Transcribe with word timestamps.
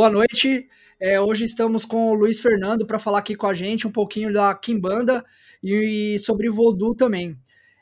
Boa 0.00 0.08
noite. 0.08 0.66
É, 0.98 1.20
hoje 1.20 1.44
estamos 1.44 1.84
com 1.84 2.10
o 2.10 2.14
Luiz 2.14 2.40
Fernando 2.40 2.86
para 2.86 2.98
falar 2.98 3.18
aqui 3.18 3.34
com 3.36 3.46
a 3.46 3.52
gente 3.52 3.86
um 3.86 3.92
pouquinho 3.92 4.32
da 4.32 4.54
Kimbanda 4.54 5.22
e, 5.62 6.14
e 6.14 6.18
sobre 6.20 6.48
Voodoo 6.48 6.94
também. 6.94 7.36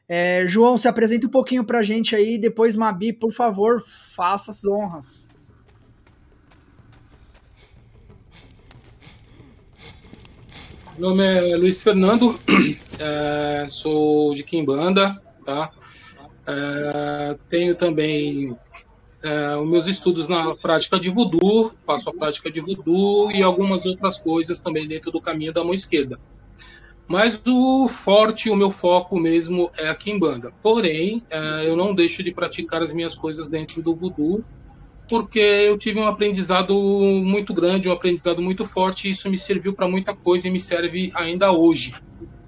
É, 0.08 0.44
João, 0.44 0.77
se 0.77 0.88
apresenta 0.88 1.28
um 1.28 1.30
pouquinho 1.30 1.62
para 1.62 1.78
a 1.78 1.83
gente 1.84 2.16
aí, 2.16 2.36
depois 2.36 2.75
Mabi, 2.75 3.12
por 3.12 3.33
favor, 3.33 3.80
faça 4.16 4.50
as 4.50 4.64
honras. 4.66 5.28
Meu 10.98 11.10
nome 11.10 11.25
é 11.25 11.55
Luiz 11.55 11.80
Fernando, 11.80 12.36
é, 12.98 13.64
sou 13.69 14.34
de 14.34 14.42
Kimbanda, 14.42 15.22
tá? 15.47 15.70
É, 16.48 17.38
tenho 17.48 17.77
também 17.77 18.56
é, 19.22 19.56
os 19.56 19.69
meus 19.69 19.86
estudos 19.86 20.28
na 20.28 20.55
prática 20.55 20.98
de 20.98 21.08
voodoo, 21.08 21.72
faço 21.86 22.08
a 22.11 22.14
prática 22.14 22.50
de 22.50 22.61
voodoo 22.61 23.30
e 23.33 23.42
algumas 23.42 23.84
outras 23.84 24.19
coisas 24.19 24.60
também 24.60 24.86
dentro 24.86 25.10
do 25.10 25.20
caminho 25.20 25.52
da 25.52 25.64
mão 25.64 25.75
esquerda. 25.75 26.19
Mas 27.06 27.41
o 27.47 27.88
forte, 27.88 28.50
o 28.50 28.56
meu 28.56 28.70
foco 28.70 29.19
mesmo 29.19 29.70
é 29.78 29.88
a 29.88 29.94
Kimbanda. 29.94 30.52
Porém, 30.62 31.22
é, 31.30 31.66
eu 31.66 31.75
não 31.75 31.94
deixo 31.94 32.22
de 32.22 32.33
praticar 32.33 32.83
as 32.83 32.92
minhas 32.92 33.14
coisas 33.14 33.48
dentro 33.48 33.83
do 33.83 33.97
voodoo, 33.97 34.44
porque 35.08 35.38
eu 35.38 35.78
tive 35.78 35.98
um 35.98 36.06
aprendizado 36.06 36.75
muito 36.75 37.55
grande, 37.55 37.88
um 37.88 37.92
aprendizado 37.92 38.42
muito 38.42 38.66
forte, 38.66 39.08
e 39.08 39.12
isso 39.12 39.30
me 39.30 39.38
serviu 39.38 39.72
para 39.72 39.88
muita 39.88 40.14
coisa 40.14 40.48
e 40.48 40.50
me 40.50 40.60
serve 40.60 41.10
ainda 41.14 41.50
hoje. 41.50 41.94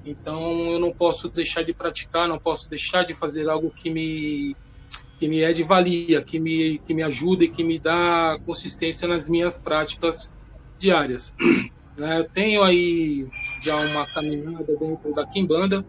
Então, 0.05 0.71
eu 0.71 0.79
não 0.79 0.93
posso 0.93 1.29
deixar 1.31 1.63
de 1.63 1.73
praticar, 1.73 2.29
não 2.29 2.39
posso 2.39 2.69
deixar 2.69 3.05
de 3.05 3.15
fazer 3.15 3.49
algo 3.49 3.71
que 3.71 3.91
me 3.91 4.55
que 5.21 5.29
me 5.29 5.43
é 5.43 5.53
de 5.53 5.63
valia, 5.63 6.23
que 6.23 6.41
me, 6.41 6.79
que 6.79 6.95
me 6.95 7.03
ajuda 7.03 7.45
e 7.45 7.49
que 7.49 7.63
me 7.63 7.79
dá 7.79 8.39
consistência 8.47 9.07
nas 9.07 9.29
minhas 9.29 9.61
práticas 9.61 10.33
diárias. 10.79 11.35
Né, 11.97 12.21
eu 12.21 12.25
tenho 12.25 12.63
aí 12.63 13.29
já 13.61 13.77
uma 13.77 14.07
caminhada 14.07 14.75
dentro 14.77 15.13
da 15.13 15.27
Kimbanda, 15.27 15.85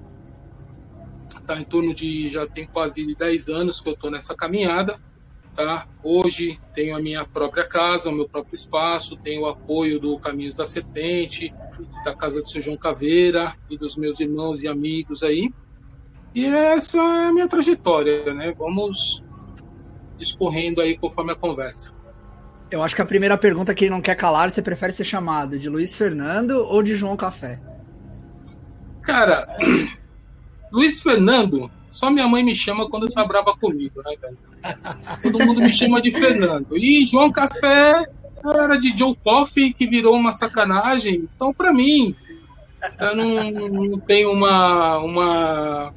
tá 1.47 1.57
em 1.57 1.63
torno 1.63 1.93
de, 1.93 2.27
já 2.27 2.45
tem 2.45 2.67
quase 2.67 3.15
10 3.15 3.47
anos 3.47 3.79
que 3.79 3.87
eu 3.87 3.93
estou 3.93 4.11
nessa 4.11 4.35
caminhada, 4.35 4.99
tá? 5.55 5.87
Hoje 6.03 6.59
tenho 6.73 6.97
a 6.97 7.01
minha 7.01 7.23
própria 7.23 7.63
casa, 7.65 8.09
o 8.09 8.11
meu 8.11 8.27
próprio 8.27 8.55
espaço, 8.55 9.15
tenho 9.15 9.43
o 9.43 9.47
apoio 9.47 10.01
do 10.01 10.19
Caminhos 10.19 10.57
da 10.57 10.65
Serpente, 10.65 11.53
da 12.03 12.13
Casa 12.13 12.41
do 12.41 12.49
Seu 12.49 12.59
João 12.59 12.75
Caveira 12.75 13.55
e 13.69 13.77
dos 13.77 13.95
meus 13.95 14.19
irmãos 14.19 14.63
e 14.63 14.67
amigos 14.67 15.23
aí, 15.23 15.53
e 16.33 16.45
essa 16.45 16.97
é 16.97 17.25
a 17.27 17.33
minha 17.33 17.47
trajetória, 17.47 18.33
né? 18.33 18.53
Vamos 18.57 19.21
discorrendo 20.21 20.81
aí 20.81 20.97
conforme 20.97 21.33
a 21.33 21.35
conversa. 21.35 21.91
Eu 22.69 22.81
acho 22.81 22.95
que 22.95 23.01
a 23.01 23.05
primeira 23.05 23.37
pergunta 23.37 23.73
que 23.73 23.85
ele 23.85 23.91
não 23.91 24.01
quer 24.01 24.15
calar, 24.15 24.49
você 24.49 24.61
prefere 24.61 24.93
ser 24.93 25.03
chamado 25.03 25.59
de 25.59 25.67
Luiz 25.67 25.95
Fernando 25.95 26.51
ou 26.51 26.81
de 26.81 26.95
João 26.95 27.17
Café? 27.17 27.59
Cara, 29.01 29.47
Luiz 30.71 31.01
Fernando, 31.01 31.69
só 31.89 32.09
minha 32.09 32.27
mãe 32.27 32.43
me 32.43 32.55
chama 32.55 32.89
quando 32.89 33.09
tá 33.09 33.25
brava 33.25 33.53
comigo, 33.57 34.01
né, 34.05 34.15
velho? 34.21 34.37
Todo 35.21 35.45
mundo 35.45 35.61
me 35.61 35.71
chama 35.71 36.01
de 36.01 36.11
Fernando. 36.11 36.77
E 36.77 37.05
João 37.07 37.31
Café 37.31 38.05
era 38.45 38.77
de 38.77 38.97
Joe 38.97 39.15
Coffee, 39.21 39.73
que 39.73 39.87
virou 39.87 40.15
uma 40.15 40.31
sacanagem. 40.31 41.27
Então, 41.35 41.53
para 41.53 41.73
mim, 41.73 42.15
eu 42.99 43.15
não, 43.15 43.69
não 43.69 43.99
tenho 43.99 44.31
uma, 44.31 44.97
uma 44.99 45.93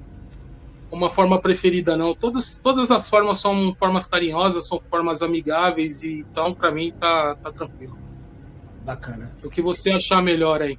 uma 0.95 1.11
forma 1.11 1.39
preferida, 1.41 1.97
não. 1.97 2.15
Todas, 2.15 2.59
todas 2.63 2.91
as 2.91 3.09
formas 3.09 3.39
são 3.39 3.75
formas 3.79 4.07
carinhosas, 4.07 4.67
são 4.67 4.81
formas 4.81 5.23
amigáveis, 5.23 6.03
e 6.03 6.21
então, 6.21 6.55
para 6.55 6.71
mim, 6.71 6.93
tá, 6.93 7.35
tá 7.37 7.51
tranquilo. 7.51 7.99
Bacana. 8.85 9.33
O 9.43 9.51
que 9.51 9.61
você 9.61 9.91
achar 9.91 10.23
melhor 10.23 10.63
aí? 10.63 10.79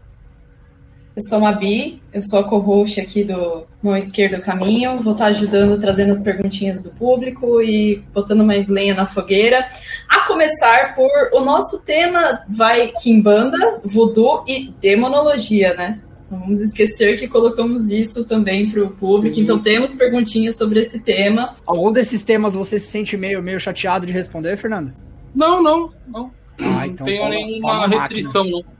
Eu 1.15 1.21
sou 1.21 1.39
uma 1.39 1.53
Bi, 1.53 2.01
eu 2.11 2.21
sou 2.21 2.39
a 2.39 2.43
co-host 2.43 2.99
aqui 2.99 3.23
do 3.23 3.65
Mão 3.81 3.95
Esquerdo 3.95 4.41
Caminho, 4.41 5.01
vou 5.01 5.13
estar 5.13 5.27
ajudando, 5.27 5.79
trazendo 5.79 6.11
as 6.11 6.19
perguntinhas 6.19 6.83
do 6.83 6.89
público 6.89 7.61
e 7.61 8.03
botando 8.13 8.43
mais 8.43 8.67
lenha 8.67 8.93
na 8.93 9.05
fogueira. 9.05 9.65
A 10.09 10.27
começar 10.27 10.93
por 10.93 11.09
o 11.31 11.39
nosso 11.39 11.79
tema 11.83 12.43
vai 12.49 12.91
Kimbanda, 13.01 13.79
Voodoo 13.85 14.43
e 14.45 14.73
Demonologia, 14.81 15.73
né? 15.73 16.01
Não 16.29 16.39
vamos 16.39 16.61
esquecer 16.61 17.19
que 17.19 17.27
colocamos 17.27 17.89
isso 17.89 18.25
também 18.25 18.71
para 18.71 18.83
o 18.83 18.89
público, 18.89 19.35
sim, 19.35 19.41
então 19.41 19.59
sim. 19.59 19.71
temos 19.71 19.93
perguntinhas 19.93 20.57
sobre 20.57 20.79
esse 20.79 20.99
tema. 20.99 21.55
Algum 21.65 21.91
desses 21.91 22.23
temas 22.23 22.55
você 22.55 22.79
se 22.79 22.87
sente 22.87 23.15
meio, 23.15 23.43
meio 23.43 23.59
chateado 23.59 24.07
de 24.07 24.11
responder, 24.11 24.57
Fernando? 24.57 24.91
Não, 25.35 25.61
não, 25.61 25.93
não. 26.07 26.31
Ah, 26.59 26.87
então, 26.87 27.05
não 27.05 27.13
tenho 27.13 27.29
nenhuma 27.29 27.87
restrição, 27.87 28.43
máquina. 28.43 28.57
não. 28.57 28.75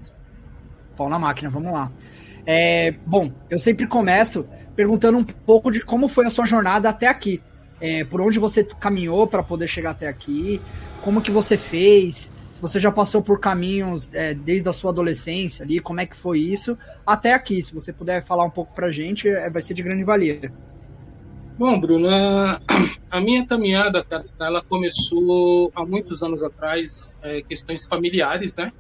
Pau 0.96 1.10
na 1.10 1.20
máquina, 1.20 1.50
vamos 1.50 1.72
lá. 1.72 1.92
É, 2.46 2.96
bom, 3.06 3.32
eu 3.50 3.60
sempre 3.60 3.86
começo 3.86 4.48
perguntando 4.76 5.18
um 5.18 5.24
pouco 5.24 5.72
de 5.72 5.82
como 5.82 6.08
foi 6.08 6.26
a 6.26 6.30
sua 6.30 6.46
jornada 6.46 6.90
até 6.90 7.08
aqui. 7.08 7.42
É, 7.80 8.04
por 8.06 8.22
onde 8.22 8.40
você 8.40 8.64
caminhou 8.64 9.28
para 9.28 9.44
poder 9.44 9.68
chegar 9.68 9.92
até 9.92 10.08
aqui, 10.08 10.62
como 11.02 11.22
que 11.22 11.30
você 11.30 11.58
fez, 11.58 12.32
você 12.68 12.80
já 12.80 12.92
passou 12.92 13.22
por 13.22 13.40
caminhos 13.40 14.12
é, 14.12 14.34
desde 14.34 14.68
a 14.68 14.74
sua 14.74 14.90
adolescência 14.90 15.64
ali, 15.64 15.80
como 15.80 16.02
é 16.02 16.06
que 16.08 16.16
foi 16.16 16.40
isso, 16.40 16.76
até 17.06 17.32
aqui. 17.32 17.62
Se 17.62 17.74
você 17.74 17.94
puder 17.94 18.24
falar 18.26 18.44
um 18.44 18.50
pouco 18.50 18.74
pra 18.74 18.90
gente, 18.90 19.30
é, 19.30 19.50
vai 19.52 19.62
ser 19.62 19.76
de 19.76 19.84
grande 19.84 20.04
valia. 20.04 20.52
Bom, 21.60 21.80
Bruno, 21.80 22.10
a 22.10 23.22
minha 23.22 23.46
caminhada, 23.46 24.04
cara, 24.04 24.26
ela 24.40 24.64
começou 24.64 25.72
há 25.76 25.86
muitos 25.86 26.24
anos 26.24 26.44
atrás, 26.44 27.18
é, 27.22 27.44
questões 27.44 27.86
familiares, 27.86 28.58
né? 28.58 28.74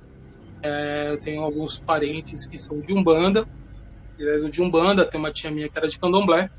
É, 0.64 1.12
eu 1.12 1.22
tenho 1.22 1.44
alguns 1.44 1.80
parentes 1.80 2.48
que 2.48 2.58
são 2.58 2.80
de 2.80 2.92
Umbanda, 2.92 3.48
de 4.52 4.62
Umbanda, 4.64 5.06
tem 5.06 5.20
uma 5.20 5.32
tia 5.32 5.52
minha 5.52 5.70
que 5.70 5.78
era 5.78 5.88
de 5.88 6.00
Candomblé, 6.00 6.50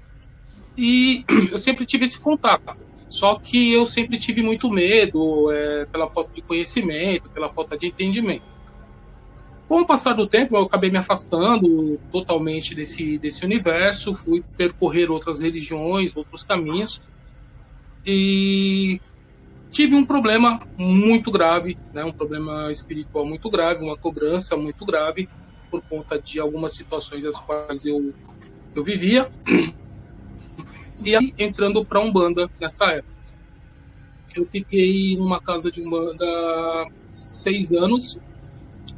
e 0.76 1.24
eu 1.50 1.58
sempre 1.58 1.84
tive 1.84 2.04
esse 2.04 2.20
contato. 2.20 2.85
Só 3.08 3.38
que 3.38 3.72
eu 3.72 3.86
sempre 3.86 4.18
tive 4.18 4.42
muito 4.42 4.70
medo 4.70 5.50
é, 5.52 5.86
pela 5.86 6.10
falta 6.10 6.32
de 6.34 6.42
conhecimento, 6.42 7.30
pela 7.30 7.48
falta 7.48 7.76
de 7.76 7.86
entendimento. 7.86 8.44
Com 9.68 9.80
o 9.80 9.86
passar 9.86 10.12
do 10.14 10.28
tempo, 10.28 10.56
eu 10.56 10.62
acabei 10.62 10.90
me 10.90 10.98
afastando 10.98 11.98
totalmente 12.12 12.74
desse, 12.74 13.18
desse 13.18 13.44
universo, 13.44 14.14
fui 14.14 14.44
percorrer 14.56 15.10
outras 15.10 15.40
religiões, 15.40 16.16
outros 16.16 16.44
caminhos, 16.44 17.00
e 18.04 19.00
tive 19.70 19.96
um 19.96 20.04
problema 20.04 20.60
muito 20.78 21.32
grave, 21.32 21.76
né, 21.92 22.04
um 22.04 22.12
problema 22.12 22.70
espiritual 22.70 23.26
muito 23.26 23.50
grave, 23.50 23.84
uma 23.84 23.96
cobrança 23.96 24.56
muito 24.56 24.86
grave, 24.86 25.28
por 25.68 25.82
conta 25.82 26.20
de 26.20 26.38
algumas 26.38 26.74
situações 26.74 27.24
as 27.24 27.36
quais 27.40 27.84
eu, 27.84 28.14
eu 28.74 28.84
vivia 28.84 29.28
e 31.04 31.14
aí, 31.14 31.34
entrando 31.38 31.84
para 31.84 32.00
Umbanda 32.00 32.50
nessa 32.60 32.86
época. 32.86 33.16
Eu 34.34 34.46
fiquei 34.46 35.16
numa 35.16 35.40
casa 35.40 35.70
de 35.70 35.82
Umbanda 35.82 36.26
seis 37.10 37.72
anos, 37.72 38.18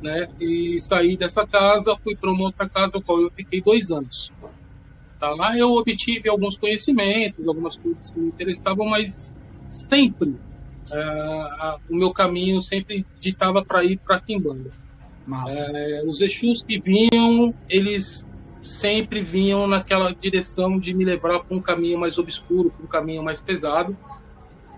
né? 0.03 0.29
E 0.41 0.81
saí 0.81 1.17
dessa 1.17 1.47
casa, 1.47 1.97
fui 2.03 2.17
para 2.17 2.31
uma 2.31 2.45
outra 2.45 2.69
casa, 2.69 3.01
qual 3.01 3.21
eu 3.21 3.31
fiquei 3.31 3.61
dois 3.61 3.91
anos. 3.91 4.33
Tá? 5.19 5.31
Lá 5.31 5.57
eu 5.57 5.73
obtive 5.73 6.29
alguns 6.29 6.57
conhecimentos, 6.57 7.47
algumas 7.47 7.77
coisas 7.77 8.11
que 8.11 8.19
me 8.19 8.29
interessavam, 8.29 8.87
mas 8.87 9.31
sempre 9.67 10.31
uh, 10.31 11.81
o 11.91 11.97
meu 11.97 12.13
caminho 12.13 12.61
sempre 12.61 13.05
ditava 13.19 13.65
para 13.65 13.85
ir 13.85 13.99
para 13.99 14.21
Quimbanda. 14.21 14.71
Uh, 15.27 16.09
os 16.09 16.21
Exus 16.21 16.63
que 16.63 16.81
vinham, 16.81 17.55
eles 17.69 18.27
sempre 18.63 19.21
vinham 19.21 19.67
naquela 19.67 20.13
direção 20.13 20.79
de 20.79 20.95
me 20.95 21.05
levar 21.05 21.41
para 21.41 21.57
um 21.57 21.61
caminho 21.61 21.99
mais 21.99 22.19
obscuro, 22.19 22.71
para 22.71 22.85
um 22.85 22.89
caminho 22.89 23.23
mais 23.23 23.41
pesado. 23.41 23.97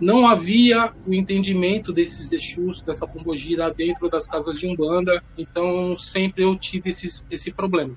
Não 0.01 0.27
havia 0.27 0.93
o 1.07 1.13
entendimento 1.13 1.93
desses 1.93 2.33
Exus, 2.33 2.81
dessa 2.83 3.07
pombogira 3.07 3.71
dentro 3.71 4.09
das 4.09 4.27
casas 4.27 4.59
de 4.59 4.67
Umbanda, 4.67 5.23
então 5.37 5.95
sempre 5.97 6.43
eu 6.43 6.57
tive 6.57 6.91
esse, 6.91 7.23
esse 7.31 7.53
problema. 7.53 7.95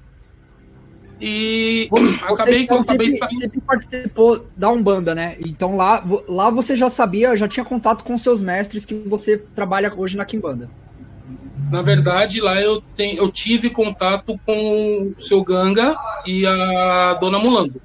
E 1.22 1.88
você, 1.90 2.06
acabei 2.34 2.68
eu 2.70 2.80
acabei 2.80 3.12
sempre, 3.12 3.18
saindo. 3.18 3.40
sempre 3.40 3.62
participou 3.62 4.46
da 4.58 4.70
Umbanda, 4.70 5.16
né? 5.16 5.38
Então 5.40 5.78
lá, 5.78 6.04
lá 6.28 6.50
você 6.50 6.76
já 6.76 6.90
sabia, 6.90 7.38
já 7.38 7.48
tinha 7.48 7.64
contato 7.64 8.04
com 8.04 8.18
seus 8.18 8.42
mestres 8.42 8.84
que 8.84 8.94
você 8.94 9.38
trabalha 9.38 9.94
hoje 9.96 10.18
na 10.18 10.26
Kimbanda. 10.26 10.70
Na 11.72 11.82
verdade, 11.82 12.42
lá 12.42 12.60
eu, 12.62 12.82
tenho, 12.96 13.18
eu 13.18 13.32
tive 13.32 13.70
contato 13.70 14.40
com 14.46 15.14
o 15.16 15.22
seu 15.22 15.44
Ganga 15.44 15.96
e 16.26 16.46
a 16.46 17.14
Dona 17.16 17.38
Mulambo. 17.40 17.82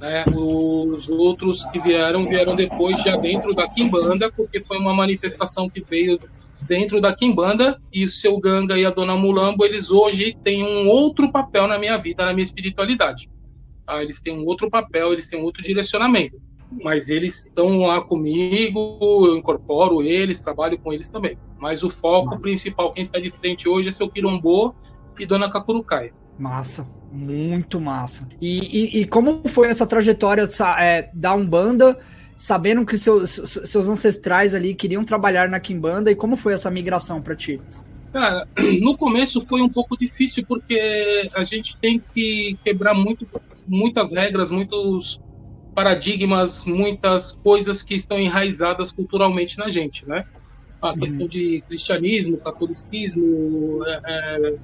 É, 0.00 0.24
os 0.28 1.08
outros 1.08 1.64
que 1.66 1.80
vieram, 1.80 2.26
vieram 2.26 2.54
depois, 2.54 3.02
já 3.02 3.16
dentro 3.16 3.54
da 3.54 3.68
Kimbanda, 3.68 4.30
porque 4.30 4.60
foi 4.60 4.78
uma 4.78 4.92
manifestação 4.92 5.68
que 5.70 5.82
veio 5.88 6.20
dentro 6.62 7.00
da 7.00 7.14
Kimbanda, 7.14 7.80
e 7.92 8.04
o 8.04 8.10
seu 8.10 8.38
Ganga 8.38 8.78
e 8.78 8.84
a 8.84 8.90
Dona 8.90 9.16
Mulambo, 9.16 9.64
eles 9.64 9.90
hoje 9.90 10.36
têm 10.42 10.62
um 10.62 10.88
outro 10.88 11.32
papel 11.32 11.66
na 11.66 11.78
minha 11.78 11.96
vida, 11.96 12.24
na 12.24 12.32
minha 12.32 12.44
espiritualidade. 12.44 13.28
Ah, 13.86 14.02
eles 14.02 14.20
têm 14.20 14.38
um 14.38 14.44
outro 14.46 14.70
papel, 14.70 15.12
eles 15.12 15.26
têm 15.26 15.40
um 15.40 15.44
outro 15.44 15.62
direcionamento. 15.62 16.40
Mas 16.82 17.08
eles 17.08 17.44
estão 17.46 17.78
lá 17.86 18.00
comigo, 18.00 18.98
eu 19.00 19.36
incorporo 19.36 20.02
eles, 20.02 20.40
trabalho 20.40 20.78
com 20.78 20.92
eles 20.92 21.08
também. 21.08 21.38
Mas 21.58 21.82
o 21.82 21.90
foco 21.90 22.38
principal, 22.38 22.92
quem 22.92 23.02
está 23.02 23.18
de 23.18 23.30
frente 23.30 23.68
hoje 23.68 23.88
é 23.88 23.92
seu 23.92 24.08
Quirombô 24.08 24.74
e 25.18 25.26
Dona 25.26 25.50
Cacurucaia. 25.50 26.12
Massa, 26.38 26.86
muito 27.12 27.80
massa. 27.80 28.28
E, 28.40 28.98
e, 28.98 29.00
e 29.00 29.06
como 29.06 29.42
foi 29.46 29.68
essa 29.68 29.86
trajetória 29.86 30.48
é, 30.78 31.10
da 31.14 31.34
Umbanda, 31.34 31.98
sabendo 32.36 32.84
que 32.84 32.98
seus, 32.98 33.30
seus 33.30 33.86
ancestrais 33.86 34.54
ali 34.54 34.74
queriam 34.74 35.04
trabalhar 35.04 35.48
na 35.48 35.60
Kimbanda, 35.60 36.10
e 36.10 36.16
como 36.16 36.36
foi 36.36 36.52
essa 36.52 36.70
migração 36.70 37.22
para 37.22 37.36
ti? 37.36 37.60
Cara, 38.12 38.46
no 38.80 38.96
começo 38.96 39.40
foi 39.40 39.60
um 39.60 39.68
pouco 39.68 39.96
difícil, 39.96 40.44
porque 40.46 41.30
a 41.34 41.44
gente 41.44 41.76
tem 41.76 42.02
que 42.14 42.58
quebrar 42.64 42.94
muito, 42.94 43.26
muitas 43.66 44.12
regras, 44.12 44.50
muitos 44.50 45.20
paradigmas, 45.74 46.64
muitas 46.64 47.36
coisas 47.42 47.82
que 47.82 47.94
estão 47.94 48.18
enraizadas 48.18 48.92
culturalmente 48.92 49.58
na 49.58 49.68
gente, 49.68 50.06
né? 50.08 50.24
A 50.80 50.90
uhum. 50.90 50.98
questão 50.98 51.26
de 51.26 51.62
cristianismo, 51.66 52.38
catolicismo, 52.38 53.84
é, 53.86 54.00
é, 54.04 54.56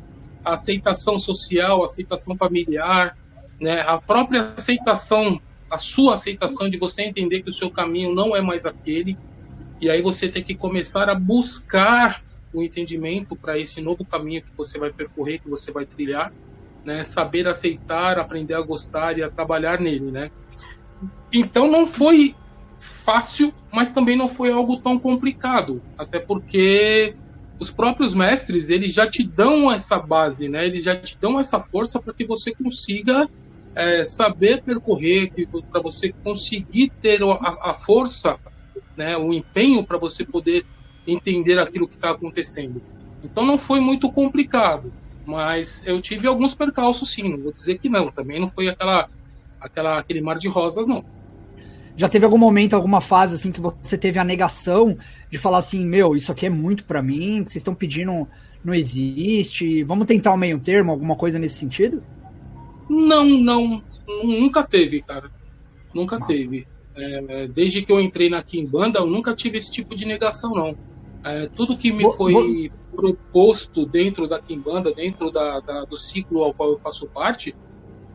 aceitação 0.44 1.18
social, 1.18 1.82
aceitação 1.82 2.36
familiar, 2.36 3.16
né? 3.60 3.80
A 3.80 4.00
própria 4.00 4.54
aceitação, 4.56 5.40
a 5.68 5.78
sua 5.78 6.14
aceitação 6.14 6.70
de 6.70 6.78
você 6.78 7.02
entender 7.02 7.42
que 7.42 7.50
o 7.50 7.52
seu 7.52 7.70
caminho 7.70 8.14
não 8.14 8.34
é 8.36 8.40
mais 8.40 8.64
aquele, 8.64 9.18
e 9.80 9.90
aí 9.90 10.02
você 10.02 10.28
tem 10.28 10.42
que 10.42 10.54
começar 10.54 11.08
a 11.08 11.14
buscar 11.14 12.22
o 12.52 12.62
entendimento 12.62 13.36
para 13.36 13.58
esse 13.58 13.80
novo 13.80 14.04
caminho 14.04 14.42
que 14.42 14.50
você 14.56 14.78
vai 14.78 14.92
percorrer, 14.92 15.40
que 15.40 15.48
você 15.48 15.72
vai 15.72 15.86
trilhar, 15.86 16.32
né? 16.84 17.02
Saber 17.02 17.48
aceitar, 17.48 18.18
aprender 18.18 18.54
a 18.54 18.60
gostar 18.60 19.18
e 19.18 19.22
a 19.22 19.30
trabalhar 19.30 19.80
nele, 19.80 20.10
né? 20.10 20.30
Então 21.32 21.70
não 21.70 21.86
foi 21.86 22.34
fácil, 22.78 23.52
mas 23.72 23.90
também 23.90 24.16
não 24.16 24.28
foi 24.28 24.50
algo 24.50 24.80
tão 24.80 24.98
complicado, 24.98 25.82
até 25.98 26.18
porque 26.18 27.14
os 27.60 27.70
próprios 27.70 28.14
mestres 28.14 28.70
eles 28.70 28.92
já 28.92 29.08
te 29.08 29.22
dão 29.22 29.70
essa 29.70 29.98
base, 29.98 30.48
né? 30.48 30.64
Eles 30.66 30.82
já 30.82 30.96
te 30.96 31.16
dão 31.20 31.38
essa 31.38 31.60
força 31.60 32.00
para 32.00 32.14
que 32.14 32.26
você 32.26 32.54
consiga 32.54 33.28
é, 33.74 34.04
saber 34.04 34.62
percorrer, 34.62 35.30
para 35.70 35.82
você 35.82 36.12
conseguir 36.24 36.90
ter 37.00 37.22
a, 37.22 37.70
a, 37.70 37.74
força, 37.74 38.38
né? 38.96 39.16
O 39.16 39.32
empenho 39.32 39.84
para 39.86 39.98
você 39.98 40.24
poder 40.24 40.64
entender 41.06 41.58
aquilo 41.58 41.86
que 41.86 41.94
está 41.94 42.10
acontecendo. 42.10 42.82
Então 43.22 43.44
não 43.44 43.58
foi 43.58 43.78
muito 43.78 44.10
complicado, 44.10 44.92
mas 45.26 45.82
eu 45.86 46.00
tive 46.00 46.26
alguns 46.26 46.54
percalços 46.54 47.12
sim. 47.12 47.28
Não 47.28 47.42
vou 47.42 47.52
dizer 47.52 47.78
que 47.78 47.88
não. 47.88 48.10
Também 48.10 48.40
não 48.40 48.48
foi 48.48 48.68
aquela, 48.68 49.06
aquela 49.60 49.98
aquele 49.98 50.20
mar 50.20 50.38
de 50.38 50.48
rosas 50.48 50.86
não. 50.86 51.04
Já 51.96 52.08
teve 52.08 52.24
algum 52.24 52.38
momento, 52.38 52.74
alguma 52.74 53.00
fase 53.00 53.34
assim 53.34 53.52
que 53.52 53.60
você 53.60 53.98
teve 53.98 54.18
a 54.18 54.24
negação 54.24 54.96
de 55.30 55.38
falar 55.38 55.58
assim, 55.58 55.84
meu, 55.84 56.16
isso 56.16 56.32
aqui 56.32 56.46
é 56.46 56.50
muito 56.50 56.84
para 56.84 57.02
mim, 57.02 57.44
que 57.44 57.50
vocês 57.50 57.56
estão 57.56 57.74
pedindo 57.74 58.26
não 58.64 58.74
existe, 58.74 59.82
vamos 59.84 60.06
tentar 60.06 60.32
um 60.32 60.36
meio 60.36 60.58
termo, 60.58 60.92
alguma 60.92 61.16
coisa 61.16 61.38
nesse 61.38 61.56
sentido? 61.56 62.02
Não, 62.88 63.24
não, 63.24 63.82
nunca 64.22 64.62
teve, 64.62 65.00
cara, 65.02 65.30
nunca 65.94 66.18
Nossa. 66.18 66.32
teve. 66.32 66.66
É, 66.94 67.48
desde 67.48 67.82
que 67.82 67.92
eu 67.92 68.00
entrei 68.00 68.28
na 68.28 68.42
Kimbanda, 68.42 68.98
eu 68.98 69.06
nunca 69.06 69.34
tive 69.34 69.56
esse 69.58 69.70
tipo 69.70 69.94
de 69.94 70.04
negação, 70.04 70.50
não. 70.50 70.76
É, 71.24 71.46
tudo 71.48 71.76
que 71.76 71.92
me 71.92 72.02
vou, 72.02 72.12
foi 72.12 72.32
vou... 72.32 72.70
proposto 72.94 73.86
dentro 73.86 74.28
da 74.28 74.40
Kimbanda, 74.40 74.92
dentro 74.92 75.30
da, 75.30 75.60
da, 75.60 75.84
do 75.84 75.96
ciclo 75.96 76.42
ao 76.42 76.52
qual 76.52 76.70
eu 76.70 76.78
faço 76.78 77.06
parte, 77.06 77.54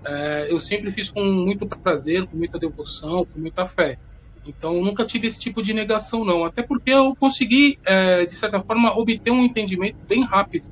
é, 0.06 0.48
eu 0.50 0.60
sempre 0.60 0.92
fiz 0.92 1.10
com 1.10 1.24
muito 1.24 1.68
prazer, 1.68 2.25
com 2.28 2.38
muita 2.38 2.60
devoção, 2.60 3.25
com 3.25 3.40
muita 3.40 3.66
fé. 3.66 3.98
Então, 4.46 4.84
nunca 4.84 5.04
tive 5.04 5.28
esse 5.28 5.40
tipo 5.40 5.62
de 5.62 5.74
negação, 5.74 6.24
não. 6.24 6.46
Até 6.46 6.62
porque 6.62 6.92
eu 6.92 7.16
consegui, 7.16 7.80
é, 7.84 8.25
de 8.25 8.34
certa 8.34 8.62
forma, 8.62 8.96
obter 8.96 9.31
um 9.31 9.44
entendimento 9.44 9.98
bem 10.07 10.24
rápido 10.24 10.66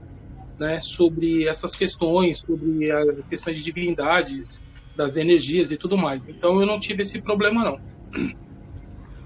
né, 0.60 0.80
sobre 0.80 1.48
essas 1.48 1.76
questões, 1.76 2.38
sobre 2.38 2.92
a 2.92 3.04
questões 3.28 3.58
de 3.58 3.64
divindades, 3.64 4.62
das 4.96 5.18
energias 5.18 5.72
e 5.72 5.78
tudo 5.78 5.98
mais. 5.98 6.28
Então, 6.28 6.60
eu 6.60 6.68
não 6.68 6.80
tive 6.80 7.02
esse 7.02 7.20
problema, 7.20 7.64
não. 7.64 7.80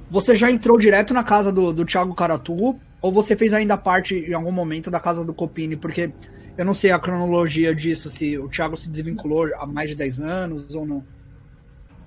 Você 0.10 0.34
já 0.34 0.50
entrou 0.50 0.78
direto 0.78 1.14
na 1.14 1.24
casa 1.24 1.52
do, 1.52 1.74
do 1.74 1.84
Thiago 1.84 2.16
Caratu? 2.16 2.80
Ou 3.02 3.12
você 3.12 3.36
fez 3.36 3.54
ainda 3.54 3.78
parte, 3.78 4.16
em 4.16 4.34
algum 4.34 4.52
momento, 4.52 4.90
da 4.90 5.00
casa 5.00 5.26
do 5.26 5.34
Copini? 5.34 5.76
Porque 5.76 6.12
eu 6.58 6.66
não 6.66 6.74
sei 6.74 6.92
a 6.92 7.00
cronologia 7.00 7.74
disso, 7.74 8.10
se 8.10 8.38
o 8.38 8.50
Thiago 8.50 8.76
se 8.76 8.90
desvinculou 8.90 9.46
há 9.56 9.66
mais 9.66 9.90
de 9.90 9.96
10 9.96 10.20
anos 10.20 10.74
ou 10.74 10.86
não. 10.86 11.04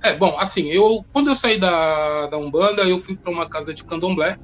É, 0.02 0.14
bom, 0.14 0.36
assim, 0.38 0.68
eu 0.70 1.04
quando 1.12 1.28
eu 1.28 1.36
saí 1.36 1.58
da, 1.58 2.26
da 2.26 2.36
Umbanda, 2.36 2.82
eu 2.82 2.98
fui 2.98 3.16
para 3.16 3.30
uma 3.30 3.48
casa 3.48 3.72
de 3.72 3.84
candomblé, 3.84 4.38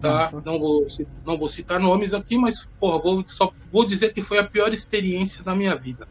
tá? 0.00 0.30
Não 0.44 0.58
vou, 0.58 0.84
não 1.24 1.38
vou 1.38 1.48
citar 1.48 1.80
nomes 1.80 2.12
aqui, 2.12 2.36
mas, 2.36 2.68
porra, 2.78 2.98
vou, 2.98 3.24
só 3.24 3.52
vou 3.72 3.86
dizer 3.86 4.12
que 4.12 4.20
foi 4.20 4.38
a 4.38 4.44
pior 4.44 4.72
experiência 4.72 5.42
da 5.42 5.54
minha 5.54 5.74
vida. 5.76 6.06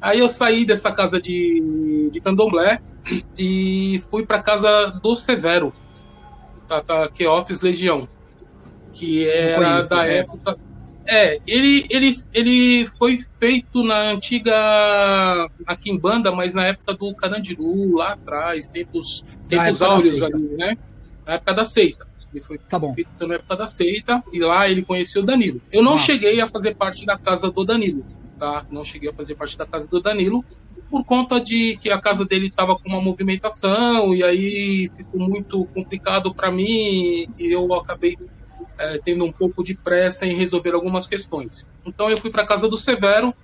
Aí 0.00 0.18
eu 0.18 0.28
saí 0.28 0.66
dessa 0.66 0.92
casa 0.92 1.20
de, 1.20 2.10
de 2.12 2.20
candomblé 2.20 2.80
e 3.38 4.02
fui 4.10 4.26
para 4.26 4.42
casa 4.42 4.90
do 5.02 5.16
Severo, 5.16 5.72
tá, 6.68 6.82
tá, 6.82 7.08
que 7.08 7.24
é 7.24 7.30
Office 7.30 7.62
Legião, 7.62 8.06
que 8.92 9.26
era 9.28 9.64
conheço, 9.64 9.88
da 9.88 10.06
é. 10.06 10.18
época 10.18 10.58
é, 11.06 11.38
ele, 11.46 11.86
ele, 11.88 12.12
ele 12.32 12.86
foi 12.98 13.18
feito 13.38 13.82
na 13.82 14.10
antiga 14.10 15.48
Aquimbanda, 15.66 16.32
mas 16.32 16.54
na 16.54 16.66
época 16.66 16.94
do 16.94 17.14
Carandiru, 17.14 17.96
lá 17.96 18.12
atrás, 18.12 18.68
tempos, 18.68 19.24
tempos 19.48 19.82
áureos 19.82 20.22
ali, 20.22 20.56
né? 20.56 20.76
Na 21.24 21.34
época 21.34 21.54
da 21.54 21.64
seita. 21.64 22.06
Ele 22.32 22.42
foi 22.42 22.58
tá 22.58 22.78
bom. 22.78 22.92
feito 22.94 23.26
na 23.26 23.36
época 23.36 23.56
da 23.56 23.66
seita 23.66 24.22
e 24.32 24.40
lá 24.40 24.68
ele 24.68 24.82
conheceu 24.82 25.22
o 25.22 25.24
Danilo. 25.24 25.60
Eu 25.72 25.82
não 25.82 25.92
Nossa. 25.92 26.04
cheguei 26.04 26.40
a 26.40 26.46
fazer 26.46 26.74
parte 26.74 27.06
da 27.06 27.16
casa 27.16 27.50
do 27.50 27.64
Danilo, 27.64 28.04
tá? 28.38 28.66
Não 28.70 28.84
cheguei 28.84 29.08
a 29.08 29.14
fazer 29.14 29.34
parte 29.34 29.56
da 29.56 29.66
casa 29.66 29.88
do 29.88 30.00
Danilo 30.00 30.44
por 30.90 31.04
conta 31.04 31.40
de 31.40 31.76
que 31.78 31.90
a 31.90 31.98
casa 31.98 32.24
dele 32.24 32.46
estava 32.46 32.76
com 32.76 32.88
uma 32.88 33.00
movimentação 33.00 34.14
e 34.14 34.22
aí 34.22 34.90
ficou 34.96 35.20
muito 35.20 35.64
complicado 35.66 36.32
para 36.34 36.50
mim 36.50 37.26
e 37.38 37.52
eu 37.52 37.72
acabei 37.74 38.16
é, 38.78 38.98
tendo 38.98 39.24
um 39.24 39.32
pouco 39.32 39.62
de 39.62 39.74
pressa 39.74 40.26
em 40.26 40.34
resolver 40.34 40.74
algumas 40.74 41.06
questões. 41.06 41.64
Então 41.84 42.10
eu 42.10 42.16
fui 42.18 42.30
para 42.30 42.42
a 42.42 42.46
casa 42.46 42.68
do 42.68 42.76
Severo. 42.76 43.34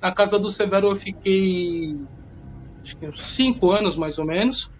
Na 0.00 0.12
casa 0.12 0.38
do 0.38 0.50
Severo 0.52 0.88
eu 0.88 0.96
fiquei 0.96 1.96
acho 2.82 2.96
que 2.96 3.06
uns 3.06 3.20
cinco 3.20 3.70
anos 3.70 3.96
mais 3.96 4.18
ou 4.18 4.24
menos. 4.24 4.70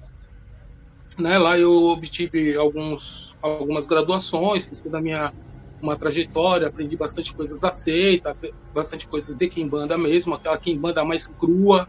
Né? 1.18 1.38
Lá 1.38 1.58
eu 1.58 1.72
obtive 1.86 2.56
alguns, 2.56 3.36
algumas 3.40 3.86
graduações, 3.86 4.66
fiz 4.66 4.80
toda 4.80 4.98
a 4.98 5.00
minha 5.00 5.32
uma 5.80 5.96
trajetória, 5.96 6.68
aprendi 6.68 6.96
bastante 6.96 7.34
coisas 7.34 7.60
da 7.60 7.70
seita, 7.70 8.36
bastante 8.74 9.06
coisas 9.06 9.34
de 9.34 9.46
Kimbanda 9.46 9.98
mesmo, 9.98 10.34
aquela 10.34 10.56
Kimbanda 10.56 11.04
mais 11.04 11.26
crua, 11.26 11.86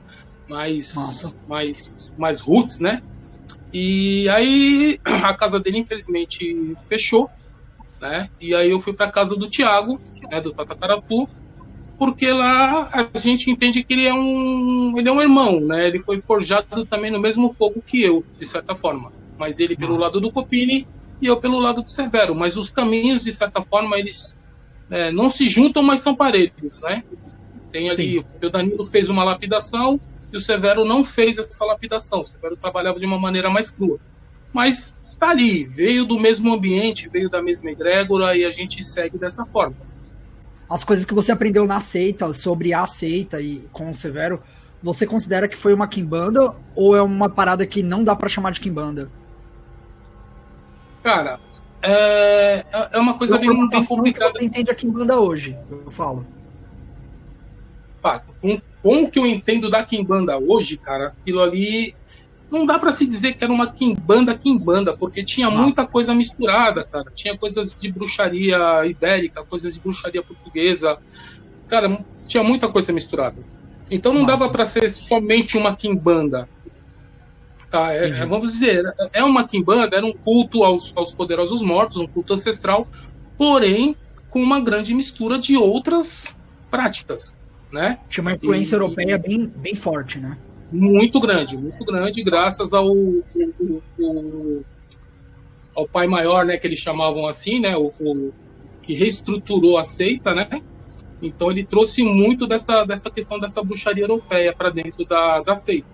mais, 0.48 1.34
mais, 1.48 2.12
mais 2.18 2.42
roots, 2.42 2.80
né? 2.80 3.02
E 3.72 4.28
aí 4.30 5.00
a 5.24 5.34
casa 5.34 5.60
dele 5.60 5.80
infelizmente 5.80 6.76
fechou 6.90 7.30
né? 8.00 8.30
E 8.40 8.54
aí 8.54 8.70
eu 8.70 8.80
fui 8.80 8.94
para 8.94 9.12
casa 9.12 9.36
do 9.36 9.50
Tiago, 9.50 10.00
né, 10.30 10.42
do 10.42 10.54
Tatacaratu, 10.54 11.28
porque 11.98 12.32
lá 12.32 12.90
a 12.94 13.18
gente 13.18 13.50
entende 13.50 13.84
que 13.84 13.94
ele 13.94 14.06
é 14.06 14.14
um 14.14 14.94
ele 14.98 15.10
é 15.10 15.12
um 15.12 15.22
irmão, 15.22 15.60
né? 15.60 15.88
Ele 15.88 16.00
foi 16.00 16.22
forjado 16.22 16.86
também 16.86 17.10
no 17.10 17.20
mesmo 17.20 17.52
fogo 17.52 17.82
que 17.86 18.02
eu, 18.02 18.24
de 18.38 18.46
certa 18.46 18.76
forma. 18.76 19.12
Mas 19.38 19.60
ele 19.60 19.76
pelo 19.76 19.98
lado 19.98 20.22
do 20.22 20.32
Copini 20.32 20.88
e 21.22 21.26
eu 21.28 21.38
pelo 21.38 21.60
lado 21.60 21.82
do 21.82 21.90
Severo. 21.90 22.36
Mas 22.36 22.56
os 22.56 22.70
caminhos, 22.70 23.24
de 23.24 23.32
certa 23.32 23.62
forma, 23.62 23.98
eles 23.98 24.38
é, 24.90 25.12
não 25.12 25.30
se 25.30 25.48
juntam, 25.50 25.82
mas 25.82 26.00
são 26.00 26.16
parelhos, 26.16 26.80
né? 26.82 27.04
Tem 27.72 27.90
ali, 27.90 28.20
Sim. 28.20 28.26
o 28.44 28.50
Danilo 28.50 28.86
fez 28.86 29.10
uma 29.10 29.24
lapidação 29.24 30.00
e 30.32 30.38
o 30.38 30.42
Severo 30.42 30.86
não 30.86 31.04
fez 31.04 31.38
essa 31.38 31.66
lapidação. 31.66 32.22
O 32.22 32.26
Severo 32.26 32.56
trabalhava 32.56 33.00
de 33.00 33.06
uma 33.06 33.20
maneira 33.20 33.50
mais 33.50 33.70
crua. 33.70 34.00
Mas 34.54 34.98
tá 35.20 35.30
ali, 35.30 35.66
veio 35.66 36.06
do 36.06 36.20
mesmo 36.20 36.54
ambiente, 36.54 37.10
veio 37.10 37.30
da 37.30 37.42
mesma 37.42 37.72
egrégora 37.72 38.36
e 38.36 38.46
a 38.46 38.52
gente 38.52 38.84
segue 38.84 39.18
dessa 39.18 39.46
forma. 39.46 39.76
As 40.70 40.84
coisas 40.84 41.06
que 41.06 41.14
você 41.14 41.32
aprendeu 41.32 41.66
na 41.66 41.80
seita, 41.80 42.34
sobre 42.34 42.74
a 42.74 42.86
seita 42.86 43.42
e 43.42 43.64
com 43.72 43.90
o 43.90 43.96
Severo, 43.96 44.42
você 44.82 45.08
considera 45.08 45.48
que 45.48 45.58
foi 45.58 45.74
uma 45.74 45.88
Kimbanda 45.88 46.54
ou 46.76 46.96
é 46.96 47.02
uma 47.02 47.30
parada 47.30 47.66
que 47.66 47.82
não 47.82 48.04
dá 48.04 48.16
para 48.16 48.30
chamar 48.30 48.52
de 48.52 48.60
Kimbanda? 48.60 49.10
Cara, 51.02 51.40
é, 51.82 52.66
é 52.92 53.00
uma 53.00 53.18
coisa 53.18 53.38
bem, 53.38 53.68
bem 53.70 53.86
complicada. 53.86 54.32
Você 54.32 54.44
entende 54.44 54.70
a 54.70 54.76
Kimbanda 54.76 55.20
hoje, 55.20 55.58
eu 55.70 55.92
falo. 55.92 56.26
Com, 58.42 58.62
com 58.82 59.04
o 59.04 59.10
que 59.10 59.20
eu 59.20 59.26
entendo 59.26 59.70
da 59.70 59.84
Kimbanda 59.84 60.38
hoje, 60.38 60.78
cara, 60.78 61.14
aquilo 61.22 61.42
ali 61.42 61.96
não 62.50 62.66
dá 62.66 62.80
para 62.80 62.94
se 62.94 63.06
dizer 63.06 63.34
que 63.34 63.44
era 63.44 63.52
uma 63.52 63.68
quimbanda 63.68 64.38
quimbanda, 64.38 64.96
porque 64.96 65.24
tinha 65.24 65.50
muita 65.50 65.86
coisa 65.86 66.16
misturada, 66.16 66.84
cara. 66.84 67.12
Tinha 67.14 67.38
coisas 67.38 67.76
de 67.78 67.92
bruxaria 67.92 68.86
ibérica, 68.86 69.44
coisas 69.44 69.74
de 69.74 69.82
bruxaria 69.82 70.24
portuguesa. 70.24 70.98
Cara, 71.68 72.00
tinha 72.26 72.44
muita 72.44 72.70
coisa 72.70 72.94
misturada. 72.94 73.38
Então 73.92 74.14
não 74.14 74.22
Nossa. 74.22 74.38
dava 74.38 74.50
para 74.50 74.66
ser 74.66 74.90
somente 74.90 75.58
uma 75.58 75.76
quimbanda. 75.76 76.48
Tá, 77.70 77.94
é, 77.94 78.10
é, 78.10 78.26
vamos 78.26 78.54
dizer, 78.54 78.82
é 79.12 79.22
uma 79.24 79.46
quimbanda, 79.46 79.98
era 79.98 80.06
um 80.06 80.14
culto 80.14 80.64
aos, 80.64 80.94
aos 80.96 81.14
poderosos 81.14 81.62
mortos, 81.62 81.98
um 81.98 82.08
culto 82.08 82.34
ancestral, 82.34 82.88
porém 83.38 83.94
com 84.30 84.42
uma 84.42 84.62
grande 84.62 84.94
mistura 84.94 85.38
de 85.38 85.58
outras 85.58 86.38
práticas, 86.72 87.36
né? 87.70 88.00
Tinha 88.08 88.22
uma 88.22 88.34
influência 88.34 88.76
e, 88.76 88.78
europeia 88.78 89.18
bem, 89.18 89.48
bem 89.48 89.76
forte, 89.76 90.18
né? 90.18 90.38
Muito 90.72 91.20
grande, 91.20 91.58
muito 91.58 91.84
grande, 91.86 92.24
graças 92.24 92.74
ao, 92.74 92.88
ao, 92.88 92.94
ao, 94.02 94.64
ao 95.76 95.88
pai 95.88 96.08
maior, 96.08 96.46
né, 96.46 96.58
que 96.58 96.68
eles 96.68 96.80
chamavam 96.80 97.26
assim, 97.28 97.60
né, 97.60 97.78
o, 97.78 97.94
o, 98.00 98.34
que 98.82 98.94
reestruturou 98.94 99.78
a 99.78 99.84
seita, 99.84 100.34
né? 100.34 100.48
Então 101.22 101.52
ele 101.52 101.64
trouxe 101.64 102.04
muito 102.04 102.48
dessa, 102.48 102.86
dessa 102.86 103.10
questão 103.10 103.40
dessa 103.40 103.62
bruxaria 103.64 104.04
europeia 104.04 104.54
para 104.56 104.70
dentro 104.70 105.04
da, 105.06 105.42
da 105.42 105.56
seita. 105.56 105.88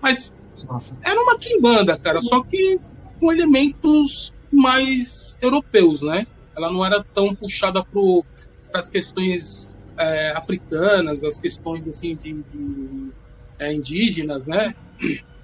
Mas 0.00 0.34
Nossa. 0.68 0.96
era 1.02 1.20
uma 1.20 1.38
quimbanda, 1.38 1.98
cara, 1.98 2.20
só 2.20 2.42
que 2.42 2.78
com 3.18 3.32
elementos 3.32 4.32
mais 4.52 5.36
europeus, 5.40 6.02
né? 6.02 6.26
Ela 6.56 6.70
não 6.72 6.84
era 6.84 7.02
tão 7.02 7.34
puxada 7.34 7.84
para 7.84 8.80
as 8.80 8.88
questões 8.88 9.68
é, 9.96 10.30
africanas, 10.36 11.24
as 11.24 11.40
questões 11.40 11.86
assim 11.88 12.16
de, 12.16 12.34
de 12.34 13.10
é, 13.58 13.72
indígenas, 13.72 14.46
né? 14.46 14.74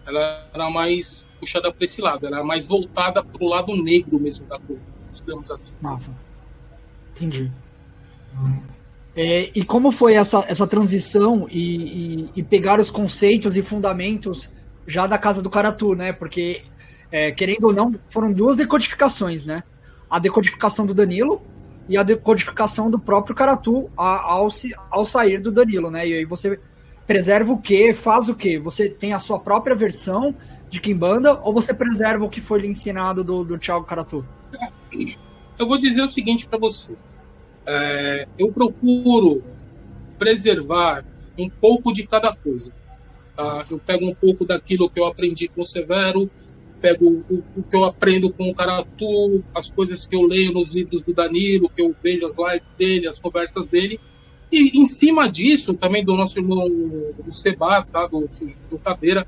Ela 0.07 0.47
era 0.53 0.71
mais 0.71 1.27
puxada 1.41 1.73
para 1.73 1.85
esse 1.85 2.01
lado, 2.01 2.27
ela 2.27 2.37
era 2.37 2.45
mais 2.45 2.69
voltada 2.69 3.23
para 3.25 3.43
o 3.43 3.49
lado 3.49 3.75
negro 3.77 4.21
mesmo 4.21 4.47
da 4.47 4.59
coisa, 4.59 4.83
digamos 5.13 5.51
assim. 5.51 5.73
Massa. 5.81 6.15
Entendi. 7.13 7.51
É, 9.17 9.51
e 9.55 9.65
como 9.65 9.93
foi 9.93 10.15
essa, 10.15 10.45
essa 10.49 10.67
transição 10.67 11.47
e, 11.51 11.77
e, 11.77 12.31
e, 12.37 12.43
pegar 12.43 12.81
os 12.81 12.91
conceitos 12.91 13.57
e 13.57 13.63
fundamentos 13.63 14.51
já 14.87 15.07
da 15.07 15.17
Casa 15.17 15.41
do 15.41 15.49
Caratu, 15.49 15.95
né? 15.95 16.13
Porque, 16.13 16.63
é, 17.13 17.31
querendo 17.31 17.65
ou 17.67 17.73
não, 17.73 17.95
foram 18.11 18.33
duas 18.33 18.57
decodificações, 18.57 19.45
né? 19.45 19.63
A 20.11 20.19
decodificação 20.19 20.85
do 20.85 20.93
Danilo 20.93 21.41
e 21.89 21.97
a 21.97 22.03
decodificação 22.03 22.91
do 22.91 22.99
próprio 22.99 23.37
Caratu 23.37 23.89
ao, 23.97 24.49
ao 24.91 25.05
sair 25.05 25.41
do 25.41 25.53
Danilo, 25.53 25.91
né? 25.91 26.09
E 26.09 26.15
aí 26.15 26.25
você 26.25 26.59
preserva 27.07 27.53
o 27.53 27.61
quê? 27.61 27.93
Faz 27.95 28.29
o 28.29 28.35
quê? 28.35 28.59
Você 28.59 28.89
tem 28.89 29.13
a 29.13 29.19
sua 29.19 29.39
própria 29.39 29.75
versão 29.75 30.35
de 30.69 30.81
Kimbanda 30.81 31.39
ou 31.41 31.53
você 31.53 31.73
preserva 31.73 32.25
o 32.25 32.31
que 32.31 32.41
foi 32.41 32.61
lhe 32.61 32.69
ensinado 32.69 33.23
do, 33.23 33.45
do 33.45 33.59
Thiago 33.59 33.85
Caratu? 33.85 34.27
Eu 35.59 35.67
vou 35.67 35.79
dizer 35.79 36.03
o 36.03 36.09
seguinte 36.09 36.49
para 36.49 36.59
você. 36.59 36.93
É, 37.67 38.27
eu 38.39 38.53
procuro 38.53 39.43
preservar 40.19 41.05
um 41.39 41.49
pouco 41.49 41.93
de 41.93 42.07
cada 42.07 42.35
coisa. 42.35 42.73
Tá? 43.37 43.63
Eu 43.71 43.79
pego 43.79 44.07
um 44.07 44.15
pouco 44.15 44.45
daquilo 44.45 44.89
que 44.89 44.99
eu 44.99 45.07
aprendi 45.07 45.49
com 45.49 45.63
o 45.63 45.67
Severo, 45.67 46.31
pego 46.81 47.25
o, 47.29 47.43
o, 47.57 47.63
que 47.63 47.77
eu 47.77 47.85
aprendo 47.85 48.31
com 48.33 48.51
o 48.51 48.55
Caratu, 48.55 49.43
as 49.55 49.71
coisas 49.71 50.07
que 50.07 50.15
eu 50.15 50.23
leio 50.23 50.53
nos 50.53 50.73
livros 50.73 51.03
do 51.03 51.15
Danilo, 51.15 51.69
que 51.69 51.83
eu 51.83 51.95
vejo 52.03 52.27
as 52.27 52.37
lives 52.37 52.69
dele, 52.77 53.09
as 53.09 53.19
conversas 53.19 53.69
dele, 53.69 53.99
e 54.55 54.79
em 54.79 54.87
cima 54.87 55.29
disso, 55.29 55.75
também 55.75 56.05
do 56.05 56.15
nosso 56.15 56.39
irmão 56.39 56.69
do 56.69 57.33
Seba, 57.33 57.87
tá? 57.91 58.07
do, 58.07 58.27
do 58.71 58.79
Cadeira, 58.79 59.27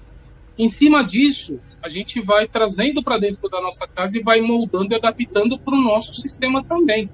em 0.58 0.68
cima 0.68 1.04
disso, 1.04 1.58
a 1.82 1.88
gente 1.88 2.20
vai 2.20 2.46
trazendo 2.46 3.02
para 3.02 3.18
dentro 3.18 3.48
da 3.48 3.60
nossa 3.60 3.86
casa 3.86 4.18
e 4.18 4.22
vai 4.22 4.40
moldando 4.40 4.94
e 4.94 4.96
adaptando 4.96 5.58
para 5.58 5.74
o 5.74 5.82
nosso 5.82 6.14
sistema 6.14 6.64
também. 6.64 7.10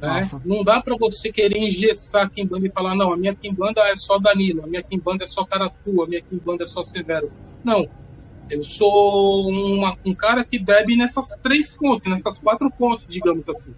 Né? 0.00 0.28
Não 0.44 0.64
dá 0.64 0.80
para 0.80 0.96
você 0.96 1.32
querer 1.32 1.58
engessar 1.58 2.26
a 2.26 2.28
Kimbanda 2.28 2.66
e 2.66 2.70
falar, 2.70 2.94
não, 2.94 3.12
a 3.12 3.16
minha 3.16 3.34
Kimbanda 3.34 3.80
é 3.82 3.96
só 3.96 4.18
Danilo, 4.18 4.64
a 4.64 4.66
minha 4.66 4.82
Kimbanda 4.82 5.24
é 5.24 5.26
só 5.26 5.44
Caratu, 5.44 6.02
a 6.02 6.06
minha 6.06 6.20
Kimbanda 6.20 6.64
é 6.64 6.66
só 6.66 6.82
Severo. 6.82 7.30
Não, 7.62 7.88
eu 8.50 8.62
sou 8.62 9.48
uma, 9.48 9.96
um 10.04 10.14
cara 10.14 10.44
que 10.44 10.58
bebe 10.58 10.96
nessas 10.96 11.30
três 11.42 11.74
fontes, 11.74 12.10
nessas 12.10 12.38
quatro 12.38 12.70
fontes, 12.76 13.06
digamos 13.06 13.48
assim. 13.48 13.72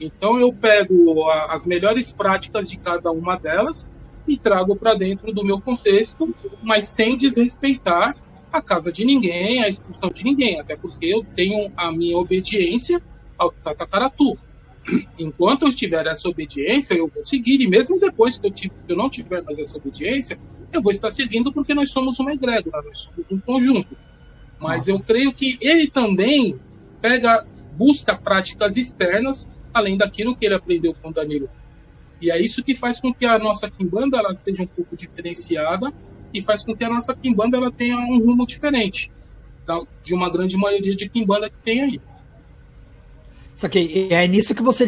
Então 0.00 0.38
eu 0.38 0.52
pego 0.52 1.28
a, 1.28 1.54
as 1.54 1.66
melhores 1.66 2.12
práticas 2.12 2.68
de 2.68 2.78
cada 2.78 3.10
uma 3.10 3.36
delas 3.36 3.88
e 4.26 4.36
trago 4.36 4.74
para 4.76 4.94
dentro 4.94 5.32
do 5.32 5.44
meu 5.44 5.60
contexto, 5.60 6.34
mas 6.62 6.84
sem 6.84 7.16
desrespeitar 7.16 8.16
a 8.52 8.62
casa 8.62 8.92
de 8.92 9.04
ninguém, 9.04 9.62
a 9.62 9.68
expulsão 9.68 10.10
de 10.10 10.22
ninguém, 10.22 10.60
até 10.60 10.76
porque 10.76 11.06
eu 11.06 11.24
tenho 11.34 11.72
a 11.76 11.90
minha 11.90 12.16
obediência 12.16 13.02
ao 13.36 13.50
Tatacaratu. 13.50 14.38
Enquanto 15.18 15.66
eu 15.66 15.74
tiver 15.74 16.06
essa 16.06 16.28
obediência, 16.28 16.94
eu 16.94 17.08
vou 17.08 17.24
seguir, 17.24 17.60
e 17.60 17.66
mesmo 17.66 17.98
depois 17.98 18.38
que 18.38 18.46
eu, 18.46 18.52
que 18.52 18.70
eu 18.88 18.96
não 18.96 19.10
tiver 19.10 19.42
mais 19.42 19.58
essa 19.58 19.76
obediência, 19.76 20.38
eu 20.72 20.82
vou 20.82 20.92
estar 20.92 21.10
seguindo 21.10 21.52
porque 21.52 21.74
nós 21.74 21.90
somos 21.90 22.18
uma 22.18 22.32
egrégora, 22.32 22.82
nós 22.82 22.98
somos 22.98 23.30
um 23.30 23.40
conjunto. 23.40 23.96
Mas 24.58 24.86
Nossa. 24.86 24.90
eu 24.92 25.00
creio 25.00 25.32
que 25.32 25.58
ele 25.60 25.88
também 25.88 26.58
pega, 27.00 27.46
busca 27.76 28.14
práticas 28.14 28.76
externas, 28.76 29.48
além 29.74 29.98
daquilo 29.98 30.36
que 30.36 30.46
ele 30.46 30.54
aprendeu 30.54 30.94
com 30.94 31.12
Danilo. 31.12 31.50
E 32.22 32.30
é 32.30 32.40
isso 32.40 32.62
que 32.62 32.74
faz 32.74 33.00
com 33.00 33.12
que 33.12 33.26
a 33.26 33.38
nossa 33.38 33.68
Kimbanda 33.68 34.16
ela 34.16 34.34
seja 34.34 34.62
um 34.62 34.66
pouco 34.66 34.96
diferenciada 34.96 35.92
e 36.32 36.40
faz 36.40 36.64
com 36.64 36.74
que 36.74 36.84
a 36.84 36.88
nossa 36.88 37.14
Kimbanda 37.14 37.56
ela 37.56 37.70
tenha 37.70 37.98
um 37.98 38.18
rumo 38.18 38.46
diferente 38.46 39.10
de 40.02 40.14
uma 40.14 40.30
grande 40.30 40.56
maioria 40.56 40.94
de 40.94 41.08
Kimbanda 41.08 41.50
que 41.50 41.56
tem 41.64 41.82
aí. 41.82 42.00
Isso 43.54 43.66
aqui, 43.66 44.08
é 44.10 44.26
nisso 44.26 44.54
que 44.54 44.62
você 44.62 44.86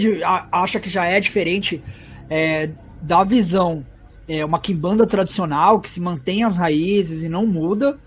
acha 0.50 0.80
que 0.80 0.88
já 0.88 1.04
é 1.04 1.20
diferente 1.20 1.82
é, 2.30 2.70
da 3.02 3.22
visão 3.24 3.84
é, 4.28 4.44
uma 4.44 4.58
quimbanda 4.58 5.06
tradicional 5.06 5.80
que 5.80 5.88
se 5.88 6.00
mantém 6.00 6.42
as 6.42 6.56
raízes 6.56 7.22
e 7.22 7.28
não 7.28 7.46
muda, 7.46 7.98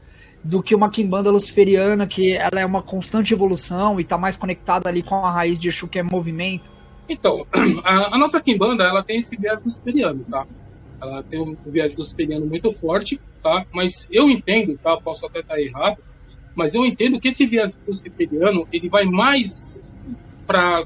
do 0.43 0.63
que 0.63 0.73
uma 0.73 0.89
quimbanda 0.89 1.29
luciferiana 1.29 2.07
que 2.07 2.33
ela 2.33 2.59
é 2.59 2.65
uma 2.65 2.81
constante 2.81 3.33
evolução 3.33 3.99
e 3.99 4.03
está 4.03 4.17
mais 4.17 4.37
conectada 4.37 4.87
ali 4.87 5.03
com 5.03 5.15
a 5.15 5.31
raiz 5.31 5.59
de 5.59 5.69
Exu 5.69 5.87
que 5.87 5.99
é 5.99 6.03
movimento? 6.03 6.69
Então, 7.07 7.45
a, 7.83 8.15
a 8.15 8.17
nossa 8.17 8.39
quimbanda 8.41 8.83
ela 8.83 9.03
tem 9.03 9.19
esse 9.19 9.35
viés 9.35 9.59
luciferiano, 9.63 10.25
tá? 10.29 10.45
Ela 11.01 11.23
tem 11.23 11.41
um 11.41 11.55
viés 11.65 11.95
luciferiano 11.95 12.45
muito 12.45 12.71
forte, 12.71 13.19
tá? 13.41 13.65
Mas 13.71 14.07
eu 14.11 14.29
entendo, 14.29 14.77
tá? 14.77 14.95
Posso 14.97 15.25
até 15.25 15.39
estar 15.39 15.59
errado, 15.59 15.97
mas 16.55 16.75
eu 16.75 16.85
entendo 16.85 17.19
que 17.19 17.29
esse 17.29 17.45
viés 17.45 17.73
luciferiano 17.87 18.67
ele 18.71 18.89
vai 18.89 19.05
mais 19.05 19.79
para 20.45 20.85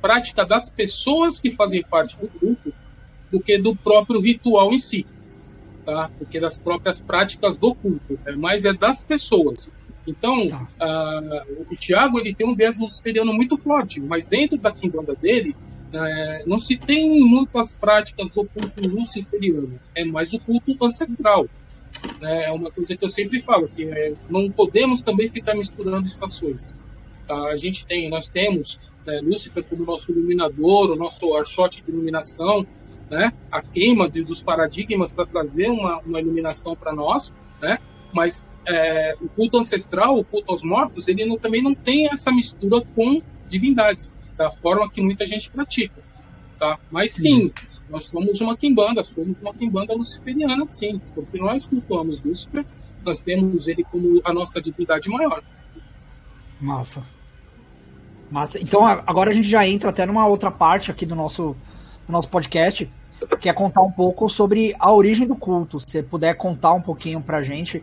prática 0.00 0.44
das 0.44 0.70
pessoas 0.70 1.40
que 1.40 1.50
fazem 1.50 1.82
parte 1.82 2.16
do 2.18 2.28
grupo 2.38 2.72
do 3.30 3.40
que 3.40 3.58
do 3.58 3.74
próprio 3.74 4.20
ritual 4.20 4.72
em 4.72 4.78
si, 4.78 5.06
tá? 5.86 6.10
Porque 6.18 6.40
das 6.40 6.58
próprias 6.58 7.00
práticas 7.00 7.56
do 7.56 7.74
culto, 7.74 8.18
é 8.26 8.32
mais 8.32 8.64
é 8.64 8.74
das 8.74 9.04
pessoas. 9.04 9.70
Então, 10.06 10.48
tá. 10.48 10.68
uh, 10.82 11.66
o 11.70 11.76
Tiago 11.76 12.18
ele 12.18 12.34
tem 12.34 12.46
um 12.46 12.54
viés 12.54 12.78
luciferiano 12.78 13.32
muito 13.32 13.56
forte, 13.56 14.00
mas 14.00 14.26
dentro 14.26 14.58
da 14.58 14.72
quimbanda 14.72 15.14
dele 15.14 15.56
uh, 15.94 16.48
não 16.48 16.58
se 16.58 16.76
tem 16.76 17.20
muitas 17.20 17.74
práticas 17.74 18.30
do 18.30 18.44
culto 18.44 18.88
luciferiano, 18.88 19.80
é 19.94 20.04
mais 20.04 20.32
o 20.32 20.40
culto 20.40 20.76
ancestral. 20.84 21.46
Né? 22.20 22.44
É 22.44 22.52
uma 22.52 22.70
coisa 22.70 22.96
que 22.96 23.04
eu 23.04 23.10
sempre 23.10 23.40
falo, 23.40 23.66
assim, 23.66 23.84
é, 23.84 24.12
não 24.28 24.50
podemos 24.50 25.02
também 25.02 25.28
ficar 25.28 25.54
misturando 25.54 26.06
estações. 26.06 26.74
Tá? 27.26 27.48
A 27.48 27.56
gente 27.56 27.86
tem, 27.86 28.10
nós 28.10 28.28
temos 28.28 28.80
né, 29.06 29.20
Lúcifer 29.22 29.64
como 29.64 29.84
nosso 29.84 30.12
iluminador, 30.12 30.90
o 30.90 30.96
nosso 30.96 31.34
archote 31.34 31.82
de 31.82 31.90
iluminação, 31.90 32.66
né, 33.10 33.32
a 33.50 33.62
queima 33.62 34.08
de, 34.08 34.22
dos 34.22 34.42
paradigmas 34.42 35.12
para 35.12 35.26
trazer 35.26 35.68
uma, 35.68 35.98
uma 36.00 36.20
iluminação 36.20 36.74
para 36.74 36.92
nós, 36.92 37.34
né, 37.60 37.78
mas 38.12 38.50
é, 38.66 39.16
o 39.20 39.28
culto 39.28 39.58
ancestral, 39.58 40.18
o 40.18 40.24
culto 40.24 40.52
aos 40.52 40.62
mortos, 40.62 41.08
ele 41.08 41.24
não, 41.24 41.38
também 41.38 41.62
não 41.62 41.74
tem 41.74 42.06
essa 42.06 42.32
mistura 42.32 42.80
com 42.94 43.22
divindades, 43.48 44.12
da 44.36 44.50
forma 44.50 44.90
que 44.90 45.00
muita 45.00 45.24
gente 45.24 45.50
pratica. 45.50 46.02
Tá? 46.58 46.78
Mas 46.90 47.12
sim, 47.12 47.52
nós 47.88 48.04
somos 48.04 48.40
uma 48.40 48.56
quimbanda, 48.56 49.02
somos 49.04 49.36
uma 49.40 49.54
quimbanda 49.54 49.94
luciferiana, 49.94 50.66
sim, 50.66 51.00
porque 51.14 51.38
nós 51.38 51.66
cultuamos 51.66 52.22
Lúcifer, 52.22 52.64
nós 53.04 53.20
temos 53.20 53.68
ele 53.68 53.84
como 53.84 54.20
a 54.24 54.32
nossa 54.32 54.60
divindade 54.60 55.08
maior. 55.08 55.42
Massa. 56.60 57.04
Massa. 58.30 58.58
Então 58.58 58.84
agora 58.84 59.30
a 59.30 59.32
gente 59.32 59.48
já 59.48 59.66
entra 59.66 59.90
até 59.90 60.04
numa 60.04 60.26
outra 60.26 60.50
parte 60.50 60.90
aqui 60.90 61.06
do 61.06 61.14
nosso 61.14 61.56
no 62.08 62.12
nosso 62.12 62.28
podcast, 62.28 62.90
que 63.40 63.48
é 63.48 63.52
contar 63.52 63.82
um 63.82 63.90
pouco 63.90 64.28
sobre 64.28 64.74
a 64.78 64.92
origem 64.92 65.26
do 65.26 65.36
culto. 65.36 65.78
Se 65.80 66.02
puder 66.02 66.34
contar 66.34 66.72
um 66.72 66.80
pouquinho 66.80 67.20
pra 67.20 67.42
gente 67.42 67.82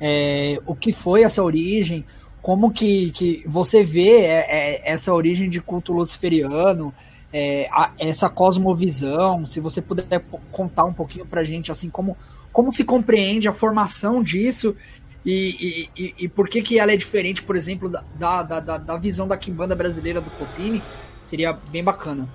é, 0.00 0.60
o 0.66 0.74
que 0.74 0.92
foi 0.92 1.22
essa 1.22 1.42
origem, 1.42 2.04
como 2.42 2.70
que, 2.70 3.10
que 3.10 3.42
você 3.46 3.82
vê 3.82 4.20
é, 4.20 4.46
é, 4.48 4.92
essa 4.92 5.12
origem 5.12 5.48
de 5.48 5.60
culto 5.60 5.92
luciferiano, 5.92 6.94
é, 7.32 7.68
a, 7.72 7.90
essa 7.98 8.28
cosmovisão, 8.28 9.44
se 9.44 9.60
você 9.60 9.82
puder 9.82 10.24
contar 10.52 10.84
um 10.84 10.92
pouquinho 10.92 11.26
pra 11.26 11.44
gente, 11.44 11.72
assim, 11.72 11.90
como, 11.90 12.16
como 12.52 12.70
se 12.70 12.84
compreende 12.84 13.48
a 13.48 13.52
formação 13.52 14.22
disso 14.22 14.76
e, 15.24 15.88
e, 15.96 16.04
e, 16.04 16.14
e 16.20 16.28
por 16.28 16.48
que, 16.48 16.62
que 16.62 16.78
ela 16.78 16.92
é 16.92 16.96
diferente, 16.96 17.42
por 17.42 17.56
exemplo, 17.56 17.88
da, 17.88 18.04
da, 18.42 18.60
da, 18.60 18.78
da 18.78 18.96
visão 18.96 19.26
da 19.26 19.36
Kimbanda 19.36 19.74
brasileira 19.74 20.20
do 20.20 20.30
Copini, 20.30 20.80
seria 21.24 21.52
bem 21.52 21.82
bacana. 21.82 22.28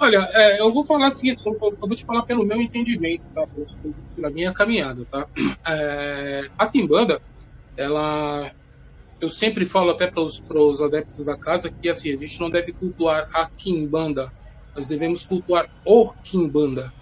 Olha, 0.00 0.28
é, 0.32 0.60
eu 0.60 0.72
vou 0.72 0.86
falar 0.86 1.08
assim, 1.08 1.28
eu, 1.30 1.36
eu, 1.44 1.78
vou 1.80 1.96
te 1.96 2.04
falar 2.04 2.24
pelo 2.24 2.44
meu 2.46 2.60
entendimento, 2.60 3.22
tá? 3.34 3.44
Pela 4.14 4.30
minha 4.30 4.52
caminhada, 4.52 5.04
tá? 5.10 5.28
É, 5.66 6.42
a 6.56 6.68
Kimbanda, 6.68 7.20
ela. 7.76 8.52
Eu 9.20 9.30
sempre 9.30 9.66
falo 9.66 9.90
até 9.92 10.08
para 10.10 10.22
os 10.62 10.80
adeptos 10.82 11.26
da 11.26 11.38
casa 11.38 11.72
que 11.82 11.88
assim, 11.88 12.12
a 12.14 12.18
gente 12.18 12.40
não 12.40 12.50
deve 12.50 12.72
cultuar 12.74 13.26
a 13.34 13.50
Kimbanda, 13.58 14.32
nós 14.76 14.88
devemos 14.88 15.24
cultuar 15.26 15.68
o 15.84 16.12
Kimbanda, 16.24 16.92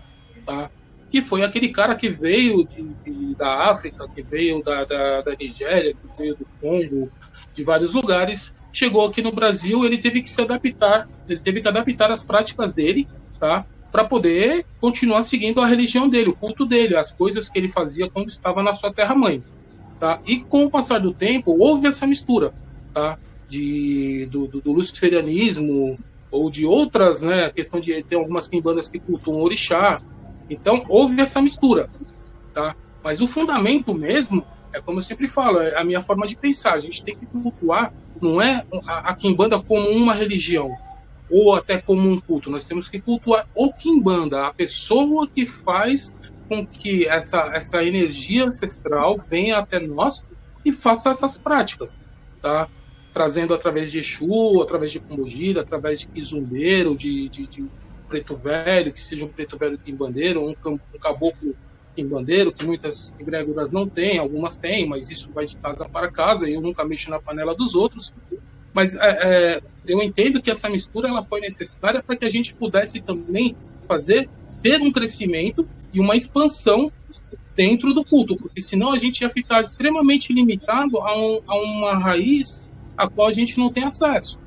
tá? 0.46 0.70
Que 1.10 1.22
foi 1.22 1.44
aquele 1.44 1.70
cara 1.72 1.96
que 1.96 2.10
veio 2.10 2.66
de, 2.68 2.96
de, 3.04 3.36
da 3.36 3.70
África, 3.70 4.08
que 4.14 4.24
veio 4.24 4.62
da, 4.64 4.84
da, 4.86 5.22
da 5.22 5.36
Nigéria, 5.40 5.94
que 5.94 6.08
veio 6.18 6.36
do 6.36 6.48
Congo, 6.60 7.12
de 7.54 7.64
vários 7.64 7.94
lugares, 7.94 8.55
chegou 8.76 9.06
aqui 9.06 9.22
no 9.22 9.32
Brasil, 9.32 9.84
ele 9.86 9.96
teve 9.96 10.20
que 10.20 10.30
se 10.30 10.40
adaptar, 10.42 11.08
ele 11.26 11.40
teve 11.40 11.62
que 11.62 11.68
adaptar 11.68 12.10
as 12.10 12.22
práticas 12.22 12.74
dele, 12.74 13.08
tá? 13.40 13.64
Para 13.90 14.04
poder 14.04 14.66
continuar 14.78 15.22
seguindo 15.22 15.62
a 15.62 15.66
religião 15.66 16.08
dele, 16.08 16.28
o 16.28 16.36
culto 16.36 16.66
dele, 16.66 16.94
as 16.94 17.10
coisas 17.10 17.48
que 17.48 17.58
ele 17.58 17.70
fazia 17.70 18.10
quando 18.10 18.28
estava 18.28 18.62
na 18.62 18.74
sua 18.74 18.92
terra-mãe, 18.92 19.42
tá? 19.98 20.20
E 20.26 20.40
com 20.40 20.66
o 20.66 20.70
passar 20.70 21.00
do 21.00 21.14
tempo, 21.14 21.56
houve 21.58 21.88
essa 21.88 22.06
mistura, 22.06 22.52
tá? 22.92 23.18
De, 23.48 24.26
do, 24.30 24.46
do, 24.46 24.60
do 24.60 24.72
luciferianismo 24.72 25.98
ou 26.30 26.50
de 26.50 26.66
outras, 26.66 27.22
né? 27.22 27.46
A 27.46 27.50
questão 27.50 27.80
de 27.80 28.02
ter 28.02 28.16
algumas 28.16 28.46
quimbandas 28.46 28.90
que 28.90 29.00
cultuam 29.00 29.40
orixá. 29.40 30.02
Então, 30.50 30.84
houve 30.86 31.18
essa 31.22 31.40
mistura, 31.40 31.88
tá? 32.52 32.76
Mas 33.02 33.22
o 33.22 33.26
fundamento 33.26 33.94
mesmo 33.94 34.44
é 34.76 34.80
como 34.80 34.98
eu 34.98 35.02
sempre 35.02 35.26
falo, 35.26 35.60
é 35.60 35.76
a 35.76 35.84
minha 35.84 36.02
forma 36.02 36.26
de 36.26 36.36
pensar. 36.36 36.74
A 36.74 36.80
gente 36.80 37.02
tem 37.02 37.16
que 37.16 37.26
cultuar 37.26 37.92
não 38.20 38.40
é 38.40 38.64
a, 38.86 39.14
Kimbanda 39.14 39.60
como 39.60 39.88
uma 39.90 40.14
religião 40.14 40.70
ou 41.30 41.54
até 41.54 41.80
como 41.80 42.08
um 42.08 42.20
culto. 42.20 42.50
Nós 42.50 42.64
temos 42.64 42.88
que 42.88 43.00
cultuar 43.00 43.48
o 43.54 43.72
Kimbanda, 43.72 44.46
a 44.46 44.54
pessoa 44.54 45.26
que 45.26 45.44
faz 45.46 46.14
com 46.48 46.64
que 46.66 47.06
essa, 47.06 47.50
essa 47.54 47.82
energia 47.82 48.44
ancestral 48.44 49.16
venha 49.28 49.58
até 49.58 49.80
nós 49.80 50.26
e 50.64 50.72
faça 50.72 51.10
essas 51.10 51.36
práticas, 51.36 51.98
tá? 52.40 52.68
Trazendo 53.12 53.54
através 53.54 53.90
de 53.90 53.98
Exu, 53.98 54.62
através 54.62 54.92
de 54.92 55.00
Pombogira, 55.00 55.62
através 55.62 56.00
de 56.00 56.08
Kizumbeiro, 56.08 56.96
de, 56.96 57.28
de, 57.28 57.46
de, 57.46 57.66
Preto 58.08 58.36
Velho, 58.36 58.92
que 58.92 59.02
seja 59.02 59.24
um 59.24 59.28
Preto 59.28 59.58
Velho 59.58 59.78
Kimbandeiro, 59.78 60.46
um, 60.46 60.54
um 60.64 60.98
caboclo 61.00 61.56
Kimbandeiro, 61.96 62.52
que 62.52 62.64
muitas 62.64 63.12
egrégoras 63.18 63.72
não 63.72 63.88
têm, 63.88 64.18
algumas 64.18 64.56
têm, 64.58 64.86
mas 64.86 65.10
isso 65.10 65.32
vai 65.32 65.46
de 65.46 65.56
casa 65.56 65.88
para 65.88 66.10
casa, 66.12 66.48
e 66.48 66.52
eu 66.52 66.60
nunca 66.60 66.84
mexo 66.84 67.10
na 67.10 67.18
panela 67.18 67.54
dos 67.54 67.74
outros. 67.74 68.14
Mas 68.72 68.94
é, 68.94 69.00
é, 69.00 69.62
eu 69.86 70.02
entendo 70.02 70.40
que 70.42 70.50
essa 70.50 70.68
mistura 70.68 71.08
ela 71.08 71.22
foi 71.22 71.40
necessária 71.40 72.02
para 72.02 72.14
que 72.14 72.26
a 72.26 72.28
gente 72.28 72.54
pudesse 72.54 73.00
também 73.00 73.56
fazer, 73.88 74.28
ter 74.62 74.80
um 74.82 74.92
crescimento 74.92 75.66
e 75.92 75.98
uma 75.98 76.14
expansão 76.14 76.92
dentro 77.54 77.94
do 77.94 78.04
culto, 78.04 78.36
porque 78.36 78.60
senão 78.60 78.92
a 78.92 78.98
gente 78.98 79.22
ia 79.22 79.30
ficar 79.30 79.64
extremamente 79.64 80.30
limitado 80.30 80.98
a, 80.98 81.16
um, 81.18 81.40
a 81.46 81.56
uma 81.56 81.98
raiz 81.98 82.62
a 82.98 83.08
qual 83.08 83.28
a 83.28 83.32
gente 83.32 83.56
não 83.56 83.72
tem 83.72 83.84
acesso. 83.84 84.38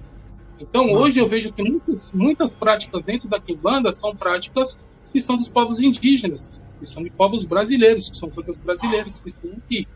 Então, 0.60 0.88
Nossa. 0.88 1.00
hoje 1.00 1.20
eu 1.20 1.28
vejo 1.28 1.52
que 1.52 1.64
muitas, 1.64 2.12
muitas 2.12 2.56
práticas 2.56 3.02
dentro 3.02 3.28
da 3.28 3.40
Kimbanda 3.40 3.92
são 3.92 4.16
práticas 4.16 4.78
que 5.12 5.20
são 5.20 5.38
dos 5.38 5.50
povos 5.50 5.82
indígenas 5.82 6.52
que 6.80 6.86
são 6.86 7.04
de 7.04 7.10
povos 7.10 7.46
brasileiros, 7.46 8.10
que 8.10 8.18
são 8.18 8.30
coisas 8.30 8.60
brasileiras 8.60 9.20
que 9.20 9.28
estão 9.30 9.52
aqui. 9.52 9.88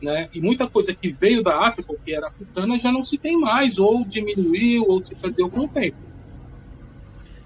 Né? 0.00 0.28
E 0.34 0.40
muita 0.40 0.66
coisa 0.66 0.94
que 0.94 1.10
veio 1.10 1.42
da 1.42 1.66
África, 1.66 1.94
que 2.04 2.14
era 2.14 2.26
africana, 2.26 2.78
já 2.78 2.92
não 2.92 3.02
se 3.02 3.16
tem 3.16 3.38
mais, 3.40 3.78
ou 3.78 4.04
diminuiu, 4.04 4.84
ou 4.86 5.02
se 5.02 5.14
perdeu 5.14 5.48
com 5.48 5.60
o 5.60 5.68
tempo. 5.68 5.96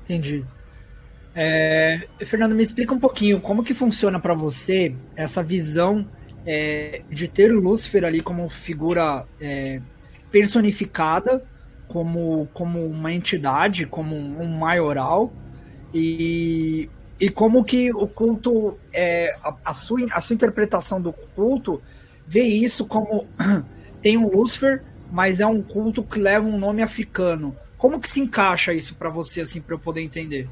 Entendi. 0.02 0.44
É, 1.34 2.08
Fernando, 2.26 2.54
me 2.54 2.62
explica 2.62 2.92
um 2.92 2.98
pouquinho 2.98 3.40
como 3.40 3.62
que 3.62 3.72
funciona 3.72 4.18
para 4.18 4.34
você 4.34 4.94
essa 5.14 5.42
visão 5.42 6.06
é, 6.44 7.02
de 7.08 7.28
ter 7.28 7.52
o 7.52 7.60
Lúcifer 7.60 8.04
ali 8.04 8.20
como 8.20 8.48
figura 8.48 9.24
é, 9.40 9.80
personificada, 10.30 11.44
como, 11.86 12.48
como 12.52 12.84
uma 12.84 13.12
entidade, 13.12 13.86
como 13.86 14.16
um 14.16 14.58
maioral, 14.58 15.32
e 15.94 16.88
e 17.20 17.28
como 17.28 17.62
que 17.62 17.92
o 17.92 18.08
culto, 18.08 18.78
é, 18.92 19.36
a, 19.44 19.54
a, 19.66 19.74
sua, 19.74 20.00
a 20.10 20.20
sua 20.20 20.34
interpretação 20.34 21.00
do 21.00 21.12
culto 21.12 21.82
vê 22.26 22.44
isso 22.44 22.86
como 22.86 23.26
tem 24.00 24.16
um 24.16 24.30
Lúcifer, 24.30 24.82
mas 25.12 25.38
é 25.38 25.46
um 25.46 25.60
culto 25.60 26.02
que 26.02 26.18
leva 26.18 26.46
um 26.46 26.58
nome 26.58 26.82
africano. 26.82 27.54
Como 27.76 28.00
que 28.00 28.08
se 28.08 28.20
encaixa 28.20 28.72
isso 28.72 28.94
para 28.94 29.10
você, 29.10 29.42
assim, 29.42 29.60
para 29.60 29.74
eu 29.74 29.78
poder 29.78 30.00
entender? 30.00 30.48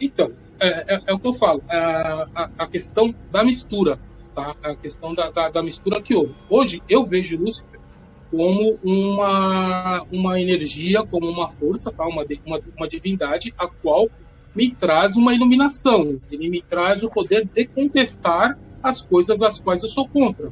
Então, 0.00 0.32
é, 0.58 0.94
é, 0.94 1.02
é, 1.06 1.14
o 1.14 1.18
que 1.18 1.28
eu 1.28 1.34
falo, 1.34 1.62
é 1.68 1.76
a, 1.76 2.50
a, 2.58 2.66
questão 2.66 3.14
da 3.30 3.44
mistura, 3.44 3.98
tá? 4.34 4.56
A 4.62 4.74
questão 4.74 5.14
da, 5.14 5.30
da, 5.30 5.50
da 5.50 5.62
mistura 5.62 6.02
que 6.02 6.14
houve. 6.14 6.34
Hoje, 6.48 6.82
eu 6.88 7.06
vejo 7.06 7.36
Lúcifer 7.36 7.78
como 8.30 8.78
uma, 8.82 10.02
uma 10.10 10.40
energia, 10.40 11.04
como 11.04 11.28
uma 11.30 11.48
força, 11.48 11.92
tá? 11.92 12.04
uma, 12.06 12.24
uma, 12.44 12.60
uma 12.76 12.88
divindade, 12.88 13.54
a 13.56 13.68
qual 13.68 14.08
me 14.56 14.70
traz 14.70 15.16
uma 15.16 15.34
iluminação, 15.34 16.18
ele 16.32 16.48
me 16.48 16.62
traz 16.62 17.02
o 17.02 17.10
poder 17.10 17.46
de 17.46 17.66
contestar 17.66 18.58
as 18.82 19.02
coisas 19.02 19.42
às 19.42 19.58
quais 19.58 19.82
eu 19.82 19.88
sou 19.88 20.08
contra, 20.08 20.50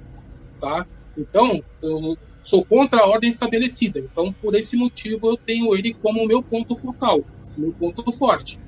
tá? 0.60 0.86
Então, 1.16 1.64
eu 1.80 2.18
sou 2.42 2.62
contra 2.62 3.00
a 3.00 3.06
ordem 3.06 3.30
estabelecida. 3.30 4.00
Então, 4.00 4.30
por 4.30 4.54
esse 4.54 4.76
motivo, 4.76 5.30
eu 5.30 5.36
tenho 5.38 5.74
ele 5.74 5.94
como 5.94 6.26
meu 6.26 6.42
ponto 6.42 6.76
focal, 6.76 7.24
meu 7.56 7.72
ponto 7.72 8.12
forte. 8.12 8.60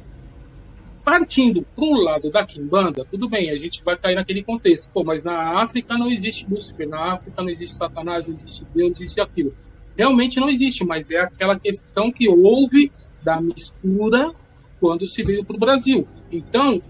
Partindo 1.05 1.63
para 1.63 1.85
o 1.85 2.01
lado 2.01 2.31
da 2.31 2.45
Kimbanda, 2.45 3.05
tudo 3.05 3.29
bem, 3.29 3.51
a 3.51 3.57
gente 3.57 3.85
vai 3.85 3.97
cair 3.97 4.15
naquele 4.15 4.43
contexto. 4.43 4.89
Pô, 4.89 5.05
mas 5.05 5.23
na 5.23 5.63
África 5.63 5.99
não 5.99 6.11
existe 6.11 6.47
Lúcifer, 6.49 6.89
na 6.89 7.13
África 7.13 7.43
não 7.43 7.51
existe 7.51 7.77
Satanás, 7.77 8.27
não 8.27 8.35
existe 8.37 8.67
Deus, 8.75 8.89
não 8.89 8.97
existe 8.97 9.21
aquilo. 9.21 9.55
Realmente 9.97 10.41
não 10.41 10.49
existe, 10.49 10.85
mas 10.85 11.11
é 11.11 11.19
aquela 11.19 11.59
questão 11.59 12.11
que 12.11 12.29
houve 12.29 12.91
da 13.23 13.41
mistura 13.41 14.35
quando 14.81 15.07
se 15.07 15.23
veio 15.23 15.45
para 15.45 15.57
o 15.57 15.61
Brasil. 15.61 16.07
Então, 16.31 16.83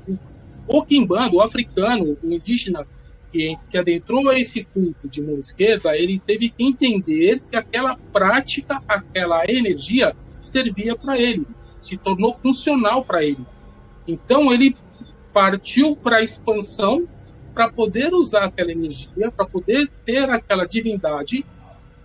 o 0.66 0.82
quimbando, 0.84 1.36
o 1.36 1.42
africano, 1.42 2.16
o 2.22 2.32
indígena 2.32 2.86
que, 3.30 3.56
que 3.70 3.78
adentrou 3.78 4.28
a 4.28 4.38
esse 4.38 4.64
culto 4.64 5.08
de 5.08 5.20
mão 5.20 5.38
esquerda, 5.38 5.96
ele 5.96 6.18
teve 6.18 6.48
que 6.48 6.64
entender 6.64 7.42
que 7.50 7.56
aquela 7.56 7.96
prática, 8.12 8.82
aquela 8.88 9.44
energia 9.48 10.16
servia 10.42 10.96
para 10.96 11.18
ele, 11.18 11.46
se 11.78 11.96
tornou 11.96 12.34
funcional 12.34 13.04
para 13.04 13.24
ele. 13.24 13.44
Então, 14.06 14.52
ele 14.52 14.76
partiu 15.32 15.96
para 15.96 16.16
a 16.16 16.22
expansão 16.22 17.06
para 17.54 17.70
poder 17.70 18.12
usar 18.12 18.44
aquela 18.44 18.70
energia, 18.70 19.30
para 19.30 19.46
poder 19.46 19.90
ter 20.04 20.28
aquela 20.28 20.66
divindade, 20.66 21.44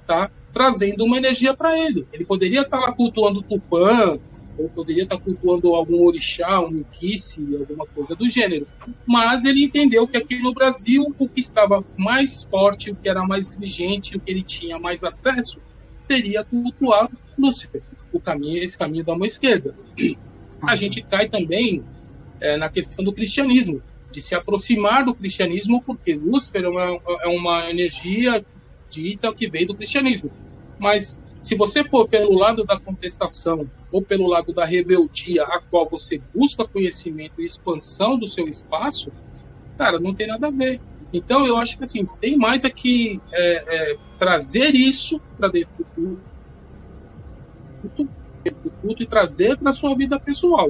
tá? 0.07 0.31
trazendo 0.53 1.03
uma 1.05 1.17
energia 1.17 1.53
para 1.53 1.77
ele. 1.77 2.07
Ele 2.11 2.25
poderia 2.25 2.61
estar 2.61 2.79
lá 2.79 2.91
cultuando 2.91 3.41
Tupã, 3.41 4.19
ou 4.57 4.69
poderia 4.69 5.03
estar 5.03 5.17
cultuando 5.17 5.73
algum 5.75 6.05
orixá, 6.05 6.59
um 6.59 6.69
miquice, 6.69 7.39
alguma 7.55 7.85
coisa 7.85 8.15
do 8.15 8.29
gênero. 8.29 8.67
Mas 9.05 9.43
ele 9.43 9.63
entendeu 9.63 10.07
que 10.07 10.17
aqui 10.17 10.39
no 10.39 10.53
Brasil, 10.53 11.13
o 11.17 11.27
que 11.27 11.39
estava 11.39 11.83
mais 11.97 12.43
forte, 12.43 12.91
o 12.91 12.95
que 12.95 13.09
era 13.09 13.23
mais 13.25 13.55
vigente, 13.55 14.15
o 14.15 14.19
que 14.19 14.31
ele 14.31 14.43
tinha 14.43 14.77
mais 14.79 15.03
acesso, 15.03 15.59
seria 15.99 16.43
cultuar 16.43 17.09
Lúcifer, 17.37 17.81
o 18.11 18.19
caminho, 18.19 18.61
esse 18.61 18.77
caminho 18.77 19.03
da 19.03 19.15
mão 19.15 19.25
esquerda. 19.25 19.75
A 20.61 20.75
gente 20.75 21.01
cai 21.01 21.27
também 21.27 21.83
é, 22.39 22.57
na 22.57 22.69
questão 22.69 23.03
do 23.03 23.13
cristianismo, 23.13 23.81
de 24.11 24.21
se 24.21 24.35
aproximar 24.35 25.05
do 25.05 25.15
cristianismo, 25.15 25.81
porque 25.81 26.13
Lúcifer 26.13 26.65
é 26.65 26.67
uma, 26.67 27.01
é 27.21 27.27
uma 27.27 27.69
energia 27.69 28.45
dita 28.89 29.33
que 29.33 29.49
veio 29.49 29.67
do 29.67 29.75
cristianismo. 29.75 30.29
Mas 30.77 31.17
se 31.41 31.55
você 31.55 31.83
for 31.83 32.07
pelo 32.07 32.37
lado 32.37 32.63
da 32.63 32.79
contestação 32.79 33.67
ou 33.91 33.99
pelo 33.99 34.27
lado 34.27 34.53
da 34.53 34.63
rebeldia, 34.63 35.43
a 35.43 35.59
qual 35.59 35.89
você 35.89 36.21
busca 36.33 36.67
conhecimento 36.67 37.41
e 37.41 37.45
expansão 37.45 38.17
do 38.19 38.27
seu 38.27 38.47
espaço, 38.47 39.11
cara, 39.75 39.99
não 39.99 40.13
tem 40.13 40.27
nada 40.27 40.47
a 40.47 40.51
ver. 40.51 40.79
Então, 41.11 41.47
eu 41.47 41.57
acho 41.57 41.79
que 41.79 41.83
assim, 41.83 42.07
tem 42.21 42.37
mais 42.37 42.63
aqui 42.63 43.19
é, 43.33 43.91
é, 43.91 43.97
trazer 44.19 44.75
isso 44.75 45.19
para 45.35 45.47
dentro 45.47 45.71
do 45.79 46.21
culto, 47.81 48.07
do 48.63 48.71
culto 48.79 49.03
e 49.03 49.07
trazer 49.07 49.57
para 49.57 49.73
sua 49.73 49.95
vida 49.95 50.19
pessoal. 50.19 50.69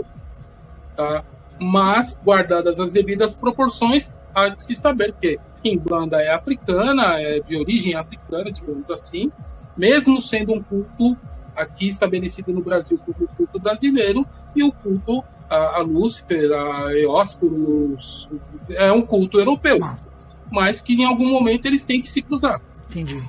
Tá? 0.96 1.26
Mas, 1.60 2.18
guardadas 2.24 2.80
as 2.80 2.94
devidas 2.94 3.36
proporções, 3.36 4.14
há 4.34 4.48
de 4.48 4.64
se 4.64 4.74
saber 4.74 5.14
que 5.20 5.38
Kimbanda 5.62 6.22
é 6.22 6.32
africana, 6.34 7.20
é 7.20 7.42
de 7.42 7.58
origem 7.58 7.94
africana, 7.94 8.50
digamos 8.54 8.90
assim, 8.90 9.30
mesmo 9.78 10.22
sendo 10.22 10.54
um 10.54 10.62
culto 10.62 11.18
aqui 11.56 11.88
estabelecido 11.88 12.54
no 12.54 12.62
Brasil 12.62 12.98
como 12.98 13.28
culto 13.36 13.60
brasileiro, 13.60 14.26
e 14.56 14.64
o 14.64 14.72
culto 14.72 15.24
a, 15.50 15.78
a 15.78 15.80
Lúcifer, 15.80 16.52
a 16.52 16.94
Eóscuros, 16.94 18.30
é 18.70 18.92
um 18.92 19.02
culto 19.02 19.38
europeu, 19.38 19.80
mas 20.50 20.82
que 20.82 20.94
em 20.94 21.06
algum 21.06 21.30
momento 21.30 21.66
eles 21.66 21.84
têm 21.84 22.02
que 22.02 22.10
se 22.10 22.22
cruzar. 22.22 22.62
Entendi. 22.90 23.22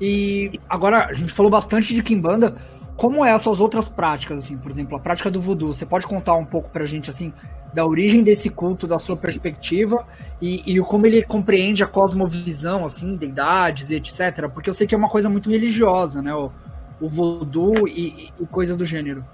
E 0.00 0.60
agora, 0.68 1.06
a 1.06 1.12
gente 1.12 1.32
falou 1.32 1.50
bastante 1.50 1.94
de 1.94 2.02
Kimbanda. 2.02 2.56
como 2.96 3.24
é 3.24 3.32
as 3.32 3.42
suas 3.42 3.60
outras 3.60 3.88
práticas, 3.88 4.38
assim, 4.38 4.58
por 4.58 4.70
exemplo, 4.70 4.96
a 4.96 5.00
prática 5.00 5.30
do 5.30 5.40
voodoo, 5.40 5.72
você 5.72 5.86
pode 5.86 6.06
contar 6.06 6.34
um 6.34 6.44
pouco 6.44 6.68
pra 6.70 6.84
gente, 6.84 7.08
assim, 7.08 7.32
da 7.72 7.86
origem 7.86 8.22
desse 8.22 8.50
culto, 8.50 8.86
da 8.86 8.98
sua 8.98 9.16
perspectiva, 9.16 10.06
e, 10.40 10.62
e 10.66 10.80
como 10.80 11.06
ele 11.06 11.22
compreende 11.22 11.82
a 11.82 11.86
cosmovisão, 11.86 12.84
assim, 12.84 13.16
deidades 13.16 13.90
e 13.90 13.96
etc, 13.96 14.48
porque 14.52 14.68
eu 14.68 14.74
sei 14.74 14.86
que 14.86 14.94
é 14.94 14.98
uma 14.98 15.08
coisa 15.08 15.28
muito 15.28 15.50
religiosa, 15.50 16.20
né, 16.20 16.34
o, 16.34 16.50
o 17.00 17.08
voodoo 17.08 17.86
e, 17.86 18.30
e 18.38 18.46
coisas 18.46 18.76
do 18.76 18.84
gênero. 18.84 19.24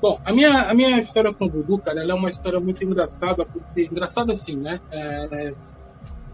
Bom, 0.00 0.18
a 0.24 0.32
minha, 0.32 0.62
a 0.62 0.74
minha 0.74 0.98
história 0.98 1.32
com 1.32 1.46
o 1.46 1.50
voodoo, 1.50 1.78
cara, 1.78 2.00
ela 2.00 2.12
é 2.12 2.14
uma 2.14 2.30
história 2.30 2.58
muito 2.58 2.82
engraçada, 2.82 3.44
porque, 3.44 3.84
engraçada 3.84 4.32
assim, 4.32 4.56
né, 4.56 4.80
é, 4.90 5.54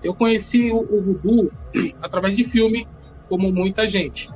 eu 0.03 0.15
conheci 0.15 0.71
o, 0.71 0.79
o 0.79 1.03
voodoo 1.03 1.51
através 2.01 2.37
de 2.37 2.45
filme, 2.45 2.87
como 3.29 3.53
muita 3.53 3.89
gente. 3.89 4.31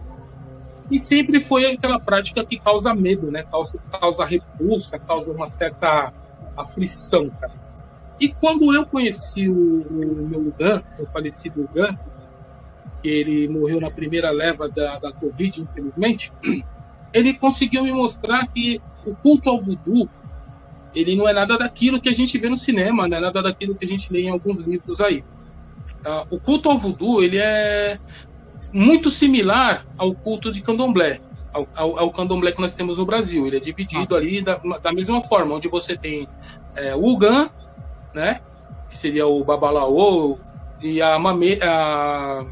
E 0.90 0.98
sempre 0.98 1.40
foi 1.40 1.66
aquela 1.66 2.00
prática 2.00 2.44
que 2.44 2.58
causa 2.58 2.94
medo, 2.94 3.30
né? 3.30 3.44
Causa, 3.44 3.78
causa 4.00 4.24
repulsa, 4.24 4.98
causa 4.98 5.32
uma 5.32 5.46
certa 5.46 6.12
aflição, 6.56 7.30
cara. 7.30 7.54
E 8.18 8.28
quando 8.28 8.74
eu 8.74 8.84
conheci 8.84 9.48
o, 9.48 9.82
o 9.82 10.28
meu 10.28 10.40
Lugan, 10.40 10.82
o 10.98 11.06
falecido 11.06 11.62
Lugan, 11.62 11.96
que 13.02 13.08
ele 13.08 13.48
morreu 13.48 13.80
na 13.80 13.90
primeira 13.90 14.30
leva 14.30 14.68
da, 14.68 14.98
da 14.98 15.12
Covid, 15.12 15.62
infelizmente, 15.62 16.32
ele 17.14 17.34
conseguiu 17.34 17.84
me 17.84 17.92
mostrar 17.92 18.46
que 18.48 18.80
o 19.06 19.14
culto 19.14 19.48
ao 19.48 19.62
voodoo 19.62 20.08
ele 20.94 21.14
não 21.14 21.28
é 21.28 21.32
nada 21.32 21.56
daquilo 21.56 22.00
que 22.00 22.08
a 22.08 22.12
gente 22.12 22.36
vê 22.36 22.48
no 22.48 22.58
cinema, 22.58 23.08
não 23.08 23.16
é 23.16 23.20
nada 23.20 23.42
daquilo 23.42 23.74
que 23.74 23.84
a 23.84 23.88
gente 23.88 24.12
lê 24.12 24.22
em 24.22 24.30
alguns 24.30 24.60
livros 24.60 25.00
aí. 25.00 25.24
Uh, 26.04 26.34
o 26.34 26.40
culto 26.40 26.68
ao 26.68 26.78
voodoo 26.78 27.22
ele 27.22 27.38
é 27.38 27.98
muito 28.72 29.10
similar 29.10 29.86
ao 29.96 30.14
culto 30.14 30.52
de 30.52 30.60
candomblé, 30.60 31.20
ao, 31.52 31.66
ao, 31.74 31.98
ao, 31.98 32.10
candomblé 32.10 32.52
que 32.52 32.60
nós 32.60 32.74
temos 32.74 32.98
no 32.98 33.06
Brasil. 33.06 33.46
Ele 33.46 33.56
é 33.56 33.60
dividido 33.60 34.14
ah. 34.14 34.18
ali 34.18 34.42
da, 34.42 34.56
da, 34.56 34.92
mesma 34.92 35.20
forma, 35.22 35.54
onde 35.54 35.68
você 35.68 35.96
tem 35.96 36.28
é, 36.74 36.94
o 36.94 37.04
Ugan, 37.04 37.48
né, 38.14 38.40
que 38.88 38.96
seria 38.96 39.26
o 39.26 39.42
Babalaô, 39.44 40.38
e 40.82 41.00
a, 41.00 41.18
Mame, 41.18 41.58
a, 41.62 42.44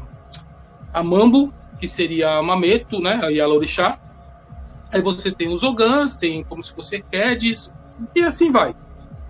a 0.93 1.03
Mambo, 1.03 1.53
que 1.79 1.87
seria 1.87 2.37
a 2.37 2.43
Mameto, 2.43 2.99
né, 2.99 3.19
e 3.31 3.39
a 3.39 3.47
Lorixá. 3.47 3.99
Aí 4.91 5.01
você 5.01 5.31
tem 5.31 5.53
os 5.53 5.63
Ogãs, 5.63 6.17
tem 6.17 6.43
como 6.43 6.63
se 6.63 6.73
fosse 6.73 7.01
Quedes, 7.11 7.73
e 8.15 8.23
assim 8.23 8.51
vai. 8.51 8.75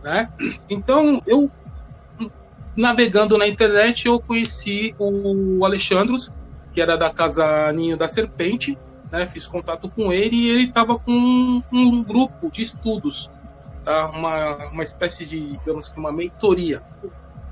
Né? 0.03 0.29
Então, 0.69 1.21
eu 1.27 1.51
navegando 2.75 3.37
na 3.37 3.47
internet, 3.47 4.07
eu 4.07 4.19
conheci 4.19 4.95
o 4.97 5.65
Alexandros, 5.65 6.31
que 6.79 6.81
era 6.81 6.97
da 6.97 7.09
Casa 7.09 7.73
Ninho 7.73 7.97
da 7.97 8.07
Serpente, 8.07 8.77
né? 9.11 9.25
Fiz 9.25 9.45
contato 9.45 9.89
com 9.89 10.13
ele 10.13 10.37
e 10.37 10.49
ele 10.49 10.63
estava 10.63 10.97
com 10.97 11.11
um, 11.11 11.61
um, 11.73 12.01
grupo 12.01 12.49
de 12.49 12.61
estudos, 12.61 13.29
tá? 13.83 14.09
Uma, 14.11 14.67
uma 14.67 14.81
espécie 14.81 15.25
de, 15.25 15.57
digamos 15.57 15.89
que 15.89 15.99
uma 15.99 16.09
mentoria 16.09 16.81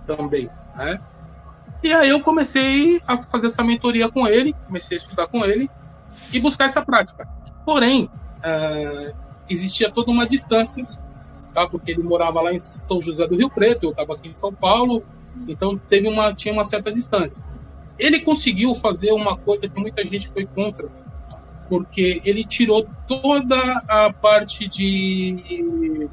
também, 0.05 0.49
né? 0.77 1.01
E 1.83 1.91
aí 1.91 2.07
eu 2.07 2.21
comecei 2.21 3.01
a 3.05 3.17
fazer 3.17 3.47
essa 3.47 3.65
mentoria 3.65 4.09
com 4.09 4.25
ele, 4.25 4.55
comecei 4.65 4.97
a 4.97 5.01
estudar 5.01 5.27
com 5.27 5.43
ele 5.43 5.69
e 6.31 6.39
buscar 6.39 6.63
essa 6.63 6.81
prática. 6.81 7.27
Porém, 7.65 8.09
é, 8.41 9.13
existia 9.49 9.91
toda 9.91 10.09
uma 10.09 10.25
distância, 10.25 10.87
tá? 11.53 11.67
Porque 11.67 11.91
ele 11.91 12.01
morava 12.01 12.39
lá 12.39 12.53
em 12.53 12.61
São 12.61 13.01
José 13.01 13.27
do 13.27 13.35
Rio 13.35 13.49
Preto, 13.49 13.87
eu 13.87 13.91
estava 13.91 14.13
aqui 14.13 14.29
em 14.29 14.33
São 14.33 14.53
Paulo, 14.53 15.03
então 15.49 15.77
teve 15.77 16.07
uma 16.07 16.33
tinha 16.33 16.53
uma 16.53 16.63
certa 16.63 16.93
distância. 16.93 17.43
Ele 17.97 18.19
conseguiu 18.19 18.75
fazer 18.75 19.11
uma 19.11 19.37
coisa 19.37 19.67
que 19.67 19.79
muita 19.79 20.05
gente 20.05 20.27
foi 20.29 20.45
contra, 20.45 20.89
porque 21.67 22.21
ele 22.23 22.43
tirou 22.43 22.87
toda 23.07 23.57
a 23.87 24.11
parte 24.13 24.67
de 24.67 26.07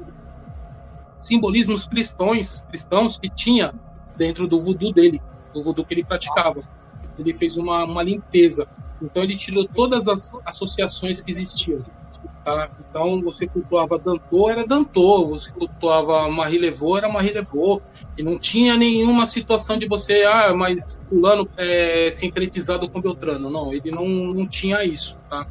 simbolismos 1.19 1.87
cristãos, 1.87 2.63
cristãos 2.69 3.19
que 3.19 3.29
tinha 3.29 3.75
dentro 4.17 4.47
do 4.47 4.61
voodoo 4.61 4.93
dele, 4.93 5.21
do 5.53 5.63
voodoo 5.63 5.85
que 5.85 5.95
ele 5.95 6.05
praticava. 6.05 6.63
Ele 7.19 7.33
fez 7.33 7.57
uma, 7.57 7.85
uma 7.85 8.03
limpeza. 8.03 8.67
Então 9.01 9.23
ele 9.23 9.37
tirou 9.37 9.67
todas 9.67 10.09
as 10.09 10.35
associações 10.45 11.23
que 11.23 11.31
existiam. 11.31 11.85
Tá? 12.45 12.71
Então 12.89 13.23
você 13.23 13.47
cultuava 13.47 13.99
Dantô, 13.99 14.51
era 14.51 14.67
Dantô, 14.67 15.29
você 15.29 15.51
cultuava 15.51 16.29
Marilevô, 16.31 16.99
era 16.99 17.09
Marilevô. 17.09 17.81
E 18.17 18.23
não 18.23 18.39
tinha 18.39 18.77
nenhuma 18.77 19.27
situação 19.27 19.77
de 19.77 19.89
você, 19.89 20.23
ah, 20.23 20.55
mas 20.55 21.01
fulano 21.09 21.49
é 21.57 22.11
sincretizado 22.13 22.89
com 22.89 23.01
Beltrano. 23.01 23.51
Não, 23.51 23.73
ele 23.73 23.91
não, 23.91 24.07
não 24.07 24.47
tinha 24.47 24.85
isso, 24.85 25.19
tá? 25.29 25.45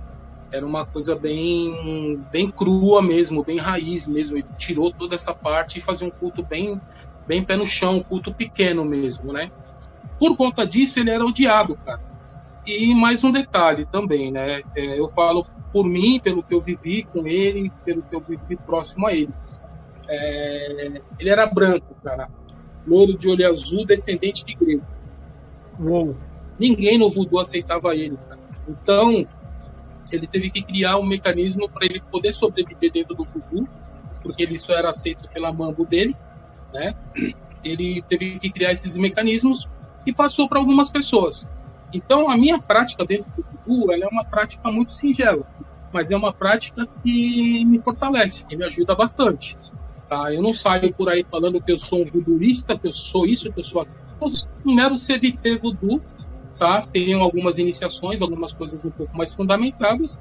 Era 0.50 0.66
uma 0.66 0.86
coisa 0.86 1.14
bem, 1.14 2.24
bem 2.32 2.50
crua 2.50 3.02
mesmo, 3.02 3.44
bem 3.44 3.58
raiz 3.58 4.08
mesmo. 4.08 4.38
Ele 4.38 4.48
tirou 4.58 4.94
toda 4.94 5.16
essa 5.16 5.34
parte 5.34 5.78
e 5.78 5.82
fazia 5.82 6.08
um 6.08 6.12
culto 6.12 6.42
bem, 6.42 6.80
bem 7.28 7.44
pé 7.44 7.58
no 7.58 7.66
chão, 7.66 7.98
um 7.98 8.04
culto 8.04 8.34
pequeno 8.34 8.86
mesmo, 8.86 9.34
né? 9.34 9.52
Por 10.18 10.38
conta 10.38 10.66
disso, 10.66 11.00
ele 11.00 11.10
era 11.10 11.26
odiado, 11.26 11.76
cara. 11.78 12.02
E 12.66 12.96
mais 12.96 13.26
um 13.26 13.32
detalhe 13.32 13.86
também, 13.86 14.32
né? 14.32 14.62
É, 14.74 14.98
eu 14.98 15.10
falo 15.10 15.46
por 15.74 15.84
mim, 15.84 16.18
pelo 16.18 16.42
que 16.42 16.54
eu 16.54 16.62
vivi 16.62 17.04
com 17.12 17.28
ele, 17.28 17.70
pelo 17.84 18.04
que 18.04 18.16
eu 18.16 18.22
vivi 18.22 18.56
próximo 18.56 19.08
a 19.08 19.14
ele. 19.14 19.34
É, 20.08 21.02
ele 21.20 21.30
era 21.30 21.46
branco, 21.46 21.94
cara 22.02 22.30
louro 22.86 23.18
de 23.18 23.28
olho 23.30 23.48
azul, 23.50 23.86
descendente 23.86 24.46
de 24.46 24.54
grego. 24.54 24.86
Uou. 25.80 26.16
Ninguém 26.60 26.98
no 26.98 27.10
voodoo 27.10 27.40
aceitava 27.40 27.96
ele. 27.96 28.18
Cara. 28.30 28.40
Então, 28.68 29.26
ele 30.12 30.28
teve 30.28 30.50
que 30.50 30.62
criar 30.62 30.98
um 30.98 31.06
mecanismo 31.06 31.70
para 31.70 31.86
ele 31.86 32.02
poder 32.12 32.34
sobreviver 32.34 32.92
dentro 32.92 33.16
do 33.16 33.26
voodoo, 33.26 33.68
porque 34.22 34.44
ele 34.44 34.58
só 34.58 34.74
era 34.74 34.90
aceito 34.90 35.28
pela 35.30 35.52
mambo 35.52 35.86
dele, 35.86 36.16
né? 36.74 36.96
Ele 37.64 38.02
teve 38.02 38.40
que 38.40 38.50
criar 38.50 38.74
esses 38.74 38.98
mecanismos 38.98 39.70
e 40.06 40.14
passou 40.14 40.50
para 40.50 40.60
algumas 40.60 40.90
pessoas. 40.90 41.50
Então, 41.94 42.30
a 42.30 42.36
minha 42.36 42.60
prática 42.60 43.06
dentro 43.06 43.32
do 43.38 43.46
voodoo, 43.66 43.94
ela 43.94 44.06
é 44.06 44.08
uma 44.08 44.26
prática 44.26 44.70
muito 44.72 44.92
singela, 44.92 45.46
mas 45.92 46.12
é 46.12 46.18
uma 46.18 46.34
prática 46.34 46.88
que 47.02 47.64
me 47.66 47.80
fortalece, 47.80 48.46
que 48.46 48.56
me 48.56 48.66
ajuda 48.66 48.96
bastante. 48.96 49.58
Tá? 50.14 50.32
Eu 50.32 50.44
não 50.44 50.54
saio 50.54 50.94
por 50.94 51.10
aí 51.10 51.26
falando 51.30 51.60
que 51.60 51.72
eu 51.72 51.78
sou 51.80 52.04
um 52.04 52.06
voodooista, 52.06 52.78
que 52.78 52.88
eu 52.88 52.94
sou 52.94 53.26
isso, 53.26 53.52
que 53.52 53.60
eu 53.60 53.64
sou 53.64 53.82
aquilo. 53.82 53.98
Eu 54.22 54.30
sou 54.30 54.48
um 54.64 54.76
mero 54.76 54.94
CVT 54.94 55.58
voodoo, 55.58 56.00
tá? 56.60 56.84
Tenho 56.84 57.20
algumas 57.20 57.58
iniciações, 57.58 58.22
algumas 58.22 58.54
coisas 58.54 58.86
um 58.86 58.92
pouco 58.92 59.18
mais 59.18 59.34
fundamentadas, 59.34 60.20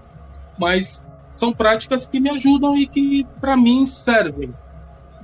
mas 0.59 1.05
são 1.31 1.53
práticas 1.53 2.07
que 2.07 2.19
me 2.19 2.31
ajudam 2.31 2.75
e 2.75 2.87
que 2.87 3.27
para 3.39 3.55
mim 3.55 3.87
servem. 3.87 4.55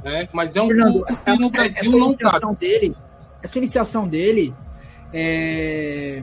Né? 0.04 0.28
Mas 0.34 0.54
é 0.54 0.60
um 0.60 0.66
Fernando, 0.66 1.06
que 1.06 1.38
no 1.38 1.50
Brasil 1.50 1.98
não 1.98 2.14
cabe. 2.14 2.56
Dele, 2.56 2.94
essa 3.42 3.56
iniciação 3.56 4.06
dele 4.06 4.54
é, 5.14 6.22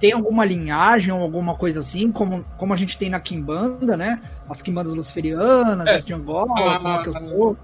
tem 0.00 0.10
alguma 0.10 0.44
linhagem 0.44 1.14
ou 1.14 1.22
alguma 1.22 1.54
coisa 1.54 1.80
assim, 1.80 2.10
como, 2.10 2.44
como 2.56 2.74
a 2.74 2.76
gente 2.76 2.98
tem 2.98 3.08
na 3.08 3.20
Kimbanda, 3.20 3.96
né? 3.96 4.20
As 4.48 4.60
Kimbandas 4.60 4.92
luciferianas, 4.92 5.86
é. 5.86 5.94
as 5.94 6.04
de 6.04 6.12
Angola, 6.12 6.52
ah, 6.84 7.02
que 7.04 7.10
eu 7.10 7.12
sou. 7.12 7.56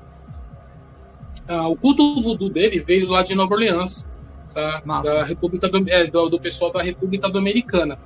Ah, 1.46 1.68
o 1.68 1.76
culto 1.76 2.22
voodoo 2.22 2.48
dele 2.48 2.80
veio 2.80 3.08
lá 3.08 3.22
de 3.22 3.34
Nova 3.34 3.54
Orleans, 3.54 4.06
tá? 4.54 4.82
da 5.02 5.24
República 5.24 5.68
do, 5.68 5.88
é, 5.88 6.06
do, 6.06 6.28
do, 6.28 6.40
pessoal 6.40 6.72
da 6.72 6.82
República 6.82 7.28
Dominicana. 7.28 7.98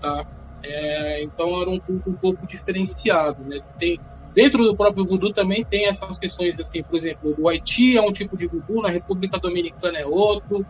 Tá? 0.00 0.26
É, 0.62 1.22
então 1.22 1.60
era 1.60 1.70
um 1.70 1.78
culto 1.78 2.10
um 2.10 2.14
pouco 2.14 2.46
diferenciado. 2.46 3.42
Né? 3.44 3.60
Tem, 3.78 3.98
dentro 4.34 4.64
do 4.64 4.76
próprio 4.76 5.06
voodoo 5.06 5.32
também 5.32 5.64
tem 5.64 5.86
essas 5.86 6.18
questões, 6.18 6.58
assim, 6.60 6.82
por 6.82 6.96
exemplo, 6.96 7.34
o 7.38 7.48
Haiti 7.48 7.96
é 7.96 8.02
um 8.02 8.12
tipo 8.12 8.36
de 8.36 8.46
voodoo, 8.46 8.82
na 8.82 8.88
República 8.88 9.38
Dominicana 9.38 9.98
é 9.98 10.06
outro, 10.06 10.66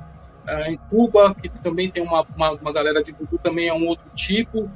é, 0.47 0.73
em 0.73 0.77
Cuba, 0.77 1.35
que 1.35 1.49
também 1.49 1.91
tem 1.91 2.03
uma, 2.03 2.27
uma, 2.37 2.53
uma, 2.53 2.73
galera 2.73 3.03
de 3.03 3.13
voodoo, 3.13 3.39
também 3.43 3.69
é 3.69 3.75
um 3.75 3.87
outro 3.87 4.05
tipo. 4.15 4.71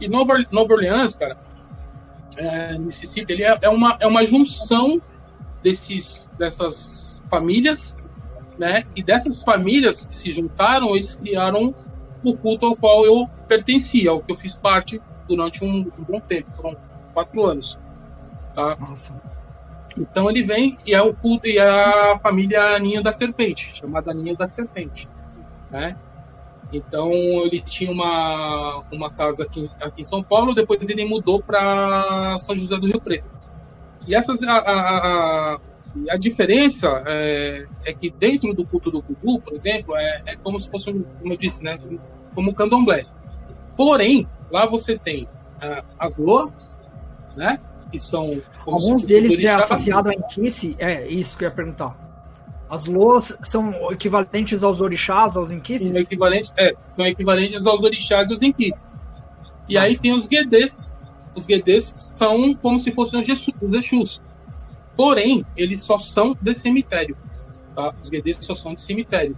E 0.00 0.08
Nova, 0.08 0.44
Nova 0.50 0.72
Orleans, 0.72 1.16
cara, 1.16 1.36
é, 2.36 2.78
Mississippi, 2.78 3.32
ele 3.32 3.44
é, 3.44 3.58
é, 3.60 3.68
uma, 3.68 3.96
é 4.00 4.06
uma 4.06 4.24
junção 4.24 5.00
desses, 5.62 6.30
dessas 6.38 7.22
famílias, 7.30 7.96
né? 8.58 8.84
E 8.94 9.02
dessas 9.02 9.42
famílias 9.42 10.06
que 10.06 10.16
se 10.16 10.32
juntaram, 10.32 10.94
eles 10.94 11.16
criaram 11.16 11.74
o 12.22 12.36
culto 12.36 12.66
ao 12.66 12.76
qual 12.76 13.04
eu 13.04 13.28
pertencia, 13.48 14.10
ao 14.10 14.20
que 14.20 14.32
eu 14.32 14.36
fiz 14.36 14.56
parte 14.56 15.00
durante 15.26 15.64
um, 15.64 15.90
um 15.98 16.04
bom 16.06 16.20
tempo, 16.20 16.50
foram 16.56 16.76
quatro 17.14 17.44
anos. 17.46 17.78
Tá? 18.54 18.76
Nossa. 18.76 19.20
Então 19.98 20.28
ele 20.28 20.42
vem 20.42 20.78
e 20.86 20.94
é 20.94 21.02
o 21.02 21.14
culto 21.14 21.46
e 21.46 21.58
é 21.58 21.68
a 21.68 22.18
família 22.18 22.78
Ninho 22.78 23.02
da 23.02 23.12
Serpente, 23.12 23.76
chamada 23.76 24.14
Ninho 24.14 24.36
da 24.36 24.46
Serpente, 24.46 25.08
né? 25.70 25.96
Então 26.72 27.10
ele 27.12 27.60
tinha 27.60 27.90
uma, 27.90 28.84
uma 28.92 29.10
casa 29.10 29.42
aqui, 29.42 29.68
aqui 29.80 30.02
em 30.02 30.04
São 30.04 30.22
Paulo, 30.22 30.54
depois 30.54 30.88
ele 30.88 31.04
mudou 31.04 31.42
para 31.42 32.38
São 32.38 32.54
José 32.54 32.76
do 32.76 32.86
Rio 32.86 33.00
Preto. 33.00 33.39
E 34.10 34.14
essas, 34.16 34.42
a, 34.42 34.58
a, 34.58 35.60
a 36.10 36.16
diferença 36.16 37.04
é, 37.06 37.64
é, 37.84 37.92
que 37.92 38.10
dentro 38.10 38.52
do 38.52 38.66
culto 38.66 38.90
do 38.90 39.00
Kudu, 39.00 39.40
por 39.40 39.54
exemplo, 39.54 39.96
é, 39.96 40.22
é 40.26 40.36
como 40.36 40.58
se 40.58 40.68
fosse, 40.68 40.92
como 40.92 41.32
eu 41.32 41.36
disse, 41.36 41.62
né, 41.62 41.78
como 42.34 42.50
o 42.50 42.54
candomblé. 42.54 43.06
Porém, 43.76 44.26
lá 44.50 44.66
você 44.66 44.98
tem 44.98 45.28
uh, 45.62 45.84
as 45.96 46.16
loas, 46.16 46.76
né? 47.36 47.60
Que 47.92 48.00
são 48.00 48.42
alguns 48.66 49.04
deles 49.04 49.44
é 49.44 49.54
associado 49.54 50.08
a 50.08 50.12
Inquice, 50.12 50.74
é 50.80 51.06
isso 51.06 51.38
que 51.38 51.44
eu 51.44 51.48
ia 51.48 51.54
perguntar. 51.54 51.96
As 52.68 52.86
loas 52.86 53.38
são 53.42 53.92
equivalentes 53.92 54.64
aos 54.64 54.80
orixás, 54.80 55.36
aos 55.36 55.52
inquices? 55.52 55.92
São 55.92 56.00
equivalentes, 56.00 56.52
é, 56.56 56.74
são 56.90 57.06
equivalentes 57.06 57.64
aos 57.64 57.80
orixás 57.80 58.28
e 58.28 58.32
aos 58.32 58.42
inquices. 58.42 58.82
E 59.68 59.74
Nossa. 59.74 59.86
aí 59.86 59.96
tem 59.96 60.12
os 60.12 60.26
guedês. 60.26 60.89
Os 61.34 61.46
guedês 61.46 61.92
são 62.16 62.54
como 62.54 62.78
se 62.78 62.92
fossem 62.92 63.20
os 63.20 63.28
Exus. 63.28 64.22
Porém, 64.96 65.44
eles 65.56 65.82
só 65.82 65.98
são 65.98 66.36
de 66.40 66.54
cemitério. 66.54 67.16
Tá? 67.74 67.94
Os 68.02 68.10
guedês 68.10 68.38
só 68.40 68.54
são 68.54 68.74
de 68.74 68.80
cemitério. 68.80 69.36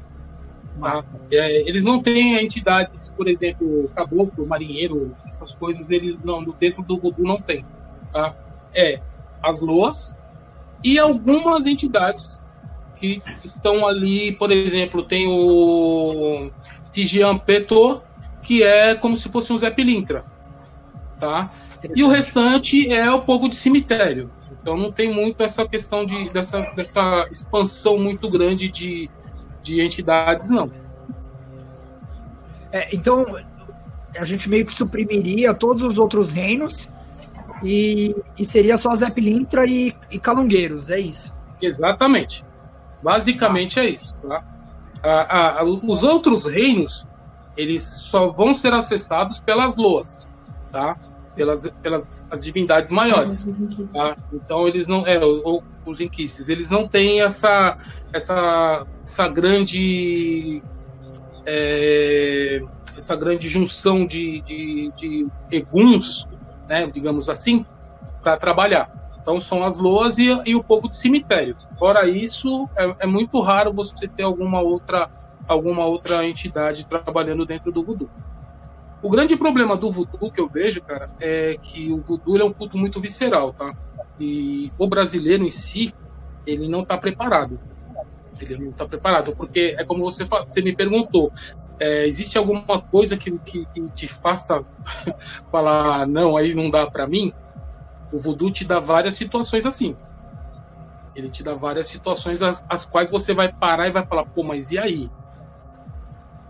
Tá? 0.81 1.05
É, 1.31 1.68
eles 1.68 1.85
não 1.85 2.02
têm 2.02 2.42
entidades, 2.42 3.11
por 3.11 3.28
exemplo, 3.28 3.90
caboclo, 3.94 4.46
marinheiro, 4.46 5.14
essas 5.26 5.55
coisas, 5.55 5.90
eles 5.90 6.18
não, 6.24 6.42
dentro 6.59 6.83
do 6.83 6.98
voodoo 6.98 7.26
não 7.26 7.40
tem. 7.40 7.64
Tá? 8.12 8.35
É 8.74 9.00
as 9.42 9.61
loas 9.61 10.14
e 10.83 10.98
algumas 10.98 11.66
entidades 11.66 12.42
que 12.96 13.22
estão 13.44 13.87
ali, 13.87 14.33
por 14.33 14.50
exemplo, 14.50 15.02
tem 15.02 15.26
o 15.26 16.50
Tijian 16.92 17.37
Peto, 17.37 18.00
que 18.42 18.62
é 18.62 18.94
como 18.94 19.16
se 19.16 19.28
fosse 19.28 19.52
um 19.52 19.59
Zé 19.59 19.70
Pilintra. 19.70 20.24
Tá? 21.18 21.52
E 21.94 22.04
o 22.04 22.08
restante 22.08 22.92
é 22.92 23.10
o 23.10 23.22
povo 23.22 23.48
de 23.48 23.56
cemitério. 23.56 24.30
Então 24.60 24.76
não 24.76 24.92
tem 24.92 25.12
muito 25.12 25.42
essa 25.42 25.66
questão 25.66 26.06
de, 26.06 26.28
dessa, 26.28 26.60
dessa 26.76 27.26
expansão 27.30 27.98
muito 27.98 28.30
grande 28.30 28.68
de, 28.68 29.10
de 29.62 29.80
entidades, 29.80 30.50
não. 30.50 30.70
É, 32.70 32.94
então, 32.94 33.26
a 34.16 34.24
gente 34.24 34.48
meio 34.48 34.64
que 34.64 34.72
suprimiria 34.72 35.52
todos 35.52 35.82
os 35.82 35.98
outros 35.98 36.30
reinos 36.30 36.88
e, 37.62 38.14
e 38.38 38.44
seria 38.44 38.76
só 38.76 38.94
Zé 38.94 39.10
Pilintra 39.10 39.66
e, 39.66 39.94
e 40.10 40.18
Calungueiros, 40.18 40.90
é 40.90 40.98
isso? 40.98 41.34
Exatamente. 41.60 42.44
Basicamente 43.02 43.76
Nossa. 43.76 43.88
é 43.88 43.90
isso. 43.90 44.14
Tá? 44.26 44.44
A, 45.02 45.60
a, 45.60 45.64
os 45.64 46.02
outros 46.02 46.46
reinos, 46.46 47.06
eles 47.56 47.82
só 47.82 48.30
vão 48.30 48.54
ser 48.54 48.72
acessados 48.72 49.40
pelas 49.40 49.76
loas, 49.76 50.18
tá? 50.70 50.96
Pelas, 51.34 51.66
pelas 51.82 52.26
as 52.30 52.44
divindades 52.44 52.90
maiores. 52.90 53.48
Tá? 53.92 54.16
Então 54.32 54.68
eles 54.68 54.86
não. 54.86 55.06
É, 55.06 55.18
ou, 55.24 55.64
os 55.84 56.00
inquices, 56.00 56.48
eles 56.48 56.70
não 56.70 56.86
têm 56.86 57.22
essa, 57.22 57.76
essa, 58.12 58.86
essa 59.02 59.28
grande. 59.28 60.62
É, 61.44 62.62
essa 62.96 63.16
grande 63.16 63.48
junção 63.48 64.06
de, 64.06 64.40
de, 64.42 64.92
de 64.94 65.28
eguns, 65.50 66.28
né, 66.68 66.86
digamos 66.86 67.28
assim, 67.28 67.64
para 68.22 68.36
trabalhar. 68.36 68.90
Então 69.20 69.38
são 69.38 69.64
as 69.64 69.78
loas 69.78 70.18
e, 70.18 70.28
e, 70.44 70.54
o 70.54 70.62
povo 70.62 70.88
de 70.88 70.96
cemitério. 70.96 71.56
Fora 71.78 72.06
isso, 72.08 72.68
é, 72.76 72.96
é, 73.00 73.06
muito 73.06 73.40
raro 73.40 73.72
você 73.72 74.08
ter 74.08 74.24
alguma 74.24 74.60
outra, 74.60 75.08
alguma 75.46 75.84
outra 75.84 76.26
entidade 76.26 76.86
trabalhando 76.86 77.46
dentro 77.46 77.70
do 77.70 77.84
voodoo. 77.84 78.10
O 79.02 79.10
grande 79.10 79.36
problema 79.36 79.76
do 79.76 79.90
voodoo 79.90 80.30
que 80.30 80.40
eu 80.40 80.48
vejo, 80.48 80.80
cara, 80.80 81.10
é 81.20 81.56
que 81.60 81.90
o 81.90 82.00
voodoo 82.06 82.38
é 82.38 82.44
um 82.44 82.52
culto 82.52 82.78
muito 82.78 83.00
visceral, 83.00 83.52
tá? 83.52 83.74
E 84.18 84.70
o 84.78 84.88
brasileiro 84.88 85.44
em 85.44 85.50
si, 85.50 85.92
ele 86.46 86.68
não 86.68 86.82
está 86.82 86.96
preparado. 86.96 87.60
Ele 88.40 88.56
não 88.58 88.70
está 88.70 88.86
preparado, 88.86 89.34
porque 89.36 89.74
é 89.76 89.84
como 89.84 90.04
você, 90.04 90.24
você 90.24 90.62
me 90.62 90.74
perguntou, 90.74 91.32
é, 91.80 92.06
existe 92.06 92.38
alguma 92.38 92.80
coisa 92.92 93.16
que, 93.16 93.36
que, 93.40 93.66
que 93.74 93.88
te 93.90 94.06
faça 94.06 94.62
falar, 95.50 96.06
não, 96.06 96.36
aí 96.36 96.54
não 96.54 96.70
dá 96.70 96.88
para 96.88 97.08
mim? 97.08 97.32
O 98.12 98.20
voodoo 98.20 98.52
te 98.52 98.64
dá 98.64 98.78
várias 98.78 99.16
situações 99.16 99.66
assim. 99.66 99.96
Ele 101.16 101.28
te 101.28 101.42
dá 101.42 101.54
várias 101.54 101.88
situações 101.88 102.40
as, 102.40 102.64
as 102.68 102.86
quais 102.86 103.10
você 103.10 103.34
vai 103.34 103.52
parar 103.52 103.88
e 103.88 103.92
vai 103.92 104.06
falar, 104.06 104.24
pô, 104.26 104.44
mas 104.44 104.70
e 104.70 104.78
aí? 104.78 105.10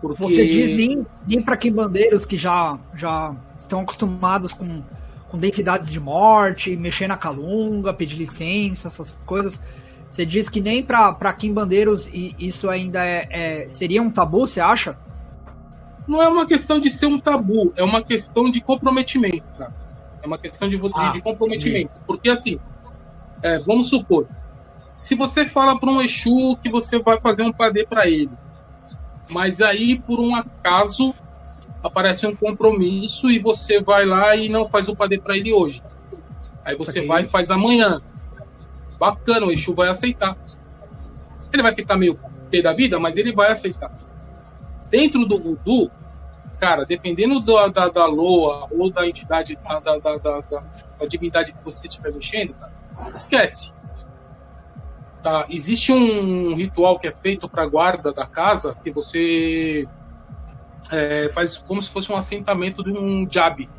Porque... 0.09 0.23
Você 0.23 0.45
diz 0.45 0.69
nem, 0.71 1.05
nem 1.27 1.41
para 1.41 1.57
quimbandeiros 1.57 2.25
que 2.25 2.37
já, 2.37 2.77
já 2.95 3.35
estão 3.57 3.81
acostumados 3.81 4.53
com 4.53 4.83
com 5.33 5.39
densidades 5.39 5.89
de 5.91 5.99
morte, 5.99 6.77
mexer 6.77 7.07
na 7.07 7.17
calunga, 7.17 7.91
pedir 7.91 8.17
licença, 8.17 8.87
essas 8.87 9.17
coisas. 9.25 9.59
Você 10.07 10.27
diz 10.27 10.47
que 10.47 10.61
nem 10.61 10.83
para 10.83 11.33
quimbandeiros 11.33 12.07
isso 12.13 12.69
ainda 12.69 13.03
é, 13.03 13.27
é, 13.31 13.67
seria 13.67 13.99
um 13.99 14.11
tabu, 14.11 14.45
você 14.45 14.61
acha? 14.61 14.95
Não 16.07 16.21
é 16.21 16.27
uma 16.27 16.45
questão 16.45 16.79
de 16.79 16.91
ser 16.91 17.07
um 17.07 17.19
tabu, 17.19 17.73
é 17.75 17.83
uma 17.83 18.03
questão 18.03 18.51
de 18.51 18.61
comprometimento, 18.61 19.43
cara. 19.57 19.73
É 20.21 20.27
uma 20.27 20.37
questão 20.37 20.69
de, 20.69 20.79
ah, 20.93 21.09
de 21.09 21.19
comprometimento. 21.19 21.87
Entendi. 21.87 22.05
Porque, 22.05 22.29
assim, 22.29 22.59
é, 23.41 23.57
vamos 23.57 23.89
supor, 23.89 24.27
se 24.93 25.15
você 25.15 25.47
fala 25.47 25.79
para 25.79 25.89
um 25.89 25.99
Exu 25.99 26.55
que 26.61 26.69
você 26.69 26.99
vai 26.99 27.19
fazer 27.19 27.41
um 27.41 27.51
padê 27.51 27.87
para 27.87 28.07
ele, 28.07 28.29
mas 29.29 29.61
aí, 29.61 29.99
por 29.99 30.19
um 30.19 30.35
acaso, 30.35 31.13
aparece 31.81 32.25
um 32.25 32.35
compromisso 32.35 33.29
e 33.29 33.39
você 33.39 33.81
vai 33.81 34.05
lá 34.05 34.35
e 34.35 34.49
não 34.49 34.67
faz 34.67 34.87
o 34.87 34.95
padê 34.95 35.17
para 35.17 35.37
ele 35.37 35.53
hoje. 35.53 35.83
Aí 36.63 36.75
você 36.75 37.05
vai 37.05 37.23
e 37.23 37.25
faz 37.25 37.51
amanhã. 37.51 38.01
Bacana, 38.97 39.45
o 39.45 39.51
Exu 39.51 39.73
vai 39.73 39.89
aceitar. 39.89 40.37
Ele 41.51 41.61
vai 41.61 41.75
ficar 41.75 41.97
meio 41.97 42.17
pé 42.49 42.61
da 42.61 42.73
vida, 42.73 42.99
mas 42.99 43.17
ele 43.17 43.33
vai 43.33 43.51
aceitar. 43.51 43.91
Dentro 44.89 45.25
do 45.25 45.41
voodoo, 45.41 45.91
cara, 46.59 46.85
dependendo 46.85 47.39
da, 47.39 47.67
da, 47.67 47.89
da 47.89 48.05
loa 48.05 48.67
ou 48.71 48.89
da 48.89 49.07
entidade, 49.07 49.57
da, 49.57 49.79
da, 49.79 49.97
da, 49.97 50.17
da, 50.17 50.63
da 50.99 51.05
divindade 51.05 51.51
que 51.51 51.63
você 51.63 51.87
estiver 51.87 52.13
mexendo, 52.13 52.53
cara, 52.53 52.71
esquece. 53.13 53.73
Tá? 55.23 55.45
Existe 55.49 55.93
um 55.93 56.53
ritual 56.53 56.99
que 56.99 57.07
é 57.07 57.13
feito 57.23 57.47
para 57.47 57.65
guarda 57.65 58.11
da 58.11 58.25
casa 58.25 58.75
que 58.83 58.91
você 58.91 59.87
é, 60.91 61.29
faz 61.33 61.57
como 61.57 61.81
se 61.81 61.89
fosse 61.89 62.11
um 62.11 62.17
assentamento 62.17 62.83
de 62.83 62.91
um 62.91 63.25
jab. 63.29 63.69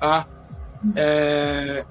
Tá? 0.00 0.26
É... 0.96 1.84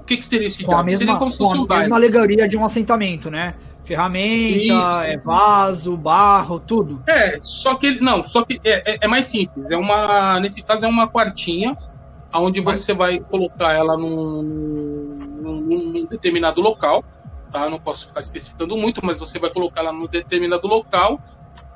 O 0.00 0.04
que, 0.08 0.16
que 0.16 0.26
seria 0.26 0.48
esse 0.48 0.64
com 0.64 0.72
jab? 0.72 0.84
Mesma, 0.84 0.98
seria 0.98 1.16
como 1.16 1.30
se 1.30 1.38
fosse 1.38 1.58
um 1.58 1.66
a 1.68 1.78
mesma 1.78 1.96
alegoria 1.96 2.48
de 2.48 2.56
um 2.56 2.64
assentamento, 2.64 3.30
né? 3.30 3.54
Ferramenta, 3.84 5.06
é 5.06 5.16
vaso, 5.16 5.96
barro, 5.96 6.58
tudo. 6.60 7.02
É, 7.06 7.38
só 7.40 7.74
que 7.74 7.86
ele. 7.86 8.00
Não, 8.00 8.24
só 8.24 8.44
que 8.44 8.60
é, 8.64 8.94
é, 8.94 8.98
é, 9.00 9.08
mais 9.08 9.26
simples. 9.26 9.70
É 9.70 9.76
uma. 9.76 10.40
Nesse 10.40 10.60
caso 10.62 10.84
é 10.84 10.88
uma 10.88 11.08
quartinha 11.08 11.76
onde 12.34 12.60
você 12.60 12.92
vai 12.92 13.18
colocar 13.18 13.72
ela 13.72 13.96
num, 13.96 14.42
num, 14.42 15.60
num, 15.60 16.04
determinado 16.04 16.60
local. 16.60 17.02
Tá? 17.52 17.68
Não 17.68 17.78
posso 17.78 18.08
ficar 18.08 18.20
especificando 18.20 18.76
muito, 18.76 19.04
mas 19.04 19.18
você 19.18 19.38
vai 19.38 19.50
colocar 19.50 19.80
ela 19.80 19.92
num 19.92 20.06
determinado 20.06 20.66
local 20.66 21.20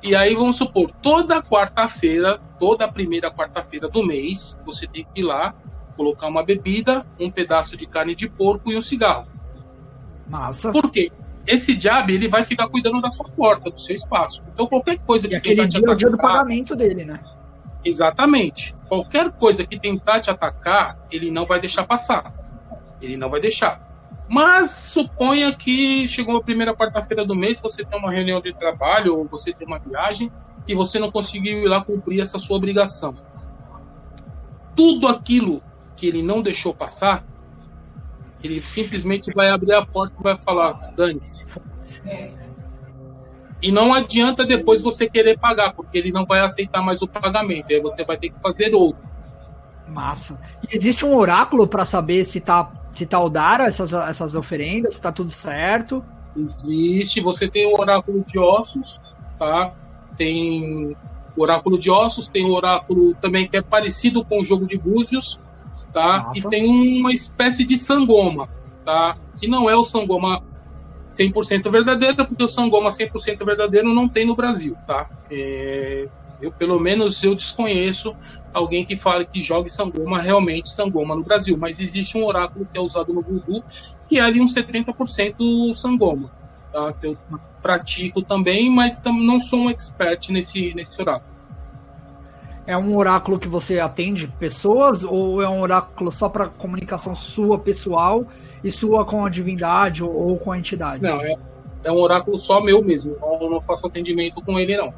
e 0.01 0.15
aí 0.15 0.35
vamos 0.35 0.57
supor, 0.57 0.91
toda 1.01 1.41
quarta-feira, 1.41 2.39
toda 2.59 2.87
primeira 2.87 3.31
quarta-feira 3.31 3.87
do 3.87 4.05
mês, 4.05 4.59
você 4.65 4.85
tem 4.85 5.05
que 5.13 5.21
ir 5.21 5.23
lá, 5.23 5.55
colocar 5.95 6.27
uma 6.27 6.43
bebida, 6.43 7.05
um 7.19 7.31
pedaço 7.31 7.77
de 7.77 7.85
carne 7.85 8.13
de 8.13 8.27
porco 8.27 8.71
e 8.71 8.77
um 8.77 8.81
cigarro. 8.81 9.27
Massa. 10.27 10.71
Por 10.71 10.91
quê? 10.91 11.11
Esse 11.47 11.73
diabo 11.73 12.11
ele 12.11 12.27
vai 12.27 12.43
ficar 12.43 12.67
cuidando 12.67 13.01
da 13.01 13.11
sua 13.11 13.29
porta, 13.29 13.69
do 13.69 13.79
seu 13.79 13.95
espaço. 13.95 14.43
Então 14.53 14.67
qualquer 14.67 14.97
coisa 14.99 15.27
que 15.27 15.33
e 15.33 15.37
aquele 15.37 15.67
dia 15.67 15.81
é 15.85 15.89
o 15.89 15.95
dia 15.95 16.09
do 16.09 16.17
pagamento 16.17 16.75
dele, 16.75 17.05
né? 17.05 17.19
Exatamente. 17.83 18.75
Qualquer 18.87 19.31
coisa 19.31 19.65
que 19.65 19.79
tentar 19.79 20.19
te 20.19 20.29
atacar, 20.29 20.97
ele 21.11 21.31
não 21.31 21.45
vai 21.45 21.59
deixar 21.59 21.85
passar. 21.85 22.33
Ele 23.01 23.17
não 23.17 23.29
vai 23.29 23.41
deixar. 23.41 23.92
Mas 24.27 24.71
suponha 24.71 25.53
que 25.53 26.07
chegou 26.07 26.37
a 26.37 26.43
primeira 26.43 26.73
quarta-feira 26.73 27.25
do 27.25 27.35
mês, 27.35 27.59
você 27.61 27.83
tem 27.83 27.99
uma 27.99 28.11
reunião 28.11 28.41
de 28.41 28.53
trabalho 28.53 29.17
ou 29.17 29.27
você 29.27 29.53
tem 29.53 29.67
uma 29.67 29.79
viagem 29.79 30.31
e 30.67 30.73
você 30.73 30.97
não 30.97 31.11
conseguiu 31.11 31.59
ir 31.59 31.67
lá 31.67 31.83
cumprir 31.83 32.21
essa 32.21 32.39
sua 32.39 32.57
obrigação. 32.57 33.15
Tudo 34.75 35.07
aquilo 35.07 35.61
que 35.95 36.07
ele 36.07 36.23
não 36.23 36.41
deixou 36.41 36.73
passar, 36.73 37.23
ele 38.43 38.61
simplesmente 38.61 39.31
vai 39.33 39.49
abrir 39.49 39.73
a 39.73 39.85
porta 39.85 40.15
e 40.19 40.23
vai 40.23 40.37
falar: 40.37 40.91
dane-se. 40.95 41.45
E 43.61 43.71
não 43.71 43.93
adianta 43.93 44.45
depois 44.45 44.81
você 44.81 45.09
querer 45.09 45.39
pagar, 45.39 45.73
porque 45.73 45.97
ele 45.97 46.11
não 46.11 46.25
vai 46.25 46.41
aceitar 46.41 46.81
mais 46.81 47.01
o 47.01 47.07
pagamento. 47.07 47.67
Aí 47.69 47.79
você 47.79 48.03
vai 48.03 48.17
ter 48.17 48.29
que 48.29 48.39
fazer 48.41 48.73
outro. 48.75 49.01
Massa. 49.87 50.39
E 50.69 50.75
existe 50.75 51.05
um 51.05 51.15
oráculo 51.15 51.65
para 51.65 51.85
saber 51.85 52.25
se 52.25 52.41
tá, 52.41 52.69
se 52.93 53.07
Odara, 53.15 53.65
essas, 53.65 53.91
essas 53.91 54.35
oferendas, 54.35 54.95
se 54.95 55.01
tá 55.01 55.11
tudo 55.11 55.31
certo? 55.31 56.03
Existe. 56.35 57.21
Você 57.21 57.49
tem 57.49 57.65
o 57.65 57.79
oráculo 57.79 58.23
de 58.25 58.39
ossos, 58.39 59.01
tá? 59.37 59.73
Tem 60.17 60.95
o 61.35 61.41
oráculo 61.41 61.77
de 61.77 61.89
ossos, 61.89 62.27
tem 62.27 62.45
o 62.45 62.53
oráculo 62.53 63.15
também 63.15 63.47
que 63.47 63.57
é 63.57 63.61
parecido 63.61 64.23
com 64.23 64.39
o 64.39 64.43
jogo 64.43 64.65
de 64.65 64.77
búzios, 64.77 65.39
tá? 65.91 66.23
Massa. 66.23 66.39
E 66.39 66.49
tem 66.49 66.99
uma 66.99 67.11
espécie 67.11 67.65
de 67.65 67.77
sangoma, 67.77 68.47
tá? 68.85 69.17
Que 69.39 69.47
não 69.47 69.69
é 69.69 69.75
o 69.75 69.83
sangoma 69.83 70.43
100% 71.11 71.69
verdadeiro, 71.71 72.15
porque 72.25 72.43
o 72.43 72.47
sangoma 72.47 72.89
100% 72.89 73.45
verdadeiro 73.45 73.93
não 73.93 74.07
tem 74.07 74.25
no 74.25 74.35
Brasil, 74.35 74.75
tá? 74.87 75.09
É, 75.31 76.07
Eu, 76.43 76.51
pelo 76.51 76.77
menos, 76.77 77.23
eu 77.23 77.33
desconheço 77.33 78.13
alguém 78.53 78.85
que 78.85 78.97
fale 78.97 79.25
que 79.25 79.41
jogue 79.41 79.69
Sangoma 79.69 80.21
realmente 80.21 80.69
Sangoma 80.69 81.15
no 81.15 81.23
Brasil, 81.23 81.57
mas 81.57 81.79
existe 81.79 82.17
um 82.17 82.25
oráculo 82.25 82.67
que 82.71 82.77
é 82.77 82.81
usado 82.81 83.13
no 83.13 83.21
Voodoo, 83.21 83.63
que 84.09 84.19
é 84.19 84.21
ali 84.21 84.41
uns 84.41 84.53
70% 84.53 85.73
Sangoma, 85.73 86.29
tá? 86.71 86.91
Que 86.93 87.07
eu 87.07 87.17
pratico 87.61 88.21
também, 88.21 88.69
mas 88.69 89.01
não 89.05 89.39
sou 89.39 89.59
um 89.59 89.69
expert 89.69 90.29
nesse, 90.29 90.73
nesse 90.75 91.01
oráculo. 91.01 91.33
É 92.67 92.77
um 92.77 92.95
oráculo 92.95 93.39
que 93.39 93.47
você 93.47 93.79
atende 93.79 94.27
pessoas 94.27 95.03
ou 95.03 95.41
é 95.41 95.47
um 95.47 95.61
oráculo 95.61 96.11
só 96.11 96.27
para 96.27 96.47
comunicação 96.47 97.15
sua 97.15 97.57
pessoal 97.57 98.25
e 98.61 98.69
sua 98.69 99.05
com 99.05 99.25
a 99.25 99.29
divindade 99.29 100.03
ou, 100.03 100.13
ou 100.13 100.37
com 100.37 100.51
a 100.51 100.57
entidade? 100.57 101.03
Não, 101.03 101.21
é, 101.21 101.35
é 101.83 101.91
um 101.91 101.99
oráculo 101.99 102.37
só 102.37 102.61
meu 102.61 102.81
mesmo. 102.81 103.17
Eu 103.41 103.49
não 103.49 103.61
faço 103.61 103.87
atendimento 103.87 104.41
com 104.41 104.59
ele, 104.59 104.77
não. 104.77 104.93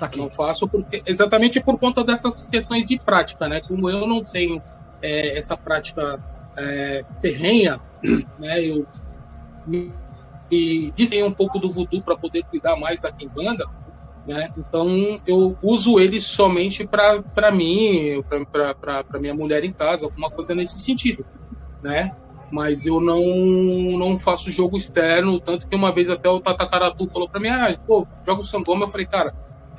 Saquei. 0.00 0.22
Não 0.22 0.30
faço 0.30 0.66
porque, 0.66 1.02
exatamente 1.06 1.60
por 1.60 1.78
conta 1.78 2.02
dessas 2.02 2.46
questões 2.46 2.86
de 2.86 2.98
prática, 2.98 3.48
né? 3.48 3.60
Como 3.60 3.90
eu 3.90 4.06
não 4.06 4.24
tenho 4.24 4.62
é, 5.02 5.36
essa 5.36 5.56
prática 5.56 6.18
é, 6.56 7.04
né? 8.38 8.64
Eu 8.64 8.86
me, 9.66 9.92
me 10.50 11.22
um 11.22 11.32
pouco 11.32 11.58
do 11.58 11.70
voodoo 11.70 12.02
para 12.02 12.16
poder 12.16 12.44
cuidar 12.44 12.76
mais 12.76 12.98
da 12.98 13.12
quimbanda, 13.12 13.66
né? 14.26 14.50
Então 14.56 14.88
eu 15.26 15.56
uso 15.62 16.00
ele 16.00 16.18
somente 16.18 16.86
para 16.86 17.50
mim, 17.52 18.24
para 18.80 19.20
minha 19.20 19.34
mulher 19.34 19.64
em 19.64 19.72
casa, 19.72 20.06
alguma 20.06 20.30
coisa 20.30 20.54
nesse 20.54 20.78
sentido, 20.78 21.26
né? 21.82 22.16
mas 22.50 22.84
eu 22.84 23.00
não 23.00 23.22
não 23.96 24.18
faço 24.18 24.50
jogo 24.50 24.76
externo, 24.76 25.38
tanto 25.38 25.68
que 25.68 25.76
uma 25.76 25.92
vez 25.92 26.10
até 26.10 26.28
o 26.28 26.40
Tata 26.40 26.66
Karatu 26.66 27.06
falou 27.08 27.28
para 27.28 27.40
mim, 27.40 27.48
ah, 27.48 27.78
pô, 27.86 28.04
joga 28.26 28.40
o 28.40 28.44
Sangoma, 28.44 28.86
eu 28.86 28.88
falei, 28.88 29.06
cara, 29.06 29.32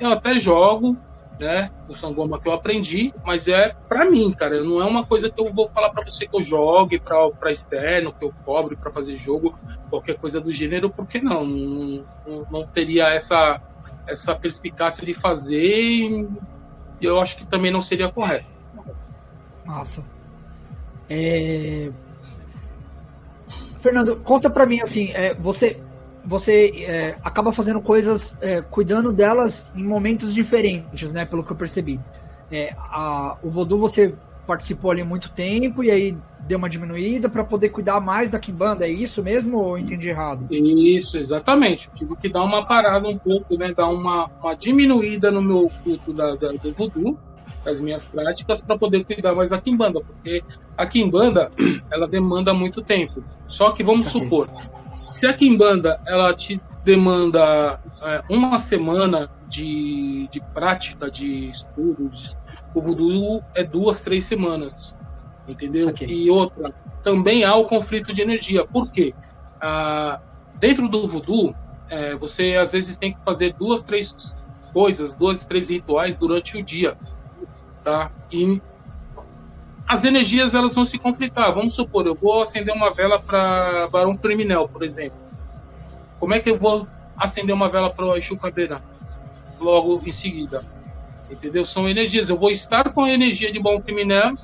eu 0.04 0.12
até 0.12 0.38
jogo, 0.38 0.96
né, 1.38 1.70
o 1.88 1.94
Sangoma 1.94 2.40
que 2.40 2.48
eu 2.48 2.52
aprendi, 2.52 3.12
mas 3.24 3.48
é 3.48 3.74
para 3.88 4.04
mim, 4.04 4.32
cara, 4.32 4.62
não 4.62 4.80
é 4.80 4.84
uma 4.84 5.04
coisa 5.04 5.30
que 5.30 5.40
eu 5.40 5.52
vou 5.52 5.68
falar 5.68 5.90
para 5.90 6.04
você 6.04 6.26
que 6.26 6.36
eu 6.36 6.42
jogue 6.42 7.00
para 7.00 7.50
externo, 7.50 8.12
que 8.12 8.24
eu 8.24 8.32
cobre 8.44 8.76
para 8.76 8.92
fazer 8.92 9.16
jogo, 9.16 9.58
qualquer 9.90 10.16
coisa 10.16 10.40
do 10.40 10.52
gênero, 10.52 10.90
porque 10.90 11.20
não, 11.20 11.44
não, 11.44 12.46
não 12.50 12.66
teria 12.66 13.08
essa 13.08 13.60
essa 14.06 14.34
perspicácia 14.34 15.06
de 15.06 15.14
fazer 15.14 15.62
e 15.62 16.28
eu 17.00 17.20
acho 17.20 17.36
que 17.36 17.46
também 17.46 17.70
não 17.70 17.82
seria 17.82 18.08
correto. 18.08 18.46
Nossa. 19.64 20.04
É, 21.08 21.90
Fernando, 23.80 24.16
conta 24.16 24.48
para 24.48 24.66
mim 24.66 24.80
assim, 24.80 25.10
é, 25.12 25.34
você 25.34 25.80
você 26.24 26.84
é, 26.86 27.16
acaba 27.22 27.52
fazendo 27.52 27.80
coisas, 27.80 28.36
é, 28.40 28.60
cuidando 28.62 29.12
delas 29.12 29.72
em 29.74 29.84
momentos 29.84 30.32
diferentes, 30.32 31.12
né? 31.12 31.24
Pelo 31.24 31.44
que 31.44 31.52
eu 31.52 31.56
percebi. 31.56 32.00
É, 32.50 32.74
a, 32.78 33.36
o 33.42 33.50
Voodoo 33.50 33.78
você 33.78 34.14
participou 34.46 34.90
ali 34.90 35.02
muito 35.02 35.30
tempo 35.30 35.84
e 35.84 35.90
aí 35.90 36.16
deu 36.40 36.58
uma 36.58 36.68
diminuída 36.68 37.28
para 37.28 37.44
poder 37.44 37.68
cuidar 37.68 38.00
mais 38.00 38.30
da 38.30 38.38
Kimbanda, 38.38 38.86
é 38.86 38.90
isso 38.90 39.22
mesmo 39.22 39.58
ou 39.58 39.78
entendi 39.78 40.08
errado? 40.08 40.46
Isso, 40.50 41.16
exatamente. 41.16 41.88
Tive 41.94 42.16
que 42.16 42.28
dar 42.28 42.42
uma 42.42 42.66
parada 42.66 43.08
um 43.08 43.16
pouco, 43.16 43.56
né? 43.56 43.72
Dar 43.72 43.88
uma, 43.88 44.26
uma 44.42 44.54
diminuída 44.54 45.30
no 45.30 45.40
meu 45.40 45.70
culto 45.84 46.12
da, 46.12 46.34
da, 46.34 46.52
do 46.52 46.72
Voodoo 46.72 47.18
as 47.64 47.80
minhas 47.80 48.04
práticas 48.04 48.62
para 48.62 48.76
poder 48.76 49.04
cuidar 49.04 49.34
mais 49.34 49.50
da 49.50 49.60
Kimbanda, 49.60 50.00
porque 50.00 50.42
a 50.76 50.86
Kimbanda 50.86 51.50
ela 51.90 52.08
demanda 52.08 52.52
muito 52.52 52.82
tempo. 52.82 53.22
Só 53.46 53.70
que 53.72 53.84
vamos 53.84 54.06
supor, 54.06 54.48
se 54.92 55.26
a 55.26 55.32
Kimbanda 55.32 56.00
ela 56.06 56.34
te 56.34 56.60
demanda 56.84 57.80
é, 58.02 58.22
uma 58.28 58.58
semana 58.58 59.30
de, 59.48 60.28
de 60.30 60.40
prática, 60.52 61.10
de 61.10 61.48
estudos, 61.48 62.36
o 62.74 62.80
Voodoo 62.80 63.42
é 63.54 63.62
duas, 63.62 64.02
três 64.02 64.24
semanas, 64.24 64.96
entendeu? 65.46 65.94
E 66.06 66.30
outra, 66.30 66.74
também 67.02 67.44
há 67.44 67.54
o 67.54 67.66
conflito 67.66 68.12
de 68.12 68.22
energia. 68.22 68.66
Por 68.66 68.90
quê? 68.90 69.14
Ah, 69.60 70.20
dentro 70.58 70.88
do 70.88 71.06
Voodoo, 71.06 71.54
é, 71.90 72.14
você 72.14 72.56
às 72.56 72.72
vezes 72.72 72.96
tem 72.96 73.12
que 73.12 73.20
fazer 73.24 73.54
duas, 73.54 73.82
três 73.82 74.36
coisas, 74.72 75.14
duas, 75.14 75.44
três 75.44 75.68
rituais 75.68 76.16
durante 76.16 76.56
o 76.56 76.62
dia 76.62 76.96
tá? 77.82 78.10
E 78.30 78.60
as 79.86 80.04
energias 80.04 80.54
elas 80.54 80.74
vão 80.74 80.84
se 80.84 80.98
conflitar. 80.98 81.54
Vamos 81.54 81.74
supor, 81.74 82.06
eu 82.06 82.14
vou 82.14 82.42
acender 82.42 82.74
uma 82.74 82.90
vela 82.90 83.18
para 83.18 83.88
Barão 83.88 84.16
Criminal, 84.16 84.68
por 84.68 84.82
exemplo. 84.82 85.18
Como 86.18 86.34
é 86.34 86.40
que 86.40 86.50
eu 86.50 86.58
vou 86.58 86.86
acender 87.16 87.54
uma 87.54 87.68
vela 87.68 87.90
para 87.90 88.06
o 88.06 88.16
Exu 88.16 88.38
logo 89.60 90.02
em 90.06 90.12
seguida? 90.12 90.64
Entendeu? 91.30 91.64
São 91.64 91.88
energias. 91.88 92.30
Eu 92.30 92.38
vou 92.38 92.50
estar 92.50 92.92
com 92.92 93.04
a 93.04 93.10
energia 93.10 93.52
de 93.52 93.58
Bom 93.58 93.80
Criminal, 93.80 94.34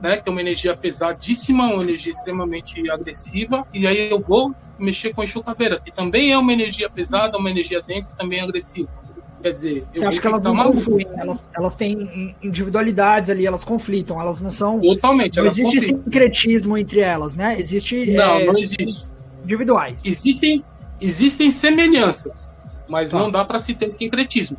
né, 0.00 0.16
que 0.16 0.28
é 0.28 0.32
uma 0.32 0.40
energia 0.40 0.76
pesadíssima, 0.76 1.64
uma 1.64 1.82
energia 1.82 2.12
extremamente 2.12 2.90
agressiva, 2.90 3.66
e 3.72 3.86
aí 3.86 4.10
eu 4.10 4.20
vou 4.20 4.54
mexer 4.78 5.14
com 5.14 5.22
a 5.22 5.24
Exu 5.24 5.42
que 5.84 5.92
também 5.92 6.32
é 6.32 6.38
uma 6.38 6.52
energia 6.52 6.90
pesada, 6.90 7.38
uma 7.38 7.50
energia 7.50 7.80
densa, 7.80 8.14
também 8.16 8.40
agressiva. 8.40 9.03
Quer 9.44 9.52
dizer, 9.52 9.86
você 9.92 10.06
acha 10.06 10.18
que 10.18 10.26
elas 10.26 10.42
não 10.42 10.56
confluem, 10.56 11.06
elas, 11.18 11.50
elas 11.54 11.74
têm 11.74 12.34
individualidades 12.42 13.28
ali, 13.28 13.44
elas 13.44 13.62
conflitam, 13.62 14.18
elas 14.18 14.40
não 14.40 14.50
são. 14.50 14.80
Totalmente. 14.80 15.36
Não 15.36 15.44
existe 15.44 15.80
conflitam. 15.80 16.02
sincretismo 16.02 16.78
entre 16.78 17.00
elas, 17.00 17.36
né? 17.36 17.60
Existe. 17.60 18.10
Não, 18.12 18.36
é, 18.36 18.44
não 18.46 18.54
existe. 18.54 19.06
Individuais. 19.44 20.00
Existem, 20.02 20.64
existem 20.98 21.50
semelhanças, 21.50 22.48
mas 22.88 23.10
tá. 23.10 23.18
não 23.18 23.30
dá 23.30 23.44
para 23.44 23.58
se 23.58 23.74
ter 23.74 23.90
sincretismo. 23.90 24.56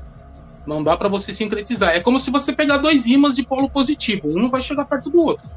Não 0.67 0.83
dá 0.83 0.95
para 0.95 1.09
você 1.09 1.33
sincretizar. 1.33 1.95
É 1.95 1.99
como 1.99 2.19
se 2.19 2.29
você 2.29 2.53
pegar 2.53 2.77
dois 2.77 3.07
ímãs 3.07 3.35
de 3.35 3.41
polo 3.41 3.67
positivo, 3.67 4.29
um 4.29 4.39
não 4.39 4.51
vai 4.51 4.61
chegar 4.61 4.85
perto 4.85 5.09
do 5.09 5.19
outro. 5.19 5.49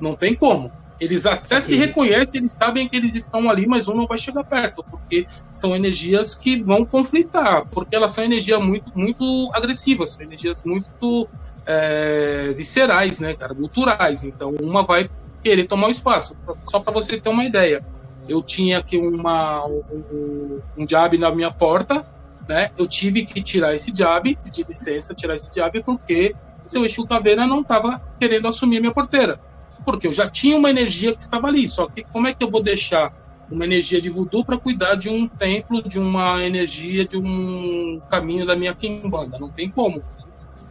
Não 0.00 0.16
tem 0.16 0.34
como. 0.34 0.72
Eles 1.00 1.26
até 1.26 1.60
se 1.60 1.74
reconhecem, 1.74 2.40
eles 2.40 2.52
sabem 2.52 2.88
que 2.88 2.96
eles 2.96 3.14
estão 3.14 3.50
ali, 3.50 3.66
mas 3.66 3.88
um 3.88 3.96
não 3.96 4.06
vai 4.06 4.16
chegar 4.16 4.44
perto, 4.44 4.84
porque 4.88 5.26
são 5.52 5.74
energias 5.74 6.34
que 6.34 6.62
vão 6.62 6.86
conflitar, 6.86 7.66
porque 7.66 7.96
elas 7.96 8.12
são 8.12 8.22
energias 8.22 8.60
muito, 8.60 8.96
muito 8.96 9.50
agressivas, 9.52 10.10
são 10.10 10.22
energias 10.22 10.62
muito 10.62 11.28
é, 11.66 12.54
viscerais, 12.56 13.18
né, 13.18 13.34
cara, 13.34 13.54
culturais. 13.54 14.24
Então, 14.24 14.54
uma 14.60 14.84
vai 14.84 15.10
querer 15.42 15.64
tomar 15.64 15.88
o 15.88 15.90
espaço. 15.90 16.36
Só 16.64 16.78
para 16.78 16.92
você 16.92 17.20
ter 17.20 17.28
uma 17.28 17.44
ideia, 17.44 17.84
eu 18.28 18.40
tinha 18.40 18.78
aqui 18.78 18.96
uma, 18.96 19.66
um, 19.66 20.60
um 20.76 20.88
jab 20.88 21.18
na 21.18 21.30
minha 21.34 21.50
porta, 21.50 22.06
né? 22.48 22.70
Eu 22.78 22.86
tive 22.86 23.24
que 23.24 23.42
tirar 23.42 23.74
esse 23.74 23.92
jab, 23.94 24.36
pedir 24.36 24.64
licença, 24.66 25.12
tirar 25.12 25.34
esse 25.34 25.50
jab, 25.54 25.82
porque 25.82 26.36
seu 26.64 26.84
Exu 26.84 27.06
Caveira 27.06 27.46
não 27.46 27.62
estava 27.62 28.00
querendo 28.18 28.46
assumir 28.46 28.80
minha 28.80 28.92
porteira 28.92 29.40
porque 29.84 30.06
eu 30.06 30.12
já 30.12 30.28
tinha 30.28 30.56
uma 30.56 30.70
energia 30.70 31.14
que 31.14 31.22
estava 31.22 31.48
ali. 31.48 31.68
Só 31.68 31.86
que 31.86 32.04
como 32.04 32.26
é 32.26 32.34
que 32.34 32.44
eu 32.44 32.50
vou 32.50 32.62
deixar 32.62 33.12
uma 33.50 33.64
energia 33.64 34.00
de 34.00 34.08
voodoo 34.08 34.44
para 34.44 34.58
cuidar 34.58 34.94
de 34.94 35.08
um 35.08 35.28
templo, 35.28 35.86
de 35.86 35.98
uma 35.98 36.42
energia, 36.42 37.06
de 37.06 37.16
um 37.16 38.00
caminho 38.10 38.46
da 38.46 38.56
minha 38.56 38.74
quimbanda? 38.74 39.38
Não 39.38 39.48
tem 39.48 39.68
como. 39.68 40.02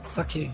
Isso 0.05 0.19
aqui. 0.19 0.51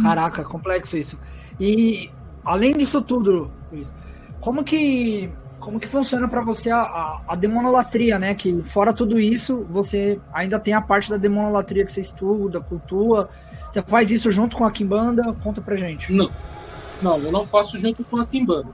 Caraca, 0.00 0.44
complexo 0.44 0.96
isso. 0.96 1.18
E 1.60 2.10
além 2.44 2.76
disso 2.76 3.02
tudo, 3.02 3.50
Luiz, 3.70 3.94
como 4.40 4.64
que 4.64 5.30
como 5.62 5.78
que 5.78 5.86
funciona 5.86 6.26
para 6.26 6.40
você 6.40 6.70
a, 6.70 6.80
a, 6.80 7.20
a, 7.28 7.36
demonolatria, 7.36 8.18
né? 8.18 8.34
Que 8.34 8.62
fora 8.64 8.92
tudo 8.92 9.20
isso, 9.20 9.64
você 9.70 10.18
ainda 10.32 10.58
tem 10.58 10.74
a 10.74 10.82
parte 10.82 11.08
da 11.08 11.16
demonolatria 11.16 11.84
que 11.86 11.92
você 11.92 12.00
estuda, 12.00 12.60
cultua. 12.60 13.30
Você 13.70 13.80
faz 13.80 14.10
isso 14.10 14.30
junto 14.32 14.56
com 14.56 14.64
a 14.64 14.72
Kimbanda? 14.72 15.32
Conta 15.40 15.60
pra 15.60 15.76
gente. 15.76 16.12
Não, 16.12 16.28
não, 17.02 17.18
eu 17.18 17.32
não 17.32 17.46
faço 17.46 17.78
junto 17.78 18.04
com 18.04 18.18
a 18.18 18.26
Kimbanda. 18.26 18.70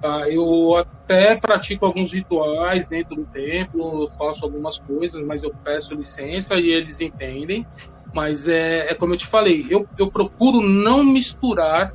Tá? 0.00 0.28
Eu 0.28 0.76
até 0.76 1.36
pratico 1.36 1.86
alguns 1.86 2.12
rituais 2.12 2.86
dentro 2.86 3.16
do 3.16 3.24
templo, 3.24 4.08
faço 4.10 4.44
algumas 4.44 4.78
coisas, 4.78 5.24
mas 5.24 5.42
eu 5.42 5.54
peço 5.62 5.94
licença 5.94 6.56
e 6.56 6.70
eles 6.70 7.00
entendem. 7.00 7.66
Mas 8.14 8.46
é, 8.46 8.90
é 8.90 8.94
como 8.94 9.14
eu 9.14 9.16
te 9.16 9.26
falei, 9.26 9.66
eu, 9.70 9.88
eu 9.98 10.10
procuro 10.10 10.60
não 10.60 11.02
misturar 11.02 11.94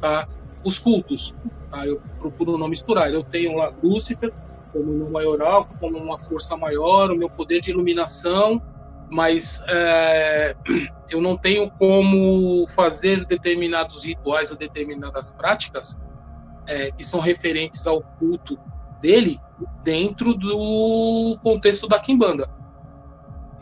tá, 0.00 0.28
os 0.62 0.78
cultos. 0.78 1.34
Tá? 1.70 1.86
Eu 1.86 2.02
procuro 2.18 2.58
não 2.58 2.68
misturar. 2.68 3.12
Eu 3.12 3.22
tenho 3.22 3.56
lá 3.56 3.72
Lúcifer 3.82 4.32
como 4.72 4.92
meu 4.92 5.08
maioral, 5.08 5.68
como 5.78 5.96
uma 5.96 6.18
força 6.18 6.56
maior, 6.56 7.12
o 7.12 7.16
meu 7.16 7.30
poder 7.30 7.60
de 7.60 7.70
iluminação, 7.70 8.60
mas 9.10 9.62
é, 9.68 10.56
eu 11.10 11.20
não 11.20 11.36
tenho 11.36 11.70
como 11.70 12.66
fazer 12.68 13.24
determinados 13.26 14.04
rituais 14.04 14.50
ou 14.50 14.56
determinadas 14.56 15.32
práticas 15.32 15.98
é, 16.66 16.90
que 16.90 17.04
são 17.04 17.20
referentes 17.20 17.86
ao 17.86 18.02
culto 18.02 18.58
dele 19.00 19.38
dentro 19.82 20.34
do 20.34 21.38
contexto 21.42 21.86
da 21.86 21.98
Kimbanda. 21.98 22.48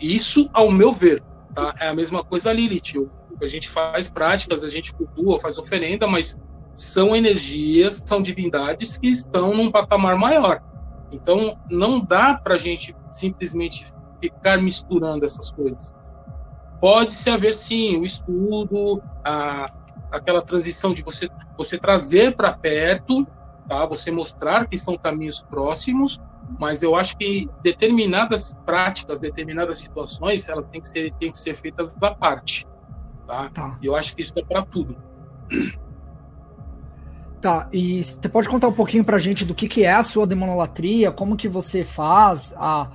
Isso, 0.00 0.48
ao 0.52 0.70
meu 0.70 0.92
ver, 0.92 1.22
tá? 1.54 1.74
é 1.78 1.88
a 1.88 1.94
mesma 1.94 2.24
coisa 2.24 2.50
a 2.50 2.52
Lilith. 2.52 3.08
a 3.40 3.46
gente 3.46 3.68
faz 3.68 4.10
práticas, 4.10 4.64
a 4.64 4.68
gente 4.68 4.92
cultua, 4.94 5.40
faz 5.40 5.58
oferenda, 5.58 6.06
mas 6.06 6.38
são 6.74 7.14
energias, 7.14 8.02
são 8.04 8.22
divindades 8.22 8.96
que 8.96 9.08
estão 9.08 9.54
num 9.54 9.70
patamar 9.70 10.16
maior. 10.16 10.62
Então, 11.10 11.58
não 11.70 12.00
dá 12.00 12.34
para 12.34 12.54
a 12.54 12.58
gente 12.58 12.96
simplesmente 13.10 13.84
ficar 14.22 14.60
misturando 14.62 15.26
essas 15.26 15.50
coisas. 15.50 15.92
pode-se 16.80 17.28
haver 17.30 17.54
sim 17.54 17.96
o 17.96 18.04
estudo, 18.04 19.02
a, 19.24 19.70
aquela 20.10 20.42
transição 20.42 20.92
de 20.92 21.02
você, 21.02 21.28
você 21.56 21.78
trazer 21.78 22.36
para 22.36 22.52
perto, 22.52 23.26
tá? 23.68 23.86
você 23.86 24.10
mostrar 24.10 24.66
que 24.66 24.78
são 24.78 24.96
caminhos 24.96 25.42
próximos, 25.42 26.20
mas 26.58 26.82
eu 26.82 26.94
acho 26.94 27.16
que 27.16 27.48
determinadas 27.62 28.54
práticas, 28.66 29.20
determinadas 29.20 29.78
situações, 29.78 30.48
elas 30.48 30.68
têm 30.68 30.80
que 30.80 30.88
ser, 30.88 31.12
têm 31.14 31.32
que 31.32 31.38
ser 31.38 31.56
feitas 31.56 31.94
à 32.02 32.14
parte. 32.14 32.66
Tá? 33.26 33.48
tá. 33.50 33.78
Eu 33.82 33.96
acho 33.96 34.14
que 34.14 34.22
isso 34.22 34.32
é 34.36 34.42
para 34.42 34.62
tudo. 34.62 34.96
Tá, 37.42 37.68
e 37.72 38.04
você 38.04 38.28
pode 38.28 38.48
contar 38.48 38.68
um 38.68 38.72
pouquinho 38.72 39.02
pra 39.02 39.18
gente 39.18 39.44
do 39.44 39.52
que, 39.52 39.66
que 39.66 39.82
é 39.82 39.92
a 39.92 40.04
sua 40.04 40.24
demonolatria, 40.24 41.10
como 41.10 41.36
que 41.36 41.48
você 41.48 41.84
faz, 41.84 42.54
a, 42.56 42.88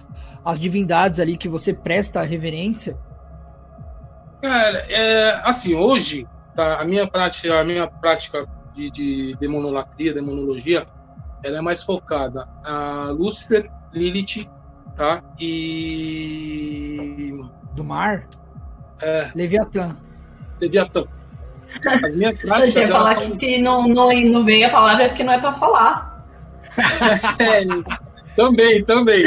as 0.43 0.57
divindades 0.57 1.19
ali 1.19 1.35
que 1.35 1.49
você 1.49 1.73
presta 1.73 2.23
reverência? 2.23 2.97
Cara, 4.41 4.77
é, 4.89 5.41
assim, 5.43 5.75
hoje, 5.75 6.25
tá, 6.55 6.79
a 6.79 6.85
minha 6.85 7.05
prática, 7.05 7.59
a 7.59 7.63
minha 7.65 7.87
prática 7.87 8.47
de, 8.73 8.89
de 8.89 9.35
demonolatria, 9.37 10.13
demonologia, 10.13 10.87
ela 11.43 11.57
é 11.57 11.61
mais 11.61 11.83
focada 11.83 12.47
a 12.63 13.09
Lúcifer, 13.09 13.69
Lilith, 13.91 14.49
tá? 14.95 15.21
E... 15.37 17.37
Do 17.73 17.83
mar? 17.83 18.25
É. 19.01 19.29
Leviatã. 19.35 19.97
Leviatã. 20.61 21.03
As 22.03 22.15
minhas 22.15 22.37
práticas. 22.39 22.75
Eu 22.75 22.81
ia 22.83 22.87
falar 22.89 23.13
são... 23.15 23.23
que 23.23 23.35
se 23.35 23.57
não, 23.61 23.87
não, 23.87 24.11
não 24.13 24.45
vem 24.45 24.63
a 24.63 24.69
palavra 24.69 25.03
é 25.03 25.07
porque 25.09 25.23
não 25.23 25.33
é 25.33 25.39
para 25.39 25.53
falar. 25.53 26.25
é, 27.39 27.65
também, 28.35 28.83
também. 28.83 29.23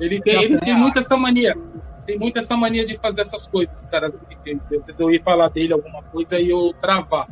Ele 0.00 0.20
tem, 0.20 0.42
ele 0.42 0.58
tem 0.58 0.74
muito 0.74 0.98
essa 0.98 1.16
mania. 1.16 1.56
Tem 2.06 2.18
muito 2.18 2.38
essa 2.38 2.56
mania 2.56 2.84
de 2.84 2.98
fazer 2.98 3.22
essas 3.22 3.46
coisas, 3.46 3.84
cara. 3.86 4.08
Assim, 4.08 4.34
às 4.34 4.86
vezes 4.86 5.00
eu 5.00 5.10
ia 5.10 5.22
falar 5.22 5.48
dele 5.48 5.72
alguma 5.72 6.02
coisa 6.02 6.38
e 6.38 6.50
eu 6.50 6.74
travar. 6.80 7.28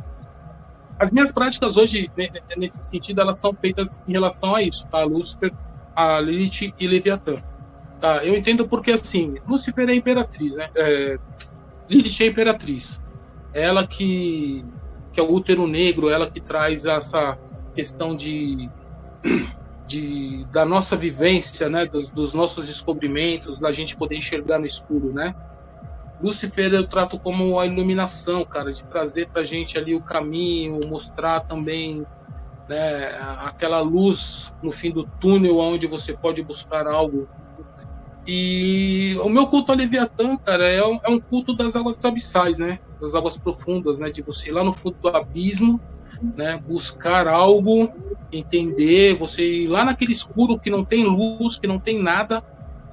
As 0.99 1.11
minhas 1.11 1.31
práticas 1.31 1.75
hoje, 1.75 2.09
nesse 2.55 2.81
sentido, 2.83 3.21
elas 3.21 3.39
são 3.39 3.53
feitas 3.53 4.03
em 4.07 4.11
relação 4.13 4.55
a 4.55 4.61
isso, 4.61 4.87
tá? 4.87 5.03
Lúcifer, 5.03 5.51
a 5.95 6.19
Lilith 6.19 6.73
e 6.79 6.87
Leviatã. 6.87 7.41
Tá? 7.99 8.23
Eu 8.23 8.35
entendo 8.35 8.67
porque, 8.67 8.91
assim, 8.91 9.35
Lúcifer 9.47 9.89
é 9.89 9.95
imperatriz, 9.95 10.55
né? 10.55 10.69
É, 10.75 11.17
Lilith 11.89 12.21
é 12.21 12.27
imperatriz 12.27 13.02
ela 13.53 13.85
que, 13.85 14.65
que 15.11 15.19
é 15.19 15.23
o 15.23 15.31
útero 15.31 15.67
negro, 15.67 16.09
ela 16.09 16.29
que 16.29 16.41
traz 16.41 16.85
essa 16.85 17.37
questão 17.75 18.15
de, 18.15 18.69
de 19.87 20.45
da 20.51 20.65
nossa 20.65 20.95
vivência, 20.95 21.69
né, 21.69 21.85
dos, 21.85 22.09
dos 22.09 22.33
nossos 22.33 22.67
descobrimentos, 22.67 23.59
da 23.59 23.71
gente 23.71 23.95
poder 23.95 24.17
enxergar 24.17 24.59
no 24.59 24.65
escuro, 24.65 25.13
né? 25.13 25.35
Lúcifer 26.21 26.73
eu 26.73 26.87
trato 26.87 27.19
como 27.19 27.59
a 27.59 27.65
iluminação, 27.65 28.45
cara, 28.45 28.71
de 28.71 28.85
trazer 28.85 29.27
para 29.27 29.43
gente 29.43 29.77
ali 29.77 29.93
o 29.93 30.01
caminho, 30.01 30.79
mostrar 30.87 31.41
também 31.41 32.05
né, 32.67 33.09
aquela 33.39 33.81
luz 33.81 34.53
no 34.63 34.71
fim 34.71 34.89
do 34.91 35.03
túnel 35.03 35.57
onde 35.57 35.85
você 35.85 36.13
pode 36.13 36.41
buscar 36.41 36.87
algo 36.87 37.27
e 38.25 39.17
o 39.21 39.29
meu 39.29 39.47
culto 39.47 39.71
a 39.71 39.75
Leviatã, 39.75 40.37
cara, 40.37 40.65
é 40.65 40.83
um, 40.85 40.97
é 41.03 41.09
um, 41.09 41.19
culto 41.19 41.55
das 41.55 41.75
águas 41.75 41.97
abissais, 42.03 42.57
né? 42.57 42.79
Das 43.01 43.15
águas 43.15 43.37
profundas, 43.37 43.99
né? 43.99 44.09
De 44.09 44.21
você 44.21 44.49
ir 44.49 44.53
lá 44.53 44.63
no 44.63 44.71
fundo 44.71 44.97
do 45.01 45.09
abismo, 45.09 45.81
né? 46.35 46.57
Buscar 46.65 47.27
algo, 47.27 47.91
entender, 48.31 49.15
você 49.15 49.63
ir 49.63 49.67
lá 49.67 49.83
naquele 49.83 50.13
escuro 50.13 50.57
que 50.57 50.69
não 50.69 50.85
tem 50.85 51.03
luz, 51.03 51.57
que 51.59 51.67
não 51.67 51.79
tem 51.79 52.01
nada, 52.01 52.41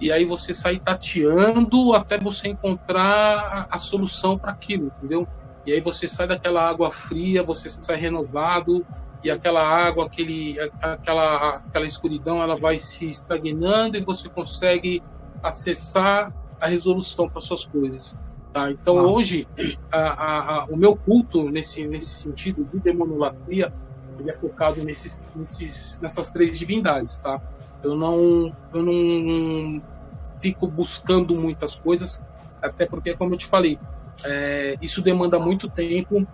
e 0.00 0.10
aí 0.10 0.24
você 0.24 0.52
sair 0.52 0.80
tateando 0.80 1.94
até 1.94 2.18
você 2.18 2.48
encontrar 2.48 3.38
a, 3.38 3.76
a 3.76 3.78
solução 3.78 4.36
para 4.36 4.50
aquilo, 4.50 4.90
entendeu? 4.98 5.28
E 5.64 5.72
aí 5.72 5.80
você 5.80 6.08
sai 6.08 6.26
daquela 6.26 6.68
água 6.68 6.90
fria, 6.90 7.42
você 7.42 7.68
sai 7.68 7.96
renovado, 7.96 8.84
e 9.22 9.30
aquela 9.30 9.62
água, 9.62 10.06
aquele, 10.06 10.56
aquela, 10.80 11.56
aquela 11.56 11.86
escuridão, 11.86 12.42
ela 12.42 12.56
vai 12.56 12.78
se 12.78 13.10
estagnando 13.10 13.98
e 13.98 14.04
você 14.04 14.28
consegue 14.30 15.02
acessar 15.42 16.32
a 16.60 16.66
resolução 16.66 17.28
para 17.28 17.40
suas 17.40 17.64
coisas. 17.64 18.16
Tá? 18.52 18.70
Então 18.70 18.96
Nossa. 18.96 19.18
hoje 19.18 19.48
a, 19.92 19.98
a, 19.98 20.56
a, 20.56 20.64
o 20.66 20.76
meu 20.76 20.96
culto 20.96 21.50
nesse, 21.50 21.86
nesse 21.86 22.20
sentido 22.20 22.64
de 22.64 22.80
demonolatria 22.80 23.72
ele 24.18 24.30
é 24.30 24.34
focado 24.34 24.84
nesses, 24.84 25.24
nesses, 25.34 25.98
nessas 26.00 26.30
três 26.30 26.58
divindades, 26.58 27.18
tá? 27.18 27.40
Eu 27.82 27.96
não 27.96 28.54
eu 28.72 28.82
não 28.82 29.82
fico 30.40 30.66
buscando 30.66 31.34
muitas 31.34 31.76
coisas, 31.76 32.20
até 32.60 32.86
porque 32.86 33.16
como 33.16 33.34
eu 33.34 33.38
te 33.38 33.46
falei, 33.46 33.78
é, 34.24 34.76
isso 34.80 35.02
demanda 35.02 35.38
muito 35.38 35.70
tempo, 35.70 36.26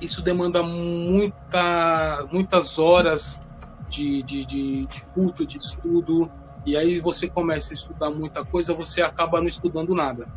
isso 0.00 0.22
demanda 0.22 0.62
muita, 0.62 2.26
muitas 2.32 2.78
horas 2.78 3.40
de, 3.88 4.22
de, 4.22 4.46
de, 4.46 4.86
de 4.86 5.04
culto, 5.14 5.46
de 5.46 5.58
estudo, 5.58 6.30
e 6.66 6.76
aí 6.76 6.98
você 7.00 7.28
começa 7.28 7.72
a 7.72 7.74
estudar 7.74 8.10
muita 8.10 8.44
coisa, 8.44 8.74
você 8.74 9.02
acaba 9.02 9.40
não 9.40 9.48
estudando 9.48 9.94
nada. 9.94 10.28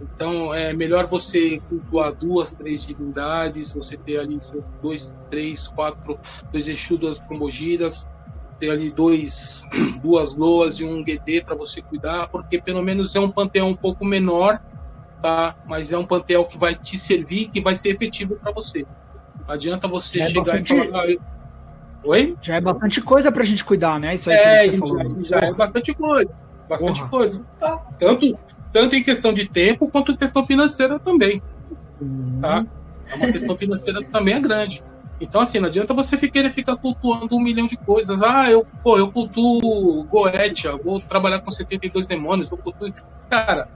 Então 0.00 0.54
é 0.54 0.72
melhor 0.72 1.06
você 1.06 1.60
cultuar 1.68 2.12
duas, 2.12 2.52
três 2.52 2.84
divindades, 2.84 3.72
você 3.72 3.96
ter 3.96 4.18
ali 4.18 4.38
dois, 4.82 5.12
três, 5.30 5.68
quatro, 5.68 6.18
dois 6.52 6.68
Exu, 6.68 6.96
duas 6.96 7.18
Pombogiras, 7.18 8.06
ter 8.58 8.70
ali 8.70 8.90
dois, 8.90 9.64
duas 10.02 10.36
loas 10.36 10.80
e 10.80 10.84
um 10.84 11.04
GD 11.04 11.42
para 11.42 11.54
você 11.54 11.80
cuidar, 11.80 12.28
porque 12.28 12.60
pelo 12.60 12.82
menos 12.82 13.14
é 13.16 13.20
um 13.20 13.30
panteão 13.30 13.68
um 13.68 13.76
pouco 13.76 14.04
menor, 14.04 14.60
tá? 15.22 15.56
Mas 15.66 15.92
é 15.92 15.98
um 15.98 16.06
panteão 16.06 16.44
que 16.44 16.58
vai 16.58 16.74
te 16.74 16.98
servir, 16.98 17.48
que 17.48 17.60
vai 17.60 17.74
ser 17.74 17.90
efetivo 17.90 18.36
para 18.36 18.52
você. 18.52 18.86
Não 19.46 19.54
adianta 19.54 19.88
você 19.88 20.20
é 20.20 20.28
chegar 20.28 20.44
bastante... 20.44 20.74
e 20.74 20.90
falar, 20.90 21.04
ah, 21.04 21.37
Oi? 22.04 22.36
Já 22.40 22.56
é 22.56 22.60
bastante 22.60 23.00
coisa 23.00 23.32
pra 23.32 23.44
gente 23.44 23.64
cuidar, 23.64 23.98
né? 23.98 24.14
Isso 24.14 24.30
aí 24.30 24.36
é, 24.36 24.68
que 24.68 24.76
você 24.76 24.78
falou. 24.78 25.22
Já, 25.22 25.40
já 25.40 25.46
é 25.46 25.52
bastante 25.52 25.94
coisa. 25.94 26.30
Bastante 26.68 26.98
Porra. 27.00 27.10
coisa. 27.10 27.42
Tá. 27.58 27.76
Tanto, 27.98 28.38
tanto 28.72 28.96
em 28.96 29.02
questão 29.02 29.32
de 29.32 29.48
tempo 29.48 29.90
quanto 29.90 30.12
em 30.12 30.16
questão 30.16 30.44
financeira 30.44 30.98
também. 30.98 31.42
Uhum. 32.00 32.38
Tá? 32.40 32.66
É 33.10 33.14
uma 33.16 33.32
questão 33.32 33.56
financeira 33.56 34.02
também 34.04 34.34
é 34.34 34.40
grande. 34.40 34.82
Então, 35.20 35.40
assim, 35.40 35.58
não 35.58 35.66
adianta 35.66 35.92
você 35.92 36.16
querer 36.16 36.50
ficar 36.50 36.76
cultuando 36.76 37.34
um 37.34 37.40
milhão 37.40 37.66
de 37.66 37.76
coisas. 37.76 38.22
Ah, 38.22 38.48
eu, 38.50 38.64
pô, 38.82 38.96
eu 38.98 39.10
cultuo 39.10 40.04
Goetia, 40.04 40.76
vou 40.76 41.00
trabalhar 41.00 41.40
com 41.40 41.50
72 41.50 42.06
demônios, 42.06 42.50
eu 42.50 42.56
cultuo. 42.56 42.92
Cara, 43.28 43.68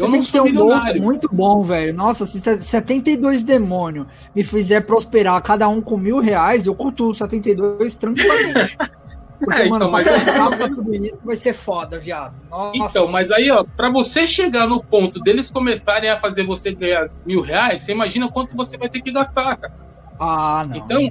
eu 0.00 0.08
não 0.08 0.22
sou 0.22 0.40
um 0.42 0.44
milionário. 0.44 1.02
muito 1.02 1.28
bom, 1.32 1.62
velho. 1.62 1.94
Nossa, 1.94 2.26
se 2.26 2.40
72 2.40 3.42
demônios 3.42 4.06
me 4.34 4.42
fizer 4.42 4.80
prosperar 4.80 5.40
cada 5.42 5.68
um 5.68 5.80
com 5.80 5.96
mil 5.96 6.18
reais, 6.18 6.66
eu 6.66 6.74
cultuo 6.74 7.14
72 7.14 7.96
tranquilamente. 7.96 8.76
Porque, 9.40 9.62
é, 9.62 9.68
mano, 9.70 9.86
então, 9.86 9.90
mas 9.90 10.06
pra 10.06 10.68
tudo 10.68 10.94
isso 10.94 11.18
vai 11.24 11.34
ser 11.34 11.54
foda, 11.54 11.98
viado. 11.98 12.34
Nossa. 12.50 12.76
Então, 12.76 13.08
mas 13.08 13.30
aí, 13.30 13.50
ó, 13.50 13.64
pra 13.64 13.90
você 13.90 14.28
chegar 14.28 14.66
no 14.66 14.84
ponto 14.84 15.18
deles 15.18 15.50
começarem 15.50 16.10
a 16.10 16.18
fazer 16.18 16.44
você 16.44 16.74
ganhar 16.74 17.08
mil 17.24 17.40
reais, 17.40 17.80
você 17.80 17.92
imagina 17.92 18.30
quanto 18.30 18.54
você 18.54 18.76
vai 18.76 18.90
ter 18.90 19.00
que 19.00 19.10
gastar, 19.10 19.56
cara. 19.56 19.74
Ah, 20.18 20.66
não. 20.68 20.76
Então, 20.76 21.10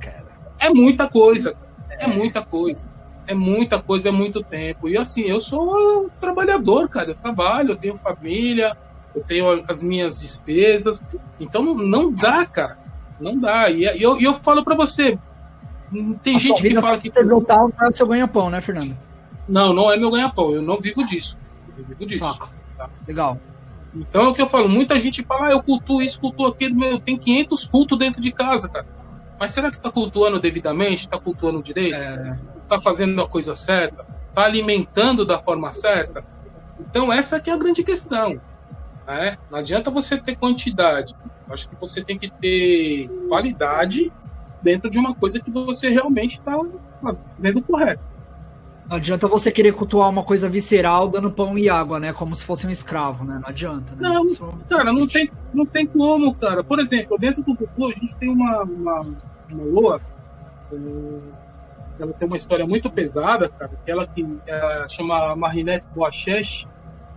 é 0.60 0.70
muita 0.70 1.08
coisa. 1.08 1.56
É 1.90 2.06
muita 2.06 2.44
coisa. 2.44 2.86
É 3.30 3.36
muita 3.36 3.80
coisa, 3.80 4.10
é 4.10 4.12
muito 4.12 4.44
tempo. 4.44 4.90
E 4.90 4.98
assim, 4.98 5.22
eu 5.22 5.40
sou 5.40 6.06
um 6.06 6.10
trabalhador, 6.20 6.90
cara. 6.90 7.12
Eu 7.12 7.16
trabalho, 7.16 7.72
eu 7.72 7.76
tenho 7.76 7.96
família, 7.96 8.76
eu 9.14 9.22
tenho 9.22 9.64
as 9.70 9.84
minhas 9.84 10.20
despesas. 10.20 11.00
Então 11.40 11.76
não 11.76 12.12
dá, 12.12 12.44
cara. 12.44 12.80
Não 13.20 13.38
dá. 13.38 13.70
E 13.70 13.84
eu, 14.02 14.20
eu 14.20 14.34
falo 14.34 14.64
para 14.64 14.76
você, 14.76 15.20
tem 16.24 16.38
a 16.38 16.40
gente 16.40 16.62
que 16.62 16.82
fala 16.82 16.98
que. 16.98 17.12
Total 17.12 17.72
não 17.78 17.88
é 17.88 17.90
o 17.90 17.94
seu 17.94 18.08
ganha-pão, 18.08 18.50
né, 18.50 18.62
Fernando? 18.62 18.98
Não, 19.48 19.74
não 19.74 19.92
é 19.92 19.98
meu 19.98 20.12
ganha-pão. 20.12 20.52
Eu 20.52 20.62
não 20.62 20.80
vivo 20.80 21.04
disso. 21.04 21.38
Eu 21.78 21.86
vivo 21.86 22.06
disso. 22.06 22.40
Tá? 22.78 22.90
Legal. 23.08 23.40
Então 23.94 24.26
é 24.26 24.28
o 24.30 24.34
que 24.34 24.42
eu 24.42 24.48
falo. 24.48 24.70
Muita 24.70 25.00
gente 25.00 25.24
fala, 25.24 25.48
ah, 25.48 25.52
eu 25.52 25.62
cultuo 25.62 26.02
isso, 26.02 26.20
cultuo 26.20 26.48
aquilo. 26.48 26.76
Meu, 26.76 27.00
tem 27.00 27.18
500 27.18 27.66
cultos 27.68 27.98
dentro 27.98 28.22
de 28.22 28.32
casa, 28.32 28.70
cara. 28.70 28.88
Mas 29.40 29.52
será 29.52 29.72
que 29.72 29.78
está 29.78 29.90
cultuando 29.90 30.40
devidamente? 30.40 31.06
Está 31.06 31.18
cultuando 31.18 31.64
direito? 31.64 31.98
Está 32.70 32.80
fazendo 32.80 33.20
a 33.20 33.28
coisa 33.28 33.56
certa? 33.56 34.06
Está 34.30 34.46
alimentando 34.46 35.26
da 35.26 35.40
forma 35.40 35.72
certa? 35.72 36.24
Então 36.80 37.12
essa 37.12 37.40
que 37.40 37.50
é 37.50 37.54
a 37.54 37.58
grande 37.58 37.84
questão. 37.84 38.40
Né? 39.08 39.40
Não 39.50 39.58
adianta 39.58 39.90
você 39.90 40.20
ter 40.22 40.36
quantidade. 40.36 41.16
Acho 41.50 41.68
que 41.68 41.76
você 41.76 42.04
tem 42.04 42.16
que 42.16 42.30
ter 42.30 43.10
qualidade 43.28 44.14
dentro 44.62 44.88
de 44.88 45.00
uma 45.00 45.16
coisa 45.16 45.40
que 45.40 45.50
você 45.50 45.90
realmente 45.90 46.38
está 46.38 46.60
fazendo 47.02 47.62
correto. 47.64 48.04
Não 48.88 48.98
adianta 48.98 49.28
você 49.28 49.52
querer 49.52 49.72
cultuar 49.72 50.08
uma 50.08 50.24
coisa 50.24 50.48
visceral 50.48 51.08
dando 51.08 51.32
pão 51.32 51.58
e 51.58 51.70
água, 51.70 52.00
né? 52.00 52.14
Como 52.14 52.36
se 52.36 52.44
fosse 52.44 52.68
um 52.68 52.70
escravo, 52.70 53.24
né? 53.24 53.40
Não 53.42 53.50
adianta, 53.50 53.96
né? 53.96 54.10
Não, 54.10 54.26
Isso... 54.26 54.48
cara, 54.70 54.94
não 54.94 55.08
tem, 55.08 55.32
não 55.52 55.66
tem 55.66 55.88
como, 55.88 56.36
cara. 56.36 56.64
Por 56.64 56.80
exemplo, 56.80 57.18
dentro 57.18 57.42
do 57.42 57.56
Cupu 57.56 57.88
a 57.88 57.94
gente 57.94 58.16
tem 58.18 58.30
uma, 58.30 58.62
uma, 58.62 59.02
uma 59.50 59.64
loa, 59.64 60.02
ela 62.00 62.14
tem 62.14 62.28
uma 62.28 62.38
história 62.38 62.66
muito 62.66 62.90
pesada, 62.90 63.50
cara, 63.50 63.72
ela 63.86 64.08
que 64.08 64.26
ela 64.48 64.88
chama 64.88 65.36
Marinette 65.36 65.86
Boacheche, 65.94 66.68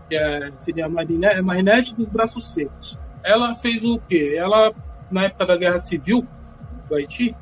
que 0.08 0.16
é, 0.16 0.52
seria 0.58 0.86
a 0.86 0.88
Marinette, 0.88 1.40
Marinette 1.42 1.94
dos 1.94 2.08
Braços 2.08 2.52
Secos. 2.52 2.98
Ela 3.22 3.54
fez 3.54 3.82
o 3.84 3.98
quê? 4.08 4.34
Ela, 4.36 4.72
na 5.10 5.24
época 5.24 5.46
da 5.46 5.56
Guerra 5.56 5.78
Civil 5.78 6.26
do 6.88 6.94
Haiti, 6.94 7.36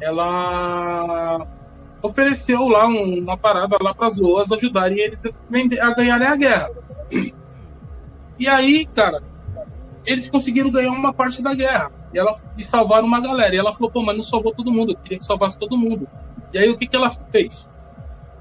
ela 0.00 1.46
ofereceu 2.02 2.66
lá 2.66 2.86
um, 2.86 3.18
uma 3.18 3.36
parada 3.36 3.76
lá 3.80 3.94
para 3.94 4.08
as 4.08 4.16
loas 4.16 4.50
ajudarem 4.50 4.98
eles 4.98 5.22
a 5.26 5.94
ganharem 5.94 6.26
a 6.26 6.36
guerra. 6.36 6.70
E 8.38 8.48
aí, 8.48 8.86
cara, 8.86 9.22
eles 10.06 10.30
conseguiram 10.30 10.70
ganhar 10.70 10.92
uma 10.92 11.12
parte 11.12 11.42
da 11.42 11.54
guerra. 11.54 11.92
E, 12.12 12.18
ela, 12.18 12.32
e 12.56 12.64
salvaram 12.64 13.06
uma 13.06 13.20
galera. 13.20 13.54
E 13.54 13.58
ela 13.58 13.72
falou, 13.72 13.90
pô, 13.90 14.02
mas 14.02 14.16
não 14.16 14.24
salvou 14.24 14.54
todo 14.54 14.72
mundo. 14.72 14.92
Eu 14.92 14.96
queria 14.96 15.18
que 15.18 15.24
salvasse 15.24 15.58
todo 15.58 15.76
mundo. 15.76 16.08
E 16.52 16.58
aí, 16.58 16.68
o 16.68 16.76
que, 16.76 16.86
que 16.86 16.96
ela 16.96 17.10
fez? 17.30 17.70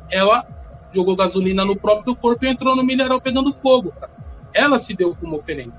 Ela 0.09 0.47
jogou 0.91 1.15
gasolina 1.15 1.63
no 1.63 1.75
próprio 1.75 2.15
corpo 2.15 2.45
e 2.45 2.49
entrou 2.49 2.75
no 2.75 2.83
mineral 2.83 3.21
pegando 3.21 3.53
fogo. 3.53 3.91
Cara. 3.91 4.11
Ela 4.53 4.79
se 4.79 4.95
deu 4.95 5.15
como 5.15 5.37
oferenda. 5.37 5.73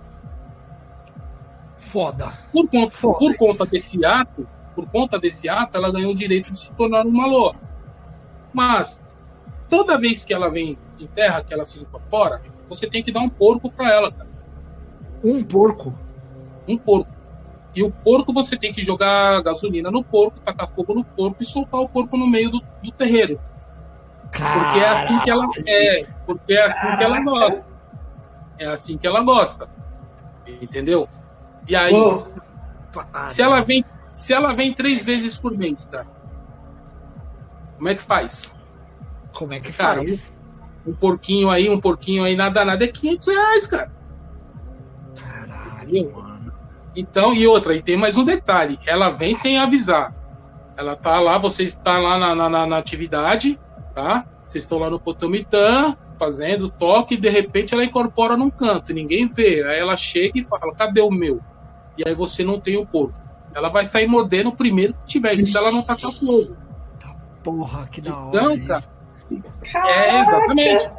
Foda. 1.77 2.39
Por 2.53 2.69
conta, 2.69 2.91
Foda 2.91 3.19
por 3.19 3.37
conta 3.37 3.67
desse 3.67 4.05
ato, 4.05 4.49
por 4.75 4.87
conta 4.87 5.19
desse 5.19 5.49
ato, 5.49 5.77
ela 5.77 5.91
ganhou 5.91 6.13
o 6.13 6.15
direito 6.15 6.53
de 6.53 6.59
se 6.59 6.73
tornar 6.73 7.05
uma 7.05 7.27
loa. 7.27 7.55
Mas, 8.53 9.03
toda 9.69 9.99
vez 9.99 10.25
que 10.25 10.33
ela 10.33 10.49
vem 10.49 10.79
em 10.99 11.07
terra, 11.07 11.43
que 11.43 11.53
ela 11.53 11.67
se 11.67 11.81
incorpora, 11.81 12.41
você 12.69 12.87
tem 12.89 13.03
que 13.03 13.11
dar 13.11 13.21
um 13.21 13.29
porco 13.29 13.71
para 13.71 13.93
ela, 13.93 14.13
cara. 14.13 14.31
Um 15.25 15.43
porco? 15.43 15.93
Um 16.69 16.79
porco. 16.79 17.11
E 17.75 17.83
o 17.83 17.91
porco 17.91 18.33
você 18.33 18.57
tem 18.57 18.73
que 18.73 18.83
jogar 18.83 19.43
gasolina 19.43 19.91
no 19.91 20.03
porco, 20.03 20.41
tacar 20.41 20.69
fogo 20.69 20.95
no 20.95 21.05
porco 21.05 21.43
e 21.43 21.47
soltar 21.47 21.81
o 21.81 21.89
porco 21.89 22.17
no 22.17 22.27
meio 22.27 22.51
do, 22.51 22.61
do 22.83 22.91
terreiro. 22.91 23.41
Caralho. 24.33 24.63
Porque 24.65 24.79
é 24.79 24.89
assim 24.89 25.19
que 25.21 25.31
ela 25.31 25.49
é, 25.67 26.07
porque 26.27 26.53
é 26.53 26.67
assim 26.67 26.81
Caralho. 26.81 26.99
que 26.99 27.05
ela 27.05 27.21
gosta. 27.21 27.67
É 28.59 28.67
assim 28.67 28.99
que 28.99 29.07
ela 29.07 29.23
gosta. 29.23 29.69
Entendeu? 30.61 31.09
E 31.69 31.77
aí, 31.77 31.95
oh. 31.95 32.27
se 33.29 33.41
ela 33.41 33.61
vem, 33.61 33.85
se 34.05 34.33
ela 34.33 34.53
vem 34.53 34.73
três 34.73 35.05
vezes 35.05 35.37
por 35.37 35.57
mês, 35.57 35.87
tá? 35.87 36.05
Como 37.77 37.89
é 37.89 37.95
que 37.95 38.03
faz? 38.03 38.59
Como 39.33 39.53
é 39.53 39.61
que 39.61 39.73
cara, 39.73 39.99
faz? 39.99 40.31
Um, 40.85 40.91
um, 40.91 40.95
porquinho 40.95 41.51
aí, 41.51 41.71
um 41.71 41.81
porquinho 41.81 42.25
aí, 42.25 42.35
nada, 42.35 42.65
nada, 42.65 42.85
é 42.85 42.89
500 42.89 43.27
reais, 43.29 43.67
cara. 43.67 43.93
Caralho, 45.17 46.13
mano. 46.13 46.30
Então, 46.95 47.33
e 47.33 47.47
outra, 47.47 47.75
e 47.75 47.83
tem 47.83 47.97
mais 47.97 48.17
um 48.17 48.25
detalhe: 48.25 48.79
ela 48.87 49.11
vem 49.11 49.35
sem 49.35 49.59
avisar. 49.59 50.15
Ela 50.77 50.97
tá 50.97 51.21
lá, 51.21 51.39
você 51.39 51.63
está 51.63 51.99
lá 51.99 52.19
na, 52.19 52.49
na, 52.49 52.67
na 52.67 52.79
atividade, 52.79 53.59
tá? 53.95 54.27
Vocês 54.47 54.65
estão 54.65 54.79
lá 54.79 54.91
no 54.91 54.99
Potomitã, 54.99 55.97
fazendo 56.19 56.69
toque, 56.71 57.15
e 57.15 57.19
de 57.19 57.29
repente 57.29 57.75
ela 57.75 57.85
incorpora 57.85 58.37
num 58.37 58.51
canto, 58.51 58.93
ninguém 58.93 59.29
vê. 59.29 59.63
Aí 59.63 59.79
ela 59.79 59.97
chega 59.97 60.39
e 60.39 60.45
fala: 60.45 60.75
cadê 60.75 61.01
o 61.01 61.11
meu? 61.11 61.41
E 61.97 62.07
aí 62.07 62.15
você 62.15 62.43
não 62.45 62.59
tem 62.59 62.77
o 62.77 62.87
porco. 62.87 63.21
Ela 63.55 63.69
vai 63.69 63.85
sair 63.85 64.07
mordendo 64.07 64.49
o 64.49 64.57
primeiro 64.57 64.95
que 64.95 65.07
tiver, 65.07 65.37
se 65.37 65.57
ela 65.57 65.73
não 65.73 65.83
tacar 65.83 66.13
fogo. 66.13 66.57
Porra, 67.43 67.89
que 67.89 68.01
da 68.01 68.17
hora. 68.17 68.29
Então, 68.29 68.67
cara. 68.67 68.85
É, 69.87 70.21
exatamente. 70.21 70.91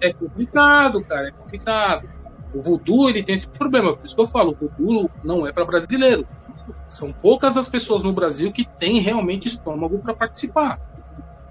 É 0.00 0.12
complicado, 0.12 1.04
cara, 1.04 1.28
é 1.28 1.30
complicado. 1.30 2.08
O 2.52 2.62
voodoo, 2.62 3.08
ele 3.08 3.22
tem 3.22 3.34
esse 3.34 3.48
problema, 3.48 3.96
por 3.96 4.04
isso 4.04 4.14
que 4.14 4.20
eu 4.20 4.26
falo, 4.26 4.56
o 4.60 4.68
voodoo 4.68 5.10
não 5.22 5.46
é 5.46 5.52
para 5.52 5.64
brasileiro. 5.64 6.26
São 6.88 7.12
poucas 7.12 7.56
as 7.56 7.68
pessoas 7.68 8.02
no 8.02 8.12
Brasil 8.12 8.52
que 8.52 8.64
têm 8.64 9.00
realmente 9.00 9.48
estômago 9.48 9.98
para 10.00 10.14
participar. 10.14 10.80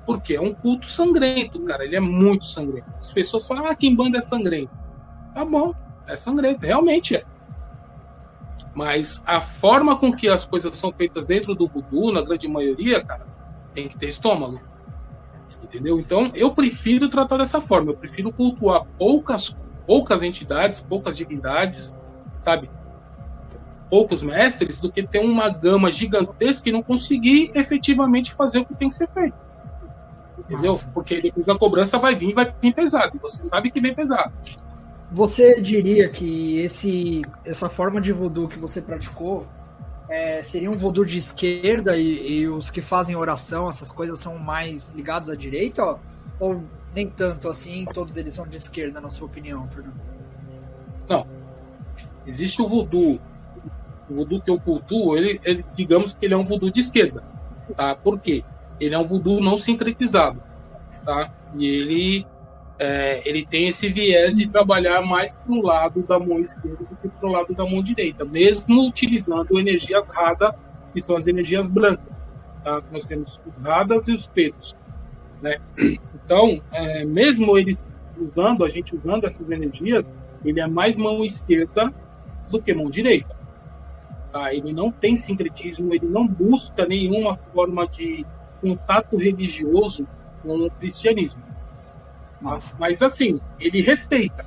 Porque 0.05 0.35
é 0.35 0.41
um 0.41 0.53
culto 0.53 0.87
sangrento, 0.87 1.61
cara. 1.63 1.85
Ele 1.85 1.95
é 1.95 1.99
muito 1.99 2.45
sangrento. 2.45 2.89
As 2.97 3.11
pessoas 3.13 3.47
falam, 3.47 3.67
ah, 3.67 3.75
quem 3.75 3.95
banda 3.95 4.17
é 4.17 4.21
sangrento. 4.21 4.71
Tá 5.33 5.45
bom, 5.45 5.73
é 6.07 6.15
sangrento, 6.15 6.65
realmente 6.65 7.15
é. 7.15 7.23
Mas 8.75 9.23
a 9.25 9.39
forma 9.39 9.97
com 9.97 10.11
que 10.11 10.27
as 10.27 10.45
coisas 10.45 10.75
são 10.75 10.91
feitas 10.91 11.25
dentro 11.25 11.55
do 11.55 11.67
voodoo, 11.67 12.11
na 12.11 12.21
grande 12.21 12.47
maioria, 12.47 13.03
cara, 13.03 13.25
tem 13.73 13.87
que 13.87 13.97
ter 13.97 14.07
estômago. 14.07 14.59
Entendeu? 15.63 15.99
Então, 15.99 16.31
eu 16.33 16.51
prefiro 16.53 17.09
tratar 17.09 17.37
dessa 17.37 17.61
forma. 17.61 17.91
Eu 17.91 17.97
prefiro 17.97 18.31
cultuar 18.31 18.85
poucas, 18.97 19.55
poucas 19.89 20.21
entidades, 20.21 20.83
poucas 20.83 21.17
divindades, 21.17 21.97
sabe? 22.39 22.69
Poucos 23.89 24.21
mestres, 24.21 24.79
do 24.79 24.91
que 24.91 25.01
ter 25.01 25.17
uma 25.17 25.49
gama 25.49 25.89
gigantesca 25.89 26.69
e 26.69 26.71
não 26.71 26.83
conseguir 26.83 27.49
efetivamente 27.55 28.31
fazer 28.31 28.59
o 28.59 28.65
que 28.65 28.75
tem 28.75 28.89
que 28.89 28.93
ser 28.93 29.09
feito. 29.09 29.35
Entendeu? 30.37 30.73
Nossa. 30.73 30.91
Porque 30.93 31.19
depois 31.19 31.49
a 31.49 31.57
cobrança 31.57 31.97
vai 31.97 32.13
vir 32.13 32.35
vai 32.35 32.53
vir 32.61 32.71
pesado. 32.71 33.17
E 33.17 33.19
você 33.19 33.41
sabe 33.41 33.71
que 33.71 33.81
vem 33.81 33.95
pesado. 33.95 34.31
Você 35.11 35.59
diria 35.59 36.07
que 36.07 36.59
esse, 36.59 37.23
essa 37.43 37.67
forma 37.67 37.99
de 37.99 38.13
voodoo 38.13 38.47
que 38.47 38.59
você 38.59 38.79
praticou 38.79 39.47
é, 40.07 40.43
seria 40.43 40.69
um 40.69 40.77
voodoo 40.77 41.03
de 41.03 41.17
esquerda 41.17 41.97
e, 41.97 42.41
e, 42.41 42.47
os 42.47 42.69
que 42.69 42.83
fazem 42.83 43.15
oração, 43.15 43.67
essas 43.67 43.91
coisas 43.91 44.19
são 44.19 44.37
mais 44.37 44.89
ligados 44.89 45.31
à 45.31 45.35
direita? 45.35 45.83
Ó? 45.83 45.97
Ou 46.39 46.63
nem 46.93 47.09
tanto 47.09 47.49
assim, 47.49 47.85
todos 47.93 48.17
eles 48.17 48.33
são 48.33 48.47
de 48.47 48.57
esquerda, 48.57 48.99
na 48.99 49.09
sua 49.09 49.27
opinião, 49.27 49.67
Fernando? 49.69 49.99
Não. 51.07 51.27
Existe 52.25 52.61
o 52.61 52.67
voodoo. 52.67 53.19
O 54.09 54.15
voodoo 54.15 54.41
que 54.41 54.49
eu 54.49 54.59
cultuo, 54.59 55.17
ele, 55.17 55.39
ele, 55.43 55.65
digamos 55.73 56.13
que 56.13 56.25
ele 56.25 56.33
é 56.33 56.37
um 56.37 56.43
voodoo 56.43 56.71
de 56.71 56.79
esquerda. 56.79 57.23
Tá? 57.75 57.95
Por 57.95 58.19
quê? 58.19 58.43
ele 58.79 58.95
é 58.95 58.97
um 58.97 59.05
voodoo 59.05 59.41
não 59.41 59.57
sincretizado, 59.57 60.41
tá? 61.05 61.31
E 61.55 61.67
ele 61.67 62.27
é, 62.79 63.27
ele 63.27 63.45
tem 63.45 63.67
esse 63.67 63.89
viés 63.89 64.37
de 64.37 64.47
trabalhar 64.47 65.01
mais 65.01 65.35
pro 65.35 65.61
lado 65.61 66.01
da 66.03 66.17
mão 66.17 66.39
esquerda 66.39 66.77
do 66.77 66.95
que 66.95 67.09
pro 67.09 67.29
lado 67.29 67.53
da 67.53 67.65
mão 67.65 67.83
direita, 67.83 68.23
mesmo 68.23 68.87
utilizando 68.87 69.59
energias 69.59 70.05
radas, 70.07 70.53
que 70.93 71.01
são 71.01 71.17
as 71.17 71.27
energias 71.27 71.69
brancas. 71.69 72.23
Tá? 72.63 72.81
Nós 72.91 73.03
temos 73.03 73.41
os 73.45 73.63
radas 73.63 74.07
e 74.07 74.13
os 74.13 74.27
pretos. 74.27 74.77
Né? 75.41 75.57
Então, 76.29 76.61
é, 76.71 77.03
mesmo 77.05 77.57
eles 77.57 77.87
usando, 78.15 78.63
a 78.63 78.69
gente 78.69 78.95
usando 78.95 79.25
essas 79.25 79.49
energias, 79.49 80.05
ele 80.45 80.59
é 80.59 80.67
mais 80.67 80.95
mão 80.95 81.25
esquerda 81.25 81.91
do 82.51 82.61
que 82.61 82.71
mão 82.71 82.87
direita. 82.87 83.35
Tá? 84.31 84.53
Ele 84.53 84.71
não 84.71 84.91
tem 84.91 85.17
sincretismo, 85.17 85.91
ele 85.91 86.05
não 86.05 86.27
busca 86.27 86.85
nenhuma 86.85 87.35
forma 87.51 87.87
de 87.87 88.27
contato 88.61 89.17
religioso 89.17 90.07
com 90.43 90.67
o 90.67 90.69
cristianismo. 90.69 91.41
Mas, 92.39 92.75
mas 92.77 93.01
assim, 93.01 93.41
ele 93.59 93.81
respeita, 93.81 94.45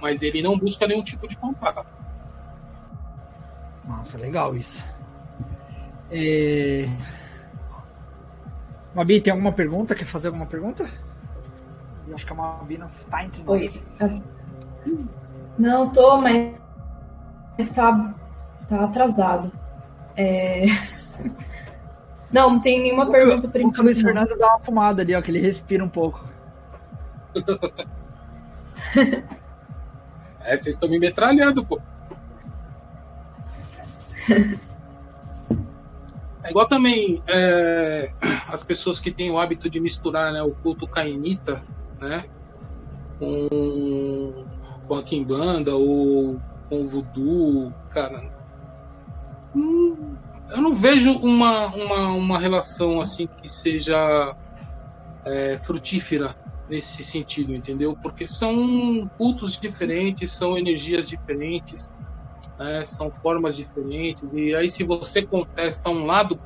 mas 0.00 0.22
ele 0.22 0.40
não 0.40 0.56
busca 0.56 0.86
nenhum 0.86 1.02
tipo 1.02 1.26
de 1.26 1.36
contato. 1.36 1.84
Nossa, 3.84 4.16
legal 4.16 4.56
isso. 4.56 4.84
É... 6.08 6.88
Mabi, 8.94 9.20
tem 9.20 9.32
alguma 9.32 9.50
pergunta? 9.50 9.92
Quer 9.92 10.04
fazer 10.04 10.28
alguma 10.28 10.46
pergunta? 10.46 10.88
Eu 12.06 12.14
acho 12.14 12.26
que 12.26 12.32
a 12.32 12.36
Mabi 12.36 12.78
não 12.78 12.86
está 12.86 13.24
entre 13.24 13.42
nós. 13.42 13.84
Oi. 14.00 14.22
Não, 15.58 15.90
tô, 15.90 16.18
mas 16.18 16.54
está 17.58 18.14
tá 18.68 18.84
atrasado. 18.84 19.50
É... 20.16 20.66
Não, 22.28 22.50
não 22.50 22.60
tem 22.60 22.82
nenhuma 22.82 23.08
pergunta 23.08 23.46
por 23.48 23.60
enquanto. 23.60 23.78
O 23.78 23.82
Luiz 23.84 24.02
Fernando 24.02 24.36
dá 24.36 24.48
uma 24.48 24.58
fumada 24.58 25.00
ali, 25.00 25.14
ó, 25.14 25.22
que 25.22 25.30
ele 25.30 25.38
respira 25.38 25.82
um 25.82 25.88
pouco. 25.88 26.26
é, 30.44 30.56
vocês 30.56 30.74
estão 30.74 30.88
me 30.88 30.98
metralhando, 30.98 31.64
pô. 31.64 31.80
É 36.42 36.50
igual 36.50 36.66
também 36.66 37.22
é, 37.28 38.12
as 38.48 38.64
pessoas 38.64 38.98
que 38.98 39.12
têm 39.12 39.30
o 39.30 39.38
hábito 39.38 39.70
de 39.70 39.78
misturar 39.78 40.32
né, 40.32 40.42
o 40.42 40.50
culto 40.50 40.86
cainita 40.86 41.62
né, 42.00 42.24
com, 43.18 44.46
com 44.86 44.94
a 44.94 45.02
quimbanda 45.02 45.74
ou 45.74 46.40
com 46.68 46.82
o 46.82 46.88
voodoo, 46.88 47.74
cara. 47.90 48.30
Hum, 49.54 50.16
eu 50.50 50.60
não 50.60 50.74
vejo 50.74 51.12
uma, 51.18 51.66
uma, 51.66 52.08
uma 52.12 52.38
relação 52.38 53.00
assim 53.00 53.26
que 53.26 53.48
seja 53.48 54.36
é, 55.24 55.58
frutífera 55.58 56.36
nesse 56.68 57.04
sentido, 57.04 57.54
entendeu? 57.54 57.96
Porque 58.02 58.26
são 58.26 59.08
cultos 59.16 59.58
diferentes, 59.58 60.32
são 60.32 60.58
energias 60.58 61.08
diferentes, 61.08 61.92
né? 62.58 62.84
são 62.84 63.10
formas 63.10 63.56
diferentes. 63.56 64.28
E 64.32 64.54
aí, 64.54 64.68
se 64.68 64.84
você 64.84 65.22
contesta 65.22 65.88
um 65.90 66.06
lado, 66.06 66.38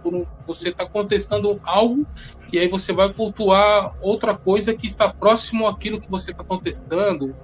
você 0.46 0.68
está 0.68 0.86
contestando 0.86 1.58
algo, 1.64 2.06
e 2.52 2.58
aí 2.58 2.68
você 2.68 2.92
vai 2.92 3.12
cultuar 3.12 3.94
outra 4.00 4.36
coisa 4.36 4.74
que 4.74 4.86
está 4.86 5.08
próximo 5.08 5.66
àquilo 5.66 6.00
que 6.00 6.10
você 6.10 6.30
está 6.32 6.42
contestando. 6.44 7.34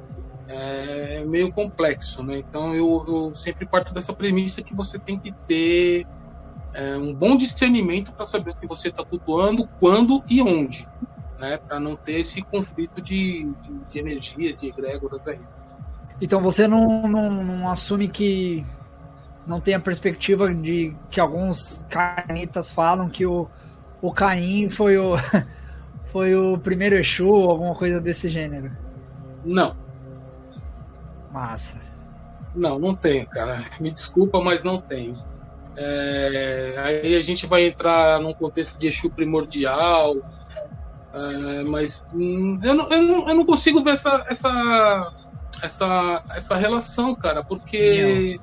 É 0.49 1.25
meio 1.25 1.53
complexo, 1.53 2.23
né? 2.23 2.39
Então 2.39 2.75
eu, 2.75 3.05
eu 3.09 3.35
sempre 3.35 3.67
parto 3.67 3.93
dessa 3.93 4.13
premissa 4.13 4.63
que 4.63 4.75
você 4.75 4.99
tem 4.99 5.19
que 5.19 5.33
ter 5.47 6.07
é, 6.73 6.97
um 6.97 7.13
bom 7.13 7.37
discernimento 7.37 8.13
para 8.13 8.25
saber 8.25 8.51
o 8.53 8.57
que 8.57 8.67
você 8.67 8.89
está 8.89 9.05
cultuando, 9.05 9.69
quando 9.81 10.23
e 10.29 10.41
onde, 10.41 10.89
né? 11.39 11.57
Para 11.57 11.81
não 11.81 11.97
ter 11.97 12.21
esse 12.21 12.43
conflito 12.43 13.01
de, 13.01 13.53
de, 13.63 13.73
de 13.91 13.99
energias 13.99 14.63
e 14.63 14.69
egrégoras 14.69 15.27
aí. 15.27 15.41
Então 16.21 16.41
você 16.41 16.69
não, 16.69 17.09
não, 17.09 17.45
não 17.45 17.69
assume 17.69 18.09
que 18.09 18.65
não 19.47 19.61
tem 19.61 19.75
a 19.75 19.81
perspectiva 19.81 20.53
de 20.53 20.95
que 21.11 21.21
alguns 21.21 21.85
canitas 21.89 22.73
falam 22.73 23.09
que 23.09 23.25
o, 23.25 23.49
o 24.07 24.13
Caim 24.13 24.71
foi 24.71 24.97
o, 24.97 25.17
foi 26.07 26.35
o 26.35 26.57
primeiro 26.59 26.97
Exu, 26.97 27.29
alguma 27.29 27.75
coisa 27.75 28.01
desse 28.01 28.29
gênero. 28.29 28.71
Não. 29.45 29.77
Massa. 31.33 31.81
Não, 32.55 32.79
não 32.79 32.95
tenho, 32.95 33.27
cara. 33.27 33.65
Me 33.81 33.91
desculpa, 33.91 34.41
mas 34.41 34.63
não 34.63 34.81
tenho. 34.81 35.19
É, 35.77 36.75
aí 36.79 37.17
a 37.17 37.23
gente 37.23 37.47
vai 37.47 37.67
entrar 37.67 38.21
num 38.21 38.33
contexto 38.33 38.79
de 38.79 38.87
Exu 38.87 39.11
primordial, 39.11 40.17
é, 41.13 41.63
mas 41.65 42.07
hum, 42.15 42.59
eu, 42.63 42.75
não, 42.75 42.91
eu, 42.91 43.03
não, 43.03 43.29
eu 43.29 43.35
não 43.35 43.45
consigo 43.45 43.83
ver 43.83 43.91
essa, 43.91 44.25
essa, 44.29 45.13
essa, 45.63 46.25
essa 46.35 46.57
relação, 46.57 47.15
cara, 47.15 47.45
porque 47.45 48.41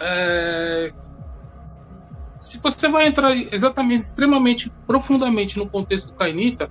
é, 0.00 0.92
se 2.38 2.58
você 2.58 2.88
vai 2.88 3.06
entrar 3.06 3.36
exatamente, 3.36 4.04
extremamente, 4.04 4.72
profundamente 4.86 5.58
no 5.58 5.68
contexto 5.68 6.12
cainita, 6.14 6.70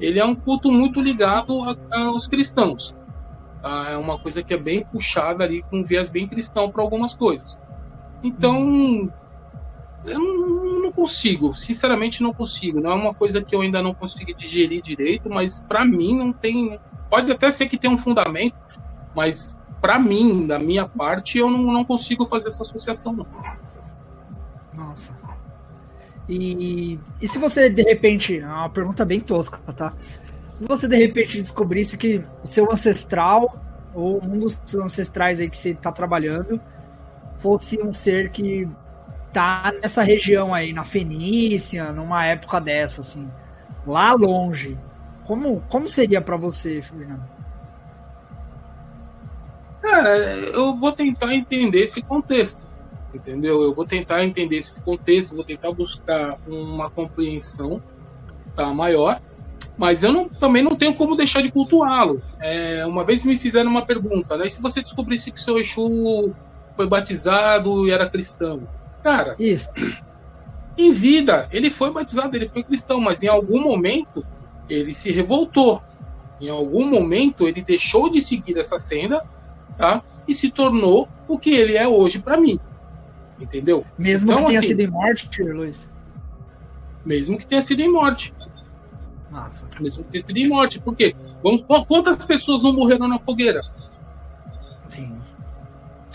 ele 0.00 0.18
é 0.18 0.24
um 0.24 0.34
culto 0.34 0.72
muito 0.72 1.00
ligado 1.00 1.62
a, 1.62 1.98
aos 2.00 2.26
cristãos. 2.26 2.96
Tá? 3.62 3.90
É 3.90 3.96
uma 3.96 4.18
coisa 4.18 4.42
que 4.42 4.54
é 4.54 4.56
bem 4.56 4.84
puxada 4.84 5.44
ali, 5.44 5.62
com 5.62 5.84
viés 5.84 6.08
bem 6.08 6.26
cristão 6.26 6.70
para 6.70 6.82
algumas 6.82 7.14
coisas. 7.14 7.58
Então, 8.22 9.12
eu 10.06 10.18
não, 10.18 10.82
não, 10.82 10.92
consigo, 10.92 11.54
sinceramente 11.54 12.22
não 12.22 12.32
consigo. 12.32 12.80
Não 12.80 12.92
é 12.92 12.94
uma 12.94 13.14
coisa 13.14 13.42
que 13.42 13.54
eu 13.54 13.60
ainda 13.60 13.82
não 13.82 13.92
consegui 13.92 14.34
digerir 14.34 14.80
direito, 14.80 15.28
mas 15.28 15.60
para 15.60 15.84
mim 15.84 16.16
não 16.16 16.32
tem. 16.32 16.78
Pode 17.10 17.30
até 17.30 17.50
ser 17.50 17.68
que 17.68 17.76
tenha 17.76 17.92
um 17.92 17.98
fundamento, 17.98 18.56
mas 19.14 19.56
para 19.80 19.98
mim, 19.98 20.46
da 20.46 20.58
minha 20.58 20.88
parte, 20.88 21.38
eu 21.38 21.50
não, 21.50 21.58
não 21.64 21.84
consigo 21.84 22.24
fazer 22.24 22.48
essa 22.48 22.62
associação, 22.62 23.12
não. 23.12 23.26
Nossa. 24.84 25.12
E, 26.28 26.98
e 27.20 27.28
se 27.28 27.38
você, 27.38 27.68
de 27.68 27.82
repente, 27.82 28.38
é 28.38 28.46
uma 28.46 28.70
pergunta 28.70 29.04
bem 29.04 29.20
tosca, 29.20 29.58
tá? 29.72 29.92
Se 30.58 30.64
você, 30.64 30.88
de 30.88 30.96
repente, 30.96 31.42
descobrisse 31.42 31.96
que 31.96 32.24
o 32.42 32.46
seu 32.46 32.70
ancestral, 32.70 33.60
ou 33.94 34.22
um 34.24 34.38
dos 34.38 34.58
ancestrais 34.76 35.40
aí 35.40 35.50
que 35.50 35.56
você 35.56 35.70
está 35.70 35.92
trabalhando, 35.92 36.60
fosse 37.38 37.80
um 37.82 37.92
ser 37.92 38.30
que 38.30 38.68
tá 39.32 39.72
nessa 39.82 40.02
região 40.02 40.54
aí, 40.54 40.72
na 40.72 40.84
Fenícia, 40.84 41.92
numa 41.92 42.24
época 42.24 42.60
dessa, 42.60 43.00
assim, 43.00 43.28
lá 43.86 44.12
longe, 44.12 44.78
como, 45.24 45.60
como 45.68 45.88
seria 45.88 46.20
para 46.20 46.36
você, 46.36 46.80
Fernando? 46.80 47.24
Cara, 49.82 50.16
eu 50.16 50.74
vou 50.76 50.92
tentar 50.92 51.34
entender 51.34 51.80
esse 51.80 52.00
contexto, 52.00 52.63
entendeu? 53.14 53.62
Eu 53.62 53.74
vou 53.74 53.86
tentar 53.86 54.24
entender 54.24 54.56
esse 54.56 54.72
contexto, 54.82 55.34
vou 55.34 55.44
tentar 55.44 55.72
buscar 55.72 56.38
uma 56.46 56.90
compreensão 56.90 57.82
tá, 58.54 58.72
maior, 58.72 59.20
mas 59.76 60.02
eu 60.02 60.12
não, 60.12 60.28
também 60.28 60.62
não 60.62 60.76
tenho 60.76 60.94
como 60.94 61.16
deixar 61.16 61.42
de 61.42 61.50
cultuá-lo. 61.50 62.22
É, 62.40 62.84
uma 62.86 63.04
vez 63.04 63.24
me 63.24 63.38
fizeram 63.38 63.70
uma 63.70 63.84
pergunta, 63.84 64.36
né? 64.36 64.46
E 64.46 64.50
se 64.50 64.62
você 64.62 64.82
descobrisse 64.82 65.32
que 65.32 65.40
seu 65.40 65.58
Exu 65.58 66.32
foi 66.76 66.86
batizado 66.88 67.86
e 67.86 67.90
era 67.90 68.08
cristão? 68.08 68.66
Cara, 69.02 69.34
Isso. 69.38 69.68
em 70.78 70.92
vida, 70.92 71.48
ele 71.52 71.70
foi 71.70 71.90
batizado, 71.90 72.36
ele 72.36 72.48
foi 72.48 72.62
cristão, 72.62 73.00
mas 73.00 73.22
em 73.22 73.28
algum 73.28 73.60
momento 73.60 74.24
ele 74.68 74.94
se 74.94 75.10
revoltou. 75.12 75.82
Em 76.40 76.48
algum 76.48 76.88
momento 76.88 77.46
ele 77.46 77.62
deixou 77.62 78.10
de 78.10 78.20
seguir 78.20 78.58
essa 78.58 78.78
senda 78.78 79.22
tá? 79.76 80.02
E 80.26 80.34
se 80.34 80.50
tornou 80.50 81.08
o 81.28 81.38
que 81.38 81.50
ele 81.50 81.76
é 81.76 81.86
hoje 81.86 82.18
para 82.18 82.36
mim. 82.36 82.58
Entendeu? 83.40 83.84
Mesmo 83.98 84.30
então, 84.30 84.42
que 84.42 84.48
tenha 84.48 84.60
assim, 84.60 84.68
sido 84.68 84.80
em 84.80 84.86
morte, 84.86 85.42
Luiz? 85.42 85.90
Mesmo 87.04 87.38
que 87.38 87.46
tenha 87.46 87.62
sido 87.62 87.80
em 87.80 87.90
morte. 87.90 88.32
Massa. 89.30 89.66
Mesmo 89.80 90.04
que 90.04 90.12
tenha 90.12 90.24
sido 90.24 90.36
em 90.38 90.48
morte. 90.48 90.80
Por 90.80 90.94
quê? 90.94 91.14
Vamos, 91.42 91.62
quantas 91.86 92.24
pessoas 92.24 92.62
não 92.62 92.72
morreram 92.72 93.08
na 93.08 93.18
fogueira? 93.18 93.60
Sim. 94.86 95.18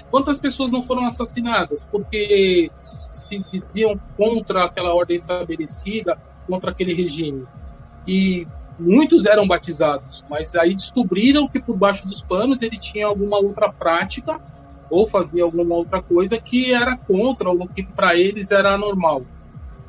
Quantas 0.09 0.39
pessoas 0.39 0.71
não 0.71 0.81
foram 0.81 1.05
assassinadas 1.05 1.85
porque 1.85 2.71
se 2.75 3.43
diziam 3.51 3.99
contra 4.17 4.65
aquela 4.65 4.93
ordem 4.93 5.15
estabelecida, 5.15 6.17
contra 6.47 6.71
aquele 6.71 6.93
regime? 6.93 7.45
E 8.07 8.47
muitos 8.79 9.25
eram 9.25 9.47
batizados, 9.47 10.25
mas 10.29 10.55
aí 10.55 10.73
descobriram 10.73 11.47
que 11.47 11.61
por 11.61 11.77
baixo 11.77 12.07
dos 12.07 12.21
panos 12.23 12.61
ele 12.61 12.77
tinha 12.77 13.05
alguma 13.05 13.37
outra 13.37 13.71
prática 13.71 14.41
ou 14.89 15.07
fazia 15.07 15.43
alguma 15.43 15.75
outra 15.75 16.01
coisa 16.01 16.37
que 16.37 16.73
era 16.73 16.97
contra 16.97 17.49
o 17.49 17.67
que 17.67 17.83
para 17.83 18.15
eles 18.15 18.49
era 18.49 18.77
normal, 18.77 19.23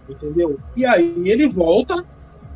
entendeu? 0.09 0.59
E 0.77 0.85
aí 0.85 1.15
ele 1.25 1.49
volta, 1.49 2.05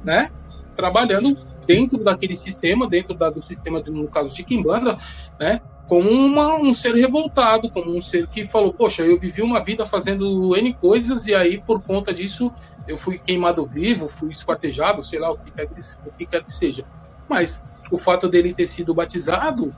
né, 0.03 0.31
trabalhando 0.77 1.37
dentro 1.67 1.99
daquele 1.99 2.37
sistema, 2.37 2.87
dentro 2.87 3.15
da, 3.15 3.31
do 3.31 3.43
sistema, 3.43 3.83
de, 3.83 3.91
no 3.91 4.09
caso 4.09 4.35
de 4.35 4.43
Kimbanda, 4.45 4.99
né, 5.39 5.61
como 5.87 6.11
uma, 6.11 6.57
um 6.57 6.73
ser 6.73 6.95
revoltado, 6.95 7.71
como 7.71 7.97
um 7.97 8.01
ser 8.01 8.27
que 8.27 8.49
falou, 8.49 8.73
poxa, 8.73 9.03
eu 9.03 9.19
vivi 9.19 9.43
uma 9.43 9.63
vida 9.63 9.85
fazendo 9.85 10.57
N 10.57 10.73
coisas 10.75 11.27
e 11.27 11.35
aí 11.35 11.61
por 11.61 11.83
conta 11.83 12.13
disso 12.13 12.53
eu 12.87 12.99
fui 12.99 13.19
queimado 13.19 13.65
vivo, 13.67 14.09
fui 14.09 14.31
esquartejado, 14.31 15.03
sei 15.03 15.19
lá 15.19 15.31
o 15.31 15.39
que 15.39 15.51
quer 15.51 15.67
que, 15.67 15.81
o 16.07 16.13
que, 16.13 16.27
quer 16.27 16.45
que 16.45 16.53
seja. 16.53 16.85
Mas 17.29 17.65
o 17.91 17.99
fato 17.99 18.29
dele 18.29 18.55
ter 18.55 18.67
sido 18.67 18.95
batizado, 18.95 19.75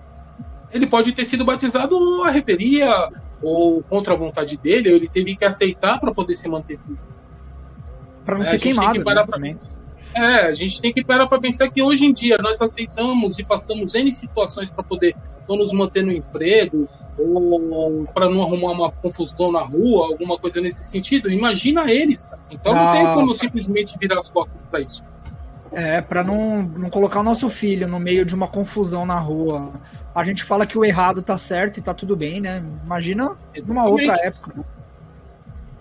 ele 0.76 0.86
pode 0.86 1.12
ter 1.12 1.24
sido 1.24 1.44
batizado 1.44 2.22
a 2.22 2.30
reveria 2.30 3.08
ou 3.42 3.82
contra 3.82 4.14
a 4.14 4.16
vontade 4.16 4.56
dele, 4.56 4.90
ou 4.90 4.96
ele 4.96 5.08
teve 5.08 5.36
que 5.36 5.44
aceitar 5.44 6.00
para 6.00 6.12
poder 6.12 6.36
se 6.36 6.48
manter 6.48 6.78
vivo. 6.86 6.98
Para 8.24 8.36
não 8.36 8.44
é, 8.44 8.48
ser 8.48 8.58
queimado. 8.58 8.98
Né, 8.98 9.04
pra... 9.04 9.38
É, 10.14 10.46
a 10.46 10.54
gente 10.54 10.80
tem 10.80 10.92
que 10.92 11.04
parar 11.04 11.26
para 11.26 11.38
pensar 11.38 11.70
que 11.70 11.82
hoje 11.82 12.06
em 12.06 12.12
dia 12.12 12.36
nós 12.40 12.60
aceitamos 12.60 13.38
e 13.38 13.44
passamos 13.44 13.94
N 13.94 14.12
situações 14.12 14.70
para 14.70 14.82
poder 14.82 15.14
nos 15.48 15.72
manter 15.72 16.02
no 16.02 16.10
emprego, 16.10 16.88
ou 17.18 18.06
para 18.12 18.28
não 18.28 18.42
arrumar 18.42 18.72
uma 18.72 18.90
confusão 18.90 19.52
na 19.52 19.60
rua, 19.60 20.08
alguma 20.08 20.38
coisa 20.38 20.60
nesse 20.60 20.84
sentido. 20.84 21.30
Imagina 21.30 21.90
eles, 21.90 22.24
cara. 22.24 22.40
Então 22.50 22.72
ah, 22.72 22.84
não 22.84 22.92
tem 22.92 23.06
ah. 23.06 23.14
como 23.14 23.34
simplesmente 23.34 23.96
virar 23.98 24.18
as 24.18 24.30
costas 24.30 24.56
para 24.70 24.80
isso. 24.80 25.04
É, 25.72 26.00
para 26.00 26.22
não, 26.22 26.62
não 26.62 26.90
colocar 26.90 27.20
o 27.20 27.22
nosso 27.22 27.48
filho 27.50 27.86
no 27.88 27.98
meio 27.98 28.24
de 28.24 28.34
uma 28.34 28.48
confusão 28.48 29.04
na 29.04 29.18
rua. 29.18 29.72
A 30.14 30.24
gente 30.24 30.44
fala 30.44 30.66
que 30.66 30.78
o 30.78 30.84
errado 30.84 31.22
tá 31.22 31.36
certo 31.36 31.78
e 31.78 31.82
tá 31.82 31.92
tudo 31.92 32.16
bem, 32.16 32.40
né? 32.40 32.64
Imagina 32.84 33.24
Exatamente. 33.24 33.66
numa 33.66 33.86
outra 33.86 34.14
época. 34.22 34.64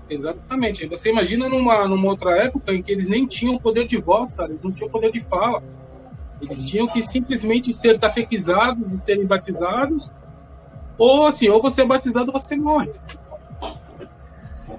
Exatamente. 0.09 0.87
Você 0.87 1.09
imagina 1.09 1.47
numa, 1.49 1.87
numa 1.87 2.07
outra 2.07 2.37
época 2.43 2.73
em 2.73 2.81
que 2.81 2.91
eles 2.91 3.07
nem 3.07 3.25
tinham 3.25 3.57
poder 3.57 3.87
de 3.87 3.97
voz, 3.97 4.33
cara, 4.33 4.51
eles 4.51 4.63
não 4.63 4.71
tinham 4.71 4.89
poder 4.89 5.11
de 5.11 5.21
fala. 5.21 5.63
Eles 6.41 6.65
tinham 6.65 6.87
que 6.87 7.01
simplesmente 7.01 7.73
ser 7.73 7.99
catequizados 7.99 8.93
e 8.93 8.97
serem 8.97 9.25
batizados 9.25 10.11
ou 10.97 11.25
assim, 11.25 11.49
ou 11.49 11.61
você 11.61 11.81
é 11.81 11.85
batizado 11.85 12.31
ou 12.33 12.39
você 12.39 12.55
morre. 12.55 12.91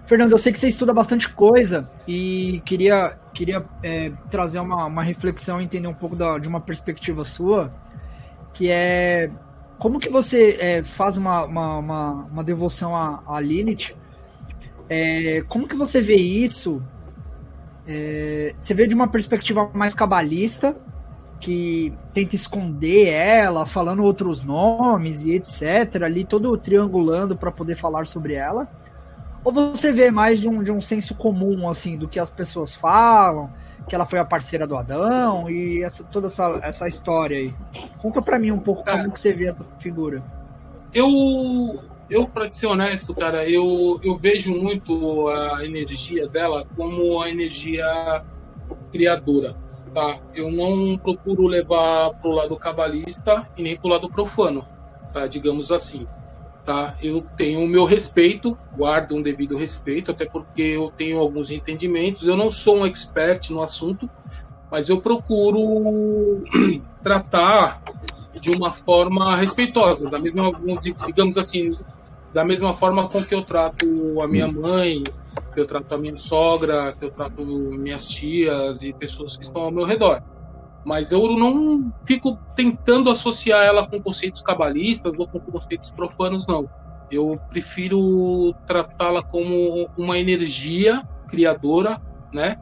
Fernando, 0.07 0.33
eu 0.33 0.39
sei 0.39 0.53
que 0.53 0.59
você 0.59 0.69
estuda 0.69 0.95
bastante 0.95 1.29
coisa 1.29 1.91
e 2.07 2.63
queria, 2.65 3.19
queria 3.35 3.65
é, 3.83 4.13
trazer 4.31 4.61
uma, 4.61 4.87
uma 4.87 5.03
reflexão, 5.03 5.61
entender 5.61 5.89
um 5.89 5.95
pouco 5.95 6.15
da, 6.15 6.39
de 6.39 6.47
uma 6.47 6.61
perspectiva 6.61 7.25
sua, 7.25 7.73
que 8.55 8.71
é 8.71 9.31
como 9.79 9.99
que 9.99 10.09
você 10.09 10.57
é, 10.61 10.83
faz 10.85 11.17
uma, 11.17 11.45
uma, 11.45 11.79
uma, 11.79 12.13
uma, 12.33 12.45
devoção 12.45 12.97
a, 12.97 13.23
a 13.27 13.41
Lilith? 13.41 13.95
É, 14.89 15.43
como 15.49 15.69
que 15.69 15.77
você 15.77 16.01
vê 16.01 16.17
isso? 16.17 16.81
É, 17.87 18.55
você 18.59 18.75
vê 18.75 18.87
de 18.87 18.95
uma 18.95 19.09
perspectiva 19.09 19.71
mais 19.75 19.93
cabalista 19.93 20.77
que 21.41 21.93
tenta 22.15 22.35
esconder 22.35 23.09
ela, 23.09 23.67
falando 23.67 24.03
outros 24.03 24.43
nomes 24.43 25.23
e 25.25 25.33
etc, 25.33 26.03
ali 26.05 26.25
todo 26.25 26.57
triangulando 26.57 27.37
para 27.37 27.53
poder 27.53 27.75
falar 27.75 28.07
sobre 28.07 28.35
ela? 28.35 28.69
Ou 29.47 29.53
você 29.53 29.93
vê 29.93 30.11
mais 30.11 30.41
de 30.41 30.49
um, 30.49 30.61
de 30.61 30.73
um 30.73 30.81
senso 30.81 31.15
comum, 31.15 31.69
assim, 31.69 31.97
do 31.97 32.09
que 32.09 32.19
as 32.19 32.29
pessoas 32.29 32.75
falam, 32.75 33.49
que 33.89 33.95
ela 33.95 34.05
foi 34.05 34.19
a 34.19 34.25
parceira 34.25 34.67
do 34.67 34.75
Adão 34.77 35.49
e 35.49 35.85
essa, 35.85 36.03
toda 36.03 36.27
essa, 36.27 36.59
essa 36.65 36.89
história 36.89 37.39
aí? 37.39 37.55
Conta 37.99 38.21
para 38.21 38.41
mim 38.41 38.51
um 38.51 38.59
pouco 38.59 38.83
cara, 38.83 38.99
como 38.99 39.13
que 39.13 39.21
você 39.21 39.33
vê 39.33 39.47
essa 39.47 39.65
figura. 39.79 40.21
Eu, 40.93 41.81
eu 42.11 42.27
para 42.27 42.51
ser 42.53 42.67
honesto, 42.67 43.15
cara, 43.15 43.49
eu, 43.49 44.01
eu 44.03 44.17
vejo 44.17 44.53
muito 44.53 45.29
a 45.29 45.65
energia 45.65 46.27
dela 46.27 46.67
como 46.77 47.23
a 47.23 47.31
energia 47.31 48.25
criadora 48.91 49.55
tá? 49.95 50.19
Eu 50.35 50.51
não 50.51 50.99
procuro 50.99 51.47
levar 51.47 52.11
pro 52.15 52.33
lado 52.33 52.55
cabalista 52.57 53.49
e 53.57 53.63
nem 53.63 53.77
pro 53.77 53.89
lado 53.89 54.11
profano, 54.11 54.67
tá? 55.13 55.29
Digamos 55.29 55.71
assim, 55.71 56.05
tá? 56.67 56.97
Eu 57.01 57.23
tenho 57.37 57.61
o 57.61 57.69
meu 57.69 57.85
respeito, 57.85 58.59
guardo 58.77 59.15
um 59.15 59.23
devido 59.23 59.57
respeito, 59.57 60.11
até 60.11 60.27
porque 60.27 60.63
eu 60.63 60.93
tenho 60.99 61.19
alguns 61.19 61.53
entendimentos. 61.53 62.27
Eu 62.27 62.37
não 62.37 62.51
sou 62.51 62.79
um 62.79 62.87
expert 62.87 63.51
no 63.51 63.63
assunto, 63.63 64.11
mas 64.71 64.89
eu 64.89 65.01
procuro 65.01 66.43
tratar 67.05 67.81
de 68.39 68.51
uma 68.51 68.73
forma 68.73 69.37
respeitosa, 69.37 70.11
da 70.11 70.19
mesma, 70.19 70.51
digamos 71.07 71.39
assim, 71.39 71.75
da 72.35 72.45
mesma 72.45 72.75
forma 72.75 73.09
com 73.09 73.25
que 73.25 73.35
eu 73.35 73.43
trato 73.43 74.21
a 74.21 74.27
minha 74.27 74.49
mãe, 74.49 75.03
que 75.55 75.61
eu 75.61 75.67
trato 75.67 75.95
a 75.95 75.99
minha 75.99 76.17
sogra, 76.17 76.95
que 76.99 77.05
eu 77.05 77.11
trato 77.11 77.43
minhas 77.45 78.09
tias 78.09 78.83
e 78.83 78.93
pessoas 78.93 79.37
que 79.37 79.45
estão 79.45 79.63
ao 79.63 79.71
meu 79.71 79.87
redor. 79.87 80.23
Mas 80.87 81.11
eu 81.11 81.37
não 81.37 81.93
fico 82.05 82.39
tentando 82.55 83.11
associar 83.11 83.65
ela 83.65 83.89
com 83.89 84.01
conceitos 84.01 84.41
cabalistas 84.41 85.13
ou 85.19 85.27
com 85.27 85.41
conceitos 85.41 85.91
profanos, 85.91 86.47
não. 86.47 86.71
Eu 87.11 87.37
prefiro 87.51 88.55
tratá-la 88.69 89.21
como 89.21 89.91
uma 89.99 90.17
energia 90.17 91.03
criadora, 91.27 92.01
né? 92.33 92.57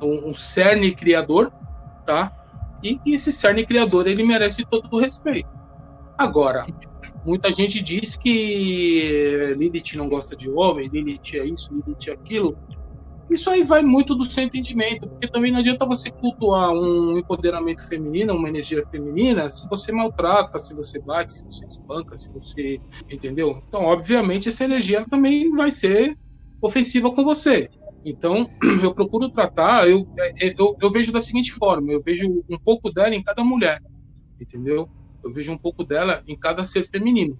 Um, 0.00 0.30
um 0.30 0.34
cerne 0.34 0.94
criador, 0.94 1.52
tá? 2.06 2.32
E 2.82 2.98
esse 3.04 3.30
cerne 3.30 3.66
criador 3.66 4.06
ele 4.06 4.24
merece 4.24 4.64
todo 4.64 4.88
o 4.90 4.98
respeito. 4.98 5.50
Agora, 6.16 6.64
muita 7.26 7.52
gente 7.52 7.82
diz 7.82 8.16
que 8.16 9.54
Lilith 9.58 9.96
não 9.96 10.08
gosta 10.08 10.34
de 10.34 10.48
homem, 10.48 10.88
Lilith 10.88 11.34
é 11.34 11.44
isso, 11.44 11.74
Lilith 11.74 12.08
é 12.08 12.12
aquilo. 12.12 12.56
Isso 13.28 13.50
aí 13.50 13.64
vai 13.64 13.82
muito 13.82 14.14
do 14.14 14.24
seu 14.24 14.44
entendimento, 14.44 15.08
porque 15.08 15.28
também 15.28 15.50
não 15.50 15.58
adianta 15.58 15.84
você 15.84 16.10
cultuar 16.12 16.70
um 16.70 17.18
empoderamento 17.18 17.86
feminino, 17.88 18.34
uma 18.34 18.48
energia 18.48 18.84
feminina, 18.88 19.50
se 19.50 19.66
você 19.68 19.90
maltrata, 19.90 20.58
se 20.58 20.74
você 20.74 21.00
bate, 21.00 21.32
se 21.32 21.44
você 21.44 21.66
espanca, 21.66 22.14
se 22.16 22.30
você. 22.32 22.80
Entendeu? 23.10 23.60
Então, 23.66 23.82
obviamente, 23.82 24.48
essa 24.48 24.64
energia 24.64 25.04
também 25.10 25.50
vai 25.50 25.70
ser 25.70 26.16
ofensiva 26.62 27.10
com 27.12 27.24
você. 27.24 27.68
Então, 28.04 28.48
eu 28.82 28.94
procuro 28.94 29.28
tratar, 29.28 29.88
eu, 29.88 30.06
é, 30.40 30.54
eu, 30.56 30.76
eu 30.80 30.90
vejo 30.90 31.10
da 31.10 31.20
seguinte 31.20 31.50
forma: 31.52 31.92
eu 31.92 32.00
vejo 32.00 32.28
um 32.48 32.58
pouco 32.58 32.92
dela 32.92 33.14
em 33.14 33.22
cada 33.22 33.42
mulher, 33.42 33.80
entendeu? 34.40 34.88
Eu 35.24 35.32
vejo 35.32 35.50
um 35.50 35.58
pouco 35.58 35.84
dela 35.84 36.22
em 36.28 36.38
cada 36.38 36.64
ser 36.64 36.84
feminino. 36.84 37.36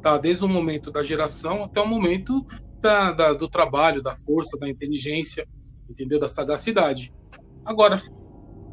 Tá? 0.00 0.16
Desde 0.16 0.44
o 0.44 0.48
momento 0.48 0.90
da 0.90 1.04
geração 1.04 1.64
até 1.64 1.80
o 1.80 1.86
momento 1.86 2.42
da, 2.80 3.12
da, 3.12 3.32
do 3.32 3.48
trabalho, 3.48 4.02
da 4.02 4.16
força, 4.16 4.56
da 4.58 4.68
inteligência, 4.68 5.46
entendeu? 5.88 6.18
Da 6.18 6.28
sagacidade. 6.28 7.12
Agora, 7.64 7.96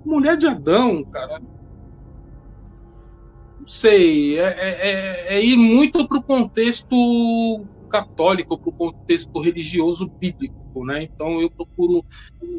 mulher 0.06 0.38
de 0.38 0.48
Adão, 0.48 1.04
cara, 1.06 1.40
não 1.40 3.68
sei, 3.68 4.40
é, 4.40 4.44
é, 4.44 4.90
é, 4.90 5.36
é 5.36 5.44
ir 5.44 5.58
muito 5.58 6.08
para 6.08 6.20
o 6.20 6.24
contexto 6.24 7.66
católico, 7.90 8.60
para 8.60 8.70
o 8.70 8.74
contexto 8.74 9.42
religioso 9.42 10.12
bíblico, 10.20 10.54
né? 10.86 11.04
Então 11.04 11.42
eu 11.42 11.50
procuro 11.50 12.04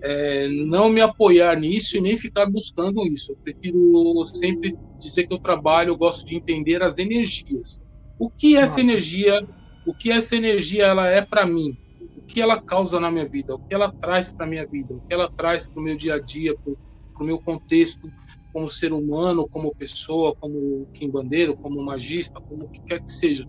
é, 0.03 0.49
não 0.67 0.89
me 0.89 1.01
apoiar 1.01 1.57
nisso 1.57 1.97
e 1.97 2.01
nem 2.01 2.17
ficar 2.17 2.47
buscando 2.47 3.07
isso. 3.07 3.33
Eu 3.33 3.37
prefiro 3.37 4.25
sempre 4.41 4.77
dizer 4.99 5.27
que 5.27 5.35
eu 5.35 5.39
trabalho, 5.39 5.91
eu 5.91 5.97
gosto 5.97 6.25
de 6.25 6.37
entender 6.37 6.83
as 6.83 6.99
energias. 6.99 7.79
O 8.19 8.31
que 8.31 8.57
essa 8.57 8.79
Nossa. 8.79 8.81
energia, 8.81 9.47
o 9.87 9.95
que 9.95 10.11
essa 10.11 10.35
energia 10.37 10.87
ela 10.87 11.07
é 11.09 11.25
para 11.25 11.47
mim? 11.47 11.77
O 12.17 12.23
que 12.27 12.41
ela 12.41 12.61
causa 12.61 12.99
na 13.01 13.11
minha 13.11 13.29
vida? 13.29 13.55
O 13.55 13.61
que 13.61 13.73
ela 13.75 13.93
traz 14.01 14.33
para 14.35 14.47
minha 14.47 14.67
vida? 14.67 14.95
O 14.95 15.01
que 15.09 15.15
ela 15.15 15.31
traz 15.37 15.69
para 15.69 15.81
o 15.81 15.85
meu 15.85 15.97
dia 15.97 16.15
a 16.17 16.21
dia, 16.21 16.55
para 16.63 17.23
o 17.23 17.25
meu 17.25 17.41
contexto 17.41 18.13
como 18.53 18.69
ser 18.69 18.93
humano, 18.93 19.47
como 19.49 19.75
pessoa, 19.77 20.35
como 20.41 20.89
quimbandeiro, 20.93 21.57
como 21.61 21.81
magista, 21.85 22.41
como 22.49 22.65
o 22.65 22.69
que 22.69 22.81
quer 22.87 22.99
que 23.01 23.13
seja, 23.13 23.47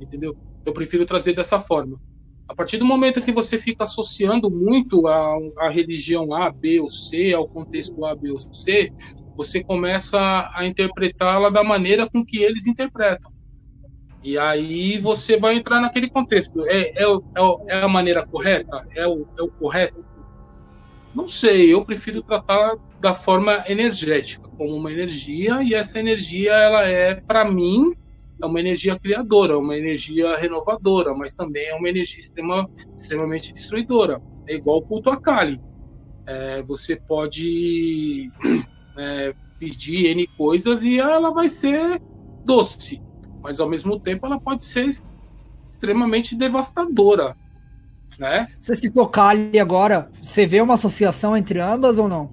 entendeu? 0.00 0.36
Eu 0.66 0.72
prefiro 0.74 1.06
trazer 1.06 1.32
dessa 1.32 1.58
forma. 1.58 1.98
A 2.48 2.54
partir 2.54 2.76
do 2.76 2.84
momento 2.84 3.22
que 3.22 3.32
você 3.32 3.58
fica 3.58 3.84
associando 3.84 4.50
muito 4.50 5.06
a, 5.06 5.36
a 5.58 5.68
religião 5.70 6.34
A, 6.34 6.52
B 6.52 6.80
ou 6.80 6.90
C, 6.90 7.32
ao 7.32 7.46
contexto 7.48 8.04
A, 8.04 8.14
B 8.16 8.30
ou 8.32 8.38
C, 8.52 8.92
você 9.36 9.62
começa 9.64 10.50
a 10.54 10.66
interpretá-la 10.66 11.50
da 11.50 11.62
maneira 11.62 12.08
com 12.10 12.24
que 12.24 12.38
eles 12.42 12.66
interpretam. 12.66 13.30
E 14.22 14.36
aí 14.36 14.98
você 14.98 15.38
vai 15.38 15.54
entrar 15.54 15.80
naquele 15.80 16.10
contexto. 16.10 16.66
É, 16.66 16.90
é, 16.96 17.04
é, 17.04 17.76
é 17.76 17.82
a 17.82 17.88
maneira 17.88 18.26
correta? 18.26 18.84
É 18.94 19.06
o, 19.06 19.26
é 19.38 19.42
o 19.42 19.48
correto? 19.48 20.04
Não 21.14 21.26
sei, 21.26 21.72
eu 21.72 21.84
prefiro 21.84 22.22
tratar 22.22 22.76
da 23.00 23.14
forma 23.14 23.64
energética, 23.66 24.48
como 24.56 24.74
uma 24.74 24.92
energia, 24.92 25.62
e 25.62 25.74
essa 25.74 25.98
energia 25.98 26.52
ela 26.52 26.86
é, 26.86 27.14
para 27.14 27.44
mim, 27.44 27.92
é 28.40 28.46
uma 28.46 28.60
energia 28.60 28.98
criadora, 28.98 29.58
uma 29.58 29.76
energia 29.76 30.36
renovadora, 30.36 31.14
mas 31.14 31.34
também 31.34 31.66
é 31.66 31.74
uma 31.74 31.88
energia 31.88 32.20
extrema, 32.20 32.68
extremamente 32.96 33.52
destruidora. 33.52 34.20
É 34.48 34.54
igual 34.54 34.78
o 34.78 34.82
culto 34.82 35.10
a 35.10 35.20
Kali. 35.20 35.60
É, 36.26 36.62
você 36.62 37.00
pode 37.08 38.30
é, 38.98 39.32
pedir 39.58 40.06
N 40.10 40.26
coisas 40.36 40.82
e 40.84 40.98
ela 40.98 41.32
vai 41.32 41.48
ser 41.48 42.00
doce, 42.44 43.00
mas 43.42 43.60
ao 43.60 43.68
mesmo 43.68 43.98
tempo 43.98 44.26
ela 44.26 44.40
pode 44.40 44.64
ser 44.64 44.88
extremamente 45.62 46.34
devastadora. 46.34 47.36
Né? 48.18 48.48
Você 48.60 48.74
citou 48.74 49.08
Kali 49.08 49.58
agora, 49.58 50.10
você 50.22 50.46
vê 50.46 50.60
uma 50.60 50.74
associação 50.74 51.36
entre 51.36 51.60
ambas 51.60 51.98
ou 51.98 52.08
não? 52.08 52.30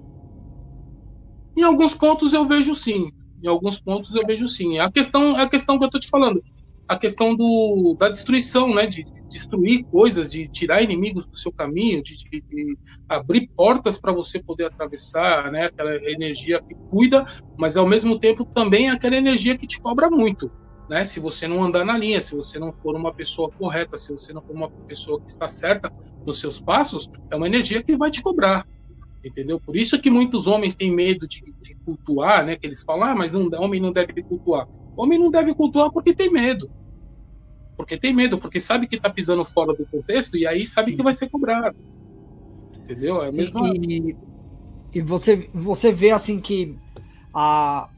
Em 1.56 1.62
alguns 1.62 1.94
pontos 1.94 2.32
eu 2.32 2.46
vejo 2.46 2.74
sim 2.74 3.10
em 3.42 3.48
alguns 3.48 3.80
pontos 3.80 4.14
eu 4.14 4.26
vejo 4.26 4.48
sim. 4.48 4.78
A 4.78 4.90
questão, 4.90 5.36
a 5.36 5.48
questão 5.48 5.78
que 5.78 5.84
eu 5.84 5.86
estou 5.86 6.00
te 6.00 6.08
falando, 6.08 6.42
a 6.88 6.98
questão 6.98 7.34
do, 7.34 7.96
da 7.98 8.08
destruição, 8.08 8.74
né, 8.74 8.86
de, 8.86 9.06
destruir 9.28 9.84
coisas, 9.84 10.30
de 10.30 10.46
tirar 10.46 10.82
inimigos 10.82 11.26
do 11.26 11.36
seu 11.36 11.52
caminho, 11.52 12.02
de, 12.02 12.16
de, 12.16 12.40
de 12.40 12.78
abrir 13.08 13.48
portas 13.56 14.00
para 14.00 14.12
você 14.12 14.40
poder 14.40 14.66
atravessar, 14.66 15.50
né, 15.50 15.66
aquela 15.66 15.94
energia 16.10 16.62
que 16.62 16.74
cuida, 16.90 17.26
mas 17.58 17.76
ao 17.76 17.86
mesmo 17.86 18.18
tempo 18.18 18.44
também 18.44 18.88
é 18.88 18.92
aquela 18.92 19.16
energia 19.16 19.56
que 19.56 19.66
te 19.66 19.80
cobra 19.80 20.08
muito. 20.08 20.50
Né? 20.88 21.04
Se 21.04 21.18
você 21.20 21.48
não 21.48 21.64
andar 21.64 21.84
na 21.84 21.96
linha, 21.96 22.20
se 22.20 22.34
você 22.34 22.58
não 22.58 22.72
for 22.72 22.94
uma 22.94 23.12
pessoa 23.12 23.50
correta, 23.50 23.98
se 23.98 24.12
você 24.12 24.32
não 24.32 24.42
for 24.42 24.54
uma 24.54 24.70
pessoa 24.70 25.20
que 25.20 25.30
está 25.30 25.48
certa 25.48 25.92
nos 26.24 26.40
seus 26.40 26.60
passos, 26.60 27.10
é 27.30 27.36
uma 27.36 27.46
energia 27.46 27.82
que 27.82 27.96
vai 27.96 28.10
te 28.10 28.22
cobrar 28.22 28.66
entendeu? 29.26 29.58
Por 29.58 29.76
isso 29.76 30.00
que 30.00 30.08
muitos 30.08 30.46
homens 30.46 30.74
têm 30.74 30.90
medo 30.90 31.26
de, 31.26 31.42
de 31.60 31.74
cultuar, 31.84 32.46
né? 32.46 32.56
Que 32.56 32.66
eles 32.66 32.82
falam, 32.82 33.08
ah, 33.08 33.14
mas 33.14 33.32
não, 33.32 33.48
homem 33.60 33.80
não 33.80 33.92
deve 33.92 34.22
cultuar. 34.22 34.68
Homem 34.96 35.18
não 35.18 35.30
deve 35.30 35.52
cultuar 35.54 35.90
porque 35.90 36.14
tem 36.14 36.30
medo. 36.30 36.70
Porque 37.76 37.98
tem 37.98 38.14
medo, 38.14 38.38
porque 38.38 38.60
sabe 38.60 38.86
que 38.86 38.96
está 38.96 39.10
pisando 39.10 39.44
fora 39.44 39.74
do 39.74 39.84
contexto 39.84 40.36
e 40.36 40.46
aí 40.46 40.66
sabe 40.66 40.92
Sim. 40.92 40.96
que 40.96 41.02
vai 41.02 41.14
ser 41.14 41.28
cobrado. 41.28 41.76
Entendeu? 42.76 43.22
É 43.22 43.28
a 43.28 43.32
mesma... 43.32 43.68
E, 43.74 44.16
e 44.94 45.00
você, 45.00 45.50
você 45.52 45.92
vê 45.92 46.12
assim 46.12 46.40
que 46.40 46.78
a, 47.34 47.90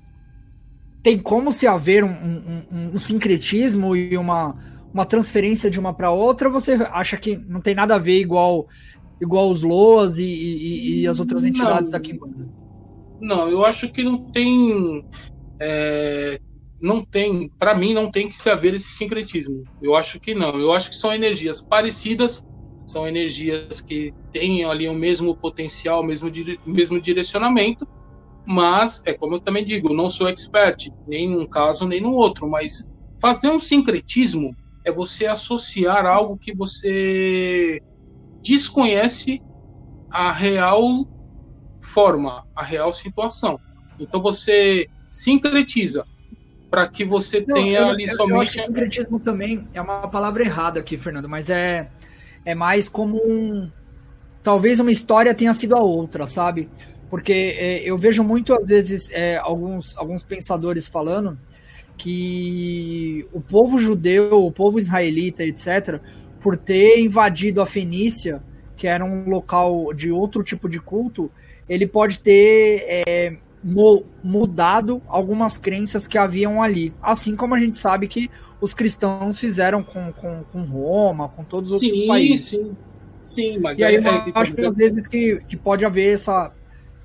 tem 1.02 1.18
como 1.18 1.52
se 1.52 1.66
haver 1.66 2.04
um, 2.04 2.08
um, 2.08 2.62
um, 2.70 2.90
um 2.94 2.98
sincretismo 2.98 3.94
e 3.94 4.16
uma, 4.16 4.56
uma 4.92 5.06
transferência 5.06 5.70
de 5.70 5.78
uma 5.78 5.94
para 5.94 6.10
outra, 6.10 6.48
você 6.48 6.74
acha 6.90 7.16
que 7.16 7.36
não 7.36 7.60
tem 7.60 7.74
nada 7.74 7.94
a 7.94 7.98
ver 7.98 8.20
igual 8.20 8.66
igual 9.20 9.50
os 9.50 9.62
Loas 9.62 10.18
e, 10.18 10.24
e, 10.24 11.00
e 11.00 11.06
as 11.06 11.20
outras 11.20 11.44
entidades 11.44 11.90
não, 11.90 11.98
da 11.98 12.00
Kimbanda? 12.00 12.48
Não, 13.20 13.48
eu 13.48 13.64
acho 13.64 13.90
que 13.90 14.02
não 14.02 14.30
tem. 14.30 15.04
É, 15.60 16.40
não 16.80 17.04
tem, 17.04 17.50
para 17.58 17.74
mim, 17.74 17.92
não 17.92 18.10
tem 18.10 18.28
que 18.28 18.36
se 18.36 18.48
haver 18.48 18.74
esse 18.74 18.90
sincretismo. 18.90 19.64
Eu 19.82 19.96
acho 19.96 20.20
que 20.20 20.34
não. 20.34 20.58
Eu 20.58 20.72
acho 20.72 20.90
que 20.90 20.96
são 20.96 21.12
energias 21.12 21.60
parecidas, 21.60 22.44
são 22.86 23.06
energias 23.06 23.80
que 23.80 24.14
têm 24.30 24.64
ali 24.64 24.88
o 24.88 24.94
mesmo 24.94 25.36
potencial, 25.36 26.00
o 26.00 26.04
mesmo, 26.04 26.30
o 26.64 26.70
mesmo 26.70 27.00
direcionamento, 27.00 27.86
mas 28.50 29.02
é 29.04 29.12
como 29.12 29.34
eu 29.34 29.40
também 29.40 29.62
digo, 29.62 29.92
não 29.92 30.08
sou 30.08 30.26
expert, 30.26 30.90
nem 31.06 31.28
num 31.28 31.46
caso 31.46 31.86
nem 31.86 32.00
no 32.00 32.12
outro, 32.12 32.48
mas 32.48 32.90
fazer 33.20 33.50
um 33.50 33.58
sincretismo 33.58 34.56
é 34.86 34.90
você 34.90 35.26
associar 35.26 36.06
algo 36.06 36.38
que 36.38 36.56
você 36.56 37.78
desconhece 38.42 39.42
a 40.10 40.32
real 40.32 41.06
forma, 41.78 42.46
a 42.56 42.62
real 42.62 42.90
situação. 42.90 43.60
Então 44.00 44.22
você 44.22 44.88
sincretiza 45.10 46.06
para 46.70 46.88
que 46.88 47.04
você 47.04 47.44
Não, 47.46 47.54
tenha 47.54 47.80
eu, 47.80 47.88
ali 47.88 48.04
eu, 48.04 48.16
somente. 48.16 48.34
Eu 48.34 48.40
acho 48.40 48.52
que 48.52 48.62
sincretismo 48.62 49.20
também 49.20 49.68
é 49.74 49.80
uma 49.82 50.08
palavra 50.08 50.42
errada 50.42 50.80
aqui, 50.80 50.96
Fernando, 50.96 51.28
mas 51.28 51.50
é, 51.50 51.90
é 52.46 52.54
mais 52.54 52.88
como 52.88 53.18
um. 53.18 53.70
Talvez 54.42 54.80
uma 54.80 54.90
história 54.90 55.34
tenha 55.34 55.52
sido 55.52 55.76
a 55.76 55.80
outra, 55.80 56.26
sabe? 56.26 56.70
Porque 57.10 57.32
é, 57.32 57.88
eu 57.88 57.96
vejo 57.96 58.22
muito, 58.22 58.52
às 58.52 58.68
vezes, 58.68 59.10
é, 59.12 59.36
alguns, 59.36 59.96
alguns 59.96 60.22
pensadores 60.22 60.86
falando 60.86 61.38
que 61.96 63.26
o 63.32 63.40
povo 63.40 63.78
judeu, 63.78 64.44
o 64.44 64.52
povo 64.52 64.78
israelita, 64.78 65.42
etc., 65.42 66.00
por 66.40 66.56
ter 66.56 67.00
invadido 67.00 67.60
a 67.60 67.66
Fenícia, 67.66 68.40
que 68.76 68.86
era 68.86 69.04
um 69.04 69.28
local 69.28 69.92
de 69.92 70.12
outro 70.12 70.44
tipo 70.44 70.68
de 70.68 70.80
culto, 70.80 71.30
ele 71.68 71.86
pode 71.86 72.20
ter 72.20 72.84
é, 72.86 73.36
mudado 74.22 75.02
algumas 75.08 75.58
crenças 75.58 76.06
que 76.06 76.16
haviam 76.16 76.62
ali. 76.62 76.94
Assim 77.02 77.34
como 77.34 77.54
a 77.54 77.58
gente 77.58 77.76
sabe 77.76 78.06
que 78.06 78.30
os 78.60 78.72
cristãos 78.72 79.38
fizeram 79.38 79.82
com, 79.82 80.12
com, 80.12 80.44
com 80.52 80.62
Roma, 80.62 81.28
com 81.28 81.44
todos 81.44 81.72
os 81.72 81.80
sim, 81.80 81.86
outros 81.86 82.06
países. 82.06 82.48
Sim, 82.48 82.76
sim. 83.22 83.58
Mas 83.58 83.78
e 83.78 83.84
aí 83.84 83.96
é, 83.96 83.98
eu 83.98 84.04
é, 84.04 84.32
acho 84.34 84.54
que 84.54 84.64
às 84.64 84.76
vezes 84.76 85.06
que, 85.06 85.42
que 85.48 85.56
pode 85.56 85.84
haver 85.84 86.14
essa, 86.14 86.52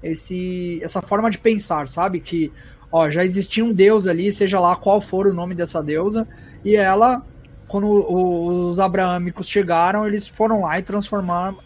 esse, 0.04 0.80
essa 0.84 1.02
forma 1.02 1.32
de 1.32 1.38
pensar, 1.38 1.88
sabe? 1.88 2.20
Que 2.20 2.52
ó, 2.92 3.10
já 3.10 3.24
existia 3.24 3.66
um 3.66 3.74
deus 3.74 4.06
ali, 4.06 4.32
seja 4.32 4.60
lá 4.60 4.76
qual 4.76 5.02
for 5.02 5.26
o 5.26 5.34
nome 5.34 5.56
dessa 5.56 5.82
deusa, 5.82 6.28
e 6.64 6.76
ela, 6.76 7.26
quando 7.68 7.88
os 7.88 8.80
abraâmicos 8.80 9.48
chegaram, 9.48 10.06
eles 10.06 10.28
foram 10.28 10.62
lá 10.62 10.78
e 10.78 10.84
transformaram, 10.84 11.58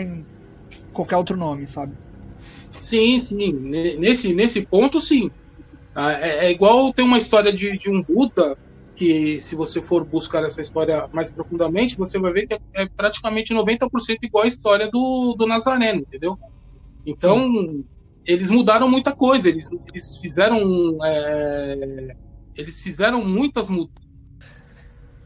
em 0.00 0.24
qualquer 0.94 1.16
outro 1.16 1.36
nome, 1.36 1.66
sabe? 1.66 1.92
Sim, 2.80 3.20
sim. 3.20 3.52
Nesse, 3.52 4.32
nesse 4.32 4.64
ponto, 4.64 4.98
sim. 5.00 5.30
Ah, 5.94 6.12
é, 6.12 6.46
é 6.46 6.50
igual 6.50 6.92
tem 6.94 7.04
uma 7.04 7.18
história 7.18 7.52
de, 7.52 7.76
de 7.76 7.90
um 7.90 8.02
Buda 8.02 8.56
que 8.96 9.38
se 9.40 9.54
você 9.54 9.80
for 9.80 10.04
buscar 10.04 10.44
essa 10.44 10.62
história 10.62 11.08
mais 11.12 11.30
profundamente, 11.30 11.96
você 11.96 12.18
vai 12.18 12.32
ver 12.32 12.46
que 12.46 12.54
é, 12.54 12.60
é 12.74 12.86
praticamente 12.86 13.54
90% 13.54 13.88
igual 14.22 14.44
a 14.44 14.46
história 14.46 14.90
do, 14.90 15.34
do 15.38 15.46
Nazareno, 15.46 16.00
entendeu? 16.00 16.38
Então, 17.04 17.38
Sim. 17.38 17.84
eles 18.26 18.50
mudaram 18.50 18.88
muita 18.88 19.12
coisa, 19.12 19.48
eles, 19.48 19.68
eles 19.88 20.16
fizeram 20.18 20.98
é, 21.04 22.16
eles 22.56 22.82
fizeram 22.82 23.24
muitas 23.24 23.68
mudanças. 23.68 24.10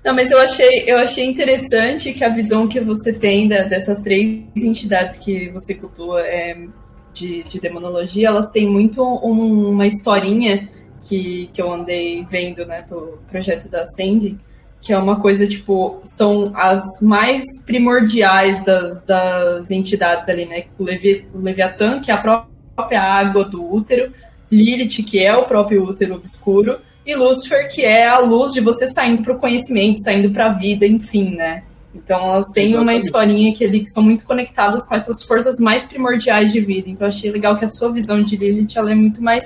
Não, 0.04 0.14
mas 0.14 0.30
eu 0.30 0.38
achei, 0.38 0.84
eu 0.86 0.98
achei 0.98 1.24
interessante 1.24 2.12
que 2.12 2.22
a 2.22 2.28
visão 2.28 2.68
que 2.68 2.78
você 2.78 3.12
tem 3.12 3.48
da, 3.48 3.62
dessas 3.62 4.02
três 4.02 4.44
entidades 4.54 5.18
que 5.18 5.48
você 5.48 5.74
cultua 5.74 6.20
é, 6.20 6.66
de, 7.14 7.42
de 7.44 7.58
demonologia, 7.58 8.28
elas 8.28 8.50
têm 8.50 8.68
muito 8.68 9.02
um, 9.02 9.70
uma 9.70 9.86
historinha 9.86 10.68
que, 11.00 11.48
que 11.54 11.62
eu 11.62 11.72
andei 11.72 12.22
vendo, 12.24 12.66
né, 12.66 12.82
pelo 12.82 13.18
projeto 13.30 13.68
da 13.68 13.86
Sandy, 13.86 14.36
que 14.84 14.92
é 14.92 14.98
uma 14.98 15.18
coisa, 15.18 15.46
tipo, 15.46 15.98
são 16.04 16.52
as 16.54 16.82
mais 17.00 17.42
primordiais 17.64 18.62
das, 18.66 19.02
das 19.06 19.70
entidades 19.70 20.28
ali, 20.28 20.44
né? 20.44 20.64
O, 20.78 20.84
Levi, 20.84 21.26
o 21.32 21.38
Leviatã, 21.38 22.00
que 22.00 22.10
é 22.10 22.14
a 22.14 22.18
própria 22.18 23.00
água 23.00 23.46
do 23.46 23.64
útero, 23.64 24.12
Lilith, 24.52 25.02
que 25.02 25.24
é 25.24 25.34
o 25.34 25.44
próprio 25.44 25.82
útero 25.84 26.16
obscuro, 26.16 26.80
e 27.06 27.14
Lúcifer, 27.14 27.70
que 27.72 27.82
é 27.82 28.06
a 28.06 28.18
luz 28.18 28.52
de 28.52 28.60
você 28.60 28.86
saindo 28.86 29.22
para 29.22 29.32
o 29.32 29.38
conhecimento, 29.38 30.02
saindo 30.02 30.30
para 30.30 30.46
a 30.46 30.52
vida, 30.52 30.86
enfim, 30.86 31.34
né? 31.34 31.62
Então 31.94 32.22
elas 32.22 32.46
têm 32.52 32.66
Exatamente. 32.66 32.90
uma 32.90 32.94
historinha 32.94 33.54
que, 33.54 33.64
ali, 33.64 33.80
que 33.80 33.90
são 33.90 34.02
muito 34.02 34.26
conectadas 34.26 34.86
com 34.86 34.94
essas 34.94 35.22
forças 35.22 35.58
mais 35.58 35.84
primordiais 35.84 36.52
de 36.52 36.60
vida. 36.60 36.90
Então 36.90 37.06
eu 37.06 37.08
achei 37.08 37.30
legal 37.30 37.56
que 37.56 37.64
a 37.64 37.68
sua 37.68 37.90
visão 37.90 38.22
de 38.22 38.36
Lilith 38.36 38.76
ela 38.76 38.90
é 38.90 38.94
muito 38.94 39.22
mais 39.22 39.44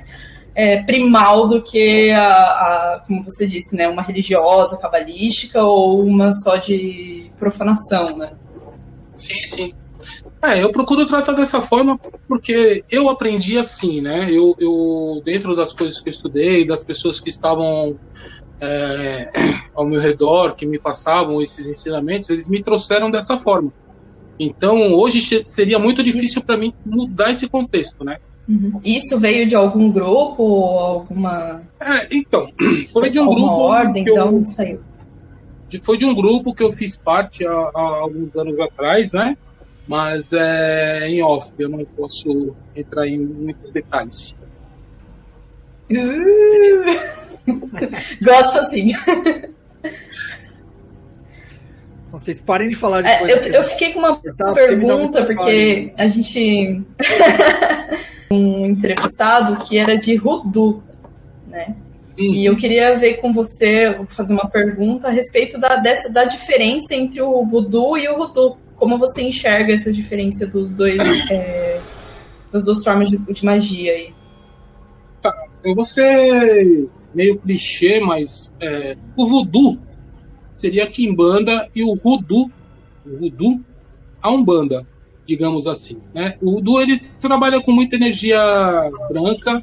é, 0.59 0.82
primal 0.82 1.46
do 1.46 1.62
que 1.62 2.11
a, 2.11 2.26
a, 2.26 3.02
como 3.06 3.22
você 3.22 3.46
disse, 3.46 3.76
né, 3.76 3.86
uma 3.86 4.02
religiosa, 4.02 4.76
cabalística 4.76 5.62
ou 5.62 6.04
uma 6.04 6.32
só 6.32 6.56
de 6.56 7.30
profanação, 7.38 8.16
né? 8.16 8.32
Sim, 9.14 9.46
sim. 9.46 9.74
É, 10.42 10.61
eu 10.61 10.72
procuro 10.72 11.06
tratar 11.06 11.34
dessa 11.34 11.62
forma 11.62 11.96
porque 12.26 12.84
eu 12.90 13.09
aprendi 13.09 13.56
assim, 13.56 14.00
né? 14.00 14.28
Eu, 14.28 14.56
eu 14.59 15.22
dentro 15.24 15.54
das 15.54 15.72
coisas 15.72 16.00
que 16.00 16.09
eu 16.09 16.12
estudei, 16.12 16.66
das 16.66 16.82
pessoas 16.82 17.20
que 17.20 17.30
estavam 17.30 17.96
é, 18.61 19.30
ao 19.72 19.86
meu 19.86 20.00
redor, 20.00 20.56
que 20.56 20.66
me 20.66 20.78
passavam 20.80 21.40
esses 21.40 21.68
ensinamentos, 21.68 22.30
eles 22.30 22.48
me 22.48 22.64
trouxeram 22.64 23.12
dessa 23.12 23.38
forma. 23.38 23.72
Então, 24.40 24.92
hoje 24.92 25.20
seria 25.46 25.78
muito 25.78 26.02
difícil 26.02 26.42
para 26.42 26.56
mim 26.56 26.74
mudar 26.84 27.30
esse 27.30 27.48
contexto, 27.48 28.02
né? 28.02 28.18
Uhum. 28.49 28.80
Isso 28.82 29.18
veio 29.18 29.46
de 29.46 29.55
algum 29.55 29.90
grupo 29.90 30.42
ou 30.42 30.78
alguma. 30.78 31.62
É, 31.78 32.09
então, 32.11 32.51
foi 32.92 33.11
de 33.11 33.20
um 33.20 33.26
grupo. 33.26 33.46
ordem, 33.46 34.03
então 34.03 34.38
eu... 34.38 34.44
saiu. 34.44 34.80
Foi 35.82 35.99
de 35.99 36.07
um 36.07 36.14
grupo 36.14 36.55
que 36.55 36.62
eu 36.62 36.72
fiz 36.72 36.96
parte 36.96 37.46
há, 37.46 37.53
há 37.53 37.80
alguns 38.01 38.34
anos 38.34 38.59
atrás, 38.59 39.12
né? 39.12 39.36
Mas 39.86 40.32
é 40.32 41.09
em 41.09 41.22
off, 41.22 41.53
eu 41.59 41.68
não 41.68 41.84
posso 41.84 42.57
entrar 42.74 43.07
em 43.07 43.18
muitos 43.18 43.70
detalhes. 43.70 44.34
Uh! 45.90 47.18
Gosto 48.24 48.59
assim. 48.59 48.92
Vocês 52.11 52.40
parem 52.40 52.68
de 52.70 52.74
falar 52.74 53.03
de 53.03 53.09
é, 53.09 53.22
eu, 53.22 53.36
eu, 53.53 53.64
fiquei 53.64 53.92
com 53.92 53.99
uma 53.99 54.18
pergunta, 54.55 55.26
porque 55.26 55.92
a 55.96 56.07
gente. 56.07 56.82
um 58.31 58.66
entrevistado 58.66 59.64
que 59.64 59.79
era 59.79 59.97
de 59.97 60.14
Rudu, 60.16 60.83
né? 61.47 61.74
E 62.18 62.45
eu 62.45 62.57
queria 62.57 62.99
ver 62.99 63.18
com 63.18 63.33
você, 63.33 63.97
fazer 64.09 64.33
uma 64.33 64.49
pergunta 64.49 65.07
a 65.07 65.11
respeito 65.11 65.57
da, 65.57 65.76
dessa, 65.76 66.11
da 66.11 66.24
diferença 66.24 66.93
entre 66.93 67.22
o 67.22 67.47
voodoo 67.47 67.97
e 67.97 68.09
o 68.09 68.18
rudu. 68.18 68.57
Como 68.74 68.99
você 68.99 69.22
enxerga 69.22 69.72
essa 69.72 69.93
diferença 69.93 70.45
dos 70.45 70.74
dois, 70.74 70.99
é, 71.31 71.81
das 72.53 72.64
duas 72.64 72.83
formas 72.83 73.09
de, 73.09 73.18
de 73.18 73.45
magia 73.45 73.93
aí? 73.93 74.12
Tá, 75.22 75.33
eu 75.62 75.76
vou 75.76 75.85
ser 75.85 76.89
meio 77.14 77.39
clichê, 77.39 78.01
mas 78.01 78.53
é, 78.61 78.97
o 79.16 79.24
voodoo 79.24 79.79
seria 80.55 80.85
a 80.85 80.89
Kimbanda 80.89 81.68
e 81.72 81.85
o 81.85 81.95
Rudu, 81.95 82.51
o 83.07 83.16
Rudu, 83.16 83.64
a 84.20 84.29
Umbanda 84.29 84.85
digamos 85.29 85.66
assim. 85.66 86.01
Né? 86.14 86.39
O 86.41 86.62
Du 86.62 86.81
ele 86.81 86.99
trabalha 87.20 87.61
com 87.61 87.70
muita 87.70 87.97
energia 87.97 88.41
branca, 89.11 89.62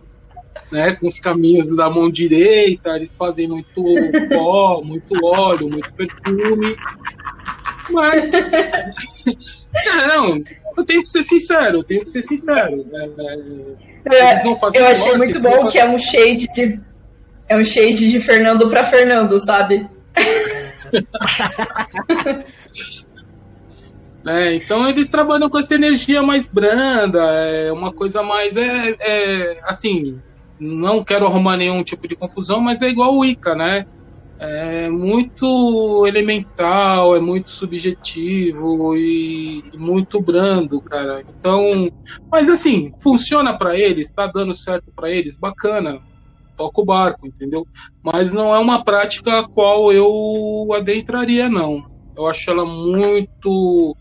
né? 0.71 0.93
com 0.93 1.07
os 1.07 1.19
caminhos 1.19 1.75
da 1.75 1.89
mão 1.89 2.11
direita, 2.11 2.95
eles 2.95 3.17
fazem 3.17 3.47
muito 3.47 3.83
pó, 4.29 4.81
muito 4.85 5.25
óleo, 5.25 5.67
muito 5.67 5.91
perfume. 5.93 6.77
Mas. 7.89 8.31
é, 9.73 10.07
não, 10.07 10.39
eu 10.77 10.85
tenho 10.85 11.01
que 11.01 11.09
ser 11.09 11.23
sincero, 11.23 11.79
eu 11.79 11.83
tenho 11.83 12.03
que 12.03 12.11
ser 12.11 12.21
sincero. 12.21 12.85
Né? 12.91 13.09
É, 14.05 14.47
eu 14.47 14.85
achei 14.85 15.17
muito 15.17 15.41
bom 15.41 15.67
que 15.67 15.79
é 15.79 15.89
um 15.89 15.97
shade 15.97 16.47
de. 16.53 16.79
É 17.47 17.57
um 17.57 17.65
shade 17.65 18.09
de 18.09 18.19
Fernando 18.19 18.69
para 18.69 18.85
Fernando, 18.85 19.43
sabe? 19.43 19.87
Né? 24.25 24.55
Então 24.55 24.89
eles 24.89 25.07
trabalham 25.07 25.47
com 25.47 25.59
essa 25.59 25.75
energia 25.75 26.23
mais 26.23 26.49
branda, 26.49 27.19
é 27.21 27.71
uma 27.71 27.93
coisa 27.93 28.23
mais 28.23 28.57
é, 28.57 28.95
é, 28.99 29.61
assim, 29.65 30.19
não 30.59 31.03
quero 31.03 31.27
arrumar 31.27 31.57
nenhum 31.57 31.83
tipo 31.83 32.07
de 32.07 32.15
confusão, 32.15 32.59
mas 32.59 32.81
é 32.81 32.89
igual 32.89 33.15
o 33.15 33.23
Ica, 33.23 33.53
né? 33.53 33.85
É 34.39 34.89
muito 34.89 36.05
elemental, 36.07 37.15
é 37.15 37.19
muito 37.19 37.51
subjetivo 37.51 38.97
e, 38.97 39.61
muito 39.75 40.19
brando, 40.21 40.81
cara. 40.81 41.23
Então, 41.29 41.87
mas 42.31 42.49
assim, 42.49 42.91
funciona 43.01 43.55
para 43.57 43.77
eles, 43.77 44.11
tá 44.11 44.25
dando 44.33 44.55
certo 44.55 44.91
para 44.95 45.11
eles, 45.11 45.37
bacana. 45.37 45.99
Toca 46.57 46.81
o 46.81 46.85
barco, 46.85 47.27
entendeu? 47.27 47.65
Mas 48.03 48.33
não 48.33 48.55
é 48.55 48.59
uma 48.59 48.83
prática 48.83 49.39
a 49.39 49.47
qual 49.47 49.91
eu 49.91 50.67
adentraria, 50.73 51.47
não. 51.47 51.83
Eu 52.17 52.27
acho 52.27 52.49
ela 52.49 52.65
muito 52.65 53.95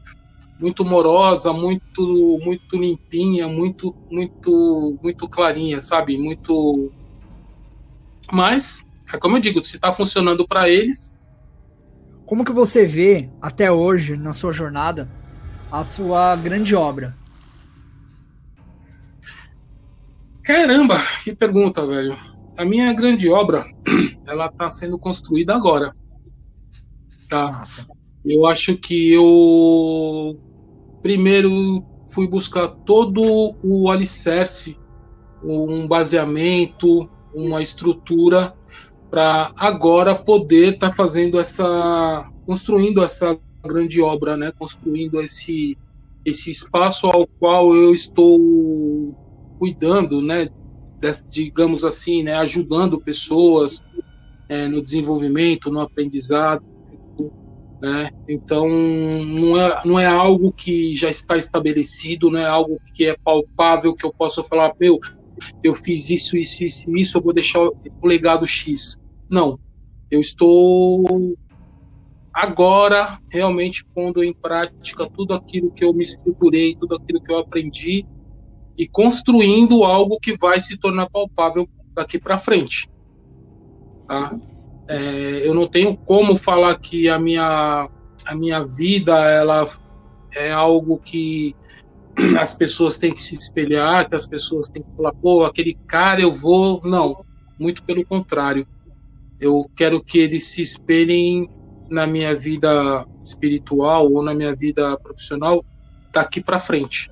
muito 0.64 0.82
morosa, 0.82 1.52
muito 1.52 2.40
muito 2.42 2.74
limpinha, 2.74 3.46
muito 3.46 3.94
muito 4.10 4.98
muito 5.02 5.28
clarinha, 5.28 5.78
sabe? 5.78 6.16
Muito 6.16 6.90
mas 8.32 8.82
é 9.12 9.18
como 9.18 9.36
eu 9.36 9.40
digo, 9.42 9.62
se 9.62 9.76
está 9.76 9.92
funcionando 9.92 10.48
para 10.48 10.66
eles. 10.70 11.12
Como 12.24 12.46
que 12.46 12.52
você 12.52 12.86
vê 12.86 13.28
até 13.42 13.70
hoje 13.70 14.16
na 14.16 14.32
sua 14.32 14.54
jornada 14.54 15.06
a 15.70 15.84
sua 15.84 16.34
grande 16.36 16.74
obra? 16.74 17.14
Caramba, 20.42 20.96
que 21.22 21.36
pergunta, 21.36 21.86
velho. 21.86 22.16
A 22.56 22.64
minha 22.64 22.90
grande 22.94 23.28
obra, 23.28 23.66
ela 24.26 24.46
está 24.46 24.70
sendo 24.70 24.98
construída 24.98 25.54
agora. 25.54 25.94
Tá. 27.28 27.50
Nossa. 27.50 27.86
Eu 28.24 28.46
acho 28.46 28.74
que 28.78 29.12
eu 29.12 30.40
primeiro 31.04 31.84
fui 32.08 32.26
buscar 32.26 32.66
todo 32.66 33.54
o 33.62 33.90
alicerce, 33.90 34.74
um 35.42 35.86
baseamento, 35.86 37.10
uma 37.34 37.60
estrutura 37.60 38.54
para 39.10 39.52
agora 39.54 40.14
poder 40.14 40.74
estar 40.74 40.88
tá 40.88 40.96
fazendo 40.96 41.38
essa, 41.38 42.26
construindo 42.46 43.04
essa 43.04 43.38
grande 43.62 44.00
obra, 44.00 44.34
né? 44.34 44.50
Construindo 44.58 45.20
esse 45.20 45.76
esse 46.24 46.50
espaço 46.50 47.06
ao 47.06 47.26
qual 47.26 47.74
eu 47.74 47.92
estou 47.92 49.14
cuidando, 49.58 50.22
né? 50.22 50.48
digamos 51.28 51.84
assim, 51.84 52.22
né? 52.22 52.34
Ajudando 52.36 52.98
pessoas 52.98 53.82
é, 54.48 54.66
no 54.68 54.82
desenvolvimento, 54.82 55.70
no 55.70 55.80
aprendizado 55.80 56.64
né? 57.80 58.10
Então, 58.28 58.68
não 58.68 59.58
é, 59.58 59.82
não 59.84 59.98
é 59.98 60.06
algo 60.06 60.52
que 60.52 60.96
já 60.96 61.10
está 61.10 61.36
estabelecido, 61.36 62.30
não 62.30 62.38
é 62.38 62.46
algo 62.46 62.80
que 62.94 63.06
é 63.06 63.16
palpável, 63.22 63.94
que 63.94 64.04
eu 64.04 64.12
possa 64.12 64.42
falar, 64.42 64.72
meu, 64.80 64.98
eu 65.62 65.74
fiz 65.74 66.10
isso, 66.10 66.36
isso, 66.36 66.64
isso, 66.64 66.96
isso, 66.96 67.18
eu 67.18 67.22
vou 67.22 67.32
deixar 67.32 67.60
o 67.60 68.06
legado 68.06 68.46
X. 68.46 68.96
Não. 69.28 69.58
Eu 70.10 70.20
estou 70.20 71.36
agora 72.32 73.18
realmente 73.30 73.84
pondo 73.94 74.22
em 74.22 74.32
prática 74.32 75.08
tudo 75.08 75.34
aquilo 75.34 75.70
que 75.70 75.84
eu 75.84 75.92
me 75.92 76.02
estruturei, 76.02 76.74
tudo 76.74 76.96
aquilo 76.96 77.20
que 77.20 77.32
eu 77.32 77.38
aprendi 77.38 78.06
e 78.76 78.88
construindo 78.88 79.84
algo 79.84 80.18
que 80.20 80.36
vai 80.36 80.60
se 80.60 80.76
tornar 80.76 81.08
palpável 81.08 81.68
daqui 81.94 82.18
para 82.18 82.38
frente. 82.38 82.88
Tá? 84.08 84.36
É, 84.88 85.46
eu 85.46 85.54
não 85.54 85.66
tenho 85.66 85.96
como 85.96 86.36
falar 86.36 86.78
que 86.78 87.08
a 87.08 87.18
minha, 87.18 87.88
a 88.26 88.34
minha 88.34 88.64
vida 88.64 89.16
ela 89.30 89.66
é 90.34 90.52
algo 90.52 90.98
que 90.98 91.54
as 92.38 92.56
pessoas 92.56 92.98
têm 92.98 93.14
que 93.14 93.22
se 93.22 93.34
espelhar, 93.34 94.08
que 94.08 94.14
as 94.14 94.26
pessoas 94.26 94.68
têm 94.68 94.82
que 94.82 94.96
falar, 94.96 95.12
pô, 95.20 95.44
aquele 95.44 95.76
cara 95.86 96.20
eu 96.20 96.30
vou. 96.30 96.80
Não, 96.84 97.24
muito 97.58 97.82
pelo 97.84 98.04
contrário. 98.04 98.66
Eu 99.40 99.68
quero 99.76 100.02
que 100.02 100.18
eles 100.18 100.48
se 100.48 100.62
espelhem 100.62 101.48
na 101.90 102.06
minha 102.06 102.34
vida 102.34 103.06
espiritual 103.24 104.12
ou 104.12 104.22
na 104.22 104.34
minha 104.34 104.54
vida 104.54 104.98
profissional 104.98 105.64
daqui 106.12 106.42
para 106.42 106.60
frente, 106.60 107.10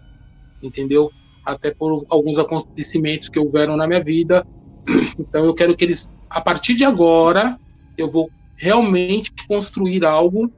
entendeu? 0.63 1.11
Até 1.45 1.75
por 1.75 2.05
alguns 2.09 2.39
acontecimentos 2.39 3.29
que 3.29 3.39
houveram 3.39 3.77
na 3.77 3.87
minha 3.87 4.03
vida. 4.03 4.47
Então 5.19 5.45
eu 5.45 5.55
quero 5.55 5.77
que 5.77 5.85
eles, 5.85 6.09
a 6.33 6.41
partir 6.41 6.75
de 6.75 6.85
agora, 6.85 7.59
eu 7.97 8.11
vou 8.11 8.31
realmente 8.57 9.31
construir 9.47 10.05
algo 10.05 10.51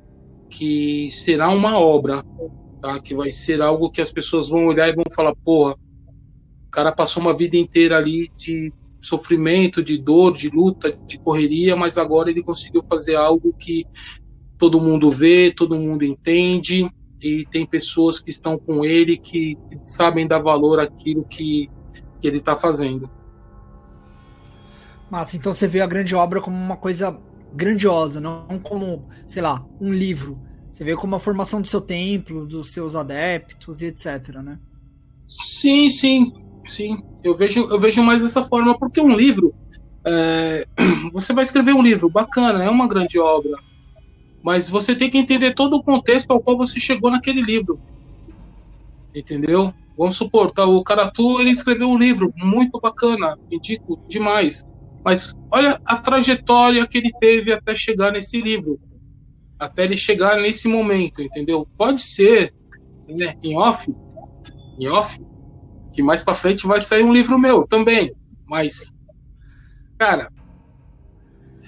que 0.49 1.09
será 1.11 1.49
uma 1.49 1.79
obra, 1.79 2.25
tá? 2.81 3.01
Que 3.01 3.15
vai 3.15 3.33
ser 3.33 3.61
algo 3.61 3.91
que 3.91 4.01
as 4.01 4.13
pessoas 4.13 4.49
vão 4.49 4.67
olhar 4.67 4.89
e 4.89 4.95
vão 4.95 5.05
falar, 5.15 5.35
porra, 5.45 5.73
o 5.73 6.71
cara 6.71 6.93
passou 6.93 7.21
uma 7.23 7.37
vida 7.37 7.57
inteira 7.57 7.97
ali 7.97 8.29
de 8.37 8.73
sofrimento, 9.03 9.83
de 9.83 9.99
dor, 9.99 10.33
de 10.33 10.49
luta, 10.49 10.97
de 11.09 11.19
correria, 11.19 11.75
mas 11.75 11.99
agora 11.99 12.31
ele 12.31 12.43
conseguiu 12.43 12.83
fazer 12.89 13.17
algo 13.17 13.53
que 13.59 13.85
todo 14.57 14.81
mundo 14.81 15.11
vê, 15.11 15.53
todo 15.53 15.77
mundo 15.77 16.05
entende, 16.05 16.89
e 17.21 17.45
tem 17.51 17.67
pessoas 17.67 18.21
que 18.21 18.31
estão 18.31 18.59
com 18.59 18.85
ele 18.85 19.19
que, 19.19 19.57
sabem 19.85 20.27
dar 20.27 20.39
valor 20.39 20.79
àquilo 20.79 21.27
que, 21.29 21.69
que 22.21 22.29
ele 22.29 22.37
está 22.37 22.57
fazendo. 22.57 23.11
Mas 25.15 25.33
então 25.33 25.55
você 25.55 25.69
vê 25.69 25.81
a 25.81 25.87
grande 25.87 26.13
obra 26.13 26.41
como 26.41 26.57
uma 26.57 26.77
coisa 26.77 27.17
grandiosa, 27.53 28.21
não 28.21 28.59
como, 28.65 29.07
sei 29.29 29.41
lá, 29.41 29.65
um 29.81 29.93
livro. 29.93 30.43
Você 30.73 30.83
vê 30.83 30.97
como 30.97 31.15
a 31.15 31.21
formação 31.21 31.61
do 31.61 31.69
seu 31.69 31.81
templo, 31.81 32.45
dos 32.49 32.73
seus 32.73 32.97
adeptos 32.97 33.81
e 33.81 33.87
etc, 33.87 34.43
né? 34.43 34.59
Sim, 35.29 35.89
sim, 35.89 36.33
sim. 36.67 36.99
Eu 37.23 37.37
vejo, 37.37 37.61
eu 37.61 37.79
vejo 37.79 38.03
mais 38.03 38.23
dessa 38.23 38.43
forma, 38.43 38.77
porque 38.77 39.01
um 39.01 39.15
livro, 39.15 39.55
é, 40.05 40.67
você 41.13 41.33
vai 41.33 41.45
escrever 41.45 41.75
um 41.75 41.83
livro, 41.83 42.11
bacana, 42.11 42.65
é 42.65 42.69
uma 42.69 42.89
grande 42.89 43.17
obra, 43.17 43.57
mas 44.43 44.69
você 44.69 44.97
tem 44.97 45.09
que 45.09 45.17
entender 45.19 45.55
todo 45.55 45.75
o 45.75 45.83
contexto 45.85 46.33
ao 46.33 46.43
qual 46.43 46.57
você 46.57 46.81
chegou 46.81 47.09
naquele 47.09 47.41
livro. 47.41 47.79
Entendeu? 49.15 49.73
Vamos 49.97 50.17
supor, 50.17 50.51
tá, 50.51 50.65
o 50.67 50.83
Karatu 50.83 51.41
ele 51.41 51.53
escreveu 51.53 51.89
um 51.89 51.97
livro 51.97 52.33
muito 52.37 52.81
bacana, 52.81 53.39
indico 53.49 53.97
demais. 54.09 54.65
Mas 55.05 55.35
olha 55.51 55.81
a 55.85 55.97
trajetória 55.97 56.87
que 56.87 56.97
ele 56.99 57.13
teve 57.21 57.53
até 57.53 57.75
chegar 57.75 58.11
nesse 58.11 58.41
livro, 58.41 58.81
até 59.59 59.85
ele 59.85 59.97
chegar 59.97 60.37
nesse 60.37 60.67
momento, 60.67 61.21
entendeu? 61.21 61.69
Pode 61.77 62.01
ser, 62.01 62.55
né, 63.07 63.37
em 63.43 63.57
off, 63.57 63.95
em 64.79 64.89
off, 64.89 65.21
que 65.93 66.03
mais 66.03 66.25
para 66.25 66.35
frente 66.35 66.67
vai 66.67 66.81
sair 66.81 67.05
um 67.05 67.13
livro 67.13 67.39
meu 67.39 67.67
também, 67.67 68.15
mas 68.47 68.93
cara, 69.99 70.33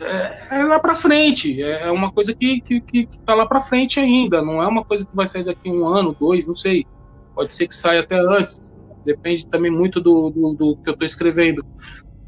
é, 0.01 0.57
é 0.59 0.65
lá 0.65 0.81
para 0.81 0.95
frente, 0.95 1.63
é, 1.63 1.83
é 1.83 1.91
uma 1.91 2.11
coisa 2.11 2.35
que, 2.35 2.61
que, 2.61 2.81
que 2.81 3.07
tá 3.21 3.35
lá 3.35 3.47
para 3.47 3.61
frente 3.61 4.01
ainda, 4.01 4.43
não 4.43 4.63
é 4.63 4.67
uma 4.67 4.85
coisa 4.85 5.07
que 5.07 5.15
vai 5.15 5.27
sair 5.27 5.45
daqui 5.45 5.71
um 5.71 5.87
ano, 5.87 6.17
dois, 6.19 6.49
não 6.49 6.57
sei, 6.57 6.87
pode 7.35 7.55
ser 7.55 7.69
que 7.69 7.75
saia 7.75 8.01
até 8.01 8.19
antes, 8.19 8.75
depende 9.05 9.47
também 9.47 9.71
muito 9.71 10.01
do, 10.01 10.31
do, 10.31 10.55
do 10.55 10.77
que 10.79 10.89
eu 10.89 10.95
estou 10.95 11.07
escrevendo. 11.07 11.65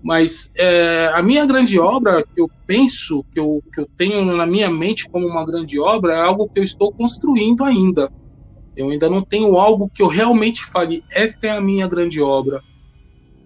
Mas 0.02 0.52
é, 0.56 1.10
a 1.12 1.22
minha 1.22 1.44
grande 1.44 1.78
obra, 1.78 2.22
que 2.22 2.40
eu 2.40 2.48
penso, 2.66 3.24
que 3.32 3.40
eu, 3.40 3.60
que 3.72 3.80
eu 3.80 3.88
tenho 3.96 4.24
na 4.36 4.46
minha 4.46 4.70
mente 4.70 5.08
como 5.08 5.26
uma 5.26 5.44
grande 5.44 5.78
obra, 5.78 6.14
é 6.14 6.20
algo 6.20 6.48
que 6.48 6.60
eu 6.60 6.64
estou 6.64 6.92
construindo 6.92 7.64
ainda. 7.64 8.10
Eu 8.76 8.90
ainda 8.90 9.10
não 9.10 9.22
tenho 9.22 9.58
algo 9.58 9.90
que 9.92 10.02
eu 10.02 10.06
realmente 10.06 10.64
fale, 10.66 11.02
esta 11.10 11.48
é 11.48 11.50
a 11.50 11.60
minha 11.60 11.88
grande 11.88 12.20
obra. 12.20 12.62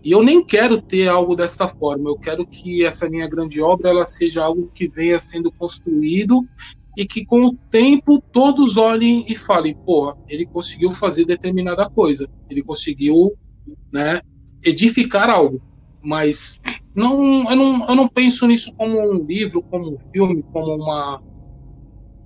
E 0.04 0.10
eu 0.10 0.22
nem 0.22 0.44
quero 0.44 0.82
ter 0.82 1.08
algo 1.08 1.34
desta 1.34 1.68
forma. 1.68 2.10
Eu 2.10 2.16
quero 2.16 2.46
que 2.46 2.84
essa 2.84 3.08
minha 3.08 3.28
grande 3.28 3.60
obra 3.62 3.88
ela 3.88 4.04
seja 4.04 4.44
algo 4.44 4.70
que 4.74 4.88
venha 4.88 5.18
sendo 5.18 5.50
construído 5.52 6.44
e 6.98 7.06
que 7.06 7.24
com 7.24 7.46
o 7.46 7.56
tempo 7.70 8.22
todos 8.32 8.76
olhem 8.76 9.24
e 9.26 9.34
falem, 9.34 9.74
porra, 9.74 10.14
ele 10.28 10.44
conseguiu 10.44 10.90
fazer 10.90 11.24
determinada 11.24 11.88
coisa, 11.88 12.28
ele 12.50 12.62
conseguiu, 12.62 13.32
né, 13.90 14.20
edificar 14.62 15.30
algo 15.30 15.62
mas 16.02 16.60
não 16.94 17.50
eu, 17.50 17.56
não, 17.56 17.88
eu 17.88 17.94
não 17.94 18.08
penso 18.08 18.46
nisso 18.46 18.74
como 18.74 19.00
um 19.00 19.24
livro, 19.24 19.62
como 19.62 19.94
um 19.94 19.98
filme, 20.12 20.44
como 20.52 20.74
uma. 20.74 21.22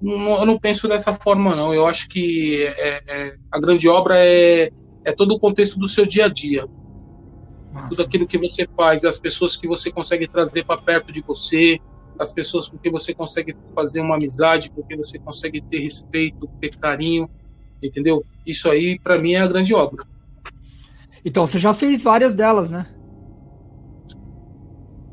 Não, 0.00 0.40
eu 0.40 0.46
não 0.46 0.58
penso 0.58 0.88
dessa 0.88 1.14
forma, 1.14 1.54
não. 1.54 1.72
Eu 1.72 1.86
acho 1.86 2.08
que 2.08 2.64
é, 2.64 3.02
é, 3.06 3.36
a 3.50 3.60
grande 3.60 3.88
obra 3.88 4.16
é, 4.18 4.70
é 5.04 5.12
todo 5.12 5.32
o 5.34 5.38
contexto 5.38 5.78
do 5.78 5.86
seu 5.86 6.04
dia 6.04 6.26
a 6.26 6.28
dia. 6.28 6.66
Nossa. 7.72 7.88
Tudo 7.90 8.02
aquilo 8.02 8.26
que 8.26 8.38
você 8.38 8.66
faz, 8.76 9.04
as 9.04 9.20
pessoas 9.20 9.56
que 9.56 9.68
você 9.68 9.90
consegue 9.90 10.26
trazer 10.26 10.64
para 10.64 10.80
perto 10.82 11.12
de 11.12 11.22
você, 11.22 11.78
as 12.18 12.32
pessoas 12.32 12.68
com 12.68 12.78
quem 12.78 12.90
você 12.90 13.14
consegue 13.14 13.56
fazer 13.74 14.00
uma 14.00 14.16
amizade, 14.16 14.70
com 14.70 14.82
quem 14.82 14.96
você 14.96 15.18
consegue 15.18 15.60
ter 15.60 15.78
respeito, 15.78 16.48
ter 16.60 16.76
carinho, 16.76 17.30
entendeu? 17.82 18.24
Isso 18.44 18.68
aí, 18.68 18.98
para 18.98 19.18
mim, 19.18 19.32
é 19.32 19.40
a 19.40 19.46
grande 19.46 19.74
obra. 19.74 20.04
Então, 21.24 21.46
você 21.46 21.58
já 21.58 21.74
fez 21.74 22.02
várias 22.02 22.34
delas, 22.34 22.70
né? 22.70 22.86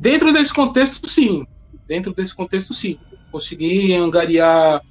Dentro 0.03 0.33
desse 0.33 0.53
contexto, 0.53 1.09
sim. 1.09 1.45
Dentro 1.87 2.13
desse 2.13 2.35
contexto, 2.35 2.73
sim. 2.73 2.99
Consegui 3.31 3.93
angariar 3.93 4.81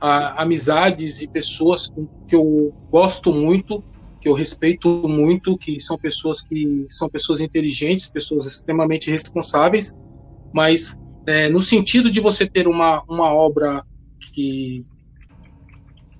a, 0.00 0.40
amizades 0.40 1.20
e 1.20 1.26
pessoas 1.26 1.92
que 2.28 2.36
eu 2.36 2.72
gosto 2.88 3.32
muito, 3.32 3.82
que 4.20 4.28
eu 4.28 4.32
respeito 4.32 4.88
muito, 5.08 5.58
que 5.58 5.80
são 5.80 5.98
pessoas 5.98 6.42
que 6.42 6.86
são 6.88 7.08
pessoas 7.08 7.40
inteligentes, 7.40 8.08
pessoas 8.08 8.46
extremamente 8.46 9.10
responsáveis, 9.10 9.92
mas 10.54 10.96
é, 11.26 11.48
no 11.48 11.60
sentido 11.60 12.08
de 12.08 12.20
você 12.20 12.46
ter 12.46 12.68
uma, 12.68 13.02
uma 13.08 13.34
obra 13.34 13.84
que 14.32 14.86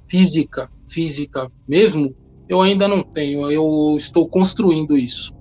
física, 0.08 0.68
física 0.88 1.48
mesmo, 1.68 2.12
eu 2.48 2.60
ainda 2.60 2.88
não 2.88 3.04
tenho. 3.04 3.48
Eu 3.52 3.94
estou 3.96 4.28
construindo 4.28 4.98
isso. 4.98 5.32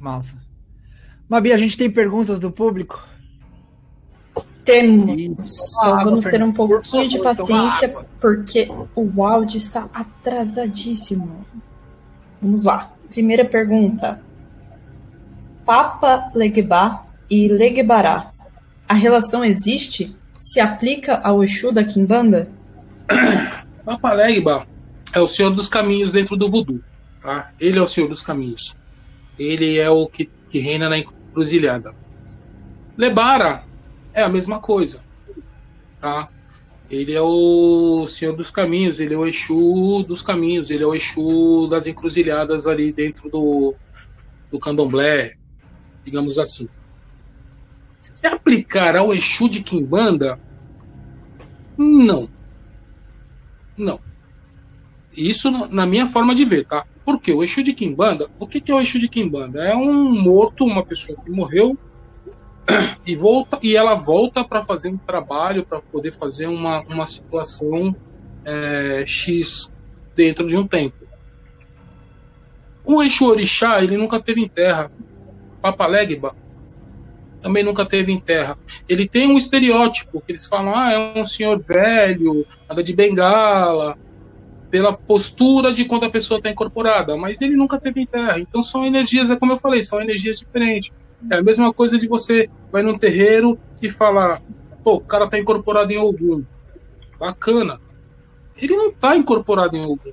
Massa. 0.00 0.41
Mabi, 1.32 1.50
a 1.50 1.56
gente 1.56 1.78
tem 1.78 1.90
perguntas 1.90 2.38
do 2.38 2.50
público? 2.50 3.08
Temos. 4.66 5.56
Só 5.80 6.04
vamos 6.04 6.24
ter 6.24 6.42
um 6.42 6.52
pouquinho 6.52 7.08
de 7.08 7.18
paciência, 7.20 7.88
porque 8.20 8.70
o 8.94 9.24
áudio 9.24 9.56
está 9.56 9.88
atrasadíssimo. 9.94 11.46
Vamos 12.38 12.64
lá. 12.64 12.92
Primeira 13.08 13.46
pergunta. 13.46 14.20
Papa 15.64 16.30
Legba 16.34 17.06
e 17.30 17.48
Legbará. 17.48 18.30
A 18.86 18.92
relação 18.92 19.42
existe? 19.42 20.14
Se 20.36 20.60
aplica 20.60 21.16
ao 21.24 21.42
Exu 21.42 21.72
da 21.72 21.82
Kimbanda? 21.82 22.50
Papa 23.86 24.12
Legba 24.12 24.66
é 25.14 25.18
o 25.18 25.26
senhor 25.26 25.48
dos 25.48 25.70
caminhos 25.70 26.12
dentro 26.12 26.36
do 26.36 26.50
voodoo. 26.50 26.82
Tá? 27.22 27.52
Ele 27.58 27.78
é 27.78 27.82
o 27.82 27.88
senhor 27.88 28.10
dos 28.10 28.20
caminhos. 28.20 28.76
Ele 29.38 29.78
é 29.78 29.88
o 29.88 30.06
que, 30.06 30.28
que 30.50 30.58
reina 30.58 30.90
na 30.90 30.98
encruzilhada. 31.32 31.94
Lebara 32.96 33.64
é 34.12 34.22
a 34.22 34.28
mesma 34.28 34.60
coisa, 34.60 35.00
tá? 35.98 36.28
Ele 36.90 37.14
é 37.14 37.20
o 37.22 38.06
Senhor 38.06 38.36
dos 38.36 38.50
Caminhos, 38.50 39.00
ele 39.00 39.14
é 39.14 39.16
o 39.16 39.26
Exu 39.26 40.04
dos 40.06 40.20
Caminhos, 40.20 40.68
ele 40.68 40.84
é 40.84 40.86
o 40.86 40.94
Exu 40.94 41.66
das 41.70 41.86
encruzilhadas 41.86 42.66
ali 42.66 42.92
dentro 42.92 43.30
do, 43.30 43.74
do 44.50 44.58
candomblé, 44.58 45.36
digamos 46.04 46.38
assim. 46.38 46.68
Se 47.98 48.26
aplicar 48.26 48.94
ao 48.94 49.14
Exu 49.14 49.48
de 49.48 49.62
Kimbanda, 49.62 50.38
não. 51.78 52.28
Não. 53.74 53.98
Isso 55.16 55.50
na 55.68 55.86
minha 55.86 56.06
forma 56.06 56.34
de 56.34 56.44
ver, 56.44 56.66
tá? 56.66 56.84
Porque 57.04 57.32
o 57.32 57.42
Exu 57.42 57.62
de 57.62 57.72
Kimbanda, 57.72 58.28
o 58.38 58.46
que, 58.46 58.60
que 58.60 58.70
é 58.70 58.74
o 58.74 58.80
Exu 58.80 58.98
de 58.98 59.08
Kimbanda? 59.08 59.64
É 59.64 59.74
um 59.74 60.22
morto, 60.22 60.64
uma 60.64 60.84
pessoa 60.84 61.18
que 61.18 61.30
morreu 61.30 61.76
e 63.06 63.16
volta 63.16 63.58
e 63.62 63.76
ela 63.76 63.94
volta 63.94 64.44
para 64.44 64.62
fazer 64.62 64.88
um 64.88 64.98
trabalho, 64.98 65.64
para 65.64 65.80
poder 65.80 66.12
fazer 66.12 66.46
uma, 66.46 66.82
uma 66.82 67.06
situação 67.06 67.94
é, 68.44 69.04
X 69.06 69.72
dentro 70.14 70.46
de 70.46 70.56
um 70.56 70.66
tempo. 70.66 70.96
O 72.84 73.02
Exu 73.02 73.26
Orixá, 73.26 73.82
ele 73.82 73.96
nunca 73.96 74.20
teve 74.20 74.40
em 74.40 74.48
terra. 74.48 74.90
Papa 75.60 75.86
Legba 75.86 76.34
também 77.42 77.64
nunca 77.64 77.84
teve 77.84 78.12
em 78.12 78.20
terra. 78.20 78.56
Ele 78.88 79.06
tem 79.06 79.28
um 79.28 79.36
estereótipo 79.36 80.20
que 80.20 80.32
eles 80.32 80.46
falam: 80.46 80.74
ah, 80.74 80.92
é 80.92 81.20
um 81.20 81.24
senhor 81.24 81.60
velho, 81.60 82.46
anda 82.70 82.82
de 82.82 82.94
bengala, 82.94 83.98
pela 84.72 84.90
postura 84.90 85.70
de 85.70 85.84
quando 85.84 86.04
a 86.04 86.10
pessoa 86.10 86.38
está 86.38 86.48
incorporada, 86.48 87.14
mas 87.14 87.42
ele 87.42 87.54
nunca 87.54 87.78
teve 87.78 88.00
em 88.00 88.06
terra. 88.06 88.40
Então 88.40 88.62
são 88.62 88.86
energias, 88.86 89.28
é 89.28 89.36
como 89.36 89.52
eu 89.52 89.58
falei, 89.58 89.84
são 89.84 90.00
energias 90.00 90.38
diferentes. 90.38 90.90
É 91.30 91.36
a 91.36 91.42
mesma 91.42 91.74
coisa 91.74 91.98
de 91.98 92.08
você 92.08 92.48
vai 92.72 92.82
num 92.82 92.98
terreiro 92.98 93.58
e 93.82 93.90
falar, 93.90 94.40
pô, 94.82 94.94
o 94.94 95.00
cara 95.02 95.28
tá 95.28 95.38
incorporado 95.38 95.92
em 95.92 95.98
algum. 95.98 96.42
Bacana. 97.20 97.78
Ele 98.56 98.74
não 98.74 98.90
tá 98.90 99.14
incorporado 99.14 99.76
em 99.76 99.84
algum. 99.84 100.10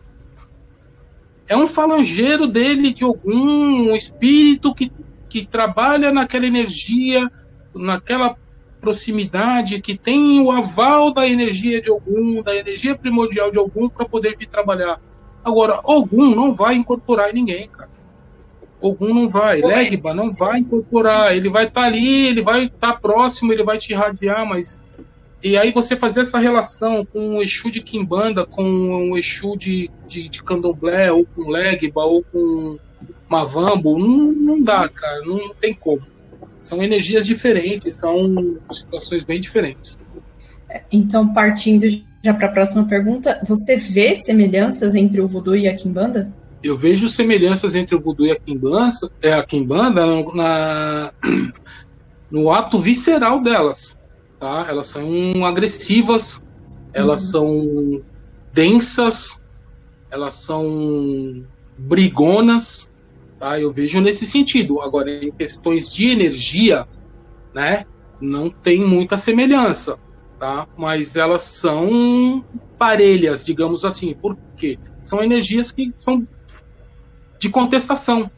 É 1.48 1.56
um 1.56 1.66
falangeiro 1.66 2.46
dele 2.46 2.92
de 2.92 3.06
algum 3.06 3.92
um 3.92 3.96
espírito 3.96 4.76
que, 4.76 4.92
que 5.30 5.46
trabalha 5.46 6.12
naquela 6.12 6.46
energia, 6.46 7.32
naquela 7.74 8.36
proximidade, 8.80 9.82
que 9.82 9.98
tem 9.98 10.42
o 10.42 10.52
aval 10.52 11.14
da 11.14 11.28
energia 11.28 11.82
de 11.82 11.90
algum, 11.90 12.42
da 12.42 12.56
energia 12.56 12.96
primordial 12.96 13.52
de 13.52 13.60
algum 13.60 13.90
para 13.90 14.08
poder 14.08 14.36
vir 14.38 14.48
trabalhar. 14.48 15.00
Agora, 15.44 15.80
algum 15.84 16.34
não 16.34 16.54
vai 16.54 16.76
incorporar 16.76 17.34
ninguém, 17.34 17.68
cara. 17.68 17.90
Ogum 18.82 19.14
não 19.14 19.28
vai, 19.28 19.62
Legba 19.62 20.14
não 20.14 20.34
vai 20.34 20.60
incorporar, 20.60 21.36
ele 21.36 21.50
vai 21.50 21.66
estar 21.66 21.82
tá 21.82 21.88
ali, 21.88 22.28
ele 22.28 22.42
vai 22.42 22.66
estar 22.66 22.94
tá 22.94 23.00
próximo, 23.00 23.52
ele 23.52 23.64
vai 23.64 23.78
te 23.78 23.92
irradiar, 23.92 24.46
mas. 24.46 24.82
E 25.42 25.58
aí 25.58 25.72
você 25.72 25.96
fazer 25.96 26.22
essa 26.22 26.38
relação 26.38 27.06
com 27.06 27.38
o 27.38 27.42
Exu 27.42 27.72
de 27.72 27.82
Kimbanda, 27.82 28.46
com 28.46 29.12
o 29.12 29.18
Exu 29.18 29.56
de, 29.58 29.90
de, 30.08 30.28
de 30.28 30.44
Candomblé, 30.44 31.12
ou 31.12 31.26
com 31.26 31.50
Legba, 31.50 32.04
ou 32.04 32.24
com 32.24 32.78
Mavambo, 33.30 33.98
não, 33.98 34.32
não 34.34 34.62
dá, 34.62 34.88
cara, 34.90 35.22
não 35.26 35.54
tem 35.54 35.74
como. 35.74 36.02
São 36.60 36.82
energias 36.82 37.26
diferentes, 37.26 37.96
são 37.96 38.58
situações 38.72 39.24
bem 39.24 39.40
diferentes. 39.40 39.98
Então, 40.92 41.34
partindo 41.34 41.88
já 42.24 42.34
para 42.34 42.48
a 42.48 42.52
próxima 42.52 42.86
pergunta, 42.86 43.42
você 43.48 43.76
vê 43.76 44.16
semelhanças 44.16 44.94
entre 44.94 45.22
o 45.22 45.28
voodoo 45.28 45.56
e 45.56 45.68
a 45.68 45.76
Kimbanda? 45.76 46.32
eu 46.64 46.78
vejo 46.78 47.10
semelhanças 47.10 47.76
entre 47.76 47.96
o 47.96 48.02
voodoo 48.02 48.26
e 48.26 48.32
a 48.32 48.36
Kimbanda, 48.36 48.90
é, 49.22 49.34
a 49.34 49.44
Kimbanda 49.44 50.06
no, 50.06 50.36
na, 50.36 51.14
no 52.30 52.52
ato 52.52 52.80
visceral 52.80 53.42
delas. 53.42 53.98
Tá? 54.40 54.66
Elas 54.70 54.88
são 54.88 55.46
agressivas, 55.46 56.42
elas 56.94 57.26
uhum. 57.26 57.30
são 57.32 58.02
densas, 58.54 59.40
elas 60.12 60.34
são 60.36 61.46
brigonas. 61.78 62.89
Tá? 63.40 63.60
Eu 63.60 63.72
vejo 63.72 64.02
nesse 64.02 64.26
sentido. 64.26 64.82
Agora, 64.82 65.10
em 65.10 65.32
questões 65.32 65.92
de 65.92 66.10
energia, 66.10 66.88
né, 67.54 67.86
não 68.20 68.50
tem 68.50 68.86
muita 68.86 69.16
semelhança. 69.16 69.98
Tá? 70.38 70.68
Mas 70.78 71.16
elas 71.16 71.44
são 71.44 72.44
parelhas, 72.78 73.46
digamos 73.46 73.86
assim. 73.86 74.14
Por 74.14 74.38
quê? 74.58 74.78
São 75.04 75.24
energias 75.24 75.72
que 75.72 75.94
são 76.00 76.28
de 77.40 77.50
contestação. 77.50 78.30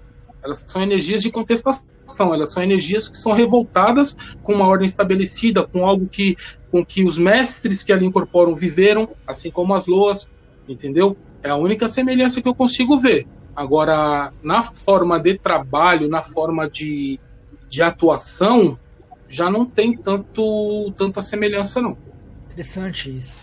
Elas 0.43 0.63
são 0.67 0.81
energias 0.81 1.21
de 1.21 1.29
contestação, 1.29 2.33
elas 2.33 2.51
são 2.51 2.63
energias 2.63 3.07
que 3.07 3.17
são 3.17 3.33
revoltadas 3.33 4.17
com 4.41 4.55
uma 4.55 4.67
ordem 4.67 4.85
estabelecida, 4.85 5.63
com 5.67 5.85
algo 5.85 6.07
que, 6.07 6.35
com 6.71 6.83
que 6.83 7.03
os 7.03 7.17
mestres 7.17 7.83
que 7.83 7.93
ali 7.93 8.05
incorporam 8.05 8.55
viveram, 8.55 9.09
assim 9.25 9.51
como 9.51 9.75
as 9.75 9.85
loas, 9.85 10.27
entendeu? 10.67 11.15
É 11.43 11.49
a 11.49 11.55
única 11.55 11.87
semelhança 11.87 12.41
que 12.41 12.47
eu 12.47 12.55
consigo 12.55 12.97
ver. 12.99 13.27
Agora, 13.55 14.31
na 14.41 14.63
forma 14.63 15.19
de 15.19 15.37
trabalho, 15.37 16.07
na 16.07 16.21
forma 16.21 16.69
de, 16.69 17.19
de 17.69 17.81
atuação, 17.81 18.77
já 19.27 19.49
não 19.49 19.65
tem 19.65 19.95
tanto 19.95 20.91
tanta 20.97 21.21
semelhança, 21.21 21.81
não. 21.81 21.97
Interessante 22.47 23.17
isso. 23.17 23.41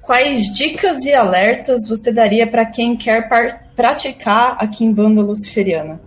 Quais 0.00 0.52
dicas 0.52 1.04
e 1.04 1.14
alertas 1.14 1.88
você 1.88 2.12
daria 2.12 2.46
para 2.46 2.66
quem 2.66 2.94
quer 2.94 3.26
praticar 3.74 4.56
a 4.58 4.68
Kimbanda 4.68 5.22
Luciferiana? 5.22 6.00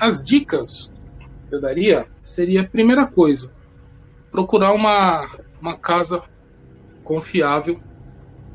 As 0.00 0.24
dicas 0.24 0.92
que 1.48 1.54
eu 1.54 1.60
daria 1.60 2.06
seria 2.18 2.62
a 2.62 2.66
primeira 2.66 3.06
coisa, 3.06 3.52
procurar 4.30 4.72
uma, 4.72 5.28
uma 5.60 5.76
casa 5.76 6.22
confiável, 7.04 7.78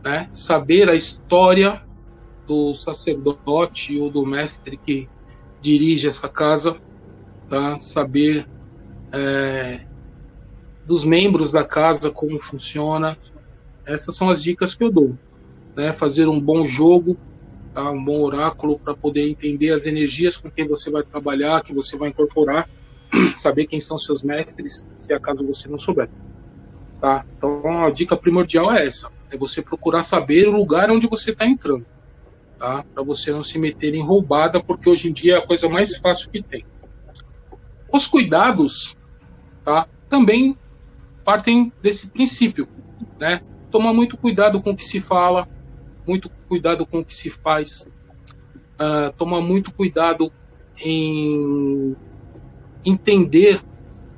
né? 0.04 0.28
saber 0.34 0.90
a 0.90 0.96
história 0.96 1.82
do 2.50 2.74
sacerdote 2.74 3.96
ou 4.00 4.10
do 4.10 4.26
mestre 4.26 4.76
que 4.76 5.08
dirige 5.62 6.08
essa 6.08 6.28
casa, 6.28 6.76
tá? 7.48 7.78
saber 7.78 8.50
é, 9.12 9.86
dos 10.84 11.06
membros 11.06 11.52
da 11.52 11.64
casa 11.64 12.10
como 12.10 12.40
funciona, 12.40 13.16
essas 13.86 14.16
são 14.16 14.32
as 14.32 14.42
dicas 14.42 14.74
que 14.74 14.84
eu 14.84 14.92
dou. 14.92 15.16
Né? 15.76 15.94
Fazer 15.94 16.28
um 16.28 16.42
bom 16.42 16.66
jogo, 16.66 17.16
tá? 17.72 17.88
um 17.92 18.04
bom 18.04 18.20
oráculo 18.20 18.80
para 18.80 18.96
poder 18.96 19.30
entender 19.30 19.70
as 19.70 19.86
energias 19.86 20.36
com 20.36 20.50
quem 20.50 20.68
você 20.68 20.90
vai 20.90 21.04
trabalhar, 21.04 21.62
que 21.62 21.72
você 21.72 21.96
vai 21.98 22.10
incorporar, 22.10 22.68
saber 23.38 23.68
quem 23.68 23.80
são 23.80 24.00
seus 24.00 24.24
mestres, 24.24 24.88
se 24.98 25.14
acaso 25.14 25.46
você 25.46 25.70
não 25.70 25.78
souber. 25.78 26.10
Tá? 27.00 27.24
Então 27.38 27.86
a 27.86 27.92
dica 27.92 28.18
primordial 28.18 28.74
é 28.74 28.88
essa: 28.88 29.12
é 29.30 29.38
você 29.38 29.62
procurar 29.62 30.02
saber 30.02 30.48
o 30.48 30.52
lugar 30.52 30.90
onde 30.90 31.08
você 31.08 31.30
está 31.30 31.46
entrando, 31.46 31.86
tá? 32.60 32.84
Para 32.94 33.04
você 33.04 33.32
não 33.32 33.42
se 33.42 33.58
meter 33.58 33.96
em 33.96 34.06
roubada, 34.06 34.62
porque 34.62 34.90
hoje 34.90 35.10
em 35.10 35.14
dia 35.14 35.36
é 35.36 35.38
a 35.38 35.46
coisa 35.46 35.68
mais 35.70 35.98
fácil 35.98 36.30
que 36.30 36.44
tem. 36.44 36.66
Os 37.92 38.06
cuidados, 38.06 38.96
tá? 39.64 39.88
Também 40.08 40.58
partem 41.24 41.72
desse 41.82 42.12
princípio, 42.12 42.68
né? 43.20 43.42
tomar 43.72 43.94
muito 43.94 44.18
cuidado 44.18 44.62
com 44.62 44.72
o 44.72 44.76
que 44.76 44.86
se 44.86 45.00
fala, 45.00 45.48
muito 46.08 46.30
cuidado 46.48 46.86
com 46.86 47.00
o 47.00 47.06
que 47.06 47.14
se 47.14 47.30
faz, 47.30 47.88
uh, 48.76 49.14
tomar 49.18 49.42
muito 49.42 49.72
cuidado 49.72 50.32
em 50.84 51.96
entender 52.86 53.62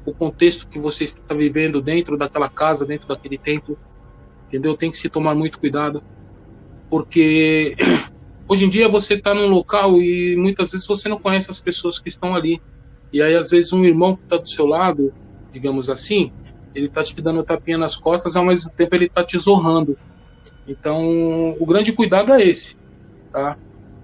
o 0.06 0.14
contexto 0.14 0.68
que 0.68 0.80
você 0.80 1.04
está 1.04 1.36
vivendo 1.36 1.82
dentro 1.82 2.18
daquela 2.18 2.50
casa, 2.50 2.86
dentro 2.86 3.08
daquele 3.08 3.38
templo, 3.38 3.78
entendeu? 4.48 4.76
Tem 4.76 4.90
que 4.90 4.98
se 4.98 5.10
tomar 5.10 5.36
muito 5.36 5.60
cuidado, 5.60 6.04
porque 6.90 7.76
hoje 8.52 8.66
em 8.66 8.70
dia 8.70 8.90
você 8.90 9.14
está 9.14 9.34
num 9.34 9.48
local 9.48 10.02
e 10.02 10.36
muitas 10.36 10.72
vezes 10.72 10.86
você 10.86 11.08
não 11.08 11.18
conhece 11.18 11.50
as 11.50 11.62
pessoas 11.62 12.00
que 12.00 12.10
estão 12.10 12.36
ali, 12.36 12.62
e 13.12 13.22
aí 13.22 13.34
às 13.34 13.50
vezes 13.50 13.72
um 13.72 13.86
irmão 13.86 14.18
que 14.18 14.24
está 14.24 14.36
do 14.36 14.50
seu 14.50 14.66
lado, 14.66 15.14
digamos 15.54 15.90
assim, 15.90 16.34
ele 16.76 16.90
tá 16.90 17.02
te 17.02 17.16
dando 17.22 17.46
tapinha 17.46 17.78
nas 17.78 17.96
costas, 17.96 18.36
ao 18.36 18.46
mesmo 18.46 18.70
tempo 18.72 18.94
ele 18.94 19.08
tá 19.08 19.24
te 19.24 19.38
zorrando. 19.38 19.98
Então, 20.68 21.56
o 21.58 21.66
grande 21.66 21.94
cuidado 21.94 22.34
é 22.34 22.44
esse, 22.44 22.76
tá? 23.32 23.58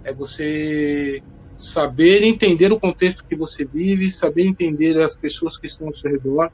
É 0.05 0.13
você 0.13 1.21
saber 1.57 2.23
entender 2.23 2.71
o 2.71 2.79
contexto 2.79 3.25
que 3.27 3.35
você 3.35 3.65
vive, 3.65 4.09
saber 4.09 4.45
entender 4.45 4.97
as 5.01 5.17
pessoas 5.17 5.57
que 5.57 5.65
estão 5.65 5.87
ao 5.87 5.93
seu 5.93 6.09
redor. 6.09 6.49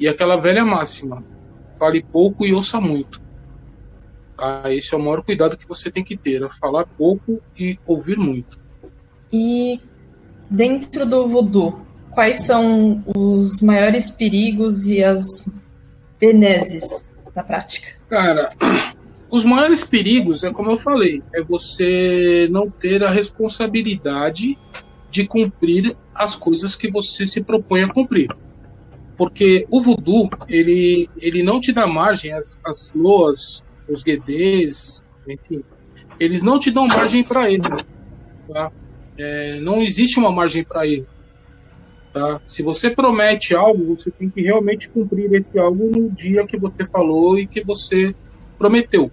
E 0.00 0.08
aquela 0.08 0.36
velha 0.36 0.64
máxima: 0.64 1.24
fale 1.78 2.02
pouco 2.02 2.44
e 2.44 2.52
ouça 2.52 2.80
muito. 2.80 3.20
Esse 4.70 4.94
é 4.94 4.96
o 4.96 5.00
maior 5.00 5.22
cuidado 5.22 5.56
que 5.56 5.68
você 5.68 5.90
tem 5.90 6.04
que 6.04 6.16
ter: 6.16 6.42
é 6.42 6.48
falar 6.50 6.86
pouco 6.86 7.40
e 7.58 7.78
ouvir 7.86 8.18
muito. 8.18 8.58
E 9.32 9.80
dentro 10.50 11.06
do 11.06 11.26
voodoo, 11.28 11.86
quais 12.10 12.44
são 12.44 13.02
os 13.16 13.60
maiores 13.60 14.10
perigos 14.10 14.86
e 14.86 15.02
as 15.02 15.24
benesses 16.18 17.08
da 17.34 17.42
prática? 17.42 17.88
Cara, 18.08 18.50
os 19.30 19.44
maiores 19.44 19.84
perigos 19.84 20.42
é 20.42 20.52
como 20.52 20.70
eu 20.72 20.76
falei, 20.76 21.22
é 21.34 21.42
você 21.42 22.48
não 22.50 22.68
ter 22.68 23.04
a 23.04 23.10
responsabilidade 23.10 24.58
de 25.10 25.26
cumprir 25.26 25.96
as 26.14 26.36
coisas 26.36 26.76
que 26.76 26.90
você 26.90 27.26
se 27.26 27.42
propõe 27.42 27.82
a 27.82 27.88
cumprir. 27.88 28.28
Porque 29.16 29.66
o 29.70 29.80
voodoo, 29.80 30.30
ele, 30.48 31.08
ele 31.18 31.42
não 31.42 31.60
te 31.60 31.72
dá 31.72 31.86
margem, 31.86 32.32
as, 32.32 32.58
as 32.64 32.92
loas, 32.94 33.62
os 33.90 34.02
guedês, 34.02 35.04
enfim, 35.28 35.62
eles 36.18 36.42
não 36.42 36.58
te 36.58 36.70
dão 36.70 36.86
margem 36.86 37.24
para 37.24 37.50
erro. 37.50 37.78
Tá? 38.48 38.70
É, 39.18 39.60
não 39.60 39.82
existe 39.82 40.18
uma 40.18 40.30
margem 40.30 40.64
para 40.64 40.86
erro. 40.86 41.06
Tá? 42.12 42.40
Se 42.44 42.62
você 42.62 42.90
promete 42.90 43.54
algo, 43.54 43.96
você 43.96 44.10
tem 44.10 44.28
que 44.28 44.42
realmente 44.42 44.88
cumprir 44.88 45.32
esse 45.32 45.58
algo 45.58 45.90
no 45.90 46.10
dia 46.10 46.46
que 46.46 46.56
você 46.56 46.84
falou 46.86 47.38
e 47.38 47.46
que 47.46 47.64
você 47.64 48.14
prometeu. 48.58 49.10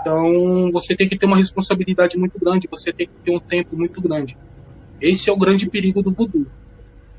Então, 0.00 0.70
você 0.72 0.94
tem 0.94 1.08
que 1.08 1.16
ter 1.16 1.26
uma 1.26 1.36
responsabilidade 1.36 2.18
muito 2.18 2.38
grande, 2.38 2.68
você 2.70 2.92
tem 2.92 3.06
que 3.06 3.12
ter 3.24 3.30
um 3.30 3.40
tempo 3.40 3.76
muito 3.76 4.00
grande. 4.02 4.36
Esse 5.00 5.30
é 5.30 5.32
o 5.32 5.36
grande 5.36 5.68
perigo 5.68 6.02
do 6.02 6.10
voodoo. 6.10 6.46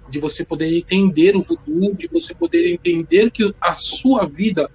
De 0.10 0.20
você 0.20 0.46
poder 0.46 0.76
entender 0.78 1.36
o 1.36 1.42
voodoo, 1.42 1.96
de 1.96 2.08
você 2.08 2.34
poder 2.34 2.72
entender 2.72 3.32
que 3.32 3.54
a 3.60 3.74
sua 3.74 4.28
vida, 4.28 4.70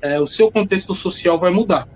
é, 0.00 0.20
o 0.20 0.26
seu 0.26 0.50
contexto 0.50 0.94
social 0.94 1.38
vai 1.38 1.50
mudar. 1.50 1.88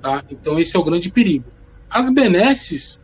Tá? 0.00 0.24
Então, 0.30 0.58
esse 0.58 0.76
é 0.76 0.80
o 0.80 0.84
grande 0.84 1.10
perigo. 1.10 1.46
As 1.88 2.10
benesses 2.12 3.00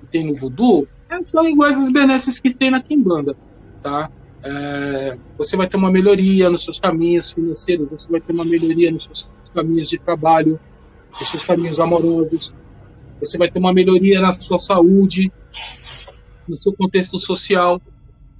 que 0.00 0.06
tem 0.06 0.26
no 0.26 0.34
voodoo, 0.34 0.86
é, 1.08 1.24
são 1.24 1.46
iguais 1.46 1.76
às 1.78 1.90
benesses 1.90 2.40
que 2.40 2.52
tem 2.52 2.70
na 2.70 2.82
Kimbanda, 2.82 3.36
tá? 3.82 4.10
É, 4.42 5.18
você 5.36 5.56
vai 5.56 5.66
ter 5.66 5.76
uma 5.76 5.90
melhoria 5.90 6.50
nos 6.50 6.64
seus 6.64 6.78
caminhos 6.78 7.30
financeiros, 7.30 7.88
você 7.90 8.10
vai 8.10 8.20
ter 8.20 8.32
uma 8.32 8.44
melhoria 8.44 8.90
nos 8.90 9.04
seus 9.04 9.30
caminhos 9.54 9.88
de 9.88 9.98
trabalho, 9.98 10.60
nos 11.18 11.28
seus 11.28 11.44
caminhos 11.44 11.80
amorosos, 11.80 12.54
você 13.20 13.38
vai 13.38 13.50
ter 13.50 13.58
uma 13.58 13.72
melhoria 13.72 14.20
na 14.20 14.32
sua 14.32 14.58
saúde, 14.58 15.32
no 16.46 16.60
seu 16.60 16.72
contexto 16.72 17.18
social. 17.18 17.80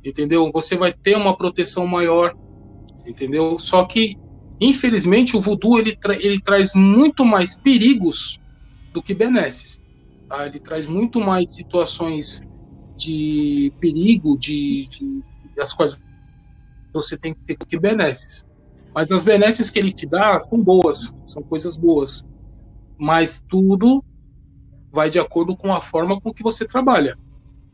entendeu? 0.05 0.51
Você 0.53 0.77
vai 0.77 0.93
ter 0.93 1.17
uma 1.17 1.37
proteção 1.37 1.87
maior, 1.87 2.37
entendeu? 3.07 3.59
Só 3.59 3.85
que, 3.85 4.17
infelizmente, 4.61 5.37
o 5.37 5.41
voodoo 5.41 5.79
ele, 5.79 5.97
tra 5.97 6.15
ele 6.15 6.41
traz 6.41 6.75
muito 6.75 7.25
mais 7.25 7.57
perigos 7.57 8.41
do 8.93 9.03
que 9.03 9.15
benesses. 9.15 9.81
Tá? 10.29 10.47
Ele 10.47 10.59
traz 10.59 10.87
muito 10.87 11.21
mais 11.21 11.53
situações 11.55 12.41
de 12.97 13.73
perigo, 13.81 14.39
de, 14.39 14.89
de 14.89 15.23
quais 15.77 16.01
você 16.93 17.17
tem 17.17 17.35
que 17.35 17.41
ter 17.41 17.57
que 17.57 17.79
benesses. 17.79 18.45
Mas 18.95 19.13
as 19.13 19.25
benesses 19.25 19.71
que 19.71 19.79
ele 19.79 19.93
te 19.93 20.07
dá 20.07 20.41
são 20.41 20.63
boas, 20.63 21.15
são 21.27 21.43
coisas 21.43 21.77
boas. 21.77 22.25
Mas 22.99 23.43
tudo 23.47 24.03
vai 24.91 25.11
de 25.11 25.19
acordo 25.19 25.55
com 25.55 25.75
a 25.75 25.81
forma 25.81 26.19
com 26.19 26.33
que 26.33 26.43
você 26.43 26.67
trabalha, 26.67 27.19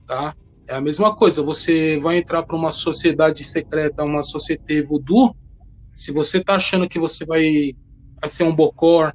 tá? 0.09 0.35
É 0.67 0.75
a 0.75 0.81
mesma 0.81 1.15
coisa, 1.15 1.43
você 1.43 1.99
vai 2.01 2.17
entrar 2.17 2.43
para 2.43 2.57
uma 2.57 2.73
sociedade 2.73 3.45
secreta, 3.45 4.05
uma 4.05 4.23
sociedade 4.23 4.83
voodoo, 4.83 5.37
se 5.95 6.13
você 6.13 6.43
tá 6.43 6.57
achando 6.57 6.89
que 6.89 6.99
você 6.99 7.25
vai, 7.25 7.75
ser 8.27 8.45
um 8.45 8.55
bocor 8.55 9.13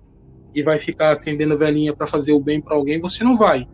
e 0.53 0.63
vai 0.63 0.79
ficar 0.79 1.11
acendendo 1.11 1.57
velhinha 1.57 1.95
para 1.95 2.07
fazer 2.07 2.33
o 2.33 2.39
bem 2.39 2.61
para 2.61 2.75
alguém, 2.75 2.99
você 2.99 3.23
não 3.23 3.37
vai 3.37 3.65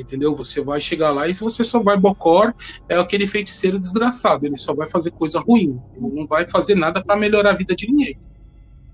entendeu? 0.00 0.34
Você 0.36 0.62
vai 0.62 0.80
chegar 0.80 1.10
lá 1.10 1.28
e 1.28 1.34
você 1.34 1.64
só 1.64 1.82
vai 1.82 1.96
bocor, 1.96 2.52
é 2.88 2.96
aquele 2.96 3.26
feiticeiro 3.26 3.78
desgraçado, 3.78 4.46
ele 4.46 4.56
só 4.56 4.74
vai 4.74 4.86
fazer 4.88 5.10
coisa 5.12 5.40
ruim, 5.40 5.80
ele 5.94 6.14
não 6.14 6.26
vai 6.26 6.48
fazer 6.48 6.74
nada 6.74 7.02
para 7.02 7.16
melhorar 7.16 7.50
a 7.50 7.56
vida 7.56 7.74
de 7.74 7.86
ninguém, 7.86 8.14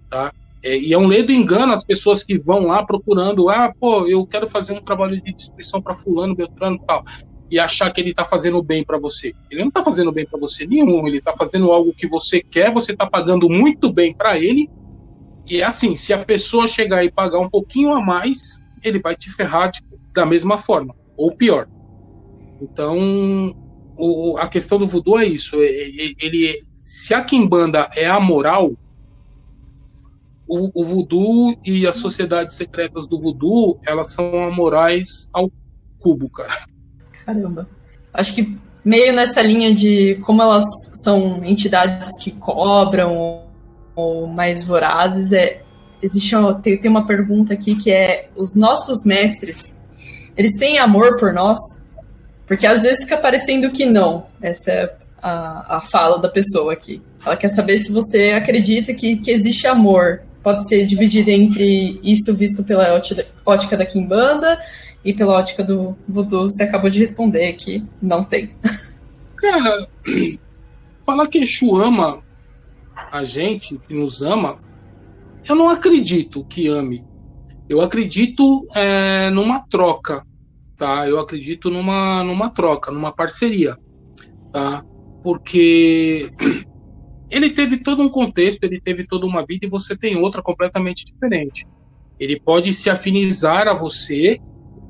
tá? 0.08 0.32
É, 0.62 0.78
e 0.78 0.92
é 0.92 0.98
um 0.98 1.08
ledo 1.08 1.32
engano 1.32 1.72
as 1.72 1.84
pessoas 1.84 2.22
que 2.22 2.38
vão 2.38 2.66
lá 2.66 2.84
procurando, 2.84 3.48
ah, 3.48 3.72
pô, 3.80 4.06
eu 4.06 4.24
quero 4.26 4.48
fazer 4.48 4.72
um 4.72 4.80
trabalho 4.80 5.20
de 5.20 5.34
destruição 5.34 5.82
para 5.82 5.94
fulano, 5.94 6.36
beltrano 6.36 6.76
e 6.76 6.86
tal, 6.86 7.02
e 7.52 7.58
achar 7.58 7.92
que 7.92 8.00
ele 8.00 8.14
tá 8.14 8.24
fazendo 8.24 8.62
bem 8.62 8.82
para 8.82 8.98
você. 8.98 9.34
Ele 9.50 9.62
não 9.62 9.70
tá 9.70 9.84
fazendo 9.84 10.10
bem 10.10 10.26
para 10.26 10.40
você 10.40 10.66
nenhum, 10.66 11.06
ele 11.06 11.20
tá 11.20 11.34
fazendo 11.36 11.70
algo 11.70 11.92
que 11.92 12.08
você 12.08 12.42
quer, 12.42 12.72
você 12.72 12.96
tá 12.96 13.04
pagando 13.04 13.46
muito 13.46 13.92
bem 13.92 14.14
para 14.14 14.38
ele, 14.38 14.70
e 15.46 15.60
é 15.60 15.64
assim, 15.64 15.94
se 15.94 16.14
a 16.14 16.24
pessoa 16.24 16.66
chegar 16.66 17.04
e 17.04 17.12
pagar 17.12 17.40
um 17.40 17.50
pouquinho 17.50 17.92
a 17.92 18.00
mais, 18.00 18.58
ele 18.82 18.98
vai 18.98 19.14
te 19.14 19.30
ferrar 19.30 19.70
tipo, 19.70 20.00
da 20.14 20.24
mesma 20.24 20.56
forma, 20.56 20.94
ou 21.14 21.36
pior. 21.36 21.68
Então, 22.58 23.54
o, 23.98 24.38
a 24.38 24.48
questão 24.48 24.78
do 24.78 24.86
voodoo 24.86 25.18
é 25.18 25.26
isso. 25.26 25.54
É, 25.56 25.66
é, 25.66 26.12
ele, 26.22 26.58
se 26.80 27.12
a 27.12 27.22
Kimbanda 27.22 27.86
é 27.94 28.06
amoral, 28.08 28.72
o, 30.48 30.70
o 30.74 30.82
voodoo 30.82 31.54
e 31.66 31.86
as 31.86 31.96
sociedades 31.96 32.56
secretas 32.56 33.06
do 33.06 33.20
voodoo, 33.20 33.78
elas 33.86 34.14
são 34.14 34.42
amorais 34.42 35.28
ao 35.34 35.52
cubo, 35.98 36.30
cara. 36.30 36.71
Caramba. 37.24 37.68
Acho 38.12 38.34
que 38.34 38.58
meio 38.84 39.12
nessa 39.12 39.40
linha 39.40 39.74
de 39.74 40.16
como 40.24 40.42
elas 40.42 40.64
são 41.02 41.44
entidades 41.44 42.10
que 42.20 42.30
cobram 42.32 43.16
ou, 43.16 43.50
ou 43.94 44.26
mais 44.26 44.64
vorazes, 44.64 45.32
é, 45.32 45.62
existe 46.00 46.34
uma, 46.34 46.54
tem, 46.54 46.76
tem 46.76 46.90
uma 46.90 47.06
pergunta 47.06 47.54
aqui 47.54 47.76
que 47.76 47.90
é 47.90 48.28
os 48.36 48.54
nossos 48.54 49.04
mestres 49.04 49.72
eles 50.36 50.52
têm 50.54 50.78
amor 50.78 51.18
por 51.18 51.32
nós? 51.32 51.58
Porque 52.46 52.66
às 52.66 52.82
vezes 52.82 53.04
fica 53.04 53.16
parecendo 53.16 53.70
que 53.70 53.84
não. 53.84 54.26
Essa 54.40 54.70
é 54.70 54.94
a, 55.20 55.76
a 55.76 55.80
fala 55.80 56.18
da 56.18 56.28
pessoa 56.28 56.72
aqui. 56.72 57.02
Ela 57.24 57.36
quer 57.36 57.48
saber 57.48 57.78
se 57.78 57.92
você 57.92 58.30
acredita 58.30 58.92
que, 58.94 59.16
que 59.16 59.30
existe 59.30 59.66
amor. 59.66 60.22
Pode 60.42 60.68
ser 60.68 60.84
dividido 60.86 61.30
entre 61.30 62.00
isso 62.02 62.34
visto 62.34 62.64
pela 62.64 63.00
ótica 63.46 63.76
da 63.76 63.86
Kimbanda 63.86 64.58
e 65.04 65.12
pela 65.12 65.34
ótica 65.34 65.64
do 65.64 65.96
Voodoo. 66.08 66.50
Você 66.50 66.62
acabou 66.62 66.90
de 66.90 67.00
responder 67.00 67.52
que 67.54 67.84
não 68.00 68.24
tem. 68.24 68.54
Cara, 69.36 69.88
falar 71.04 71.26
que 71.26 71.38
Exu 71.38 71.76
ama 71.76 72.22
a 73.10 73.24
gente, 73.24 73.78
que 73.78 73.94
nos 73.94 74.22
ama, 74.22 74.58
eu 75.48 75.54
não 75.54 75.68
acredito 75.68 76.44
que 76.44 76.68
ame. 76.68 77.04
Eu 77.68 77.80
acredito 77.80 78.66
é, 78.74 79.30
numa 79.30 79.60
troca, 79.60 80.24
tá? 80.76 81.08
Eu 81.08 81.18
acredito 81.18 81.70
numa, 81.70 82.22
numa 82.22 82.50
troca, 82.50 82.90
numa 82.90 83.12
parceria, 83.12 83.76
tá? 84.52 84.84
Porque 85.22 86.30
ele 87.30 87.50
teve 87.50 87.78
todo 87.78 88.02
um 88.02 88.08
contexto, 88.08 88.62
ele 88.64 88.80
teve 88.80 89.06
toda 89.06 89.26
uma 89.26 89.44
vida 89.44 89.66
e 89.66 89.68
você 89.68 89.96
tem 89.96 90.16
outra 90.16 90.42
completamente 90.42 91.04
diferente. 91.04 91.66
Ele 92.20 92.38
pode 92.38 92.72
se 92.72 92.90
afinizar 92.90 93.66
a 93.66 93.74
você, 93.74 94.38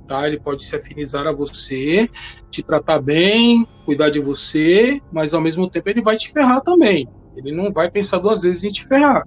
tá? 0.03 0.27
Ele 0.27 0.39
pode 0.39 0.65
se 0.65 0.77
afinizar 0.77 1.27
a 1.27 1.33
você, 1.33 2.09
te 2.51 2.63
tratar 2.63 3.01
bem, 3.01 3.67
cuidar 3.85 4.11
de 4.11 4.21
você, 4.21 5.01
mas 5.13 5.35
ao 5.35 5.41
mesmo 5.41 5.69
tempo 5.69 5.89
ele 5.89 6.03
vai 6.03 6.17
te 6.17 6.31
ferrar 6.31 6.61
também. 6.61 7.09
Ele 7.37 7.53
não 7.53 7.73
vai 7.73 7.91
pensar 7.91 8.19
duas 8.19 8.43
vezes 8.43 8.65
em 8.65 8.69
te 8.69 8.87
ferrar. 8.87 9.27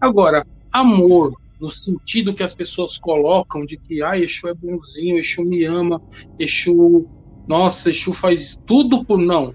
Agora, 0.00 0.46
amor, 0.70 1.32
no 1.60 1.70
sentido 1.70 2.34
que 2.34 2.42
as 2.42 2.54
pessoas 2.54 2.98
colocam 2.98 3.64
de 3.64 3.76
que 3.76 4.02
ah, 4.02 4.18
Exu 4.18 4.48
é 4.48 4.54
bonzinho, 4.54 5.18
Exu 5.18 5.42
me 5.44 5.64
ama, 5.64 6.00
Exu, 6.38 7.06
nossa, 7.48 7.90
Exu 7.90 8.12
faz 8.12 8.58
tudo 8.66 9.04
por 9.04 9.18
não. 9.18 9.54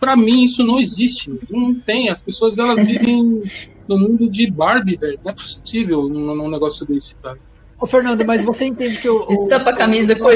Para 0.00 0.16
mim 0.16 0.44
isso 0.44 0.64
não 0.64 0.78
existe, 0.78 1.30
não 1.50 1.74
tem. 1.74 2.08
As 2.08 2.22
pessoas 2.22 2.58
elas 2.58 2.84
vivem 2.84 3.42
no 3.86 3.98
mundo 3.98 4.28
de 4.30 4.50
Barbie, 4.50 4.96
velho. 4.96 5.20
Não 5.22 5.30
é 5.30 5.34
possível 5.34 6.08
num, 6.08 6.34
num 6.34 6.50
negócio 6.50 6.86
desse, 6.86 7.14
cara. 7.16 7.38
Ô, 7.80 7.86
Fernando, 7.86 8.24
mas 8.24 8.42
você 8.42 8.66
entende 8.66 8.98
que 9.00 9.08
o. 9.08 9.26
Estampa 9.30 9.70
a 9.70 9.76
camisa 9.76 10.16
com. 10.16 10.26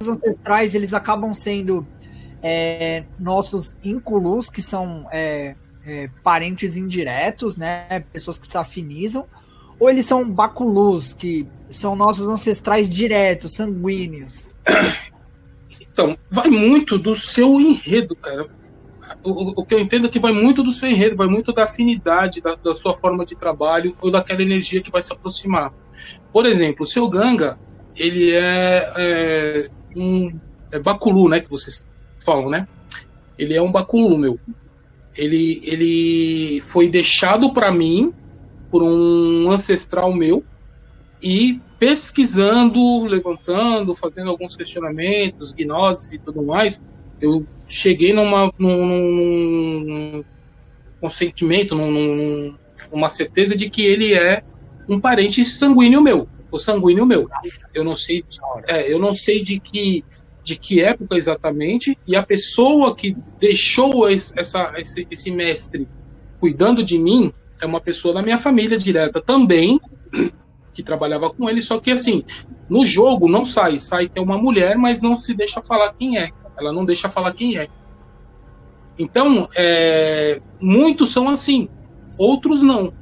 Os 0.00 0.08
ancestrais, 0.08 0.74
eles 0.74 0.92
acabam 0.92 1.32
sendo 1.32 1.86
é, 2.42 3.04
nossos 3.18 3.76
inculus, 3.84 4.50
que 4.50 4.60
são 4.60 5.06
é, 5.12 5.54
é, 5.86 6.10
parentes 6.22 6.76
indiretos, 6.76 7.56
né? 7.56 8.04
Pessoas 8.12 8.38
que 8.38 8.48
se 8.48 8.58
afinizam, 8.58 9.26
ou 9.78 9.88
eles 9.88 10.06
são 10.06 10.28
baculus, 10.28 11.12
que 11.12 11.46
são 11.70 11.94
nossos 11.94 12.26
ancestrais 12.26 12.90
diretos, 12.90 13.54
sanguíneos? 13.54 14.46
Então, 15.80 16.18
vai 16.28 16.48
muito 16.48 16.98
do 16.98 17.14
seu 17.14 17.60
enredo, 17.60 18.16
cara. 18.16 18.48
O, 19.22 19.60
o, 19.60 19.64
que 19.64 19.74
eu 19.74 19.78
entendo 19.78 20.06
é 20.06 20.10
que 20.10 20.18
vai 20.18 20.32
muito 20.32 20.62
do 20.64 20.72
seu 20.72 20.88
enredo, 20.88 21.16
vai 21.16 21.28
muito 21.28 21.52
da 21.52 21.64
afinidade, 21.64 22.40
da, 22.40 22.56
da 22.56 22.74
sua 22.74 22.96
forma 22.96 23.24
de 23.24 23.36
trabalho 23.36 23.96
ou 24.00 24.10
daquela 24.10 24.42
energia 24.42 24.82
que 24.82 24.90
vai 24.90 25.00
se 25.00 25.12
aproximar. 25.12 25.72
Por 26.32 26.46
exemplo, 26.46 26.84
o 26.84 26.86
seu 26.86 27.08
Ganga, 27.08 27.58
ele 27.96 28.32
é, 28.32 28.92
é 28.96 29.70
um 29.96 30.38
é 30.72 30.78
Baculu, 30.78 31.28
né, 31.28 31.40
que 31.40 31.50
vocês 31.50 31.84
falam, 32.24 32.50
né? 32.50 32.66
Ele 33.38 33.54
é 33.54 33.62
um 33.62 33.70
Baculu, 33.70 34.18
meu 34.18 34.38
ele, 35.16 35.60
ele 35.64 36.60
foi 36.62 36.88
deixado 36.88 37.52
para 37.52 37.70
mim 37.70 38.12
por 38.70 38.82
um 38.82 39.50
ancestral 39.50 40.12
meu 40.12 40.44
e 41.22 41.60
pesquisando, 41.78 43.04
levantando, 43.04 43.94
fazendo 43.94 44.30
alguns 44.30 44.56
questionamentos, 44.56 45.52
gnoses 45.52 46.12
e 46.12 46.18
tudo 46.18 46.42
mais, 46.42 46.82
eu 47.20 47.46
cheguei 47.66 48.12
numa, 48.12 48.52
num, 48.58 49.80
num 49.80 50.24
consentimento, 51.00 51.74
num, 51.74 52.54
numa 52.92 53.08
certeza 53.08 53.56
de 53.56 53.70
que 53.70 53.82
ele 53.82 54.14
é 54.14 54.42
um 54.88 55.00
parente 55.00 55.44
sanguíneo 55.44 56.00
meu, 56.00 56.28
o 56.50 56.58
sanguíneo 56.58 57.06
meu. 57.06 57.28
Eu 57.72 57.84
não 57.84 57.94
sei, 57.94 58.24
é, 58.66 58.92
eu 58.92 58.98
não 58.98 59.14
sei 59.14 59.42
de 59.42 59.58
que 59.60 60.04
de 60.44 60.56
que 60.56 60.82
época 60.82 61.16
exatamente, 61.16 61.98
e 62.06 62.14
a 62.14 62.22
pessoa 62.22 62.94
que 62.94 63.16
deixou 63.40 64.08
esse, 64.10 64.38
essa, 64.38 64.74
esse, 64.76 65.06
esse 65.10 65.30
mestre 65.30 65.88
cuidando 66.38 66.84
de 66.84 66.98
mim 66.98 67.32
é 67.58 67.64
uma 67.64 67.80
pessoa 67.80 68.12
da 68.12 68.20
minha 68.20 68.38
família 68.38 68.76
direta 68.76 69.22
também, 69.22 69.80
que 70.74 70.82
trabalhava 70.82 71.30
com 71.30 71.48
ele, 71.48 71.62
só 71.62 71.80
que 71.80 71.90
assim, 71.90 72.22
no 72.68 72.84
jogo 72.84 73.26
não 73.26 73.42
sai, 73.42 73.80
sai 73.80 74.06
que 74.06 74.18
é 74.18 74.22
uma 74.22 74.36
mulher, 74.36 74.76
mas 74.76 75.00
não 75.00 75.16
se 75.16 75.32
deixa 75.32 75.62
falar 75.62 75.94
quem 75.94 76.18
é, 76.18 76.28
ela 76.58 76.72
não 76.72 76.84
deixa 76.84 77.08
falar 77.08 77.32
quem 77.32 77.56
é. 77.56 77.68
Então, 78.98 79.48
é, 79.56 80.42
muitos 80.60 81.10
são 81.10 81.28
assim, 81.28 81.68
outros 82.18 82.62
não. 82.62 82.92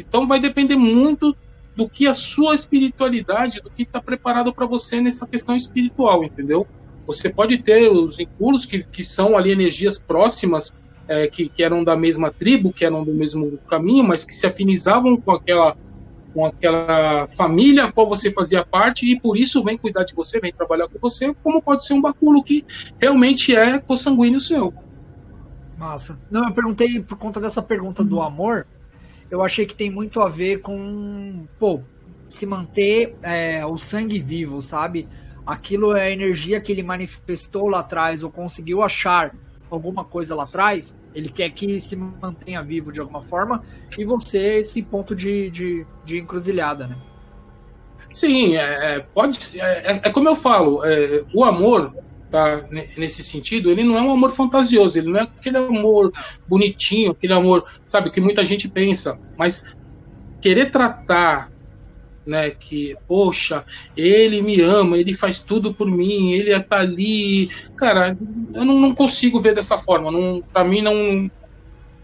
Então 0.00 0.26
vai 0.26 0.40
depender 0.40 0.76
muito 0.76 1.36
do 1.76 1.88
que 1.88 2.08
a 2.08 2.14
sua 2.14 2.54
espiritualidade, 2.54 3.60
do 3.60 3.70
que 3.70 3.82
está 3.82 4.00
preparado 4.00 4.52
para 4.52 4.66
você 4.66 5.00
nessa 5.00 5.26
questão 5.26 5.54
espiritual, 5.54 6.24
entendeu? 6.24 6.66
Você 7.06 7.30
pode 7.30 7.58
ter 7.58 7.88
os 7.88 8.18
incursos 8.18 8.66
que, 8.66 8.82
que 8.82 9.04
são 9.04 9.36
ali 9.36 9.52
energias 9.52 9.98
próximas, 9.98 10.74
é, 11.06 11.26
que, 11.26 11.48
que 11.48 11.62
eram 11.62 11.84
da 11.84 11.96
mesma 11.96 12.30
tribo, 12.30 12.72
que 12.72 12.84
eram 12.84 13.04
do 13.04 13.14
mesmo 13.14 13.56
caminho, 13.68 14.04
mas 14.04 14.24
que 14.24 14.34
se 14.34 14.46
afinizavam 14.46 15.16
com 15.16 15.32
aquela 15.32 15.76
com 16.34 16.44
aquela 16.44 17.26
família 17.28 17.86
a 17.86 17.92
qual 17.92 18.06
você 18.06 18.30
fazia 18.30 18.64
parte 18.64 19.10
e 19.10 19.18
por 19.18 19.36
isso 19.36 19.64
vem 19.64 19.78
cuidar 19.78 20.04
de 20.04 20.14
você, 20.14 20.38
vem 20.38 20.52
trabalhar 20.52 20.86
com 20.86 20.98
você, 21.00 21.34
como 21.42 21.62
pode 21.62 21.86
ser 21.86 21.94
um 21.94 22.00
baculo 22.02 22.42
que 22.42 22.64
realmente 23.00 23.56
é 23.56 23.78
consanguíneo 23.78 24.38
seu. 24.38 24.74
Massa. 25.78 26.18
Não, 26.30 26.44
eu 26.44 26.52
perguntei 26.52 27.00
por 27.00 27.16
conta 27.16 27.40
dessa 27.40 27.62
pergunta 27.62 28.04
do 28.04 28.20
amor, 28.20 28.66
eu 29.30 29.42
achei 29.42 29.66
que 29.66 29.74
tem 29.74 29.90
muito 29.90 30.20
a 30.20 30.28
ver 30.28 30.60
com, 30.60 31.46
pô, 31.58 31.80
se 32.26 32.46
manter 32.46 33.16
é, 33.22 33.64
o 33.64 33.76
sangue 33.76 34.18
vivo, 34.18 34.60
sabe? 34.60 35.08
aquilo 35.48 35.96
é 35.96 36.02
a 36.02 36.10
energia 36.10 36.60
que 36.60 36.70
ele 36.70 36.82
manifestou 36.82 37.68
lá 37.70 37.80
atrás 37.80 38.22
ou 38.22 38.30
conseguiu 38.30 38.82
achar 38.82 39.34
alguma 39.70 40.04
coisa 40.04 40.34
lá 40.34 40.44
atrás, 40.44 40.94
ele 41.14 41.30
quer 41.30 41.48
que 41.50 41.80
se 41.80 41.96
mantenha 41.96 42.62
vivo 42.62 42.92
de 42.92 43.00
alguma 43.00 43.22
forma, 43.22 43.62
e 43.96 44.04
você 44.04 44.58
esse 44.58 44.82
ponto 44.82 45.14
de, 45.14 45.48
de, 45.48 45.86
de 46.04 46.18
encruzilhada, 46.18 46.86
né? 46.86 46.98
Sim, 48.12 48.56
é, 48.56 48.96
é 48.96 49.00
pode. 49.00 49.58
É, 49.58 49.92
é, 49.92 50.00
é, 50.04 50.10
como 50.10 50.28
eu 50.28 50.36
falo, 50.36 50.84
é, 50.84 51.24
o 51.34 51.44
amor, 51.44 51.94
tá, 52.30 52.64
nesse 52.96 53.22
sentido, 53.22 53.70
ele 53.70 53.82
não 53.82 53.96
é 53.98 54.02
um 54.02 54.12
amor 54.12 54.32
fantasioso, 54.32 54.98
ele 54.98 55.10
não 55.10 55.20
é 55.20 55.22
aquele 55.22 55.58
amor 55.58 56.12
bonitinho, 56.46 57.12
aquele 57.12 57.32
amor, 57.32 57.64
sabe, 57.86 58.10
que 58.10 58.20
muita 58.20 58.44
gente 58.44 58.68
pensa, 58.68 59.18
mas 59.36 59.64
querer 60.40 60.70
tratar 60.70 61.50
né? 62.28 62.50
Que, 62.50 62.94
poxa, 63.08 63.64
ele 63.96 64.42
me 64.42 64.60
ama, 64.60 64.98
ele 64.98 65.14
faz 65.14 65.40
tudo 65.40 65.72
por 65.72 65.90
mim, 65.90 66.32
ele 66.32 66.52
está 66.52 66.78
ali. 66.80 67.48
Cara, 67.74 68.16
eu 68.54 68.64
não, 68.66 68.78
não 68.78 68.94
consigo 68.94 69.40
ver 69.40 69.54
dessa 69.54 69.78
forma. 69.78 70.12
Não, 70.12 70.42
para 70.52 70.62
mim, 70.62 70.82
não, 70.82 71.30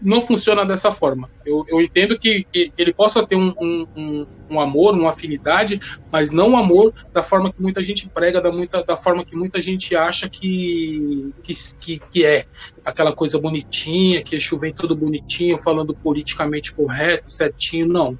não 0.05 0.21
funciona 0.21 0.63
dessa 0.63 0.91
forma. 0.91 1.29
Eu, 1.43 1.65
eu 1.67 1.81
entendo 1.81 2.17
que, 2.17 2.45
que, 2.51 2.71
ele 2.77 2.93
possa 2.93 3.25
ter 3.25 3.35
um, 3.35 3.53
um, 3.59 4.27
um, 4.49 4.59
amor, 4.59 4.93
uma 4.93 5.09
afinidade, 5.09 5.79
mas 6.11 6.31
não 6.31 6.49
um 6.49 6.57
amor 6.57 6.93
da 7.11 7.23
forma 7.23 7.51
que 7.51 7.61
muita 7.61 7.81
gente 7.81 8.07
prega, 8.07 8.39
da, 8.39 8.51
muita, 8.51 8.83
da 8.83 8.95
forma 8.95 9.25
que 9.25 9.35
muita 9.35 9.59
gente 9.59 9.95
acha 9.95 10.29
que, 10.29 11.33
que, 11.41 11.99
que 11.99 12.25
é. 12.25 12.45
Aquela 12.85 13.11
coisa 13.11 13.39
bonitinha, 13.39 14.21
que 14.21 14.37
vem 14.57 14.71
todo 14.71 14.95
bonitinho, 14.95 15.57
falando 15.57 15.95
politicamente 15.95 16.71
correto, 16.71 17.31
certinho. 17.31 17.87
Não. 17.87 18.17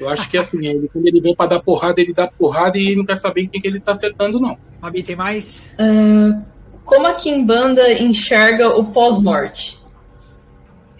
Eu 0.00 0.08
acho 0.08 0.28
que 0.30 0.38
assim, 0.38 0.66
ele, 0.66 0.88
quando 0.88 1.06
ele 1.06 1.20
vem 1.20 1.34
para 1.34 1.50
dar 1.50 1.60
porrada, 1.60 2.00
ele 2.00 2.14
dá 2.14 2.26
porrada 2.26 2.78
e 2.78 2.96
não 2.96 3.04
quer 3.04 3.16
saber 3.16 3.42
em 3.42 3.48
quem 3.48 3.60
que 3.60 3.68
ele 3.68 3.78
tá 3.78 3.92
acertando, 3.92 4.40
não. 4.40 4.58
Fabi, 4.80 5.02
tem 5.02 5.14
mais? 5.14 5.68
Uh, 5.74 6.42
como 6.84 7.06
a 7.06 7.14
Kimbanda 7.14 7.92
enxerga 7.92 8.70
o 8.70 8.86
pós-morte? 8.86 9.78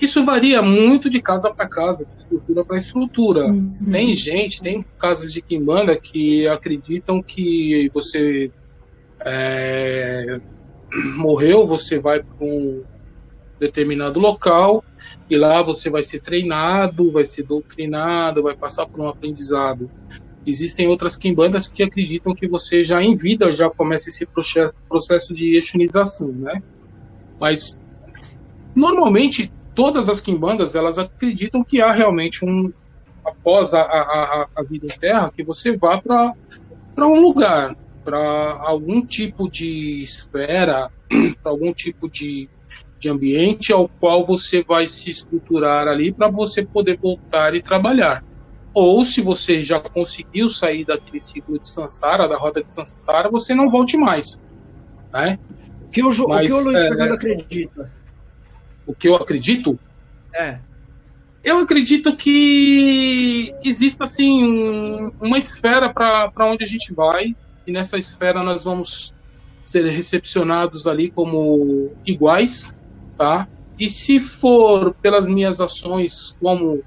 Isso 0.00 0.24
varia 0.24 0.60
muito 0.60 1.08
de 1.08 1.22
casa 1.22 1.52
para 1.52 1.68
casa, 1.68 2.04
de 2.04 2.16
estrutura 2.16 2.64
para 2.64 2.76
estrutura. 2.76 3.46
Uhum. 3.46 3.74
Tem 3.90 4.14
gente, 4.14 4.62
tem 4.62 4.84
casas 4.98 5.32
de 5.32 5.40
Kimbanda 5.40 5.96
que 5.96 6.46
acreditam 6.46 7.22
que 7.22 7.90
você 7.94 8.50
é, 9.20 10.38
morreu, 11.16 11.66
você 11.66 11.98
vai 11.98 12.22
para 12.22 12.46
um 12.46 12.84
determinado 13.58 14.20
local 14.20 14.84
e 15.30 15.36
lá 15.36 15.62
você 15.62 15.88
vai 15.88 16.02
ser 16.02 16.20
treinado, 16.20 17.10
vai 17.10 17.24
ser 17.24 17.42
doutrinado, 17.42 18.42
vai 18.42 18.54
passar 18.54 18.86
por 18.86 19.00
um 19.00 19.08
aprendizado. 19.08 19.90
Existem 20.46 20.86
outras 20.86 21.16
quimbandas 21.16 21.66
que 21.66 21.82
acreditam 21.82 22.34
que 22.34 22.46
você 22.46 22.84
já 22.84 23.02
em 23.02 23.16
vida 23.16 23.50
já 23.52 23.68
começa 23.68 24.08
esse 24.08 24.26
processo 24.88 25.34
de 25.34 25.56
exunização, 25.56 26.28
né? 26.28 26.62
Mas 27.40 27.80
normalmente 28.74 29.50
todas 29.76 30.08
as 30.08 30.20
quimbandas 30.20 30.74
elas 30.74 30.98
acreditam 30.98 31.62
que 31.62 31.80
há 31.80 31.92
realmente 31.92 32.44
um 32.44 32.72
após 33.24 33.74
a, 33.74 33.82
a, 33.82 34.48
a 34.56 34.62
vida 34.62 34.86
em 34.86 34.98
terra 34.98 35.30
que 35.30 35.44
você 35.44 35.76
vá 35.76 36.00
para 36.00 36.32
para 36.94 37.06
um 37.06 37.20
lugar, 37.20 37.76
para 38.02 38.58
algum 38.62 39.04
tipo 39.04 39.50
de 39.50 40.02
esfera, 40.02 40.90
para 41.42 41.52
algum 41.52 41.72
tipo 41.72 42.08
de 42.08 42.48
de 42.98 43.10
ambiente 43.10 43.70
ao 43.70 43.86
qual 43.86 44.24
você 44.24 44.64
vai 44.64 44.88
se 44.88 45.10
estruturar 45.10 45.86
ali 45.86 46.10
para 46.10 46.28
você 46.28 46.64
poder 46.64 46.98
voltar 46.98 47.54
e 47.54 47.60
trabalhar. 47.60 48.24
Ou 48.72 49.04
se 49.04 49.20
você 49.20 49.62
já 49.62 49.78
conseguiu 49.78 50.48
sair 50.48 50.86
daquele 50.86 51.20
ciclo 51.20 51.58
de 51.58 51.68
Sansara, 51.68 52.26
da 52.26 52.38
roda 52.38 52.62
de 52.62 52.72
Sansara, 52.72 53.30
você 53.30 53.54
não 53.54 53.68
volte 53.68 53.98
mais. 53.98 54.40
Né? 55.12 55.38
O, 55.82 55.88
que 55.90 56.02
o, 56.02 56.08
Mas, 56.08 56.20
o, 56.20 56.46
que 56.46 56.52
o 56.52 56.64
Luiz 56.64 56.78
é, 56.78 56.88
Fernando 56.88 57.12
acredita? 57.12 57.92
O 58.86 58.94
que 58.94 59.08
eu 59.08 59.16
acredito? 59.16 59.78
É. 60.34 60.58
Eu 61.42 61.58
acredito 61.58 62.16
que 62.16 63.54
existe 63.64 64.02
assim 64.02 65.12
uma 65.20 65.38
esfera 65.38 65.92
para 65.92 66.46
onde 66.46 66.64
a 66.64 66.66
gente 66.66 66.92
vai 66.92 67.36
e 67.66 67.72
nessa 67.72 67.98
esfera 67.98 68.42
nós 68.42 68.64
vamos 68.64 69.14
ser 69.62 69.84
recepcionados 69.86 70.86
ali 70.86 71.10
como 71.10 71.92
iguais 72.04 72.76
tá? 73.16 73.48
E 73.78 73.90
se 73.90 74.20
for 74.20 74.94
pelas 74.94 75.26
minhas 75.26 75.60
ações 75.60 76.36
como 76.40 76.82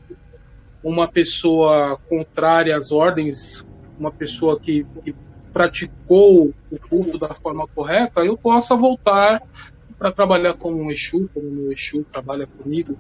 uma 0.84 1.08
pessoa 1.08 2.00
contrária 2.10 2.76
às 2.76 2.92
ordens, 2.92 3.68
uma 4.00 4.12
pessoa 4.12 4.60
que, 4.60 4.86
que 5.04 5.14
praticou 5.52 6.54
o 6.72 6.80
culto 6.90 7.18
da 7.18 7.34
forma 7.34 7.68
correta, 7.68 8.22
eu 8.22 8.38
possa 8.38 8.76
voltar 8.76 9.42
para 10.00 10.12
trabalhar 10.12 10.54
como 10.54 10.82
um 10.82 10.90
Exu, 10.90 11.30
como 11.34 11.48
o 11.48 11.52
meu 11.52 11.72
Exu 11.74 12.06
trabalha 12.12 12.48
comigo. 12.48 12.98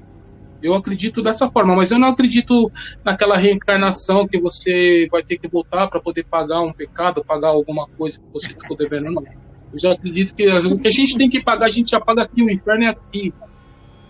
Eu 0.61 0.73
acredito 0.73 1.21
dessa 1.23 1.49
forma, 1.49 1.73
mas 1.73 1.89
eu 1.89 1.97
não 1.97 2.09
acredito 2.09 2.69
naquela 3.03 3.37
reencarnação 3.37 4.27
que 4.27 4.37
você 4.37 5.07
vai 5.09 5.23
ter 5.23 5.37
que 5.37 5.47
voltar 5.47 5.87
para 5.87 6.01
poder 6.01 6.25
pagar 6.25 6.59
um 6.59 6.73
pecado, 6.73 7.23
pagar 7.23 7.47
alguma 7.47 7.87
coisa 7.87 8.19
que 8.19 8.25
você 8.33 8.49
ficou 8.49 8.75
devendo, 8.75 9.09
não. 9.09 9.23
Eu 9.71 9.79
já 9.79 9.93
acredito 9.93 10.35
que 10.35 10.49
o 10.49 10.77
que 10.77 10.87
a 10.87 10.91
gente 10.91 11.17
tem 11.17 11.29
que 11.29 11.41
pagar, 11.41 11.67
a 11.67 11.69
gente 11.69 11.91
já 11.91 12.01
paga 12.01 12.23
aqui, 12.23 12.43
o 12.43 12.49
inferno 12.49 12.83
é 12.83 12.87
aqui. 12.87 13.33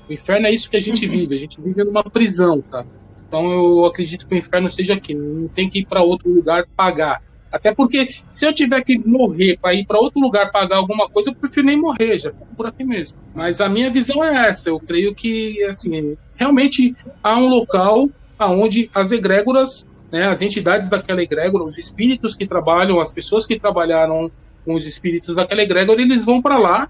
O 0.09 0.13
inferno 0.13 0.47
é 0.47 0.51
isso 0.51 0.69
que 0.69 0.77
a 0.77 0.81
gente 0.81 1.07
vive, 1.07 1.35
a 1.35 1.39
gente 1.39 1.61
vive 1.61 1.83
numa 1.83 2.03
prisão, 2.03 2.61
cara. 2.61 2.87
Então 3.27 3.51
eu 3.51 3.85
acredito 3.85 4.25
que 4.27 4.33
o 4.33 4.37
inferno 4.37 4.67
seja 4.71 4.95
aqui, 4.95 5.13
não 5.13 5.47
tem 5.47 5.69
que 5.69 5.79
ir 5.79 5.85
para 5.85 6.01
outro 6.01 6.33
lugar 6.33 6.65
pagar. 6.75 7.21
Até 7.51 7.73
porque 7.73 8.15
se 8.29 8.45
eu 8.45 8.53
tiver 8.53 8.81
que 8.83 8.97
morrer 8.99 9.57
para 9.59 9.73
ir 9.73 9.85
para 9.85 9.99
outro 9.99 10.21
lugar 10.21 10.51
pagar 10.51 10.77
alguma 10.77 11.09
coisa, 11.09 11.31
eu 11.31 11.35
prefiro 11.35 11.65
nem 11.65 11.77
morrer, 11.77 12.19
já 12.19 12.31
por 12.55 12.67
aqui 12.67 12.83
mesmo. 12.83 13.17
Mas 13.33 13.59
a 13.59 13.67
minha 13.67 13.89
visão 13.89 14.23
é 14.23 14.49
essa. 14.49 14.69
Eu 14.69 14.79
creio 14.79 15.15
que 15.15 15.63
assim 15.63 16.15
realmente 16.35 16.95
há 17.23 17.37
um 17.37 17.47
local 17.47 18.09
aonde 18.37 18.89
as 18.93 19.11
egrégoras, 19.11 19.85
né, 20.11 20.27
as 20.27 20.41
entidades 20.41 20.89
daquela 20.89 21.21
egrégora, 21.21 21.63
os 21.63 21.77
espíritos 21.77 22.35
que 22.35 22.47
trabalham, 22.47 22.99
as 22.99 23.11
pessoas 23.11 23.45
que 23.45 23.59
trabalharam 23.59 24.31
com 24.63 24.73
os 24.73 24.85
espíritos 24.85 25.35
daquela 25.35 25.61
egrégora, 25.61 26.01
eles 26.01 26.23
vão 26.23 26.41
para 26.41 26.57
lá, 26.57 26.87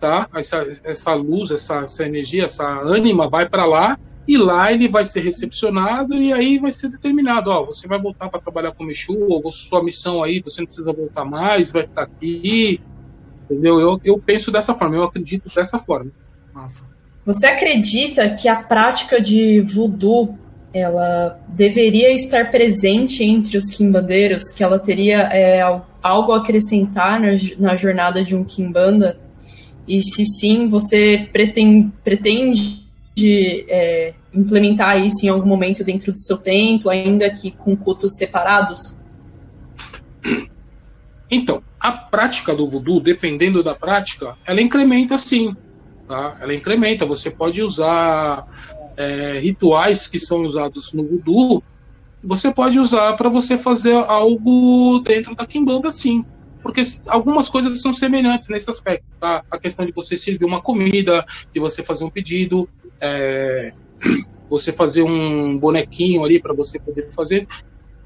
tá? 0.00 0.28
Essa, 0.34 0.66
essa 0.84 1.14
luz, 1.14 1.50
essa, 1.50 1.80
essa 1.80 2.04
energia, 2.04 2.44
essa 2.46 2.64
ânima 2.64 3.28
vai 3.28 3.48
para 3.48 3.64
lá 3.64 3.98
e 4.28 4.36
lá 4.36 4.70
ele 4.70 4.88
vai 4.88 5.06
ser 5.06 5.20
recepcionado 5.20 6.14
e 6.14 6.34
aí 6.34 6.58
vai 6.58 6.70
ser 6.70 6.90
determinado, 6.90 7.50
ó, 7.50 7.64
você 7.64 7.88
vai 7.88 7.98
voltar 7.98 8.28
para 8.28 8.38
trabalhar 8.38 8.72
com 8.72 8.84
o 8.84 8.90
Exu, 8.90 9.16
ou 9.18 9.50
sua 9.50 9.82
missão 9.82 10.22
aí, 10.22 10.42
você 10.42 10.60
não 10.60 10.66
precisa 10.66 10.92
voltar 10.92 11.24
mais, 11.24 11.72
vai 11.72 11.84
ficar 11.84 12.02
aqui, 12.02 12.78
entendeu? 13.44 13.80
Eu, 13.80 13.98
eu 14.04 14.18
penso 14.18 14.50
dessa 14.50 14.74
forma, 14.74 14.96
eu 14.96 15.04
acredito 15.04 15.48
dessa 15.54 15.78
forma. 15.78 16.12
Nossa. 16.54 16.86
Você 17.24 17.46
acredita 17.46 18.28
que 18.28 18.48
a 18.48 18.56
prática 18.56 19.18
de 19.18 19.62
voodoo 19.62 20.38
ela 20.74 21.40
deveria 21.48 22.12
estar 22.12 22.50
presente 22.50 23.24
entre 23.24 23.56
os 23.56 23.70
quimbandeiros, 23.74 24.52
que 24.52 24.62
ela 24.62 24.78
teria 24.78 25.20
é, 25.32 25.62
algo 26.02 26.32
a 26.32 26.36
acrescentar 26.36 27.18
na, 27.18 27.28
na 27.58 27.76
jornada 27.76 28.22
de 28.22 28.36
um 28.36 28.44
quimbanda? 28.44 29.18
E 29.86 30.02
se 30.02 30.22
sim, 30.26 30.68
você 30.68 31.26
pretende, 31.32 31.90
pretende 32.04 32.84
é, 33.68 34.12
implementar 34.32 34.98
isso 35.04 35.24
em 35.24 35.28
algum 35.28 35.46
momento 35.46 35.82
dentro 35.82 36.12
do 36.12 36.18
seu 36.18 36.36
templo, 36.36 36.90
ainda 36.90 37.30
que 37.30 37.50
com 37.50 37.76
cultos 37.76 38.16
separados? 38.16 38.98
Então, 41.30 41.62
a 41.78 41.92
prática 41.92 42.54
do 42.54 42.68
voodoo, 42.68 43.00
dependendo 43.00 43.62
da 43.62 43.74
prática, 43.74 44.36
ela 44.46 44.60
incrementa 44.60 45.18
sim. 45.18 45.54
Tá? 46.06 46.36
Ela 46.40 46.54
incrementa. 46.54 47.04
Você 47.04 47.30
pode 47.30 47.62
usar 47.62 48.46
é, 48.96 49.38
rituais 49.38 50.06
que 50.06 50.18
são 50.18 50.42
usados 50.42 50.92
no 50.92 51.06
voodoo, 51.06 51.62
você 52.22 52.52
pode 52.52 52.78
usar 52.78 53.14
para 53.14 53.28
você 53.28 53.56
fazer 53.56 53.94
algo 53.94 55.00
dentro 55.00 55.34
da 55.36 55.46
Kimbanda 55.46 55.90
sim 55.90 56.24
porque 56.62 56.82
algumas 57.06 57.48
coisas 57.48 57.80
são 57.80 57.92
semelhantes 57.92 58.48
nesse 58.48 58.70
aspecto, 58.70 59.06
tá? 59.20 59.42
A 59.50 59.58
questão 59.58 59.86
de 59.86 59.92
você 59.92 60.16
servir 60.16 60.44
uma 60.44 60.60
comida, 60.60 61.24
de 61.52 61.60
você 61.60 61.82
fazer 61.82 62.04
um 62.04 62.10
pedido, 62.10 62.68
é, 63.00 63.72
você 64.48 64.72
fazer 64.72 65.02
um 65.02 65.58
bonequinho 65.58 66.24
ali 66.24 66.40
para 66.40 66.54
você 66.54 66.78
poder 66.78 67.10
fazer 67.12 67.46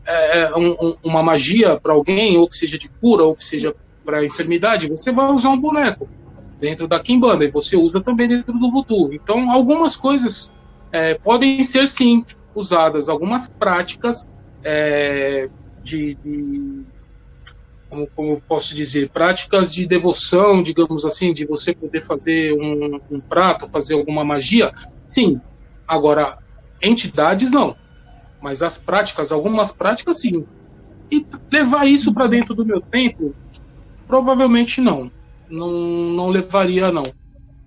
é, 0.05 0.39
é 0.41 0.57
um, 0.57 0.97
uma 1.05 1.23
magia 1.23 1.79
para 1.81 1.93
alguém, 1.93 2.37
ou 2.37 2.49
que 2.49 2.57
seja 2.57 2.77
de 2.77 2.89
cura, 2.89 3.25
ou 3.25 3.37
que 3.37 3.45
seja 3.45 3.75
para 4.05 4.25
enfermidade, 4.25 4.89
você 4.89 5.13
vai 5.13 5.31
usar 5.31 5.51
um 5.51 5.61
boneco 5.61 6.09
dentro 6.59 6.87
da 6.89 6.99
Kimbanda, 7.01 7.45
e 7.45 7.51
você 7.51 7.77
usa 7.77 8.01
também 8.01 8.29
dentro 8.29 8.53
do 8.53 8.71
Voodoo. 8.71 9.13
Então, 9.13 9.51
algumas 9.51 9.97
coisas 9.97 10.51
é, 10.91 11.15
podem 11.15 11.63
ser, 11.65 11.87
sim, 11.89 12.25
usadas, 12.55 13.09
algumas 13.09 13.49
práticas 13.49 14.29
é, 14.63 15.49
de, 15.83 16.17
de 16.17 16.85
como, 17.89 18.09
como 18.15 18.43
posso 18.43 18.75
dizer, 18.75 19.11
práticas 19.11 19.73
de 19.73 19.87
devoção, 19.87 20.63
digamos 20.63 21.05
assim, 21.05 21.33
de 21.33 21.45
você 21.47 21.75
poder 21.75 22.03
fazer 22.03 22.53
um, 22.55 23.01
um 23.11 23.21
prato, 23.21 23.69
fazer 23.69 23.95
alguma 23.95 24.25
magia, 24.25 24.73
sim. 25.07 25.41
Agora, 25.93 26.39
entidades 26.83 27.51
não. 27.51 27.77
Mas 28.41 28.63
as 28.63 28.81
práticas, 28.81 29.31
algumas 29.31 29.75
práticas 29.75 30.21
sim. 30.21 30.47
E 31.11 31.27
levar 31.53 31.87
isso 31.87 32.15
para 32.15 32.27
dentro 32.27 32.55
do 32.55 32.65
meu 32.65 32.81
templo, 32.81 33.35
Provavelmente 34.07 34.81
não. 34.81 35.11
Não, 35.51 35.71
não 35.71 36.29
levaria, 36.29 36.91
não. 36.91 37.03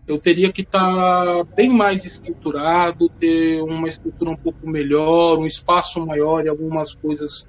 Eu 0.07 0.19
teria 0.19 0.51
que 0.51 0.61
estar 0.61 0.79
tá 0.79 1.43
bem 1.55 1.69
mais 1.69 2.05
estruturado, 2.05 3.09
ter 3.09 3.61
uma 3.61 3.87
estrutura 3.87 4.31
um 4.31 4.35
pouco 4.35 4.67
melhor, 4.67 5.37
um 5.37 5.45
espaço 5.45 6.03
maior 6.05 6.45
e 6.45 6.49
algumas 6.49 6.93
coisas 6.93 7.47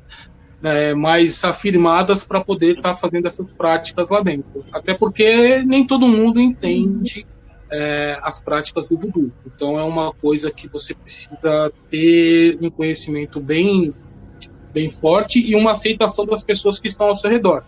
é, 0.62 0.94
mais 0.94 1.44
afirmadas 1.44 2.26
para 2.26 2.42
poder 2.42 2.76
estar 2.76 2.94
tá 2.94 2.96
fazendo 2.96 3.26
essas 3.26 3.52
práticas 3.52 4.10
lá 4.10 4.22
dentro. 4.22 4.64
Até 4.72 4.94
porque 4.94 5.62
nem 5.64 5.86
todo 5.86 6.06
mundo 6.06 6.38
entende 6.38 7.26
é, 7.70 8.18
as 8.22 8.42
práticas 8.42 8.88
do 8.88 8.96
voodoo. 8.96 9.32
Então 9.46 9.78
é 9.78 9.82
uma 9.82 10.12
coisa 10.12 10.50
que 10.50 10.68
você 10.68 10.94
precisa 10.94 11.72
ter 11.90 12.58
um 12.60 12.70
conhecimento 12.70 13.40
bem, 13.40 13.94
bem 14.72 14.90
forte 14.90 15.40
e 15.40 15.54
uma 15.54 15.72
aceitação 15.72 16.26
das 16.26 16.44
pessoas 16.44 16.80
que 16.80 16.88
estão 16.88 17.06
ao 17.06 17.14
seu 17.14 17.30
redor. 17.30 17.64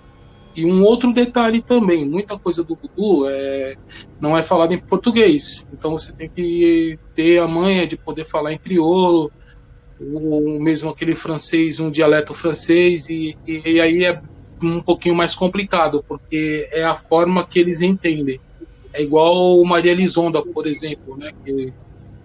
E 0.56 0.64
um 0.64 0.82
outro 0.82 1.12
detalhe 1.12 1.62
também, 1.62 2.04
muita 2.04 2.36
coisa 2.38 2.64
do 2.64 2.74
voodoo 2.74 3.28
é, 3.28 3.76
não 4.20 4.36
é 4.36 4.42
falada 4.42 4.74
em 4.74 4.78
português. 4.78 5.66
Então 5.72 5.92
você 5.92 6.12
tem 6.12 6.28
que 6.28 6.98
ter 7.14 7.38
a 7.38 7.46
manha 7.46 7.86
de 7.86 7.96
poder 7.96 8.24
falar 8.24 8.52
em 8.52 8.58
crioulo, 8.58 9.30
ou 10.00 10.60
mesmo 10.60 10.90
aquele 10.90 11.14
francês, 11.14 11.80
um 11.80 11.90
dialeto 11.90 12.32
francês, 12.32 13.08
e, 13.08 13.36
e, 13.46 13.80
aí 13.80 14.04
é 14.04 14.20
um 14.62 14.80
pouquinho 14.80 15.14
mais 15.14 15.34
complicado, 15.34 16.04
porque 16.06 16.68
é 16.72 16.84
a 16.84 16.94
forma 16.94 17.46
que 17.46 17.58
eles 17.58 17.82
entendem. 17.82 18.40
É 18.98 19.02
igual 19.02 19.64
Maria 19.64 19.94
Lisonda, 19.94 20.42
por 20.42 20.66
exemplo, 20.66 21.16
né? 21.16 21.32
Que 21.44 21.72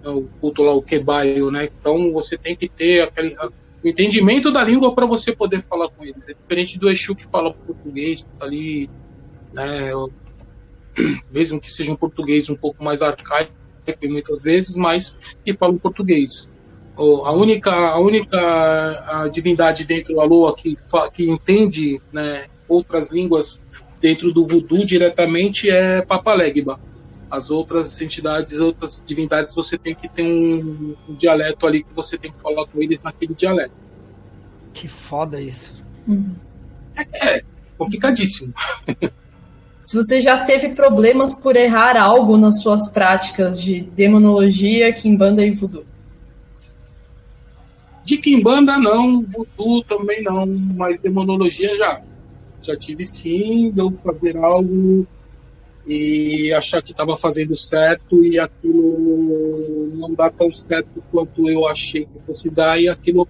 é 0.04 0.10
o 0.10 0.24
culto 0.42 0.64
lá, 0.64 0.74
o 0.74 0.82
Quebaio, 0.82 1.52
né? 1.52 1.70
Então 1.80 2.12
você 2.12 2.36
tem 2.36 2.56
que 2.56 2.68
ter 2.68 3.02
aquele, 3.02 3.36
o 3.84 3.88
entendimento 3.88 4.52
da 4.52 4.64
língua 4.64 4.96
para 4.96 5.06
você 5.06 5.32
poder 5.32 5.62
falar 5.62 5.88
com 5.90 6.04
eles. 6.04 6.28
É 6.28 6.34
diferente 6.34 6.80
do 6.80 6.90
Exu 6.90 7.16
que 7.16 7.28
fala 7.28 7.54
português, 7.54 8.26
tá 8.40 8.48
ali, 8.48 8.90
né? 9.54 9.92
Mesmo 11.32 11.62
que 11.62 11.72
seja 11.72 11.92
um 11.92 11.96
português 11.96 12.50
um 12.50 12.56
pouco 12.56 12.84
mais 12.84 13.04
arcaico 13.04 13.52
muitas 14.02 14.42
vezes, 14.42 14.76
mas 14.76 15.16
que 15.46 15.54
fala 15.54 15.74
português. 15.76 16.50
A 16.98 17.32
única, 17.34 17.72
a 17.72 18.00
única 18.00 18.40
a 18.40 19.28
divindade 19.28 19.86
dentro 19.86 20.16
da 20.16 20.24
Lua 20.24 20.56
que, 20.56 20.76
que 21.14 21.30
entende 21.30 22.02
né, 22.12 22.46
outras 22.68 23.12
línguas 23.12 23.62
dentro 24.04 24.34
do 24.34 24.46
voodoo 24.46 24.86
diretamente 24.86 25.70
é 25.70 26.02
Papalegba. 26.02 26.78
As 27.32 27.50
outras 27.50 28.02
entidades, 28.02 28.60
outras 28.60 29.02
divindades, 29.04 29.56
você 29.56 29.78
tem 29.78 29.96
que 29.96 30.10
ter 30.10 30.24
um, 30.24 30.94
um, 31.08 31.16
dialeto 31.16 31.66
ali 31.66 31.84
que 31.84 31.94
você 31.96 32.18
tem 32.18 32.30
que 32.30 32.42
falar 32.42 32.68
com 32.68 32.84
eles 32.84 33.02
naquele 33.02 33.34
dialeto. 33.34 33.72
Que 34.74 34.90
foda 34.90 35.40
isso. 35.40 35.74
Uhum. 36.06 36.36
É, 36.98 37.38
é 37.38 37.44
complicadíssimo. 37.78 38.54
Se 39.80 39.96
você 39.96 40.20
já 40.20 40.44
teve 40.46 40.70
problemas 40.70 41.34
por 41.34 41.56
errar 41.56 41.98
algo 41.98 42.38
nas 42.38 42.62
suas 42.62 42.90
práticas 42.90 43.62
de 43.62 43.82
demonologia, 43.82 44.94
quimbanda 44.94 45.46
e 45.46 45.52
voodoo? 45.52 45.86
De 48.04 48.18
quimbanda 48.18 48.78
não, 48.78 49.24
voodoo 49.24 49.82
também 49.84 50.22
não, 50.22 50.46
mas 50.46 51.00
demonologia 51.00 51.76
já 51.78 52.02
já 52.68 52.78
tive 52.78 53.06
sim, 53.06 53.72
de 53.72 53.98
fazer 53.98 54.38
algo 54.38 55.06
e 55.86 56.54
achar 56.54 56.82
que 56.82 56.92
estava 56.92 57.18
fazendo 57.18 57.56
certo 57.56 58.24
e 58.24 58.40
aquilo 58.40 59.92
não 59.94 60.14
dá 60.14 60.30
tão 60.30 60.50
certo 60.50 61.04
quanto 61.12 61.50
eu 61.50 61.68
achei 61.68 62.06
que 62.06 62.20
fosse 62.26 62.50
dar 62.50 62.80
e 62.80 62.88
aquilo 62.88 63.28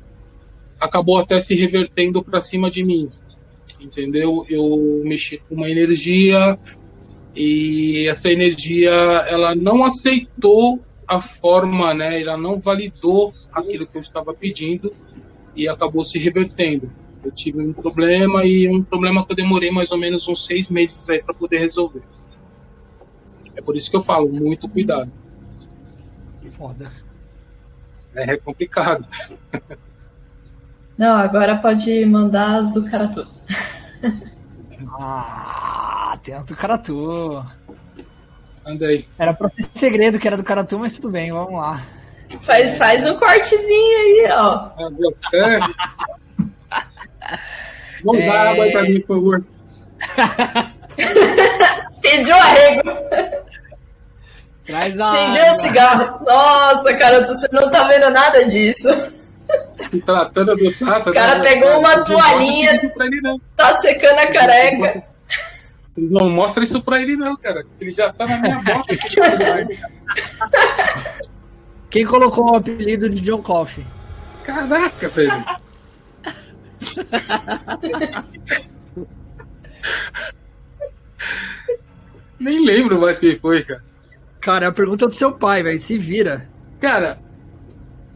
acabou 0.80 1.18
até 1.18 1.40
se 1.40 1.56
revertendo 1.56 2.24
para 2.24 2.42
cima 2.42 2.70
de 2.70 2.84
mim, 2.84 3.10
entendeu? 3.80 4.46
Eu 4.50 5.02
mexi 5.04 5.38
com 5.38 5.56
uma 5.56 5.70
energia 5.70 6.60
e 7.36 8.08
essa 8.08 8.32
energia 8.32 8.92
ela 8.92 9.56
não 9.56 9.84
aceitou 9.84 10.80
a 11.08 11.20
forma, 11.22 11.94
né? 11.94 12.22
Ela 12.22 12.38
não 12.38 12.60
validou 12.60 13.34
aquilo 13.52 13.88
que 13.88 13.98
eu 13.98 14.02
estava 14.02 14.34
pedindo 14.34 14.94
e 15.56 15.68
acabou 15.68 16.04
se 16.04 16.20
revertendo. 16.20 16.92
Eu 17.24 17.32
tive 17.32 17.62
um 17.62 17.72
problema 17.72 18.44
e 18.44 18.68
um 18.68 18.84
problema 18.84 19.26
que 19.26 19.32
eu 19.32 19.36
demorei 19.36 19.72
mais 19.72 19.92
ou 19.92 19.98
menos 19.98 20.28
uns 20.28 20.46
seis 20.46 20.70
meses 20.70 21.10
aí 21.10 21.24
para 21.24 21.34
poder 21.34 21.60
resolver. 21.60 22.02
É 23.56 23.62
por 23.62 23.76
isso 23.76 23.90
que 23.90 23.96
eu 23.96 24.02
falo, 24.02 24.28
muito 24.30 24.68
cuidado. 24.68 25.12
Que 26.42 26.52
foda. 26.52 26.92
É, 28.16 28.34
é 28.34 28.38
complicado. 28.38 29.08
Não, 30.98 31.16
agora 31.16 31.58
pode 31.58 32.06
mandar 32.06 32.58
as 32.60 32.74
do 32.74 32.84
Karatu. 32.84 33.28
ah, 35.00 36.18
tem 36.24 36.36
as 36.36 36.46
do 36.46 36.56
Karatu. 36.56 37.44
Anda 38.66 38.88
aí. 38.88 39.08
Era 39.18 39.34
pra 39.34 39.50
ter 39.50 39.68
segredo 39.74 40.20
que 40.20 40.28
era 40.28 40.38
do 40.38 40.44
Karatu, 40.44 40.78
mas 40.80 40.96
tudo 40.96 41.10
bem, 41.10 41.32
vamos 41.32 41.54
lá. 41.54 41.82
Faz, 42.42 42.78
faz 42.78 43.08
um 43.08 43.18
cortezinho 43.18 43.98
aí, 44.00 44.28
ó. 44.32 44.72
Vamos 48.04 48.22
é... 48.22 48.28
dar 48.28 48.50
água 48.50 48.66
aí 48.66 48.72
pra 48.72 48.84
mim, 48.84 49.02
por 49.02 49.16
favor. 49.16 49.44
Pediu 52.02 52.36
arrego. 52.36 52.82
Traz 54.66 55.00
a 55.00 55.12
Acendeu 55.12 55.56
o 55.56 55.62
cigarro. 55.62 56.26
Nossa, 56.26 56.94
cara, 56.96 57.26
você 57.26 57.48
não 57.52 57.70
tá 57.70 57.88
vendo 57.88 58.10
nada 58.10 58.46
disso. 58.46 58.90
Se 59.90 60.02
tratando 60.02 60.56
do 60.56 60.72
tato. 60.74 61.10
O 61.10 61.14
cara 61.14 61.40
né? 61.40 61.44
pegou 61.44 61.80
uma 61.80 62.04
toalhinha, 62.04 62.92
tá 63.56 63.82
secando 63.82 64.20
a 64.20 64.28
careca. 64.28 65.04
Não 65.96 66.28
mostra 66.30 66.64
isso 66.64 66.82
pra 66.82 67.00
ele, 67.02 67.16
não, 67.16 67.38
cara. 67.38 67.64
Ele 67.80 67.94
já 67.94 68.12
tá 68.12 68.26
na 68.26 68.38
minha 68.38 68.60
bota. 68.62 68.98
Quem 71.90 72.06
colocou 72.06 72.52
o 72.52 72.56
apelido 72.56 73.10
de 73.10 73.22
John 73.22 73.44
Coffey? 73.44 73.86
Caraca, 74.44 75.10
velho. 75.10 75.46
Nem 82.40 82.66
lembro 82.66 83.00
mais 83.00 83.20
quem 83.20 83.38
foi, 83.38 83.64
cara. 83.64 83.84
Cara, 84.42 84.66
é 84.66 84.68
a 84.68 84.74
pergunta 84.74 85.08
do 85.08 85.14
seu 85.14 85.32
pai, 85.32 85.64
velho. 85.64 85.80
Se 85.80 85.98
vira. 85.98 86.50
Cara, 86.80 87.20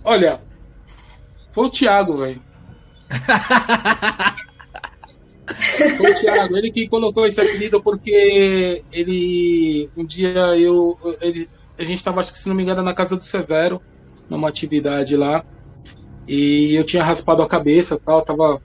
olha. 0.04 0.42
Foi 1.54 1.68
o 1.68 1.70
Thiago, 1.70 2.18
velho. 2.18 2.42
foi 5.96 6.12
o 6.12 6.16
Thiago, 6.16 6.58
ele 6.58 6.70
que 6.70 6.90
colocou 6.90 7.26
esse 7.26 7.40
apelido 7.40 7.82
porque 7.82 8.84
ele. 8.92 9.90
Um 9.96 10.06
dia 10.06 10.58
eu. 10.58 11.00
Ele, 11.22 11.50
a 11.78 11.84
gente 11.84 11.98
estava, 11.98 12.20
acho 12.20 12.34
que 12.34 12.40
se 12.40 12.50
não 12.50 12.56
me 12.56 12.64
engano, 12.64 12.84
na 12.84 12.94
casa 12.94 13.16
do 13.16 13.24
Severo, 13.24 13.82
numa 14.30 14.50
atividade 14.50 15.16
lá. 15.16 15.46
E 16.28 16.76
eu 16.76 16.84
tinha 16.84 17.04
raspado 17.04 17.42
a 17.42 17.48
cabeça 17.48 17.98
tal, 17.98 18.22
tava. 18.22 18.62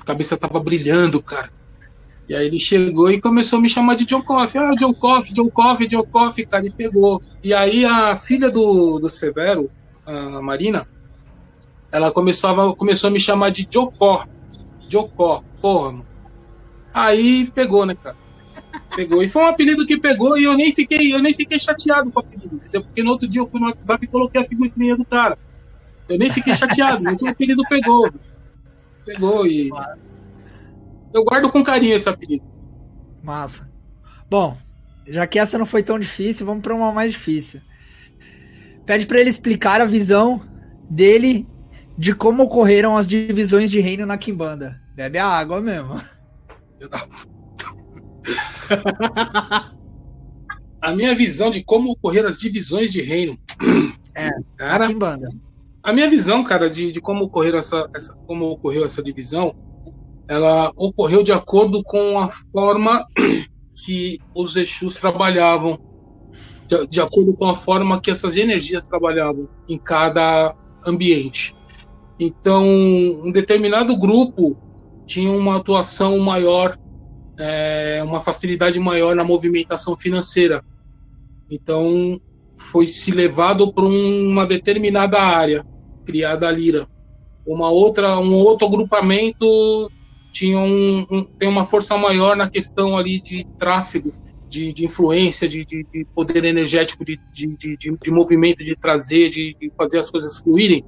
A 0.00 0.04
cabeça 0.04 0.36
tava 0.36 0.58
brilhando, 0.58 1.22
cara. 1.22 1.50
E 2.28 2.34
aí 2.34 2.46
ele 2.46 2.58
chegou 2.58 3.10
e 3.10 3.20
começou 3.20 3.58
a 3.58 3.62
me 3.62 3.68
chamar 3.68 3.94
de 3.94 4.04
John 4.04 4.22
Coffey. 4.22 4.60
Ah, 4.60 4.74
John 4.74 4.94
Coffey, 4.94 5.34
John 5.34 5.50
Coffey, 5.50 5.86
John 5.86 6.04
Coffey, 6.04 6.46
cara, 6.46 6.66
e 6.66 6.70
pegou. 6.70 7.20
E 7.42 7.52
aí 7.52 7.84
a 7.84 8.16
filha 8.16 8.50
do, 8.50 8.98
do 8.98 9.10
Severo, 9.10 9.70
a 10.06 10.40
Marina, 10.40 10.86
ela 11.90 12.10
começou 12.10 12.50
a, 12.50 12.74
começou 12.76 13.08
a 13.08 13.10
me 13.10 13.20
chamar 13.20 13.50
de 13.50 13.68
Jocó. 13.70 14.26
Jocó, 14.88 15.44
porra, 15.60 15.92
mano. 15.92 16.06
Aí 16.94 17.50
pegou, 17.54 17.84
né, 17.84 17.94
cara? 17.94 18.16
Pegou. 18.94 19.22
E 19.22 19.28
foi 19.28 19.42
um 19.42 19.46
apelido 19.46 19.86
que 19.86 19.98
pegou 19.98 20.38
e 20.38 20.44
eu 20.44 20.54
nem 20.54 20.72
fiquei, 20.72 21.14
eu 21.14 21.20
nem 21.20 21.34
fiquei 21.34 21.58
chateado 21.58 22.10
com 22.10 22.20
o 22.20 22.22
apelido, 22.22 22.56
entendeu? 22.56 22.82
Porque 22.82 23.02
no 23.02 23.10
outro 23.10 23.28
dia 23.28 23.40
eu 23.40 23.46
fui 23.46 23.60
no 23.60 23.66
WhatsApp 23.66 24.04
e 24.04 24.08
coloquei 24.08 24.40
a 24.40 24.44
figurinha 24.44 24.96
do 24.96 25.04
cara. 25.04 25.38
Eu 26.12 26.18
nem 26.18 26.30
fiquei 26.30 26.54
chateado, 26.54 27.02
mas 27.02 27.22
o 27.22 27.26
apelido 27.26 27.62
pegou. 27.70 28.12
Pegou 29.06 29.46
e. 29.46 29.70
Eu 31.12 31.24
guardo 31.24 31.50
com 31.50 31.64
carinho 31.64 31.96
esse 31.96 32.06
apelido. 32.06 32.44
Massa. 33.22 33.72
Bom, 34.28 34.58
já 35.06 35.26
que 35.26 35.38
essa 35.38 35.56
não 35.56 35.64
foi 35.64 35.82
tão 35.82 35.98
difícil, 35.98 36.44
vamos 36.44 36.62
para 36.62 36.74
uma 36.74 36.92
mais 36.92 37.12
difícil. 37.12 37.62
Pede 38.84 39.06
para 39.06 39.20
ele 39.20 39.30
explicar 39.30 39.80
a 39.80 39.86
visão 39.86 40.42
dele 40.90 41.48
de 41.96 42.14
como 42.14 42.42
ocorreram 42.42 42.94
as 42.94 43.08
divisões 43.08 43.70
de 43.70 43.80
reino 43.80 44.04
na 44.04 44.18
Kimbanda. 44.18 44.78
Bebe 44.94 45.16
a 45.16 45.26
água 45.26 45.62
mesmo. 45.62 45.98
a 50.78 50.92
minha 50.92 51.14
visão 51.14 51.50
de 51.50 51.64
como 51.64 51.92
ocorreram 51.92 52.28
as 52.28 52.38
divisões 52.38 52.92
de 52.92 53.00
reino. 53.00 53.38
É, 54.14 54.28
cara, 54.58 54.80
na 54.80 54.88
Kimbanda 54.92 55.30
a 55.82 55.92
minha 55.92 56.08
visão, 56.08 56.44
cara, 56.44 56.70
de, 56.70 56.92
de 56.92 57.00
como, 57.00 57.24
ocorreu 57.24 57.58
essa, 57.58 57.88
essa, 57.94 58.14
como 58.26 58.46
ocorreu 58.50 58.84
essa 58.84 59.02
divisão, 59.02 59.54
ela 60.28 60.72
ocorreu 60.76 61.22
de 61.22 61.32
acordo 61.32 61.82
com 61.82 62.18
a 62.18 62.28
forma 62.52 63.04
que 63.84 64.18
os 64.34 64.56
Exus 64.56 64.96
trabalhavam, 64.96 65.78
de, 66.66 66.86
de 66.86 67.00
acordo 67.00 67.34
com 67.34 67.46
a 67.46 67.56
forma 67.56 68.00
que 68.00 68.10
essas 68.10 68.36
energias 68.36 68.86
trabalhavam 68.86 69.48
em 69.68 69.78
cada 69.78 70.54
ambiente. 70.86 71.54
Então, 72.18 72.64
um 72.64 73.32
determinado 73.32 73.96
grupo 73.98 74.56
tinha 75.04 75.30
uma 75.30 75.56
atuação 75.56 76.18
maior 76.20 76.78
é, 77.38 78.02
uma 78.04 78.20
facilidade 78.20 78.78
maior 78.78 79.14
na 79.14 79.24
movimentação 79.24 79.96
financeira. 79.98 80.64
Então, 81.50 82.20
foi 82.56 82.86
se 82.86 83.10
levado 83.10 83.72
para 83.72 83.84
uma 83.84 84.46
determinada 84.46 85.20
área, 85.20 85.66
criada 86.02 86.48
a 86.48 86.50
Lira. 86.50 86.88
Uma 87.46 87.70
outra, 87.70 88.18
um 88.18 88.34
outro 88.34 88.66
agrupamento 88.66 89.90
tinha 90.32 90.58
um, 90.58 91.06
um, 91.10 91.24
tem 91.24 91.48
uma 91.48 91.64
força 91.64 91.96
maior 91.96 92.34
na 92.34 92.48
questão 92.48 92.96
ali 92.96 93.20
de 93.20 93.44
tráfego, 93.58 94.14
de, 94.48 94.72
de 94.72 94.84
influência, 94.84 95.48
de, 95.48 95.64
de, 95.64 95.86
de, 95.92 96.04
poder 96.14 96.44
energético, 96.44 97.04
de, 97.04 97.18
de, 97.32 98.10
movimento, 98.10 98.64
de 98.64 98.74
trazer, 98.74 99.30
de, 99.30 99.54
de 99.60 99.70
fazer 99.76 99.98
as 99.98 100.10
coisas 100.10 100.38
fluírem. 100.38 100.84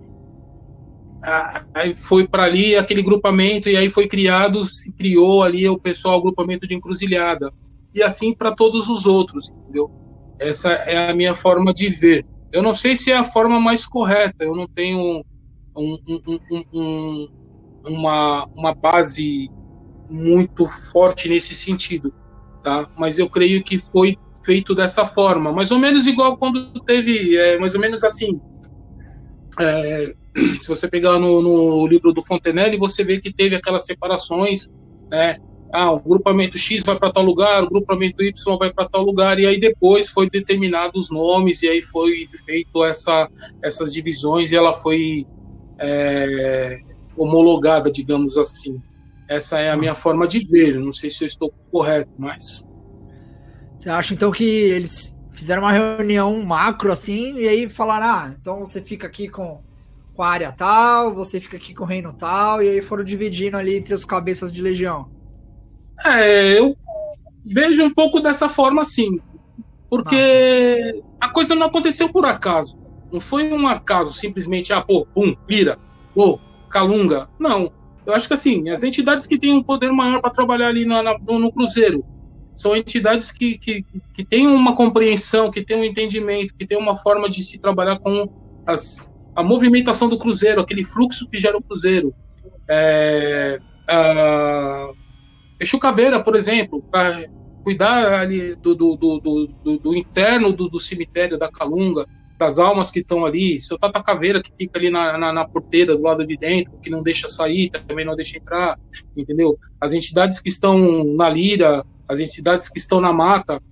Ah, 1.22 1.64
aí 1.74 1.94
foi 1.94 2.26
para 2.26 2.44
ali 2.44 2.76
aquele 2.76 3.02
grupamento 3.02 3.68
e 3.68 3.76
aí 3.76 3.88
foi 3.88 4.06
criado, 4.06 4.66
se 4.66 4.92
criou 4.92 5.42
ali 5.42 5.68
o 5.68 5.78
pessoal, 5.78 6.18
o 6.18 6.22
grupamento 6.22 6.66
de 6.66 6.74
encruzilhada. 6.74 7.52
E 7.94 8.02
assim 8.02 8.34
para 8.34 8.52
todos 8.52 8.88
os 8.88 9.06
outros, 9.06 9.50
entendeu? 9.50 9.90
Essa 10.38 10.72
é 10.72 11.10
a 11.10 11.14
minha 11.14 11.34
forma 11.34 11.72
de 11.72 11.88
ver. 11.88 12.26
Eu 12.54 12.62
não 12.62 12.72
sei 12.72 12.94
se 12.94 13.10
é 13.10 13.16
a 13.16 13.24
forma 13.24 13.58
mais 13.58 13.84
correta, 13.84 14.44
eu 14.44 14.54
não 14.54 14.68
tenho 14.68 15.24
um, 15.76 15.98
um, 16.06 16.40
um, 16.72 17.28
uma, 17.84 18.46
uma 18.54 18.72
base 18.72 19.50
muito 20.08 20.64
forte 20.92 21.28
nesse 21.28 21.52
sentido, 21.52 22.14
tá? 22.62 22.88
Mas 22.96 23.18
eu 23.18 23.28
creio 23.28 23.60
que 23.64 23.80
foi 23.80 24.16
feito 24.44 24.72
dessa 24.72 25.04
forma, 25.04 25.50
mais 25.50 25.72
ou 25.72 25.80
menos 25.80 26.06
igual 26.06 26.36
quando 26.36 26.70
teve, 26.82 27.36
é, 27.36 27.58
mais 27.58 27.74
ou 27.74 27.80
menos 27.80 28.04
assim. 28.04 28.40
É, 29.58 30.14
se 30.62 30.68
você 30.68 30.86
pegar 30.86 31.18
no, 31.18 31.42
no, 31.42 31.84
livro 31.88 32.12
do 32.12 32.22
Fontenelle, 32.22 32.78
você 32.78 33.02
vê 33.02 33.20
que 33.20 33.34
teve 33.34 33.56
aquelas 33.56 33.84
separações, 33.84 34.68
né? 35.10 35.38
Ah, 35.76 35.90
o 35.90 35.98
grupamento 35.98 36.56
X 36.56 36.84
vai 36.84 36.96
para 36.96 37.10
tal 37.10 37.24
lugar, 37.24 37.64
o 37.64 37.68
grupamento 37.68 38.22
Y 38.22 38.56
vai 38.56 38.72
para 38.72 38.88
tal 38.88 39.02
lugar, 39.02 39.40
e 39.40 39.46
aí 39.46 39.58
depois 39.58 40.08
foi 40.08 40.30
determinado 40.30 40.96
os 40.96 41.10
nomes, 41.10 41.64
e 41.64 41.68
aí 41.68 41.82
foi 41.82 42.28
feito 42.46 42.84
essa, 42.84 43.28
essas 43.60 43.92
divisões, 43.92 44.52
e 44.52 44.54
ela 44.54 44.72
foi 44.72 45.26
é, 45.80 46.78
homologada, 47.16 47.90
digamos 47.90 48.38
assim. 48.38 48.80
Essa 49.28 49.58
é 49.58 49.72
a 49.72 49.76
minha 49.76 49.96
forma 49.96 50.28
de 50.28 50.46
ver. 50.46 50.78
Não 50.78 50.92
sei 50.92 51.10
se 51.10 51.24
eu 51.24 51.26
estou 51.26 51.52
correto, 51.72 52.12
mas. 52.16 52.64
Você 53.76 53.90
acha 53.90 54.14
então 54.14 54.30
que 54.30 54.44
eles 54.44 55.12
fizeram 55.32 55.62
uma 55.62 55.72
reunião 55.72 56.40
macro 56.44 56.92
assim 56.92 57.36
e 57.36 57.48
aí 57.48 57.68
falaram: 57.68 58.06
ah, 58.06 58.34
então 58.40 58.60
você 58.60 58.80
fica 58.80 59.08
aqui 59.08 59.28
com, 59.28 59.60
com 60.14 60.22
a 60.22 60.28
área 60.28 60.52
tal, 60.52 61.12
você 61.12 61.40
fica 61.40 61.56
aqui 61.56 61.74
com 61.74 61.82
o 61.82 61.86
reino 61.86 62.12
tal, 62.12 62.62
e 62.62 62.68
aí 62.68 62.80
foram 62.80 63.02
dividindo 63.02 63.56
ali 63.56 63.76
entre 63.76 63.92
os 63.92 64.04
cabeças 64.04 64.52
de 64.52 64.62
legião? 64.62 65.23
É, 66.04 66.58
eu 66.58 66.76
vejo 67.44 67.82
um 67.84 67.92
pouco 67.92 68.20
dessa 68.20 68.48
forma 68.48 68.82
assim. 68.82 69.20
Porque 69.88 71.02
a 71.20 71.28
coisa 71.28 71.54
não 71.54 71.66
aconteceu 71.66 72.08
por 72.08 72.24
acaso. 72.24 72.78
Não 73.12 73.20
foi 73.20 73.52
um 73.52 73.68
acaso, 73.68 74.12
simplesmente, 74.12 74.72
ah, 74.72 74.80
pô, 74.80 75.06
pum, 75.14 75.36
vira, 75.48 75.78
pô, 76.14 76.40
calunga. 76.68 77.28
Não. 77.38 77.70
Eu 78.04 78.14
acho 78.14 78.26
que 78.26 78.34
assim, 78.34 78.68
as 78.70 78.82
entidades 78.82 79.26
que 79.26 79.38
têm 79.38 79.54
um 79.54 79.62
poder 79.62 79.92
maior 79.92 80.20
para 80.20 80.30
trabalhar 80.30 80.68
ali 80.68 80.84
no, 80.84 80.96
no, 81.38 81.52
Cruzeiro 81.52 82.04
são 82.54 82.76
entidades 82.76 83.32
que, 83.32 83.56
que, 83.56 83.84
que 84.14 84.24
têm 84.24 84.46
uma 84.46 84.74
compreensão, 84.74 85.50
que 85.50 85.62
têm 85.62 85.76
um 85.76 85.84
entendimento, 85.84 86.54
que 86.54 86.66
têm 86.66 86.76
uma 86.76 86.96
forma 86.96 87.28
de 87.30 87.42
se 87.42 87.58
trabalhar 87.58 87.98
com 87.98 88.28
as, 88.66 89.08
a 89.34 89.42
movimentação 89.42 90.08
do 90.08 90.18
Cruzeiro, 90.18 90.60
aquele 90.60 90.84
fluxo 90.84 91.28
que 91.28 91.38
gera 91.38 91.56
o 91.56 91.62
Cruzeiro. 91.62 92.14
É, 92.68 93.58
a, 93.88 94.90
Exu 95.64 95.78
Caveira, 95.78 96.22
por 96.22 96.36
exemplo, 96.36 96.82
para 96.90 97.26
cuidar 97.64 98.20
ali 98.20 98.54
do, 98.54 98.74
do, 98.74 98.96
do, 98.96 99.78
do, 99.78 99.96
interno 99.96 100.52
do, 100.52 100.68
do 100.68 100.78
cemitério 100.78 101.38
da 101.38 101.50
Calunga, 101.50 102.06
das 102.38 102.58
almas 102.58 102.90
que 102.90 102.98
estão 102.98 103.24
ali, 103.24 103.60
seu 103.60 103.78
Tata 103.78 104.02
Caveira 104.02 104.42
que 104.42 104.52
fica 104.58 104.78
ali 104.78 104.90
na, 104.90 105.16
na, 105.16 105.32
na, 105.32 105.48
porteira 105.48 105.96
do 105.96 106.02
lado 106.02 106.26
de 106.26 106.36
dentro, 106.36 106.78
que 106.82 106.90
não 106.90 107.02
deixa 107.02 107.28
sair, 107.28 107.70
também 107.70 108.04
não 108.04 108.14
deixa 108.14 108.36
entrar, 108.36 108.78
entendeu? 109.16 109.58
As 109.80 109.94
entidades 109.94 110.40
que 110.40 110.50
estão 110.50 111.04
na 111.14 111.30
lira, 111.30 111.82
as 112.06 112.20
entidades 112.20 112.68
que 112.68 112.78
estão 112.78 113.00
na 113.00 113.12
mata, 113.12 113.62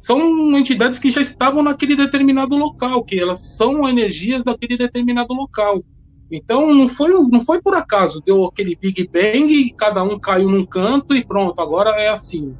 são 0.00 0.56
entidades 0.56 0.98
que 0.98 1.10
já 1.10 1.20
estavam 1.20 1.62
naquele 1.62 1.96
determinado 1.96 2.56
local, 2.56 3.02
que 3.02 3.18
elas 3.18 3.56
são 3.56 3.88
energias 3.88 4.44
daquele 4.44 4.76
determinado 4.76 5.34
local. 5.34 5.82
Então 6.30 6.72
não 6.72 6.88
foi, 6.88 7.12
não 7.28 7.44
foi 7.44 7.60
por 7.60 7.74
acaso, 7.74 8.22
deu 8.24 8.44
aquele 8.44 8.76
Big 8.76 9.08
Bang 9.08 9.52
e 9.52 9.72
cada 9.72 10.02
um 10.02 10.18
caiu 10.18 10.48
num 10.48 10.64
canto 10.64 11.14
e 11.14 11.24
pronto, 11.24 11.60
agora 11.60 11.90
é 12.00 12.08
assim. 12.08 12.56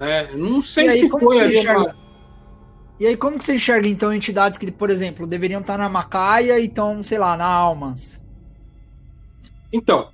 É, 0.00 0.34
não 0.34 0.62
sei 0.62 0.88
aí, 0.88 0.98
se 0.98 1.10
foi 1.10 1.40
ali 1.40 1.58
uma 1.60 1.94
e 3.02 3.06
aí, 3.06 3.16
como 3.16 3.36
que 3.36 3.44
você 3.44 3.56
enxerga, 3.56 3.88
então, 3.88 4.14
entidades 4.14 4.56
que, 4.56 4.70
por 4.70 4.88
exemplo, 4.88 5.26
deveriam 5.26 5.60
estar 5.60 5.76
na 5.76 5.88
Macaia 5.88 6.60
e 6.60 6.66
estão, 6.66 7.02
sei 7.02 7.18
lá, 7.18 7.36
na 7.36 7.46
Almas? 7.46 8.20
Então, 9.72 10.10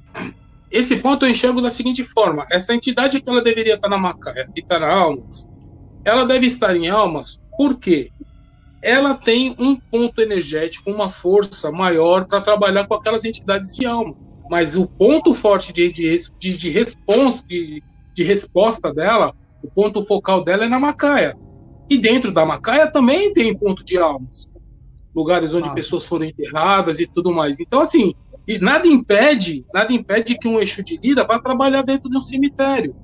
esse 0.70 0.96
ponto 0.96 1.26
eu 1.26 1.30
enxergo 1.30 1.60
da 1.60 1.70
seguinte 1.70 2.02
forma: 2.02 2.46
essa 2.50 2.74
entidade 2.74 3.20
que 3.20 3.28
ela 3.28 3.42
deveria 3.42 3.74
estar 3.74 3.90
na 3.90 3.98
Macaia 3.98 4.48
e 4.56 4.60
estar 4.60 4.80
na 4.80 4.90
Almas, 4.90 5.46
ela 6.02 6.24
deve 6.24 6.46
estar 6.46 6.74
em 6.74 6.88
Almas 6.88 7.38
porque 7.58 8.10
ela 8.88 9.14
tem 9.14 9.54
um 9.58 9.76
ponto 9.76 10.22
energético, 10.22 10.90
uma 10.90 11.10
força 11.10 11.70
maior 11.70 12.26
para 12.26 12.40
trabalhar 12.40 12.86
com 12.86 12.94
aquelas 12.94 13.22
entidades 13.22 13.74
de 13.76 13.84
alma. 13.84 14.14
Mas 14.50 14.78
o 14.78 14.86
ponto 14.86 15.34
forte 15.34 15.74
de, 15.74 15.92
de, 15.92 16.16
de, 16.38 16.56
de, 16.56 16.70
responsa, 16.70 17.44
de, 17.46 17.82
de 18.14 18.24
resposta 18.24 18.90
dela, 18.94 19.34
o 19.62 19.70
ponto 19.70 20.02
focal 20.06 20.42
dela 20.42 20.64
é 20.64 20.68
na 20.68 20.80
Macaia. 20.80 21.36
E 21.90 21.98
dentro 21.98 22.32
da 22.32 22.46
Macaia 22.46 22.90
também 22.90 23.34
tem 23.34 23.54
ponto 23.54 23.84
de 23.84 23.98
almas. 23.98 24.48
Lugares 25.14 25.52
onde 25.52 25.64
Nossa. 25.64 25.74
pessoas 25.74 26.06
foram 26.06 26.24
enterradas 26.24 26.98
e 26.98 27.06
tudo 27.06 27.30
mais. 27.30 27.60
Então, 27.60 27.80
assim, 27.80 28.14
e 28.46 28.58
nada 28.58 28.88
impede, 28.88 29.66
nada 29.74 29.92
impede 29.92 30.38
que 30.38 30.48
um 30.48 30.58
eixo 30.58 30.82
de 30.82 30.96
lira 30.96 31.26
vá 31.26 31.38
trabalhar 31.38 31.82
dentro 31.82 32.08
de 32.08 32.16
um 32.16 32.22
cemitério. 32.22 32.96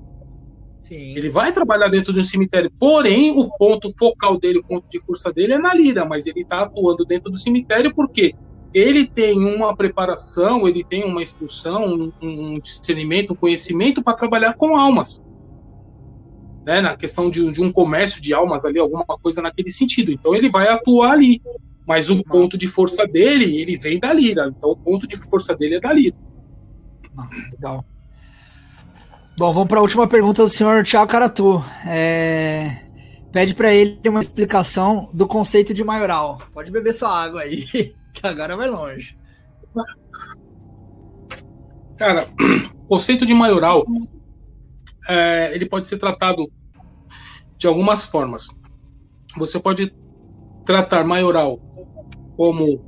Sim. 0.85 1.17
Ele 1.17 1.31
vai 1.31 1.51
trabalhar 1.51 1.89
dentro 1.89 2.13
de 2.13 2.21
um 2.21 2.25
cemitério, 2.25 2.71
porém 2.79 3.31
o 3.31 3.49
ponto 3.57 3.91
focal 3.99 4.39
dele, 4.39 4.59
o 4.59 4.65
ponto 4.65 4.87
de 4.87 5.01
força 5.01 5.33
dele 5.33 5.55
é 5.55 5.59
na 5.59 5.73
lira, 5.73 6.05
mas 6.05 6.27
ele 6.27 6.43
está 6.43 6.61
atuando 6.61 7.07
dentro 7.07 7.31
do 7.31 7.39
cemitério 7.39 7.95
porque 7.95 8.35
ele 8.75 9.07
tem 9.07 9.39
uma 9.39 9.75
preparação, 9.75 10.69
ele 10.69 10.85
tem 10.85 11.03
uma 11.05 11.23
instrução, 11.23 11.87
um, 11.87 12.13
um 12.21 12.55
discernimento, 12.61 13.33
um 13.33 13.37
conhecimento 13.37 14.03
para 14.03 14.13
trabalhar 14.13 14.53
com 14.55 14.77
almas 14.77 15.23
né, 16.67 16.83
na 16.83 16.95
questão 16.95 17.31
de, 17.31 17.51
de, 17.51 17.63
um 17.63 17.73
comércio 17.73 18.21
de 18.21 18.35
almas 18.35 18.67
ali, 18.67 18.79
alguma 18.79 19.07
coisa 19.07 19.41
naquele 19.41 19.71
sentido. 19.71 20.13
Então 20.13 20.35
ele 20.35 20.51
vai 20.51 20.69
atuar 20.69 21.13
ali. 21.13 21.41
Mas 21.87 22.11
o 22.11 22.23
ponto 22.25 22.57
de 22.59 22.67
força 22.67 23.07
dele, 23.07 23.59
ele 23.59 23.79
vem 23.79 23.99
da 23.99 24.13
lira. 24.13 24.53
Então 24.55 24.71
o 24.71 24.77
ponto 24.77 25.07
de 25.07 25.17
força 25.17 25.55
dele 25.55 25.77
é 25.77 25.81
da 25.81 25.93
lira. 25.93 26.17
legal. 27.53 27.85
Bom, 29.37 29.53
vamos 29.53 29.67
para 29.67 29.81
a 29.81 29.83
última 29.83 30.07
pergunta 30.07 30.45
do 30.45 30.49
senhor 30.49 30.85
Tiago 30.85 31.11
Caratu. 31.11 31.61
É... 31.85 32.85
Pede 33.33 33.53
para 33.53 33.75
ele 33.75 33.99
uma 34.09 34.21
explicação 34.21 35.11
do 35.13 35.27
conceito 35.27 35.75
de 35.75 35.83
maioral. 35.83 36.41
Pode 36.53 36.71
beber 36.71 36.95
sua 36.95 37.21
água 37.21 37.41
aí, 37.41 37.67
que 38.15 38.25
agora 38.25 38.57
vai 38.57 38.71
longe. 38.71 39.19
Cara, 41.97 42.29
conceito 42.87 43.27
de 43.27 43.35
maioral 43.35 43.85
é, 45.09 45.51
ele 45.53 45.67
pode 45.67 45.89
ser 45.89 45.99
tratado 45.99 46.49
de 47.59 47.67
algumas 47.67 48.05
formas. 48.05 48.47
Você 49.37 49.59
pode 49.59 49.93
tratar 50.65 51.03
maioral 51.03 51.59
como 52.37 52.85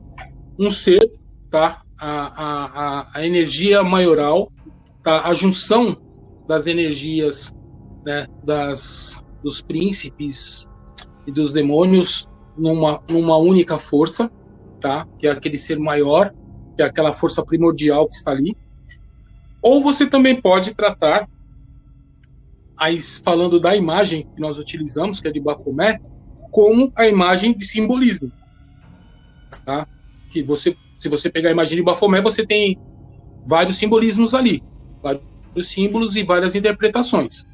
um 0.57 0.71
ser, 0.71 1.11
tá? 1.51 1.83
A, 1.99 3.01
a, 3.01 3.09
a 3.15 3.27
energia 3.27 3.83
maioral, 3.83 4.53
tá? 5.03 5.27
A 5.29 5.35
junção 5.35 6.06
das 6.47 6.67
energias, 6.67 7.53
né? 8.05 8.27
Das 8.45 9.23
dos 9.43 9.63
príncipes 9.63 10.69
e 11.25 11.31
dos 11.31 11.53
demônios 11.53 12.29
numa, 12.59 13.01
numa 13.09 13.37
única 13.37 13.79
força, 13.79 14.29
tá? 14.81 15.07
Que 15.19 15.29
é 15.29 15.31
aquele 15.31 15.57
ser 15.59 15.79
maior, 15.79 16.35
que 16.75 16.83
é 16.83 16.85
aquela 16.85 17.13
força 17.13 17.45
primordial 17.45 18.09
que 18.09 18.17
está 18.17 18.33
ali. 18.33 18.57
Ou 19.63 19.81
você 19.81 20.05
também 20.05 20.41
pode 20.41 20.75
tratar 20.75 21.29
aí 22.77 23.01
falando 23.01 23.61
da 23.61 23.77
imagem 23.77 24.27
que 24.35 24.41
nós 24.41 24.59
utilizamos, 24.59 25.21
que 25.21 25.29
é 25.29 25.31
de 25.31 25.41
Baphomet, 25.41 26.01
como 26.51 26.93
a 26.97 27.07
imagem 27.07 27.57
de 27.57 27.65
simbolismo. 27.65 28.33
Tá? 29.65 29.87
Que 30.31 30.43
você, 30.43 30.77
se 30.99 31.09
você 31.09 31.31
pegar 31.31 31.51
a 31.51 31.53
imagem 31.53 31.77
de 31.77 31.83
Baphomet, 31.83 32.23
você 32.23 32.45
tem 32.45 32.79
vários 33.47 33.77
simbolismos 33.77 34.35
ali, 34.35 34.63
vários 35.03 35.25
símbolos 35.63 36.17
e 36.17 36.23
várias 36.23 36.55
interpretações. 36.55 37.45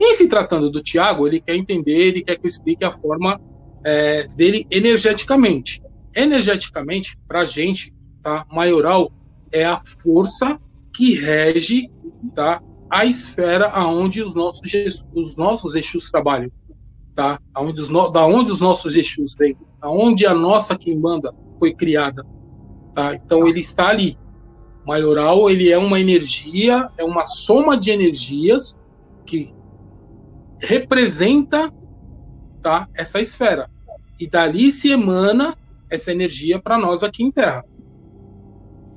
Em 0.00 0.14
se 0.14 0.28
tratando 0.28 0.70
do 0.70 0.82
Tiago, 0.82 1.26
ele 1.26 1.40
quer 1.40 1.54
entender, 1.54 1.92
ele 1.92 2.22
quer 2.22 2.36
que 2.36 2.46
eu 2.46 2.48
explique 2.48 2.84
a 2.84 2.90
forma 2.90 3.40
é, 3.84 4.26
dele 4.28 4.66
energeticamente. 4.70 5.82
Energeticamente, 6.14 7.16
para 7.26 7.40
a 7.40 7.44
gente, 7.44 7.92
tá? 8.22 8.44
maioral 8.50 9.12
é 9.50 9.64
a 9.64 9.80
força 10.02 10.60
que 10.92 11.14
rege 11.14 11.88
tá? 12.34 12.60
a 12.92 13.06
esfera 13.06 13.68
aonde 13.68 14.22
os 14.22 14.34
nossos 14.34 14.70
os 15.14 15.34
nossos 15.34 15.74
Exus 15.74 16.10
trabalham, 16.10 16.52
tá? 17.14 17.40
Aonde 17.54 17.80
os 17.80 17.88
no, 17.88 18.10
da 18.10 18.26
onde 18.26 18.50
os 18.50 18.60
nossos 18.60 18.94
Exus 18.94 19.34
vêm, 19.34 19.56
aonde 19.80 20.26
a 20.26 20.34
nossa 20.34 20.76
quimbanda 20.76 21.34
foi 21.58 21.72
criada, 21.72 22.22
tá? 22.94 23.14
Então 23.14 23.48
ele 23.48 23.60
está 23.60 23.88
ali. 23.88 24.18
Maioral, 24.86 25.48
ele 25.48 25.70
é 25.70 25.78
uma 25.78 26.00
energia, 26.00 26.88
é 26.98 27.04
uma 27.04 27.24
soma 27.24 27.76
de 27.76 27.90
energias 27.90 28.76
que 29.24 29.50
representa, 30.58 31.72
tá? 32.60 32.88
Essa 32.94 33.20
esfera. 33.20 33.70
E 34.18 34.26
dali 34.26 34.72
se 34.72 34.90
emana 34.90 35.56
essa 35.90 36.10
energia 36.10 36.60
para 36.60 36.78
nós 36.78 37.02
aqui 37.02 37.22
em 37.22 37.30
Terra. 37.30 37.64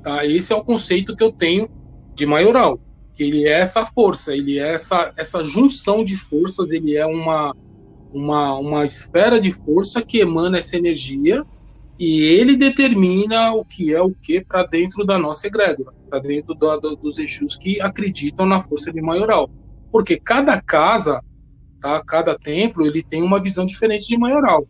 Tá? 0.03 0.25
Esse 0.25 0.53
é 0.53 0.55
o 0.55 0.63
conceito 0.63 1.15
que 1.15 1.23
eu 1.23 1.31
tenho 1.31 1.69
de 2.13 2.25
maioral, 2.25 2.79
que 3.13 3.23
ele 3.23 3.47
é 3.47 3.59
essa 3.59 3.85
força, 3.85 4.35
ele 4.35 4.57
é 4.57 4.73
essa, 4.73 5.11
essa 5.17 5.43
junção 5.43 6.03
de 6.03 6.15
forças, 6.15 6.71
ele 6.71 6.95
é 6.95 7.05
uma, 7.05 7.55
uma, 8.13 8.53
uma 8.53 8.85
esfera 8.85 9.39
de 9.39 9.51
força 9.51 10.01
que 10.01 10.19
emana 10.19 10.59
essa 10.59 10.77
energia 10.77 11.45
e 11.97 12.23
ele 12.23 12.57
determina 12.57 13.53
o 13.53 13.63
que 13.63 13.93
é 13.93 14.01
o 14.01 14.11
que 14.11 14.43
para 14.43 14.63
dentro 14.63 15.05
da 15.05 15.17
nossa 15.17 15.47
egrégora, 15.47 15.93
para 16.09 16.19
dentro 16.19 16.53
do, 16.53 16.79
do, 16.79 16.95
dos 16.95 17.17
Exus 17.17 17.55
que 17.55 17.79
acreditam 17.79 18.45
na 18.45 18.61
força 18.61 18.91
de 18.91 19.01
maioral. 19.01 19.49
Porque 19.91 20.19
cada 20.19 20.61
casa, 20.61 21.23
tá, 21.79 22.03
cada 22.03 22.37
templo, 22.37 22.85
ele 22.85 23.01
tem 23.01 23.23
uma 23.23 23.41
visão 23.41 23.65
diferente 23.65 24.07
de 24.09 24.17
maioral. 24.17 24.67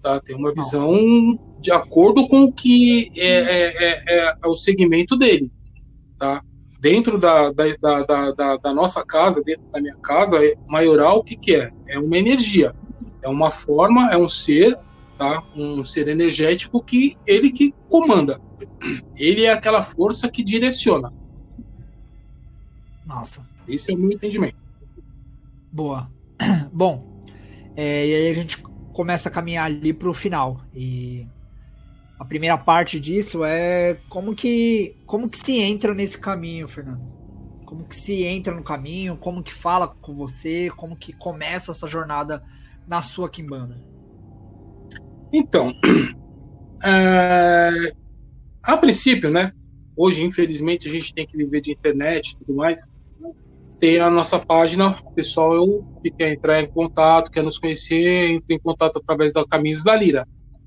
Tá? 0.00 0.20
Tem 0.20 0.36
uma 0.36 0.54
visão 0.54 0.96
de 1.60 1.72
acordo 1.72 2.28
com 2.28 2.44
o 2.44 2.52
que 2.52 3.10
é, 3.16 3.26
é, 3.26 3.84
é, 3.84 4.02
é, 4.08 4.34
é 4.40 4.46
o 4.46 4.56
segmento 4.56 5.16
dele. 5.16 5.50
Tá? 6.16 6.42
Dentro 6.80 7.18
da, 7.18 7.50
da, 7.50 7.64
da, 7.80 8.30
da, 8.30 8.56
da 8.56 8.72
nossa 8.72 9.04
casa, 9.04 9.42
dentro 9.42 9.64
da 9.72 9.80
minha 9.80 9.96
casa, 9.96 10.44
é, 10.44 10.54
maioral 10.68 11.18
o 11.18 11.24
que, 11.24 11.36
que 11.36 11.56
é? 11.56 11.72
É 11.88 11.98
uma 11.98 12.16
energia. 12.16 12.72
É 13.20 13.28
uma 13.28 13.50
forma, 13.50 14.12
é 14.12 14.16
um 14.16 14.28
ser 14.28 14.78
tá? 15.18 15.42
Um 15.54 15.82
ser 15.82 16.08
energético 16.08 16.82
que 16.82 17.18
ele 17.26 17.50
que 17.50 17.74
comanda. 17.90 18.40
Ele 19.16 19.44
é 19.44 19.52
aquela 19.52 19.82
força 19.82 20.30
que 20.30 20.44
direciona. 20.44 21.12
Nossa. 23.04 23.46
Esse 23.66 23.92
é 23.92 23.94
o 23.94 23.98
meu 23.98 24.12
entendimento. 24.12 24.56
Boa. 25.72 26.10
Bom, 26.72 27.22
é, 27.76 28.06
e 28.06 28.14
aí 28.14 28.30
a 28.30 28.34
gente 28.34 28.62
começa 28.92 29.28
a 29.28 29.32
caminhar 29.32 29.66
ali 29.66 29.92
para 29.92 30.08
o 30.08 30.14
final. 30.14 30.62
E 30.74 31.26
a 32.18 32.24
primeira 32.24 32.56
parte 32.56 32.98
disso 32.98 33.44
é 33.44 33.98
como 34.08 34.34
que 34.34 34.96
como 35.04 35.28
que 35.28 35.38
se 35.38 35.58
entra 35.58 35.94
nesse 35.94 36.18
caminho, 36.18 36.68
Fernando? 36.68 37.18
Como 37.64 37.84
que 37.84 37.96
se 37.96 38.24
entra 38.24 38.54
no 38.54 38.62
caminho? 38.62 39.16
Como 39.16 39.42
que 39.42 39.52
fala 39.52 39.88
com 39.88 40.14
você? 40.14 40.70
Como 40.70 40.96
que 40.96 41.12
começa 41.12 41.72
essa 41.72 41.86
jornada 41.86 42.42
na 42.86 43.02
sua 43.02 43.28
quimbanda? 43.28 43.82
Então, 45.32 45.72
é, 46.84 47.92
a 48.62 48.76
princípio, 48.76 49.30
né? 49.30 49.52
Hoje, 49.96 50.22
infelizmente, 50.22 50.88
a 50.88 50.90
gente 50.90 51.12
tem 51.12 51.26
que 51.26 51.36
viver 51.36 51.60
de 51.60 51.72
internet 51.72 52.30
e 52.30 52.38
tudo 52.38 52.56
mais. 52.56 52.80
Tem 53.80 53.98
a 53.98 54.10
nossa 54.10 54.38
página, 54.38 54.98
o 55.04 55.12
pessoal 55.12 55.54
eu, 55.54 55.84
que 56.02 56.10
quer 56.10 56.32
entrar 56.32 56.60
em 56.60 56.70
contato, 56.70 57.30
quer 57.30 57.42
nos 57.42 57.58
conhecer, 57.58 58.30
entra 58.30 58.54
em 58.54 58.58
contato 58.58 58.98
através 58.98 59.32
da 59.32 59.44
Caminhos 59.46 59.84
da 59.84 59.94
Lira. 59.94 60.26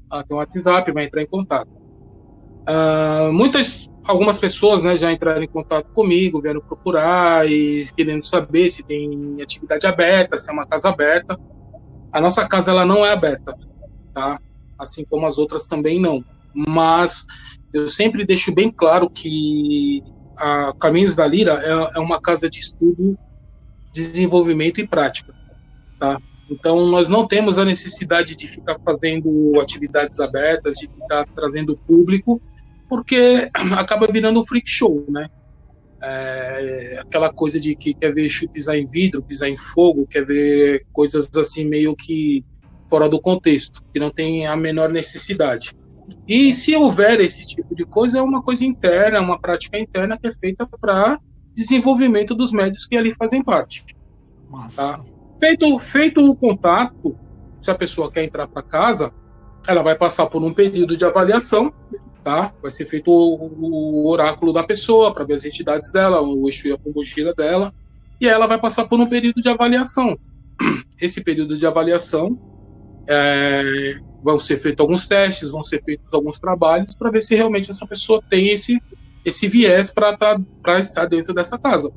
Ah, 0.09 0.23
tem 0.23 0.35
um 0.35 0.39
WhatsApp, 0.39 0.91
vai 0.91 1.05
entrar 1.05 1.21
em 1.21 1.27
contato. 1.27 1.69
Uh, 2.69 3.31
muitas, 3.33 3.89
algumas 4.05 4.39
pessoas, 4.39 4.83
né, 4.83 4.95
já 4.95 5.11
entraram 5.11 5.41
em 5.41 5.47
contato 5.47 5.91
comigo, 5.93 6.41
vieram 6.41 6.61
procurar 6.61 7.49
e 7.49 7.87
querendo 7.95 8.25
saber 8.25 8.69
se 8.69 8.83
tem 8.83 9.37
atividade 9.41 9.85
aberta, 9.87 10.37
se 10.37 10.49
é 10.49 10.53
uma 10.53 10.67
casa 10.67 10.89
aberta. 10.89 11.39
A 12.11 12.21
nossa 12.21 12.47
casa 12.47 12.71
ela 12.71 12.85
não 12.85 13.05
é 13.05 13.11
aberta, 13.13 13.55
tá? 14.13 14.39
Assim 14.81 15.05
como 15.09 15.25
as 15.25 15.37
outras 15.37 15.67
também 15.67 15.99
não. 15.99 16.23
Mas 16.53 17.23
eu 17.73 17.87
sempre 17.87 18.25
deixo 18.25 18.53
bem 18.53 18.71
claro 18.71 19.09
que 19.09 20.01
a 20.37 20.73
Caminhos 20.79 21.15
da 21.15 21.25
Lira 21.27 21.61
é, 21.63 21.97
é 21.97 21.99
uma 21.99 22.19
casa 22.19 22.49
de 22.49 22.59
estudo, 22.59 23.15
desenvolvimento 23.93 24.81
e 24.81 24.87
prática, 24.87 25.33
tá? 25.99 26.19
Então 26.49 26.85
nós 26.87 27.07
não 27.07 27.25
temos 27.25 27.57
a 27.57 27.63
necessidade 27.63 28.35
de 28.35 28.47
ficar 28.47 28.77
fazendo 28.83 29.53
atividades 29.61 30.19
abertas, 30.19 30.75
de 30.75 30.87
ficar 30.87 31.25
trazendo 31.33 31.79
público, 31.87 32.41
porque 32.89 33.49
acaba 33.77 34.07
virando 34.07 34.41
um 34.41 34.45
freak 34.45 34.69
show, 34.69 35.05
né? 35.09 35.27
É, 36.03 36.99
aquela 36.99 37.31
coisa 37.31 37.59
de 37.59 37.75
que 37.75 37.93
quer 37.93 38.11
ver 38.13 38.27
chu 38.27 38.49
pisar 38.49 38.75
em 38.75 38.87
vidro, 38.87 39.23
pisar 39.23 39.47
em 39.47 39.55
fogo, 39.55 40.07
quer 40.09 40.25
ver 40.25 40.83
coisas 40.91 41.29
assim 41.37 41.63
meio 41.63 41.95
que 41.95 42.43
fora 42.91 43.07
do 43.07 43.21
contexto, 43.21 43.81
que 43.93 44.01
não 44.01 44.09
tem 44.09 44.45
a 44.45 44.53
menor 44.53 44.91
necessidade. 44.91 45.71
E 46.27 46.53
se 46.53 46.75
houver 46.75 47.21
esse 47.21 47.45
tipo 47.45 47.73
de 47.73 47.85
coisa, 47.85 48.19
é 48.19 48.21
uma 48.21 48.43
coisa 48.43 48.65
interna, 48.65 49.17
é 49.17 49.21
uma 49.21 49.39
prática 49.39 49.79
interna 49.79 50.17
que 50.17 50.27
é 50.27 50.31
feita 50.33 50.67
para 50.67 51.17
desenvolvimento 51.53 52.35
dos 52.35 52.51
médios 52.51 52.85
que 52.85 52.97
ali 52.97 53.13
fazem 53.13 53.41
parte. 53.41 53.85
Tá? 54.75 55.01
Feito, 55.39 55.79
feito 55.79 56.29
o 56.29 56.35
contato, 56.35 57.17
se 57.61 57.71
a 57.71 57.75
pessoa 57.75 58.11
quer 58.11 58.25
entrar 58.25 58.45
para 58.47 58.61
casa, 58.61 59.13
ela 59.65 59.81
vai 59.81 59.95
passar 59.95 60.25
por 60.27 60.43
um 60.43 60.53
período 60.53 60.97
de 60.97 61.05
avaliação, 61.05 61.73
tá? 62.23 62.53
Vai 62.61 62.71
ser 62.71 62.85
feito 62.85 63.09
o, 63.09 64.03
o 64.03 64.09
oráculo 64.09 64.51
da 64.51 64.63
pessoa 64.63 65.13
para 65.13 65.23
ver 65.23 65.35
as 65.35 65.45
entidades 65.45 65.93
dela, 65.93 66.21
o 66.21 66.49
Exu 66.49 66.67
e 66.67 66.71
a 66.73 66.77
Pombogira 66.77 67.33
dela, 67.33 67.73
e 68.19 68.27
ela 68.27 68.47
vai 68.47 68.59
passar 68.59 68.85
por 68.85 68.99
um 68.99 69.07
período 69.07 69.41
de 69.41 69.47
avaliação. 69.47 70.17
Esse 70.99 71.23
período 71.23 71.57
de 71.57 71.65
avaliação 71.65 72.50
é, 73.07 73.99
vão 74.23 74.37
ser 74.37 74.57
feitos 74.59 74.81
alguns 74.81 75.07
testes, 75.07 75.51
vão 75.51 75.63
ser 75.63 75.83
feitos 75.83 76.13
alguns 76.13 76.39
trabalhos 76.39 76.95
para 76.95 77.09
ver 77.09 77.21
se 77.21 77.35
realmente 77.35 77.71
essa 77.71 77.85
pessoa 77.87 78.21
tem 78.29 78.49
esse, 78.49 78.81
esse 79.25 79.47
viés 79.47 79.93
para 79.93 80.79
estar 80.79 81.05
dentro 81.05 81.33
dessa 81.33 81.57
casa. 81.57 81.91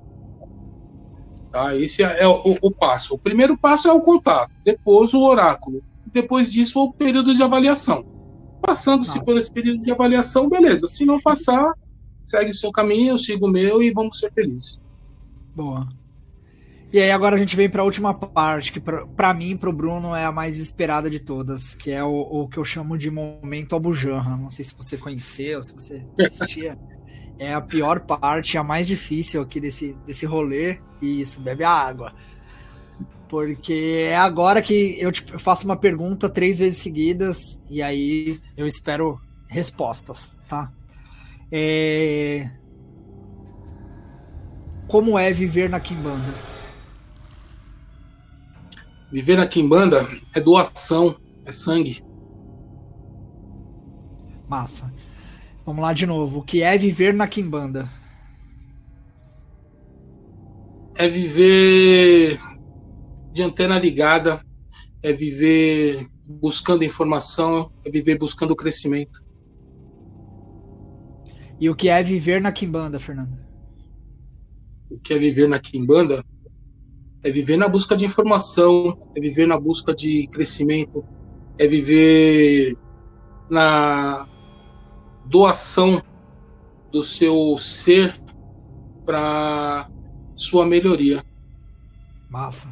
Tá? 1.51 1.77
Esse 1.77 2.03
é, 2.03 2.23
é 2.23 2.27
o, 2.27 2.57
o, 2.61 2.71
passo. 2.71 3.15
O 3.15 3.19
primeiro 3.19 3.57
passo 3.57 3.89
é 3.89 3.93
o 3.93 4.01
contato, 4.01 4.51
depois 4.65 5.15
o 5.15 5.23
oráculo, 5.23 5.83
depois 6.13 6.51
disso 6.51 6.83
o 6.83 6.93
período 6.93 7.35
de 7.35 7.43
avaliação. 7.43 8.05
Passando-se 8.61 9.23
por 9.23 9.37
esse 9.37 9.53
período 9.53 9.83
de 9.83 9.93
avaliação, 9.93 10.49
beleza. 10.49 10.89
Se 10.89 11.05
não 11.05 11.21
passar, 11.21 11.73
segue 12.23 12.53
seu 12.55 12.73
caminho, 12.73 13.13
eu 13.13 13.19
sigo 13.19 13.47
o 13.47 13.51
meu 13.51 13.83
e 13.83 13.93
vamos 13.93 14.19
ser 14.19 14.33
felizes. 14.33 14.81
Boa. 15.55 15.87
E 16.95 17.01
aí 17.01 17.11
agora 17.11 17.35
a 17.35 17.39
gente 17.41 17.57
vem 17.57 17.69
para 17.69 17.83
a 17.83 17.85
última 17.85 18.15
parte, 18.15 18.73
que 18.73 18.79
para 18.79 19.35
mim, 19.35 19.57
para 19.57 19.69
o 19.69 19.73
Bruno, 19.73 20.15
é 20.15 20.25
a 20.25 20.31
mais 20.31 20.57
esperada 20.59 21.11
de 21.11 21.19
todas, 21.19 21.75
que 21.75 21.91
é 21.91 22.05
o, 22.05 22.21
o 22.21 22.49
que 22.49 22.57
eu 22.57 22.65
chamo 22.65 22.97
de 22.97 23.11
momento 23.11 23.75
Abujanra. 23.75 24.37
Não 24.37 24.49
sei 24.49 24.65
se 24.65 24.77
você 24.77 24.97
conheceu, 24.97 25.61
se 25.61 25.73
você 25.73 26.07
assistia. 26.25 26.79
é 27.37 27.53
a 27.53 27.61
pior 27.61 27.99
parte, 27.99 28.57
a 28.57 28.63
mais 28.63 28.87
difícil 28.87 29.43
aqui 29.43 29.59
desse, 29.59 29.97
desse 30.07 30.25
rolê. 30.25 30.79
Isso, 31.03 31.41
bebe 31.41 31.65
a 31.65 31.71
água. 31.73 32.15
Porque 33.29 34.07
é 34.07 34.17
agora 34.17 34.63
que 34.63 34.97
eu 35.01 35.11
te 35.11 35.25
faço 35.37 35.65
uma 35.65 35.77
pergunta 35.77 36.29
três 36.29 36.61
vezes 36.61 36.79
seguidas 36.79 37.61
e 37.69 37.83
aí 37.83 38.41
eu 38.57 38.69
espero 38.69 39.21
respostas, 39.49 40.33
tá? 40.49 40.73
É... 41.51 42.49
Como 44.87 45.19
é 45.19 45.33
viver 45.33 45.69
na 45.69 45.81
Kimbanda? 45.81 46.54
Viver 49.15 49.37
na 49.37 49.47
Quimbanda 49.47 50.09
é 50.35 50.41
doação, 50.41 51.15
é 51.45 51.53
sangue. 51.53 52.05
Massa. 54.49 54.93
Vamos 55.65 55.83
lá 55.83 55.93
de 55.93 56.05
novo. 56.05 56.41
O 56.41 56.43
que 56.43 56.63
é 56.63 56.77
viver 56.77 57.15
na 57.15 57.29
Quimbanda? 57.29 57.89
É 60.97 61.07
viver 61.07 62.41
de 63.33 63.41
antena 63.41 63.79
ligada, 63.79 64.45
é 65.01 65.13
viver 65.13 66.09
buscando 66.27 66.83
informação, 66.83 67.73
é 67.85 67.91
viver 67.93 68.19
buscando 68.19 68.57
crescimento. 68.57 69.23
E 71.61 71.71
o 71.71 71.77
que 71.77 71.89
é 71.89 72.03
viver 72.03 72.41
na 72.41 72.51
Quimbanda, 72.51 72.99
Fernando? 72.99 73.39
O 74.91 74.99
que 74.99 75.15
é 75.15 75.19
viver 75.19 75.49
na 75.49 75.61
Quimbanda? 75.61 76.25
É 77.25 77.31
viver 77.31 77.57
na 77.57 77.67
busca 77.67 77.97
de 77.97 78.05
informação, 78.05 78.99
é 79.17 79.21
viver 79.21 79.49
na 79.49 79.59
busca 79.59 79.95
de 79.95 80.29
crescimento, 80.29 81.03
é 81.59 81.67
viver 81.67 82.77
na 83.49 84.29
doação 85.25 86.03
do 86.93 87.03
seu 87.03 87.57
ser 87.59 88.21
para 89.07 89.89
sua 90.37 90.67
melhoria. 90.67 91.25
Massa. 92.29 92.69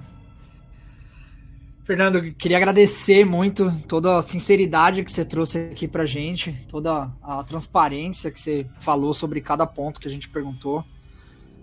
Fernando, 1.85 2.33
queria 2.35 2.59
agradecer 2.59 3.24
muito 3.24 3.73
toda 3.89 4.19
a 4.19 4.23
sinceridade 4.23 5.03
que 5.03 5.11
você 5.11 5.24
trouxe 5.24 5.70
aqui 5.73 5.89
pra 5.89 6.05
gente, 6.05 6.53
toda 6.69 7.11
a 7.23 7.43
transparência 7.43 8.31
que 8.31 8.41
você 8.41 8.66
falou 8.77 9.15
sobre 9.15 9.41
cada 9.41 9.66
ponto 9.66 10.01
que 10.01 10.07
a 10.07 10.11
gente 10.11 10.29
perguntou. 10.29 10.85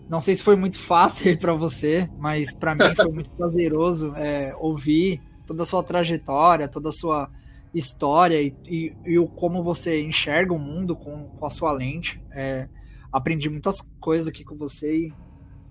Não 0.10 0.19
sei 0.19 0.36
se 0.36 0.41
foi 0.41 0.56
muito 0.56 0.80
fácil 0.80 1.38
para 1.38 1.53
você, 1.53 2.10
mas 2.18 2.52
para 2.52 2.73
mim 2.73 2.95
foi 2.95 3.11
muito 3.11 3.30
prazeroso 3.30 4.14
é, 4.15 4.56
ouvir 4.57 5.22
toda 5.45 5.61
a 5.61 5.65
sua 5.68 5.84
trajetória, 5.84 6.68
toda 6.68 6.90
a 6.90 6.91
sua 6.91 7.30
história 7.73 8.41
e, 8.41 8.56
e, 8.65 8.94
e 9.06 9.19
o 9.19 9.27
como 9.27 9.64
você 9.64 10.02
enxerga 10.02 10.52
o 10.52 10.60
mundo 10.60 10.95
com, 10.95 11.26
com 11.26 11.45
a 11.45 11.49
sua 11.52 11.72
lente. 11.72 12.19
É, 12.31 12.68
aprendi 13.11 13.49
muitas 13.49 13.81
coisas 13.99 14.27
aqui 14.27 14.44
com 14.44 14.56
você 14.56 15.07
e 15.07 15.14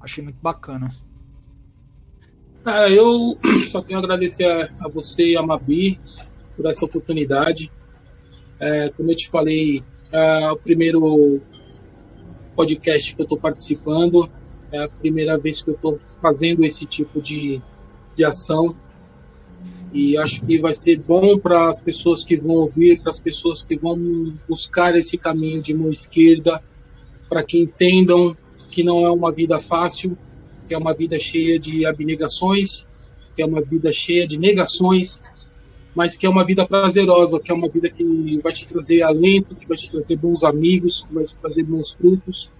achei 0.00 0.22
muito 0.22 0.38
bacana. 0.40 0.94
Ah, 2.64 2.88
eu 2.88 3.36
só 3.66 3.82
tenho 3.82 3.98
a 3.98 4.02
agradecer 4.02 4.44
a, 4.44 4.86
a, 4.86 4.88
você 4.88 5.32
e 5.32 5.36
a 5.36 5.42
Mabi 5.42 5.98
por 6.56 6.66
essa 6.66 6.84
oportunidade. 6.84 7.72
É, 8.60 8.88
como 8.90 9.10
eu 9.10 9.16
te 9.16 9.28
falei, 9.30 9.82
é 10.12 10.50
o 10.50 10.56
primeiro 10.56 11.40
podcast 12.58 13.14
que 13.14 13.20
eu 13.20 13.22
estou 13.22 13.38
participando, 13.38 14.28
é 14.72 14.82
a 14.82 14.88
primeira 14.88 15.38
vez 15.38 15.62
que 15.62 15.70
eu 15.70 15.74
estou 15.74 15.96
fazendo 16.20 16.64
esse 16.64 16.84
tipo 16.84 17.22
de, 17.22 17.62
de 18.16 18.24
ação. 18.24 18.74
E 19.92 20.18
acho 20.18 20.44
que 20.44 20.60
vai 20.60 20.74
ser 20.74 20.98
bom 20.98 21.38
para 21.38 21.68
as 21.68 21.80
pessoas 21.80 22.24
que 22.24 22.36
vão 22.36 22.56
ouvir, 22.56 23.00
para 23.00 23.10
as 23.10 23.20
pessoas 23.20 23.62
que 23.62 23.78
vão 23.78 23.96
buscar 24.48 24.96
esse 24.96 25.16
caminho 25.16 25.62
de 25.62 25.72
mão 25.72 25.88
esquerda, 25.88 26.60
para 27.28 27.44
que 27.44 27.60
entendam 27.60 28.36
que 28.72 28.82
não 28.82 29.06
é 29.06 29.10
uma 29.10 29.30
vida 29.30 29.60
fácil, 29.60 30.18
que 30.66 30.74
é 30.74 30.78
uma 30.78 30.92
vida 30.92 31.16
cheia 31.16 31.60
de 31.60 31.86
abnegações, 31.86 32.88
que 33.36 33.42
é 33.42 33.46
uma 33.46 33.62
vida 33.62 33.92
cheia 33.92 34.26
de 34.26 34.36
negações, 34.36 35.22
mas 35.98 36.16
que 36.16 36.24
é 36.24 36.30
uma 36.30 36.44
vida 36.44 36.64
prazerosa, 36.64 37.40
que 37.40 37.50
é 37.50 37.54
uma 37.54 37.68
vida 37.68 37.90
que 37.90 38.38
vai 38.40 38.52
te 38.52 38.68
trazer 38.68 39.02
alento, 39.02 39.56
que 39.56 39.66
vai 39.66 39.76
te 39.76 39.90
trazer 39.90 40.14
bons 40.14 40.44
amigos, 40.44 41.02
que 41.02 41.12
vai 41.12 41.24
te 41.24 41.36
trazer 41.36 41.64
bons 41.64 41.90
frutos. 41.90 42.52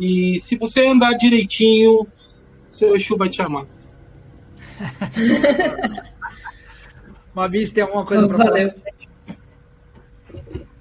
E 0.00 0.40
se 0.40 0.56
você 0.56 0.84
andar 0.84 1.12
direitinho, 1.12 2.04
seu 2.68 2.96
Exu 2.96 3.16
vai 3.16 3.28
te 3.28 3.40
amar. 3.40 3.66
Mavis, 7.32 7.70
tem 7.70 7.84
alguma 7.84 8.04
coisa 8.04 8.26
para 8.26 8.36
falar? 8.36 8.74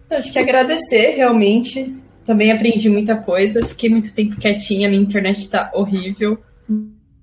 Acho 0.10 0.34
que 0.34 0.40
agradecer, 0.40 1.18
realmente. 1.18 1.96
Também 2.26 2.52
aprendi 2.52 2.90
muita 2.90 3.16
coisa. 3.16 3.64
Fiquei 3.68 3.92
muito 3.92 4.12
tempo 4.12 4.38
quietinha, 4.38 4.90
minha 4.90 5.04
internet 5.04 5.38
está 5.38 5.70
horrível. 5.72 6.40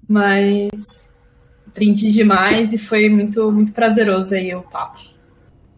Mas 0.09 1.12
aprendi 1.73 2.13
demais 2.13 2.73
e 2.73 2.79
foi 2.79 3.09
muito, 3.09 3.51
muito 3.51 3.73
prazeroso 3.73 4.35
aí 4.35 4.55
o 4.55 4.63
papo. 4.63 5.01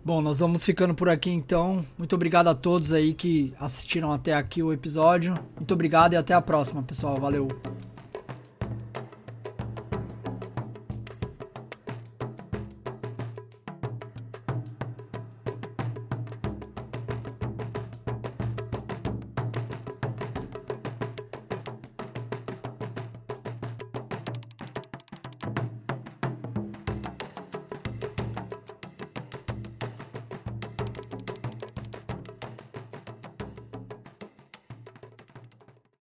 Bom, 0.04 0.20
nós 0.20 0.40
vamos 0.40 0.62
ficando 0.62 0.94
por 0.94 1.08
aqui 1.08 1.30
então. 1.30 1.82
Muito 1.96 2.14
obrigado 2.14 2.48
a 2.48 2.54
todos 2.54 2.92
aí 2.92 3.14
que 3.14 3.54
assistiram 3.58 4.12
até 4.12 4.34
aqui 4.34 4.62
o 4.62 4.70
episódio. 4.70 5.34
Muito 5.56 5.72
obrigado 5.72 6.12
e 6.12 6.16
até 6.16 6.34
a 6.34 6.42
próxima, 6.42 6.82
pessoal. 6.82 7.18
Valeu. 7.18 7.48